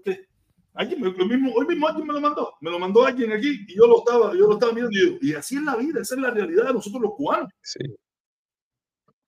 ¿qué? 0.03 0.29
Alguien, 0.73 1.03
lo 1.03 1.27
mismo, 1.27 1.53
hoy 1.55 1.67
mismo 1.67 1.89
alguien 1.89 2.07
me 2.07 2.15
lo 2.15 2.21
mandó. 2.23 2.55
Me 2.63 2.71
lo 2.71 2.79
mandó 2.79 3.05
alguien 3.05 3.33
aquí 3.33 3.67
y 3.69 3.77
yo 3.77 3.87
lo 3.87 3.99
estaba, 3.99 4.33
yo 4.33 4.47
lo 4.47 4.55
estaba 4.55 4.73
mirando 4.73 4.97
y, 4.97 5.29
y 5.29 5.35
así 5.35 5.57
es 5.57 5.63
la 5.63 5.77
vida, 5.77 6.01
esa 6.01 6.15
es 6.15 6.23
la 6.23 6.31
realidad 6.31 6.69
de 6.69 6.73
nosotros 6.73 7.03
los 7.03 7.15
cubanos. 7.15 7.51
Sí. 7.61 7.81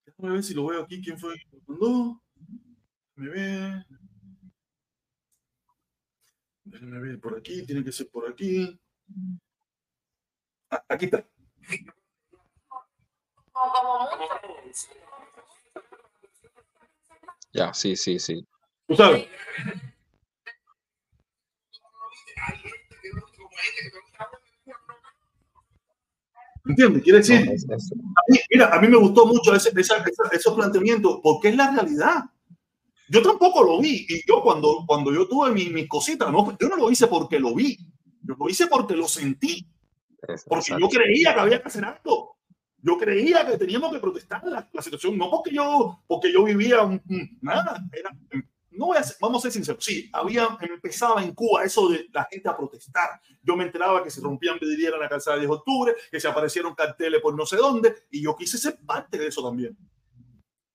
Déjame 0.03 0.33
ver 0.33 0.43
si 0.43 0.55
lo 0.55 0.65
veo 0.65 0.81
aquí. 0.81 0.99
¿Quién 0.99 1.19
fue? 1.19 1.35
¿Me 1.67 1.77
Me 3.17 3.29
ve. 3.29 3.85
Déjenme 6.71 6.99
ver 6.99 7.19
por 7.19 7.37
aquí, 7.37 7.65
tiene 7.65 7.83
que 7.83 7.91
ser 7.91 8.09
por 8.09 8.29
aquí. 8.29 8.79
Ah, 10.69 10.85
aquí 10.87 11.05
está. 11.05 11.27
Ya, 17.51 17.73
sí, 17.73 17.97
sí, 17.97 18.17
sí. 18.19 18.47
Tú 18.87 18.95
sabes. 18.95 19.27
¿Entiendes? 26.65 27.03
Quiere 27.03 27.17
decir, 27.17 27.37
a 27.37 28.21
mí, 28.29 28.39
mira, 28.49 28.73
a 28.73 28.79
mí 28.79 28.87
me 28.87 28.97
gustó 28.97 29.25
mucho 29.25 29.53
ese, 29.53 29.73
esos 29.75 30.55
planteamientos 30.55 31.19
porque 31.21 31.49
es 31.49 31.57
la 31.57 31.71
realidad. 31.71 32.23
Yo 33.11 33.21
tampoco 33.21 33.61
lo 33.61 33.81
vi. 33.81 34.05
Y 34.07 34.25
yo 34.25 34.41
cuando, 34.41 34.85
cuando 34.87 35.13
yo 35.13 35.27
tuve 35.27 35.51
mis, 35.51 35.69
mis 35.69 35.85
cositas, 35.89 36.31
no, 36.31 36.57
yo 36.57 36.69
no 36.69 36.77
lo 36.77 36.89
hice 36.89 37.07
porque 37.07 37.41
lo 37.41 37.53
vi. 37.53 37.77
Yo 38.21 38.35
lo 38.39 38.47
hice 38.47 38.67
porque 38.67 38.95
lo 38.95 39.05
sentí. 39.05 39.67
Porque 40.47 40.75
yo 40.79 40.87
creía 40.87 41.33
que 41.33 41.39
había 41.41 41.61
que 41.61 41.67
hacer 41.67 41.83
algo. 41.83 42.37
Yo 42.77 42.97
creía 42.97 43.45
que 43.45 43.57
teníamos 43.57 43.91
que 43.91 43.99
protestar 43.99 44.41
la, 44.45 44.69
la 44.71 44.81
situación. 44.81 45.17
No 45.17 45.29
porque 45.29 45.53
yo, 45.53 45.99
porque 46.07 46.31
yo 46.31 46.45
vivía 46.45 46.83
un, 46.83 47.01
nada. 47.41 47.83
Era, 47.91 48.17
no 48.69 48.85
voy 48.85 48.97
a 48.97 49.03
ser, 49.03 49.17
vamos 49.19 49.39
a 49.39 49.41
ser 49.41 49.51
sinceros. 49.51 49.83
Sí, 49.83 50.09
había, 50.13 50.57
empezaba 50.61 51.21
en 51.21 51.33
Cuba 51.33 51.65
eso 51.65 51.89
de 51.89 52.07
la 52.13 52.25
gente 52.31 52.47
a 52.47 52.55
protestar. 52.55 53.09
Yo 53.43 53.57
me 53.57 53.65
enteraba 53.65 54.01
que 54.05 54.09
se 54.09 54.21
rompían 54.21 54.57
vidrieras 54.57 54.95
en 54.95 55.01
la 55.01 55.09
calzada 55.09 55.35
de 55.35 55.41
10 55.41 55.49
de 55.49 55.55
octubre, 55.57 55.95
que 56.09 56.19
se 56.21 56.29
aparecieron 56.29 56.73
carteles 56.75 57.19
por 57.19 57.35
no 57.35 57.45
sé 57.45 57.57
dónde, 57.57 57.93
y 58.09 58.21
yo 58.23 58.37
quise 58.37 58.57
ser 58.57 58.79
parte 58.85 59.17
de 59.17 59.27
eso 59.27 59.43
también. 59.43 59.77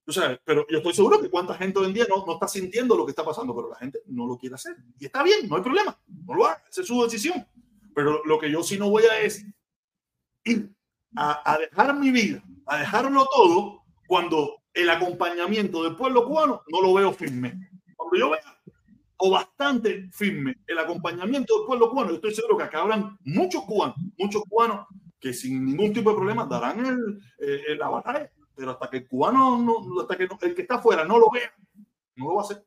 O 0.09 0.13
sea, 0.13 0.41
pero 0.45 0.65
yo 0.69 0.79
estoy 0.79 0.95
seguro 0.95 1.21
que 1.21 1.31
cuánta 1.31 1.55
gente 1.55 1.81
hoy 1.81 1.87
en 1.87 1.95
día 1.95 2.07
no, 2.09 2.25
no 2.25 2.35
está 2.35 2.47
sintiendo 2.47 2.97
lo 2.97 3.05
que 3.05 3.11
está 3.11 3.25
pasando, 3.25 3.55
pero 3.55 3.71
la 3.71 3.77
gente 3.77 4.01
no 4.07 4.27
lo 4.27 4.39
quiere 4.39 4.55
hacer. 4.55 4.77
Y 5.01 5.07
está 5.07 5.23
bien, 5.23 5.49
no 5.49 5.57
hay 5.57 5.63
problema. 5.63 5.99
No 6.27 6.35
lo 6.35 6.47
haga, 6.47 6.63
esa 6.71 6.83
es 6.83 6.87
su 6.87 7.03
decisión. 7.03 7.47
Pero 7.95 8.23
lo 8.25 8.39
que 8.39 8.51
yo 8.51 8.63
sí 8.63 8.79
no 8.79 8.89
voy 8.89 9.05
a 9.05 9.21
es 9.21 9.45
ir 10.45 10.73
a, 11.17 11.53
a 11.53 11.59
dejar 11.59 11.95
mi 11.99 12.11
vida, 12.11 12.43
a 12.67 12.79
dejarlo 12.79 13.27
todo, 13.35 13.83
cuando 14.07 14.63
el 14.75 14.89
acompañamiento 14.91 15.83
del 15.83 15.97
pueblo 15.97 16.25
cubano 16.25 16.63
no 16.71 16.83
lo 16.83 16.95
veo 16.95 17.13
firme. 17.13 17.69
Cuando 17.97 18.17
yo 18.17 18.31
vea 18.31 18.57
o 19.19 19.31
bastante 19.31 20.09
firme 20.13 20.57
el 20.67 20.79
acompañamiento 20.79 21.57
del 21.57 21.67
pueblo 21.67 21.91
cubano, 21.91 22.11
yo 22.11 22.17
estoy 22.17 22.35
seguro 22.35 22.59
que 22.59 22.65
acá 22.65 22.83
habrán 22.83 23.19
muchos 23.25 23.65
cubanos, 23.65 23.97
muchos 24.19 24.43
cubanos 24.49 24.87
que 25.19 25.33
sin 25.33 25.65
ningún 25.65 25.93
tipo 25.93 26.11
de 26.11 26.17
problema 26.17 26.45
darán 26.45 26.85
el, 26.85 27.19
eh, 27.39 27.77
la 27.77 27.89
batalla 27.89 28.31
pero 28.57 28.71
hasta 28.71 28.89
que 28.89 28.97
el 28.99 29.09
cubano, 29.09 29.59
no, 29.59 30.01
hasta 30.01 30.17
que 30.17 30.25
el 30.25 30.55
que 30.55 30.63
está 30.63 30.77
afuera 30.77 31.05
no 31.05 31.19
lo 31.19 31.31
vea, 31.31 31.53
no 32.17 32.29
lo 32.29 32.35
va 32.37 32.41
a 32.41 32.45
hacer. 32.45 32.67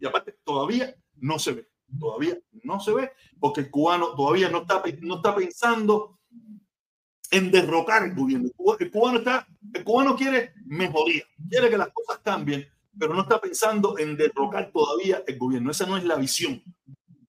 Y 0.00 0.06
aparte, 0.06 0.36
todavía 0.44 0.94
no 1.16 1.38
se 1.38 1.52
ve, 1.52 1.68
todavía 1.98 2.38
no 2.64 2.80
se 2.80 2.92
ve, 2.92 3.12
porque 3.38 3.60
el 3.60 3.70
cubano 3.70 4.14
todavía 4.14 4.50
no 4.50 4.62
está, 4.62 4.82
no 5.00 5.16
está 5.16 5.34
pensando 5.34 6.18
en 7.30 7.50
derrocar 7.50 8.04
el 8.04 8.14
gobierno. 8.14 8.48
El 8.78 8.90
cubano, 8.90 9.18
está, 9.18 9.46
el 9.72 9.84
cubano 9.84 10.16
quiere 10.16 10.52
mejoría, 10.66 11.22
quiere 11.48 11.70
que 11.70 11.78
las 11.78 11.88
cosas 11.92 12.18
cambien, 12.18 12.66
pero 12.98 13.14
no 13.14 13.22
está 13.22 13.40
pensando 13.40 13.96
en 13.98 14.16
derrocar 14.16 14.72
todavía 14.72 15.22
el 15.26 15.38
gobierno. 15.38 15.70
Esa 15.70 15.86
no 15.86 15.96
es 15.96 16.04
la 16.04 16.16
visión. 16.16 16.62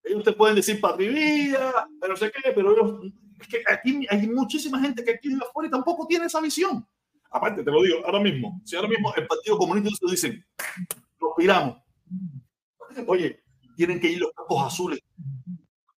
Ellos 0.04 0.24
te 0.24 0.34
pueden 0.34 0.56
decir 0.56 0.82
patria, 0.82 1.88
pero 2.02 2.16
sé 2.16 2.32
qué, 2.32 2.52
pero 2.56 2.72
ellos, 2.72 3.14
es 3.40 3.48
que 3.48 3.62
aquí 3.68 4.08
hay 4.10 4.28
muchísima 4.28 4.80
gente 4.80 5.04
que 5.04 5.12
aquí 5.12 5.30
afuera 5.34 5.68
y 5.68 5.72
tampoco 5.72 6.08
tiene 6.08 6.26
esa 6.26 6.42
visión. 6.42 6.88
Aparte, 7.32 7.64
te 7.64 7.72
lo 7.72 7.84
digo, 7.84 8.00
ahora 8.06 8.20
mismo, 8.20 8.62
si 8.66 8.76
ahora 8.76 8.88
mismo 8.88 9.14
el 9.16 9.28
Partido 9.28 9.58
Comunista 9.58 10.08
dice, 10.10 10.44
nos 11.22 11.32
piramos. 11.38 11.78
Oye, 13.06 13.44
tienen 13.76 14.00
que 14.00 14.12
ir 14.12 14.20
los 14.20 14.32
campos 14.34 14.66
azules. 14.66 15.00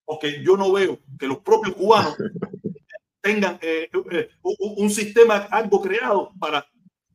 Porque 0.05 0.43
yo 0.45 0.57
no 0.57 0.71
veo 0.73 0.99
que 1.19 1.27
los 1.27 1.39
propios 1.39 1.75
cubanos 1.75 2.17
tengan 3.21 3.59
eh, 3.63 3.89
eh, 4.11 4.29
un, 4.43 4.91
sistema 4.91 5.37
algo 5.51 5.81
creado 5.81 6.33
para 6.39 6.67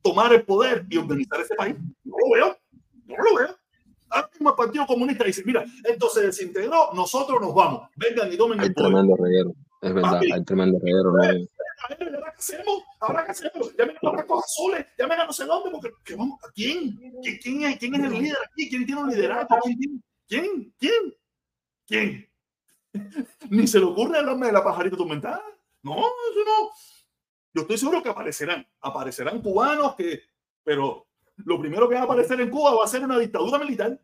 tomar 0.02 0.32
el 0.32 0.42
poder 0.44 0.84
y 0.90 0.96
organizar 0.96 1.40
ese 1.40 1.54
país. 1.54 1.76
No 2.04 2.16
lo 2.18 2.34
veo, 2.34 2.58
no 3.06 3.16
lo 3.16 3.36
veo. 3.36 3.56
Ahora 4.10 4.30
mismo 4.32 4.50
el 4.50 4.56
Partido 4.56 4.86
Comunista 4.86 5.24
dice, 5.24 5.42
mira, 5.44 5.64
esto 5.84 6.08
se 6.08 6.22
desintegró, 6.22 6.92
nosotros 6.94 7.40
nos 7.40 7.54
vamos. 7.54 7.88
Vengan 7.94 8.32
y 8.32 8.36
tomen 8.36 8.60
el 8.60 8.72
poder. 8.72 8.90
tremendo 8.90 9.16
reguero, 9.16 9.54
es 9.80 9.94
verdad, 9.94 10.20
hay 10.32 10.44
tremendo 10.44 10.78
reguero. 10.78 11.12
¿no? 11.12 11.20
¿Ahora 11.20 12.32
qué 12.32 12.38
hacemos? 12.38 12.82
¿Ahora 13.00 13.24
qué 13.24 13.30
hacemos? 13.30 13.76
Llamen 13.76 13.96
a 13.96 14.00
los 14.02 14.12
barcos 14.12 14.44
azules, 14.44 14.86
llamen 14.98 15.20
a 15.20 15.26
no 15.26 15.32
sé 15.32 15.44
dónde, 15.44 15.70
porque 15.70 15.90
¿qué 16.04 16.16
vamos? 16.16 16.38
¿a 16.44 16.50
quién? 16.52 16.98
¿Quién, 17.42 17.62
es, 17.64 17.78
¿Quién 17.78 17.94
es 17.94 18.04
el 18.04 18.12
líder 18.12 18.36
aquí? 18.44 18.68
¿Quién 18.68 18.86
tiene 18.86 19.00
un 19.00 19.10
liderazgo? 19.10 19.56
¿Quién? 19.62 20.02
¿Quién? 20.26 20.74
¿Quién? 20.78 21.16
¿Quién? 21.86 22.28
Ni 23.50 23.66
se 23.66 23.78
le 23.78 23.84
ocurre 23.86 24.18
hablarme 24.18 24.46
de 24.46 24.52
la 24.52 24.64
pajarita 24.64 24.96
tormentada. 24.96 25.42
No, 25.82 25.96
eso 25.96 26.44
no. 26.44 26.70
Yo 27.54 27.62
estoy 27.62 27.78
seguro 27.78 28.02
que 28.02 28.08
aparecerán. 28.08 28.66
Aparecerán 28.80 29.40
cubanos 29.40 29.94
que. 29.94 30.22
Pero 30.64 31.06
lo 31.36 31.58
primero 31.58 31.88
que 31.88 31.94
va 31.94 32.02
a 32.02 32.04
aparecer 32.04 32.40
en 32.40 32.50
Cuba 32.50 32.74
va 32.74 32.84
a 32.84 32.88
ser 32.88 33.02
una 33.02 33.18
dictadura 33.18 33.58
militar. 33.58 33.98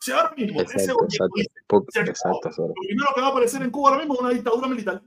Si 0.00 0.12
ahora 0.12 0.32
mismo 0.36 0.60
exacto, 0.60 1.06
ese 1.08 1.20
exacto, 2.00 2.48
exacto, 2.48 2.68
lo 2.68 2.74
primero 2.74 3.08
que 3.14 3.20
va 3.20 3.26
a 3.26 3.30
aparecer 3.30 3.62
en 3.62 3.70
Cuba 3.70 3.90
ahora 3.90 4.00
mismo 4.00 4.14
es 4.14 4.20
una 4.20 4.30
dictadura 4.30 4.68
militar 4.68 5.02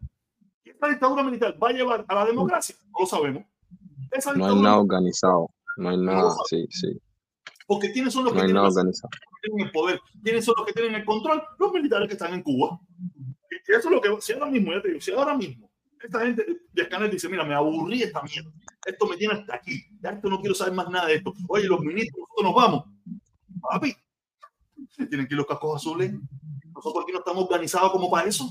esta 0.84 0.88
dictadura 0.90 1.24
militar 1.24 1.58
va 1.62 1.70
a 1.70 1.72
llevar 1.72 2.06
a 2.08 2.16
la 2.16 2.26
democracia? 2.26 2.76
No 2.92 3.00
lo 3.02 3.06
sabemos. 3.06 3.44
no 4.36 4.46
hay 4.46 4.62
nada 4.62 4.80
organizado. 4.80 5.50
No 5.78 5.90
hay 5.90 5.98
nada, 5.98 6.32
sí, 6.50 6.68
sí. 6.70 7.00
Porque 7.66 7.92
¿quiénes 7.92 8.14
son 8.14 8.26
los 8.26 8.34
que, 8.34 8.42
tienen, 8.42 8.58
el 9.60 9.72
poder? 9.72 10.00
¿Quiénes 10.22 10.46
son 10.46 10.56
los 10.58 10.68
que 10.68 10.74
tienen 10.74 10.96
el 10.96 11.06
control? 11.06 11.42
Los 11.58 11.72
militares 11.72 12.08
que 12.08 12.14
están 12.14 12.34
en 12.34 12.44
Cuba. 12.44 12.80
Y 13.50 13.72
eso 13.72 13.90
es 13.90 13.96
lo 13.96 14.02
que, 14.02 14.22
si 14.22 14.34
ahora 14.34 14.48
mismo, 14.48 14.74
ya 14.74 14.82
te 14.82 14.90
digo, 14.90 15.02
si 15.02 15.12
ahora 15.12 15.36
mismo 15.36 15.72
esta 16.02 16.20
gente 16.20 16.46
de 16.74 16.82
Escanel 16.82 17.10
dice, 17.10 17.30
mira, 17.30 17.46
me 17.46 17.54
aburrí 17.54 18.04
esta 18.04 18.22
mierda, 18.22 18.52
esto 18.86 19.08
me 19.08 19.16
tiene 19.16 19.36
hasta 19.36 19.56
aquí, 19.56 19.82
ya 20.02 20.10
esto 20.10 20.30
no 20.30 20.42
quiero 20.42 20.54
saber 20.54 20.74
más 20.74 20.90
nada 20.90 21.08
de 21.08 21.16
esto. 21.16 21.34
Oye, 21.48 21.66
los 21.66 21.80
ministros, 21.80 22.20
nosotros 22.20 22.44
nos 22.44 22.56
vamos. 22.56 22.86
Papi, 23.62 23.96
tienen 24.96 25.28
que 25.28 25.34
ir 25.34 25.38
los 25.38 25.48
cascos 25.48 25.82
azules. 25.82 26.14
Nosotros 26.74 27.04
aquí 27.04 27.12
no 27.12 27.20
estamos 27.20 27.44
organizados 27.44 27.92
como 27.92 28.10
para 28.10 28.28
eso 28.28 28.46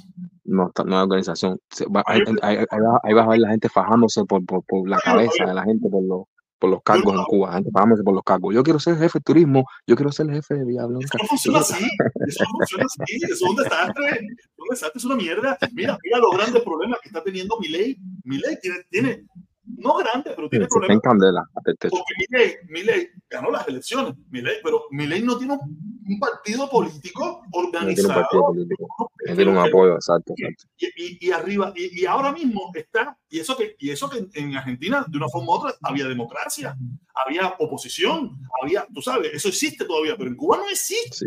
no, 0.52 0.72
no 0.84 0.96
hay 0.96 1.02
organización. 1.02 1.58
ahí, 2.06 3.14
vas 3.14 3.26
a 3.26 3.28
ver 3.28 3.38
la 3.38 3.50
gente 3.50 3.68
fajándose 3.68 4.24
por, 4.24 4.44
por, 4.44 4.62
por 4.64 4.88
la 4.88 4.98
cabeza 4.98 5.44
de 5.46 5.54
la 5.54 5.64
gente 5.64 5.88
por 5.88 6.02
los, 6.04 6.24
por 6.58 6.70
los 6.70 6.82
cargos 6.82 7.14
en 7.14 7.24
Cuba, 7.24 7.48
la 7.48 7.54
gente 7.54 7.70
fajándose 7.72 8.02
por 8.02 8.14
los 8.14 8.22
cargos. 8.22 8.54
Yo 8.54 8.62
quiero 8.62 8.78
ser 8.78 8.96
jefe 8.96 9.18
de 9.18 9.22
turismo, 9.22 9.64
yo 9.86 9.96
quiero 9.96 10.12
ser 10.12 10.26
el 10.26 10.34
jefe 10.34 10.54
de 10.54 10.64
Villa 10.64 10.86
Blanca. 10.86 11.06
Eso 11.14 11.26
funciona 11.26 11.58
así, 11.60 11.84
eso 12.26 12.44
funciona 12.50 12.84
así, 12.84 13.16
eso 13.24 13.32
es 13.32 13.42
un 13.42 13.56
desastre, 13.56 14.20
un 14.58 14.68
desastre, 14.70 14.98
es 14.98 15.04
una 15.04 15.16
mierda. 15.16 15.58
Mira, 15.72 15.98
mira 16.02 16.18
los 16.18 16.36
grandes 16.36 16.62
problemas 16.62 17.00
que 17.00 17.08
está 17.08 17.22
teniendo 17.22 17.58
mi 17.58 17.68
ley. 17.68 17.96
Mi 18.24 18.38
ley 18.38 18.56
tiene, 18.60 18.78
tiene 18.90 19.24
no 19.64 19.96
grande, 19.96 20.32
pero 20.34 20.48
tiene 20.48 20.66
problemas. 20.66 21.02
candela. 21.02 21.44
Porque 21.54 22.58
mi 22.68 22.82
ley 22.82 23.08
ganó 23.30 23.50
las 23.50 23.66
elecciones, 23.68 24.14
ley 24.30 24.56
pero 24.62 24.84
ley 24.90 25.22
no 25.22 25.38
tiene 25.38 25.54
un, 25.54 26.18
partido 26.18 26.68
político 26.68 27.42
organizado. 27.52 27.86
No 27.86 27.94
tiene 27.94 28.08
un 28.08 28.14
partido 28.14 28.42
político. 28.46 29.12
tiene 29.34 29.50
un 29.50 29.58
apoyo, 29.58 29.94
exacto. 29.94 30.34
Y, 30.76 31.26
y, 31.26 31.30
arriba, 31.30 31.72
y, 31.74 32.04
ahora 32.06 32.32
mismo 32.32 32.70
está, 32.74 33.16
y 33.28 33.38
eso 33.38 33.56
que, 33.56 33.76
y 33.78 33.90
eso 33.90 34.10
que 34.10 34.26
en 34.34 34.56
Argentina, 34.56 35.04
de 35.08 35.16
una 35.16 35.28
forma 35.28 35.52
u 35.52 35.54
otra, 35.54 35.74
había 35.82 36.06
democracia, 36.06 36.76
había 37.24 37.54
oposición, 37.58 38.38
había, 38.60 38.86
tú 38.92 39.00
sabes, 39.00 39.32
eso 39.32 39.48
existe 39.48 39.84
todavía, 39.84 40.16
pero 40.16 40.28
en 40.28 40.36
Cuba 40.36 40.58
no 40.58 40.68
existe. 40.68 41.26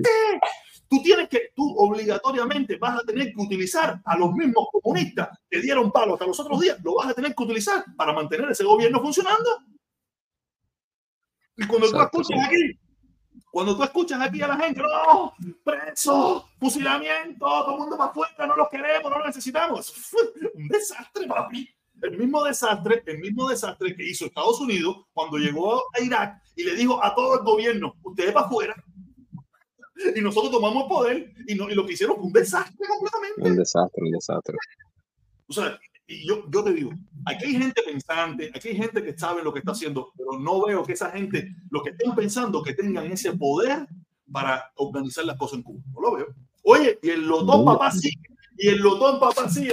Tú 0.96 1.04
tienes 1.04 1.28
que, 1.28 1.52
tú 1.54 1.76
obligatoriamente 1.78 2.78
vas 2.78 3.00
a 3.00 3.04
tener 3.04 3.34
que 3.34 3.42
utilizar 3.42 4.02
a 4.04 4.18
los 4.18 4.32
mismos 4.34 4.68
comunistas 4.72 5.30
que 5.50 5.60
dieron 5.60 5.92
palo 5.92 6.14
hasta 6.14 6.26
los 6.26 6.40
otros 6.40 6.60
días, 6.62 6.78
lo 6.84 6.96
vas 6.96 7.10
a 7.10 7.14
tener 7.14 7.36
que 7.36 7.44
utilizar 7.44 7.84
para 7.98 8.14
mantener 8.14 8.50
ese 8.52 8.64
gobierno 8.64 9.02
funcionando. 9.02 9.50
Y 11.58 11.68
cuando 11.68 11.90
tú 11.90 12.02
escuchas 12.02 12.48
aquí, 12.48 12.80
cuando 13.52 13.76
tú 13.76 13.84
escuchas 13.84 14.22
aquí 14.22 14.42
a 14.42 14.48
la 14.48 14.58
gente, 14.58 14.82
no, 14.82 15.34
preso, 15.64 16.50
fusilamiento, 16.60 17.46
todo 17.46 17.74
el 17.74 17.80
mundo 17.80 17.98
para 17.98 18.12
afuera, 18.12 18.48
no 18.48 18.56
los 18.56 18.70
queremos, 18.70 19.12
no 19.12 19.18
los 19.18 19.28
necesitamos. 19.28 19.94
Un 20.54 20.68
desastre, 20.68 21.28
papi. 21.28 21.70
El 22.02 22.18
mismo 22.18 22.44
desastre, 22.44 23.04
el 23.06 23.20
mismo 23.20 23.50
desastre 23.50 23.96
que 23.96 24.10
hizo 24.10 24.26
Estados 24.26 24.60
Unidos 24.60 25.06
cuando 25.14 25.38
llegó 25.38 25.84
a 25.94 26.02
Irak 26.02 26.42
y 26.56 26.64
le 26.64 26.76
dijo 26.76 27.04
a 27.04 27.16
todo 27.16 27.40
el 27.40 27.46
gobierno, 27.46 27.96
ustedes 28.04 28.34
para 28.34 28.46
afuera. 28.46 28.76
Y 30.16 30.22
nosotros 30.22 30.52
tomamos 30.52 30.88
poder 30.88 31.34
y, 31.48 31.56
no, 31.56 31.70
y 31.70 31.76
lo 31.76 31.86
que 31.86 31.94
hicieron 31.94 32.18
fue 32.18 32.26
un 32.26 32.34
desastre 32.34 32.88
completamente. 32.88 33.42
Un 33.42 33.56
desastre, 33.56 34.04
un 34.04 34.12
desastre. 34.12 34.58
O 35.48 35.54
sea, 35.54 35.80
y 36.08 36.28
yo, 36.28 36.44
yo 36.50 36.64
te 36.64 36.74
digo, 36.74 36.92
aquí 37.26 37.46
hay 37.46 37.54
gente 37.54 37.82
pensante, 37.82 38.52
aquí 38.54 38.70
hay 38.70 38.76
gente 38.76 39.04
que 39.04 39.18
sabe 39.18 39.42
lo 39.42 39.52
que 39.52 39.60
está 39.60 39.72
haciendo, 39.72 40.12
pero 40.16 40.40
no 40.40 40.66
veo 40.66 40.84
que 40.84 40.94
esa 40.94 41.10
gente, 41.12 41.56
lo 41.72 41.82
que 41.82 41.92
estén 41.92 42.14
pensando, 42.14 42.62
que 42.62 42.74
tengan 42.74 43.12
ese 43.12 43.34
poder 43.34 43.88
para 44.32 44.72
organizar 44.76 45.26
las 45.26 45.38
cosas 45.38 45.58
en 45.58 45.64
Cuba. 45.64 45.82
No 45.94 46.02
lo 46.02 46.16
veo. 46.16 46.28
Oye, 46.64 47.00
y 47.02 47.10
el 47.10 47.26
Lotón 47.26 47.66
papá 47.66 47.92
sí, 47.92 48.12
y 48.58 48.68
el 48.68 48.80
Lotón 48.80 49.20
papá 49.20 49.50
sí, 49.50 49.68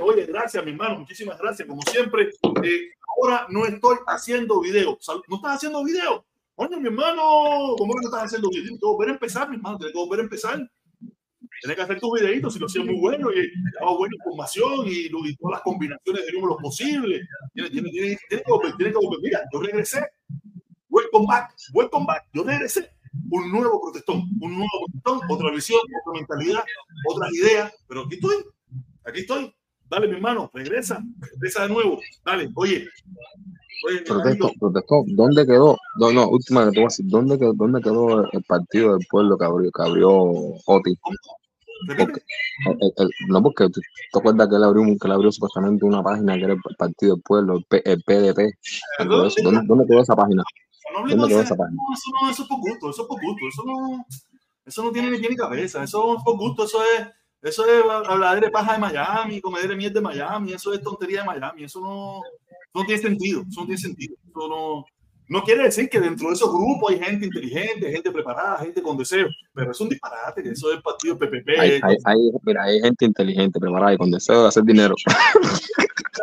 Oye, 0.00 0.26
gracias, 0.26 0.64
mi 0.64 0.70
hermano, 0.70 1.00
muchísimas 1.00 1.38
gracias. 1.38 1.66
Como 1.66 1.82
siempre, 1.82 2.30
eh, 2.62 2.90
ahora 3.16 3.46
no 3.50 3.66
estoy 3.66 3.96
haciendo 4.06 4.60
video. 4.60 4.98
¿No 5.28 5.36
estás 5.36 5.56
haciendo 5.56 5.84
video? 5.84 6.24
Oye, 6.58 6.74
mi 6.78 6.86
hermano, 6.86 7.74
¿cómo 7.76 7.92
no 7.92 8.00
estás 8.02 8.24
haciendo 8.24 8.48
video? 8.48 8.64
Tengo 8.64 8.78
que 8.78 8.86
volver 8.86 9.08
a 9.10 9.12
empezar, 9.12 9.50
mi 9.50 9.56
hermano, 9.56 9.76
tengo 9.76 9.92
que 9.92 9.98
volver 9.98 10.20
a 10.20 10.22
empezar. 10.22 10.70
Tienes 11.60 11.76
que 11.76 11.82
hacer 11.82 12.00
tus 12.00 12.18
videitos 12.18 12.54
si 12.54 12.58
lo 12.58 12.64
hacías 12.64 12.86
muy 12.86 12.98
bueno 12.98 13.30
y 13.30 13.46
daba 13.78 13.94
buena 13.94 14.14
información 14.16 14.86
y, 14.86 15.10
todas 15.36 15.52
las 15.52 15.60
combinaciones 15.60 16.24
de 16.24 16.32
números 16.32 16.56
posibles. 16.62 17.28
Tienes, 17.52 17.72
tienes, 17.72 17.92
tienes, 17.92 18.18
tienes 18.26 18.46
que 18.46 18.50
volver, 18.50 18.74
tienes 18.76 18.94
que 18.94 19.06
volver. 19.06 19.20
Mira, 19.22 19.40
yo 19.52 19.60
regresé. 19.60 20.06
Welcome 20.88 21.26
back, 21.26 21.54
welcome 21.74 22.06
back. 22.06 22.26
Yo 22.32 22.42
regresé. 22.42 22.90
Un 23.30 23.52
nuevo 23.52 23.78
protestón, 23.82 24.22
un 24.40 24.56
nuevo 24.56 24.86
protestón, 24.86 25.20
otra 25.30 25.50
visión, 25.50 25.80
otra 26.06 26.20
mentalidad, 26.20 26.64
otras 27.06 27.34
ideas. 27.34 27.74
Pero 27.86 28.04
aquí 28.04 28.14
estoy, 28.14 28.34
aquí 29.04 29.20
estoy. 29.20 29.54
Dale, 29.90 30.08
mi 30.08 30.14
hermano, 30.14 30.50
regresa, 30.54 31.04
regresa 31.20 31.64
de 31.64 31.68
nuevo. 31.68 32.00
Dale, 32.24 32.50
oye, 32.54 32.88
Protesto, 34.06 34.50
protesto. 34.58 35.04
¿Dónde 35.08 35.46
quedó? 35.46 35.76
No, 35.98 36.12
no, 36.12 36.28
última 36.28 36.64
que 36.64 36.70
te 36.70 36.76
voy 36.76 36.84
a 36.84 36.88
decir. 36.88 37.06
¿Dónde 37.08 37.38
quedó, 37.38 37.52
dónde 37.52 37.80
quedó 37.80 38.30
el 38.30 38.42
partido 38.44 38.96
del 38.96 39.06
pueblo 39.08 39.36
que 39.36 39.44
abrió, 39.44 39.70
que 39.70 39.82
abrió 39.82 40.12
Oti? 40.66 40.98
Porque, 41.86 42.22
el, 42.66 42.92
el, 42.96 43.10
no, 43.28 43.42
porque 43.42 43.68
te, 43.68 43.80
te 44.12 44.18
acuerdas 44.18 44.48
que 44.48 44.56
él 44.56 44.64
abrió, 44.64 44.84
que 44.84 45.06
él 45.06 45.12
abrió 45.12 45.30
supuestamente 45.30 45.84
una 45.84 46.02
página 46.02 46.34
que 46.36 46.44
era 46.44 46.54
el 46.54 46.60
Partido 46.78 47.14
del 47.14 47.22
Pueblo, 47.22 47.58
el, 47.58 47.64
P, 47.64 47.82
el 47.84 48.02
PDP. 48.02 48.54
¿Dónde, 49.06 49.62
¿Dónde, 49.66 49.86
quedó 49.86 50.00
esa 50.00 50.16
página? 50.16 50.42
No, 50.94 51.08
¿Dónde 51.08 51.28
quedó 51.28 51.40
esa 51.42 51.54
página? 51.54 51.76
No, 51.76 51.94
eso 51.94 52.10
no, 52.12 52.30
eso 52.30 52.42
es 52.42 52.48
por 52.48 52.58
gusto, 52.60 52.90
eso 52.90 53.02
es 53.02 53.08
por 53.08 53.20
gusto, 53.20 53.48
eso 53.48 53.62
no, 53.66 54.06
eso 54.64 54.84
no 54.84 54.92
tiene 54.92 55.10
ni 55.10 55.20
tiene 55.20 55.36
cabeza, 55.36 55.84
eso 55.84 56.16
es 56.16 56.22
por 56.24 56.38
gusto, 56.38 56.64
eso 56.64 56.82
es, 56.82 57.08
eso 57.42 57.66
es 57.66 57.84
hablar 58.08 58.40
de 58.40 58.50
paja 58.50 58.72
de 58.72 58.78
Miami, 58.78 59.40
comer 59.40 59.68
de 59.68 59.76
miel 59.76 59.92
de 59.92 60.00
Miami, 60.00 60.54
eso 60.54 60.72
es 60.72 60.82
tontería 60.82 61.20
de 61.20 61.26
Miami, 61.26 61.64
eso 61.64 61.80
no, 61.80 62.22
no 62.74 62.84
tiene 62.84 63.02
sentido, 63.02 63.44
eso 63.48 63.60
no 63.60 63.66
tiene 63.66 63.80
sentido. 63.80 64.14
Eso 64.28 64.48
no, 64.48 64.84
no 65.28 65.42
quiere 65.42 65.64
decir 65.64 65.88
que 65.88 65.98
dentro 65.98 66.28
de 66.28 66.34
esos 66.34 66.52
grupos 66.52 66.92
hay 66.92 67.00
gente 67.00 67.26
inteligente, 67.26 67.90
gente 67.90 68.12
preparada, 68.12 68.58
gente 68.58 68.80
con 68.80 68.96
deseo, 68.96 69.28
pero 69.52 69.72
es 69.72 69.80
un 69.80 69.88
disparate, 69.88 70.48
eso 70.48 70.70
es 70.70 70.76
el 70.76 70.82
partido 70.82 71.18
PPP. 71.18 71.48
Hay, 71.58 71.70
hay, 71.82 71.96
hay, 72.04 72.16
mira, 72.42 72.62
hay 72.62 72.80
gente 72.80 73.04
inteligente, 73.04 73.58
preparada 73.58 73.94
y 73.94 73.96
con 73.96 74.10
deseo 74.10 74.42
de 74.42 74.48
hacer 74.48 74.62
dinero. 74.62 74.94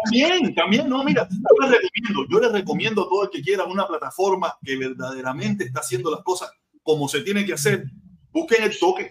También, 0.06 0.56
también, 0.56 0.90
no, 0.90 1.04
mira, 1.04 1.28
yo 1.30 1.70
les 1.70 1.82
recomiendo, 1.82 2.28
yo 2.30 2.40
les 2.40 2.52
recomiendo 2.52 3.02
a 3.04 3.10
todo 3.10 3.24
el 3.24 3.30
que 3.30 3.42
quiera 3.42 3.66
una 3.66 3.88
plataforma 3.88 4.54
que 4.64 4.78
verdaderamente 4.78 5.66
está 5.66 5.82
haciendo 5.82 6.10
las 6.10 6.22
cosas 6.22 6.52
como 6.82 7.08
se 7.08 7.22
tiene 7.22 7.46
que 7.46 7.54
hacer. 7.54 7.86
Busquen 8.32 8.64
el 8.64 8.78
toque, 8.78 9.10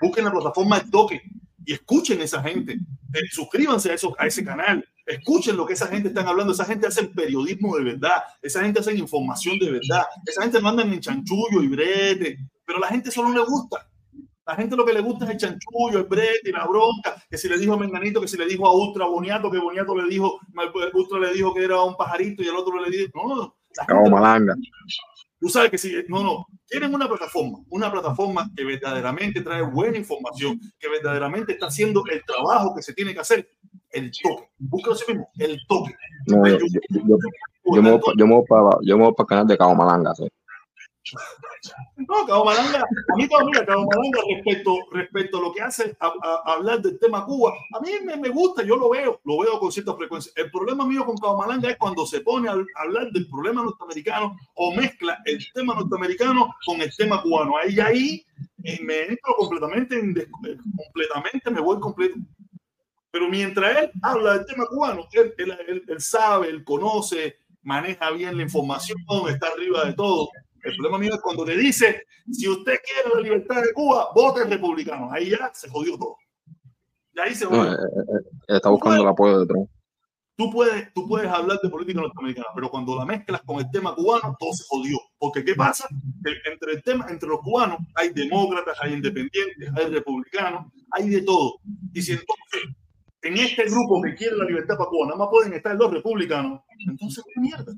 busquen 0.00 0.24
la 0.24 0.32
plataforma 0.32 0.80
del 0.80 0.90
toque 0.90 1.22
y 1.64 1.72
escuchen 1.72 2.20
a 2.20 2.24
esa 2.24 2.42
gente. 2.42 2.72
Eh, 2.72 3.20
suscríbanse 3.30 3.90
a, 3.90 3.94
eso, 3.94 4.14
a 4.18 4.26
ese 4.26 4.44
canal 4.44 4.84
Escuchen 5.06 5.56
lo 5.56 5.66
que 5.66 5.74
esa 5.74 5.86
gente 5.88 6.08
está 6.08 6.22
hablando. 6.22 6.52
Esa 6.52 6.64
gente 6.64 6.86
hace 6.86 7.04
periodismo 7.04 7.76
de 7.76 7.84
verdad. 7.84 8.22
Esa 8.40 8.62
gente 8.62 8.80
hace 8.80 8.94
información 8.94 9.58
de 9.58 9.72
verdad. 9.72 10.04
Esa 10.26 10.42
gente 10.42 10.60
manda 10.60 10.82
en 10.82 11.00
chanchullo 11.00 11.62
y 11.62 11.68
brete. 11.68 12.38
Pero 12.64 12.78
la 12.78 12.88
gente 12.88 13.10
solo 13.10 13.30
le 13.32 13.44
gusta. 13.44 13.88
La 14.46 14.56
gente 14.56 14.76
lo 14.76 14.84
que 14.84 14.92
le 14.92 15.00
gusta 15.00 15.24
es 15.24 15.30
el 15.32 15.36
chanchullo, 15.38 15.98
el 16.00 16.04
brete 16.04 16.50
y 16.50 16.52
la 16.52 16.66
bronca. 16.66 17.22
Que 17.30 17.38
si 17.38 17.48
le 17.48 17.58
dijo 17.58 17.74
a 17.74 17.78
Menganito, 17.78 18.20
que 18.20 18.28
si 18.28 18.36
le 18.36 18.46
dijo 18.46 18.66
a 18.66 18.74
Ultra 18.74 19.06
Boniato, 19.06 19.50
que 19.50 19.58
Boniato 19.58 19.94
le 19.96 20.08
dijo, 20.08 20.38
Ultra 20.92 21.18
le 21.18 21.32
dijo 21.32 21.54
que 21.54 21.64
era 21.64 21.82
un 21.82 21.96
pajarito 21.96 22.42
y 22.42 22.48
el 22.48 22.56
otro 22.56 22.78
le 22.80 22.90
dijo, 22.90 23.10
no. 23.14 23.56
Como 23.88 24.10
malanga. 24.10 24.54
Tú 25.40 25.48
sabes 25.48 25.70
que 25.70 25.78
si, 25.78 25.92
no, 26.08 26.22
no, 26.22 26.46
quieren 26.66 26.94
una 26.94 27.06
plataforma, 27.08 27.58
una 27.68 27.90
plataforma 27.90 28.50
que 28.56 28.64
verdaderamente 28.64 29.42
trae 29.42 29.62
buena 29.62 29.98
información, 29.98 30.58
que 30.78 30.88
verdaderamente 30.88 31.52
está 31.52 31.66
haciendo 31.66 32.02
el 32.10 32.24
trabajo 32.24 32.74
que 32.74 32.82
se 32.82 32.94
tiene 32.94 33.12
que 33.12 33.20
hacer 33.20 33.48
el 33.94 34.10
toque. 34.22 34.48
Búscalo 34.58 34.94
así 34.94 35.04
mismo, 35.08 35.28
el 35.38 35.58
toque. 35.66 35.94
No, 36.26 36.46
yo, 36.46 36.58
yo, 36.58 36.80
yo, 36.90 37.18
yo, 37.74 37.82
me 37.82 37.90
voy 37.90 38.00
para 38.48 38.78
yo 38.82 38.98
me 38.98 39.04
voy 39.04 39.14
para 39.14 39.24
el 39.24 39.28
canal 39.28 39.46
de 39.46 39.58
Cabo 39.58 39.74
Malanga, 39.74 40.14
¿sí? 40.14 40.28
No, 41.96 42.26
Cabo 42.26 42.46
Malanga, 42.46 42.78
a 42.78 43.16
mí 43.16 43.28
mira, 43.46 43.66
Cabo 43.66 43.86
Malanga 43.86 44.20
respecto, 44.34 44.76
respecto 44.92 45.38
a 45.38 45.40
lo 45.40 45.52
que 45.52 45.62
hace 45.62 45.96
a, 46.00 46.06
a, 46.06 46.52
hablar 46.54 46.80
del 46.80 46.98
tema 46.98 47.24
Cuba, 47.24 47.52
a 47.74 47.80
mí 47.80 47.90
me, 48.04 48.16
me, 48.16 48.28
gusta, 48.30 48.62
yo 48.62 48.76
lo 48.76 48.90
veo, 48.90 49.20
lo 49.24 49.38
veo 49.38 49.58
con 49.58 49.70
cierta 49.70 49.94
frecuencia. 49.94 50.32
El 50.36 50.50
problema 50.50 50.86
mío 50.86 51.04
con 51.04 51.16
Cabo 51.16 51.38
Malanga 51.38 51.70
es 51.70 51.76
cuando 51.76 52.06
se 52.06 52.20
pone 52.20 52.48
a 52.48 52.52
hablar 52.52 53.10
del 53.12 53.28
problema 53.28 53.62
norteamericano 53.62 54.36
o 54.54 54.74
mezcla 54.74 55.18
el 55.24 55.44
tema 55.52 55.74
norteamericano 55.74 56.54
con 56.66 56.80
el 56.80 56.94
tema 56.96 57.22
cubano. 57.22 57.56
Ahí, 57.58 57.78
ahí 57.80 58.26
eh, 58.64 58.80
me 58.82 59.02
entro 59.02 59.34
completamente, 59.36 59.98
en, 59.98 60.14
completamente, 60.14 61.50
me 61.50 61.60
voy 61.60 61.78
completo. 61.80 62.16
Pero 63.14 63.28
mientras 63.28 63.76
él 63.78 63.92
habla 64.02 64.38
del 64.38 64.44
tema 64.44 64.66
cubano, 64.66 65.06
él, 65.12 65.32
él, 65.38 65.84
él, 65.86 66.00
sabe, 66.00 66.48
él 66.48 66.64
conoce, 66.64 67.36
maneja 67.62 68.10
bien 68.10 68.36
la 68.36 68.42
información, 68.42 68.98
está 69.28 69.46
arriba 69.54 69.84
de 69.84 69.92
todo. 69.92 70.30
El 70.64 70.74
problema 70.74 70.98
mío 70.98 71.14
es 71.14 71.20
cuando 71.20 71.44
le 71.44 71.56
dice, 71.56 72.02
si 72.32 72.48
usted 72.48 72.74
quiere 72.84 73.14
la 73.14 73.20
libertad 73.20 73.62
de 73.62 73.72
Cuba, 73.72 74.08
vote 74.16 74.42
republicano. 74.42 75.12
Ahí 75.12 75.30
ya 75.30 75.48
se 75.54 75.68
jodió 75.68 75.96
todo. 75.96 76.16
Y 77.14 77.20
ahí 77.20 77.36
se 77.36 77.44
jodió. 77.44 77.62
No, 77.62 77.72
eh, 77.72 77.76
eh, 77.76 78.18
eh, 78.48 78.56
está 78.56 78.70
buscando 78.70 79.02
el 79.02 79.08
apoyo 79.08 79.38
de 79.38 79.46
Trump. 79.46 79.70
Tú 80.36 80.50
puedes, 80.50 80.92
tú 80.92 81.06
puedes 81.06 81.30
hablar 81.30 81.60
de 81.62 81.68
política 81.68 82.00
norteamericana, 82.00 82.48
pero 82.52 82.68
cuando 82.68 82.96
la 82.96 83.04
mezclas 83.04 83.42
con 83.42 83.60
el 83.60 83.70
tema 83.70 83.94
cubano, 83.94 84.34
todo 84.40 84.52
se 84.54 84.64
jodió. 84.66 84.98
Porque 85.18 85.44
¿qué 85.44 85.54
pasa? 85.54 85.86
entre, 86.50 86.72
el 86.72 86.82
tema, 86.82 87.06
entre 87.10 87.28
los 87.28 87.38
cubanos 87.42 87.78
hay 87.94 88.08
demócratas, 88.08 88.76
hay 88.80 88.94
independientes, 88.94 89.70
hay 89.76 89.86
republicanos, 89.86 90.66
hay 90.90 91.10
de 91.10 91.22
todo. 91.22 91.60
Y 91.92 92.02
si 92.02 92.10
entonces 92.10 92.74
en 93.24 93.38
este 93.38 93.64
grupo 93.64 94.02
que 94.02 94.14
quiere 94.14 94.36
la 94.36 94.44
libertad 94.44 94.76
Cuba, 94.76 95.06
nada 95.06 95.18
más 95.18 95.28
pueden 95.30 95.54
estar 95.54 95.74
los 95.74 95.90
republicanos, 95.90 96.60
entonces 96.86 97.24
qué 97.26 97.40
mierda. 97.40 97.72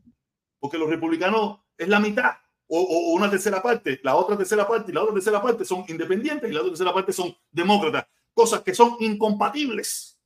Porque 0.59 0.77
los 0.77 0.91
republicanos 0.91 1.61
es 1.79 1.89
la 1.89 2.01
mitad 2.01 2.33
o, 2.67 2.81
o, 2.81 3.15
una 3.15 3.31
tercera 3.31 3.63
parte, 3.63 4.01
la 4.03 4.17
otra 4.17 4.37
tercera 4.37 4.67
parte 4.67 4.91
y 4.91 4.95
la 4.95 5.03
otra 5.03 5.15
tercera 5.15 5.41
parte 5.41 5.65
son 5.65 5.85
independientes 5.89 6.51
y 6.51 6.53
la 6.53 6.61
otra 6.61 6.73
tercera 6.73 6.93
parte 6.93 7.13
son 7.13 7.35
demócratas, 7.53 8.07
cosas 8.35 8.63
que 8.63 8.75
son 8.75 8.97
incompatibles. 8.99 10.21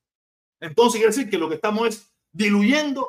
Entonces 0.58 0.98
quiere 0.98 1.14
decir 1.14 1.28
que 1.28 1.38
lo 1.38 1.50
que 1.50 1.56
estamos 1.56 1.88
es 1.88 2.14
diluyendo 2.32 3.06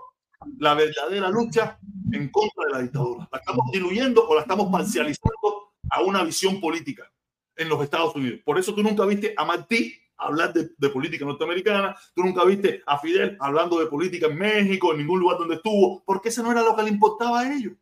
la 0.58 0.74
verdadera 0.74 1.30
lucha 1.30 1.80
en 2.12 2.30
contra 2.30 2.66
de 2.66 2.72
la 2.72 2.82
dictadura. 2.82 3.30
La 3.32 3.38
estamos 3.38 3.72
diluyendo 3.72 4.28
o 4.28 4.36
la 4.36 4.42
estamos 4.42 4.70
parcializando 4.70 5.76
a 5.90 6.02
una 6.02 6.24
visión 6.24 6.60
política 6.60 7.10
en 7.56 7.70
los 7.70 7.82
Estados 7.82 8.14
Unidos. 8.16 8.42
Por 8.44 8.60
eso 8.60 8.74
tú 8.76 8.84
nunca 8.84 9.06
viste 9.06 9.34
a 9.38 9.46
Martí 9.46 10.01
hablar 10.22 10.54
de, 10.54 10.70
de, 10.78 10.90
política 10.90 11.26
norteamericana, 11.26 11.96
tú 12.14 12.24
nunca 12.24 12.46
viste 12.46 12.82
a 12.86 12.98
Fidel 13.00 13.38
hablando 13.40 13.80
de 13.80 13.88
política 13.88 14.28
en 14.28 14.38
México, 14.38 14.92
en 14.92 15.00
ningún 15.00 15.20
lugar 15.20 15.38
donde 15.38 15.56
estuvo, 15.56 16.04
porque 16.06 16.30
eso 16.30 16.44
no 16.44 16.52
era 16.52 16.64
lo 16.64 16.76
que 16.76 16.84
le 16.84 16.90
importaba 16.90 17.42
a 17.42 17.54
ellos. 17.54 17.74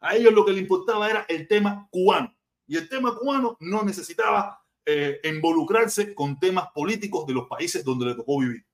A 0.00 0.16
ellos 0.16 0.32
lo 0.32 0.44
que 0.44 0.52
le 0.52 0.60
importaba 0.60 1.08
era 1.08 1.24
el 1.28 1.48
tema 1.48 1.88
cubano. 1.90 2.34
Y 2.66 2.76
el 2.76 2.88
tema 2.88 3.16
cubano 3.16 3.56
no 3.60 3.82
necesitaba 3.82 4.62
eh, 4.84 5.20
involucrarse 5.24 6.14
con 6.14 6.38
temas 6.38 6.68
políticos 6.74 7.26
de 7.26 7.32
los 7.32 7.48
países 7.48 7.84
donde 7.84 8.06
le 8.06 8.14
tocó 8.14 8.38
vivir. 8.38 8.66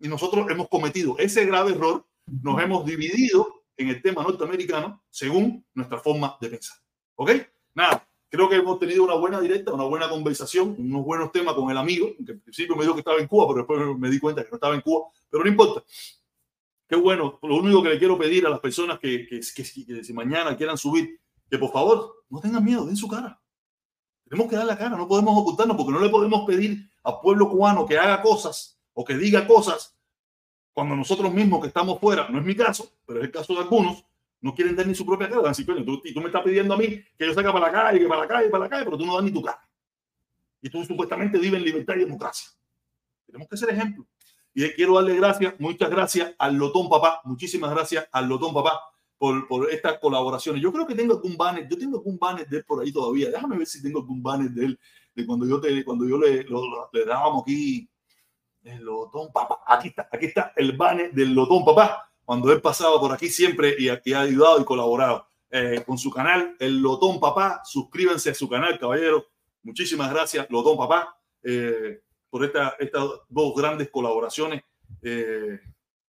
Y 0.00 0.08
nosotros 0.08 0.50
hemos 0.50 0.68
cometido 0.68 1.16
ese 1.18 1.46
grave 1.46 1.72
error, 1.72 2.04
nos 2.26 2.60
hemos 2.60 2.84
dividido 2.84 3.64
en 3.76 3.88
el 3.88 4.02
tema 4.02 4.22
norteamericano 4.22 5.04
según 5.08 5.64
nuestra 5.72 5.98
forma 5.98 6.36
de 6.40 6.48
pensar. 6.48 6.78
¿Ok? 7.14 7.30
Nada, 7.74 8.06
Creo 8.34 8.48
que 8.48 8.56
hemos 8.56 8.80
tenido 8.80 9.04
una 9.04 9.14
buena 9.14 9.40
directa, 9.40 9.72
una 9.72 9.84
buena 9.84 10.08
conversación, 10.08 10.74
unos 10.76 11.04
buenos 11.04 11.30
temas 11.30 11.54
con 11.54 11.70
el 11.70 11.76
amigo, 11.78 12.08
que 12.26 12.32
al 12.32 12.40
principio 12.40 12.74
me 12.74 12.82
dijo 12.82 12.92
que 12.94 12.98
estaba 12.98 13.18
en 13.18 13.28
Cuba, 13.28 13.46
pero 13.46 13.58
después 13.58 13.96
me 13.96 14.10
di 14.10 14.18
cuenta 14.18 14.42
que 14.42 14.50
no 14.50 14.56
estaba 14.56 14.74
en 14.74 14.80
Cuba, 14.80 15.06
pero 15.30 15.44
no 15.44 15.48
importa. 15.48 15.84
Qué 16.88 16.96
bueno. 16.96 17.38
Lo 17.44 17.58
único 17.58 17.80
que 17.80 17.90
le 17.90 17.98
quiero 18.00 18.18
pedir 18.18 18.44
a 18.44 18.50
las 18.50 18.58
personas 18.58 18.98
que, 18.98 19.24
que, 19.28 19.38
que, 19.38 19.84
que 19.86 20.02
si 20.02 20.12
mañana 20.12 20.56
quieran 20.56 20.76
subir, 20.76 21.20
que 21.48 21.58
por 21.58 21.70
favor 21.70 22.24
no 22.28 22.40
tengan 22.40 22.64
miedo, 22.64 22.84
den 22.84 22.96
su 22.96 23.06
cara. 23.06 23.40
Tenemos 24.28 24.50
que 24.50 24.56
dar 24.56 24.66
la 24.66 24.76
cara, 24.76 24.96
no 24.96 25.06
podemos 25.06 25.38
ocultarnos 25.38 25.76
porque 25.76 25.92
no 25.92 26.00
le 26.00 26.08
podemos 26.08 26.44
pedir 26.44 26.90
al 27.04 27.20
pueblo 27.22 27.48
cubano 27.48 27.86
que 27.86 27.96
haga 27.96 28.20
cosas 28.20 28.80
o 28.94 29.04
que 29.04 29.16
diga 29.16 29.46
cosas 29.46 29.96
cuando 30.72 30.96
nosotros 30.96 31.32
mismos 31.32 31.60
que 31.60 31.68
estamos 31.68 32.00
fuera, 32.00 32.28
no 32.30 32.40
es 32.40 32.44
mi 32.44 32.56
caso, 32.56 32.90
pero 33.06 33.20
es 33.20 33.26
el 33.26 33.30
caso 33.30 33.54
de 33.54 33.60
algunos, 33.60 34.04
no 34.44 34.54
quieren 34.54 34.76
dar 34.76 34.86
ni 34.86 34.94
su 34.94 35.06
propia 35.06 35.30
cara. 35.30 35.48
Así, 35.48 35.64
tú, 35.64 35.74
tú 35.74 36.20
me 36.20 36.26
estás 36.26 36.42
pidiendo 36.42 36.74
a 36.74 36.76
mí 36.76 37.02
que 37.16 37.26
yo 37.26 37.32
salga 37.32 37.50
para 37.50 37.68
la 37.68 37.72
calle, 37.72 37.98
que 37.98 38.06
para 38.06 38.20
la 38.20 38.28
calle, 38.28 38.50
para 38.50 38.64
la 38.64 38.68
calle, 38.68 38.84
pero 38.84 38.98
tú 38.98 39.06
no 39.06 39.14
das 39.14 39.24
ni 39.24 39.32
tu 39.32 39.40
cara. 39.40 39.66
Y 40.60 40.68
tú 40.68 40.84
supuestamente 40.84 41.38
vives 41.38 41.58
en 41.58 41.64
libertad 41.64 41.94
y 41.96 42.00
democracia. 42.00 42.50
Tenemos 43.24 43.48
que 43.48 43.56
ser 43.56 43.70
ejemplo. 43.70 44.06
Y 44.52 44.68
quiero 44.72 44.96
darle 44.96 45.16
gracias, 45.16 45.54
muchas 45.58 45.88
gracias 45.88 46.34
al 46.38 46.56
Lotón 46.56 46.90
Papá, 46.90 47.22
muchísimas 47.24 47.70
gracias 47.70 48.06
al 48.12 48.28
Lotón 48.28 48.52
Papá 48.52 48.78
por, 49.16 49.48
por 49.48 49.70
estas 49.70 49.98
colaboraciones. 49.98 50.62
Yo 50.62 50.70
creo 50.70 50.86
que 50.86 50.94
tengo 50.94 51.14
algún 51.14 51.38
banner, 51.38 51.66
yo 51.66 51.78
tengo 51.78 51.96
algún 51.96 52.18
banner 52.18 52.46
de 52.46 52.58
él 52.58 52.64
por 52.66 52.82
ahí 52.82 52.92
todavía. 52.92 53.30
Déjame 53.30 53.56
ver 53.56 53.66
si 53.66 53.82
tengo 53.82 54.00
algún 54.00 54.22
banner 54.22 54.50
de 54.50 54.66
él, 54.66 54.80
de 55.14 55.24
cuando 55.24 55.46
yo, 55.46 55.58
te, 55.58 55.82
cuando 55.86 56.06
yo 56.06 56.18
le, 56.18 56.44
le 56.92 57.04
dábamos 57.06 57.44
aquí 57.44 57.88
el 58.62 58.82
Lotón 58.82 59.32
Papá. 59.32 59.60
Aquí 59.66 59.88
está, 59.88 60.06
aquí 60.12 60.26
está 60.26 60.52
el 60.54 60.76
banner 60.76 61.14
del 61.14 61.32
Lotón 61.32 61.64
Papá. 61.64 62.10
Cuando 62.24 62.52
él 62.52 62.60
pasaba 62.60 62.98
por 62.98 63.12
aquí 63.12 63.28
siempre 63.28 63.76
y, 63.78 63.88
ha 63.88 64.20
ayudado 64.20 64.60
y 64.60 64.64
colaborado 64.64 65.26
eh, 65.50 65.82
con 65.86 65.98
su 65.98 66.10
canal, 66.10 66.56
el 66.58 66.80
Lotón 66.80 67.20
Papá. 67.20 67.62
Suscríbanse 67.64 68.30
a 68.30 68.34
su 68.34 68.48
canal, 68.48 68.78
caballero. 68.78 69.26
Muchísimas 69.62 70.10
gracias, 70.10 70.46
Lotón 70.50 70.76
Papá, 70.76 71.18
eh, 71.42 72.02
por 72.28 72.44
esta, 72.44 72.76
estas 72.78 73.04
dos 73.28 73.54
grandes 73.54 73.90
colaboraciones 73.90 74.62
eh, 75.02 75.60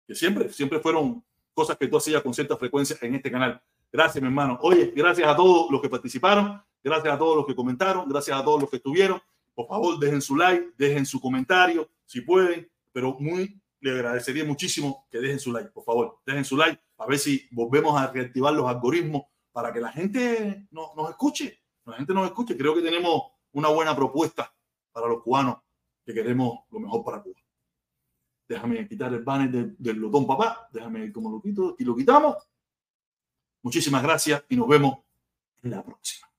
que 0.07 0.15
siempre, 0.15 0.49
siempre 0.49 0.79
fueron 0.79 1.23
cosas 1.53 1.77
que 1.77 1.87
tú 1.87 1.97
hacías 1.97 2.21
con 2.21 2.33
cierta 2.33 2.57
frecuencia 2.57 2.95
en 3.01 3.15
este 3.15 3.31
canal. 3.31 3.61
Gracias, 3.91 4.21
mi 4.21 4.27
hermano. 4.27 4.57
Oye, 4.61 4.91
gracias 4.95 5.27
a 5.27 5.35
todos 5.35 5.69
los 5.69 5.81
que 5.81 5.89
participaron, 5.89 6.61
gracias 6.83 7.13
a 7.13 7.17
todos 7.17 7.37
los 7.37 7.45
que 7.45 7.55
comentaron, 7.55 8.09
gracias 8.09 8.37
a 8.37 8.43
todos 8.43 8.61
los 8.61 8.69
que 8.69 8.77
estuvieron. 8.77 9.21
Por 9.53 9.67
favor, 9.67 9.99
dejen 9.99 10.21
su 10.21 10.35
like, 10.35 10.71
dejen 10.77 11.05
su 11.05 11.21
comentario, 11.21 11.89
si 12.05 12.21
pueden, 12.21 12.69
pero 12.91 13.15
muy 13.19 13.61
le 13.83 13.91
agradecería 13.91 14.45
muchísimo 14.45 15.07
que 15.11 15.19
dejen 15.19 15.39
su 15.39 15.51
like, 15.51 15.69
por 15.71 15.83
favor, 15.83 16.19
dejen 16.25 16.45
su 16.45 16.55
like, 16.55 16.81
a 16.97 17.05
ver 17.05 17.19
si 17.19 17.49
volvemos 17.51 17.99
a 17.99 18.07
reactivar 18.07 18.53
los 18.53 18.65
algoritmos 18.65 19.23
para 19.51 19.73
que 19.73 19.81
la 19.81 19.91
gente 19.91 20.67
nos 20.71 21.09
escuche, 21.09 21.61
la 21.85 21.97
gente 21.97 22.13
nos 22.13 22.25
escuche. 22.25 22.55
Creo 22.55 22.73
que 22.73 22.81
tenemos 22.81 23.23
una 23.51 23.67
buena 23.67 23.93
propuesta 23.93 24.55
para 24.93 25.07
los 25.07 25.21
cubanos 25.21 25.57
que 26.05 26.13
queremos 26.13 26.59
lo 26.71 26.79
mejor 26.79 27.03
para 27.03 27.21
Cuba. 27.21 27.35
Déjame 28.47 28.87
quitar 28.87 29.13
el 29.13 29.23
banner 29.23 29.75
del 29.77 29.97
Lotón 29.97 30.25
Papá, 30.25 30.69
déjame 30.71 31.11
cómo 31.11 31.29
lo 31.29 31.41
quito 31.41 31.75
y 31.77 31.83
lo 31.83 31.93
quitamos. 31.93 32.37
Muchísimas 33.63 34.01
gracias 34.01 34.45
y 34.47 34.55
nos 34.55 34.67
vemos 34.67 34.99
en 35.61 35.71
la 35.71 35.83
próxima. 35.83 36.32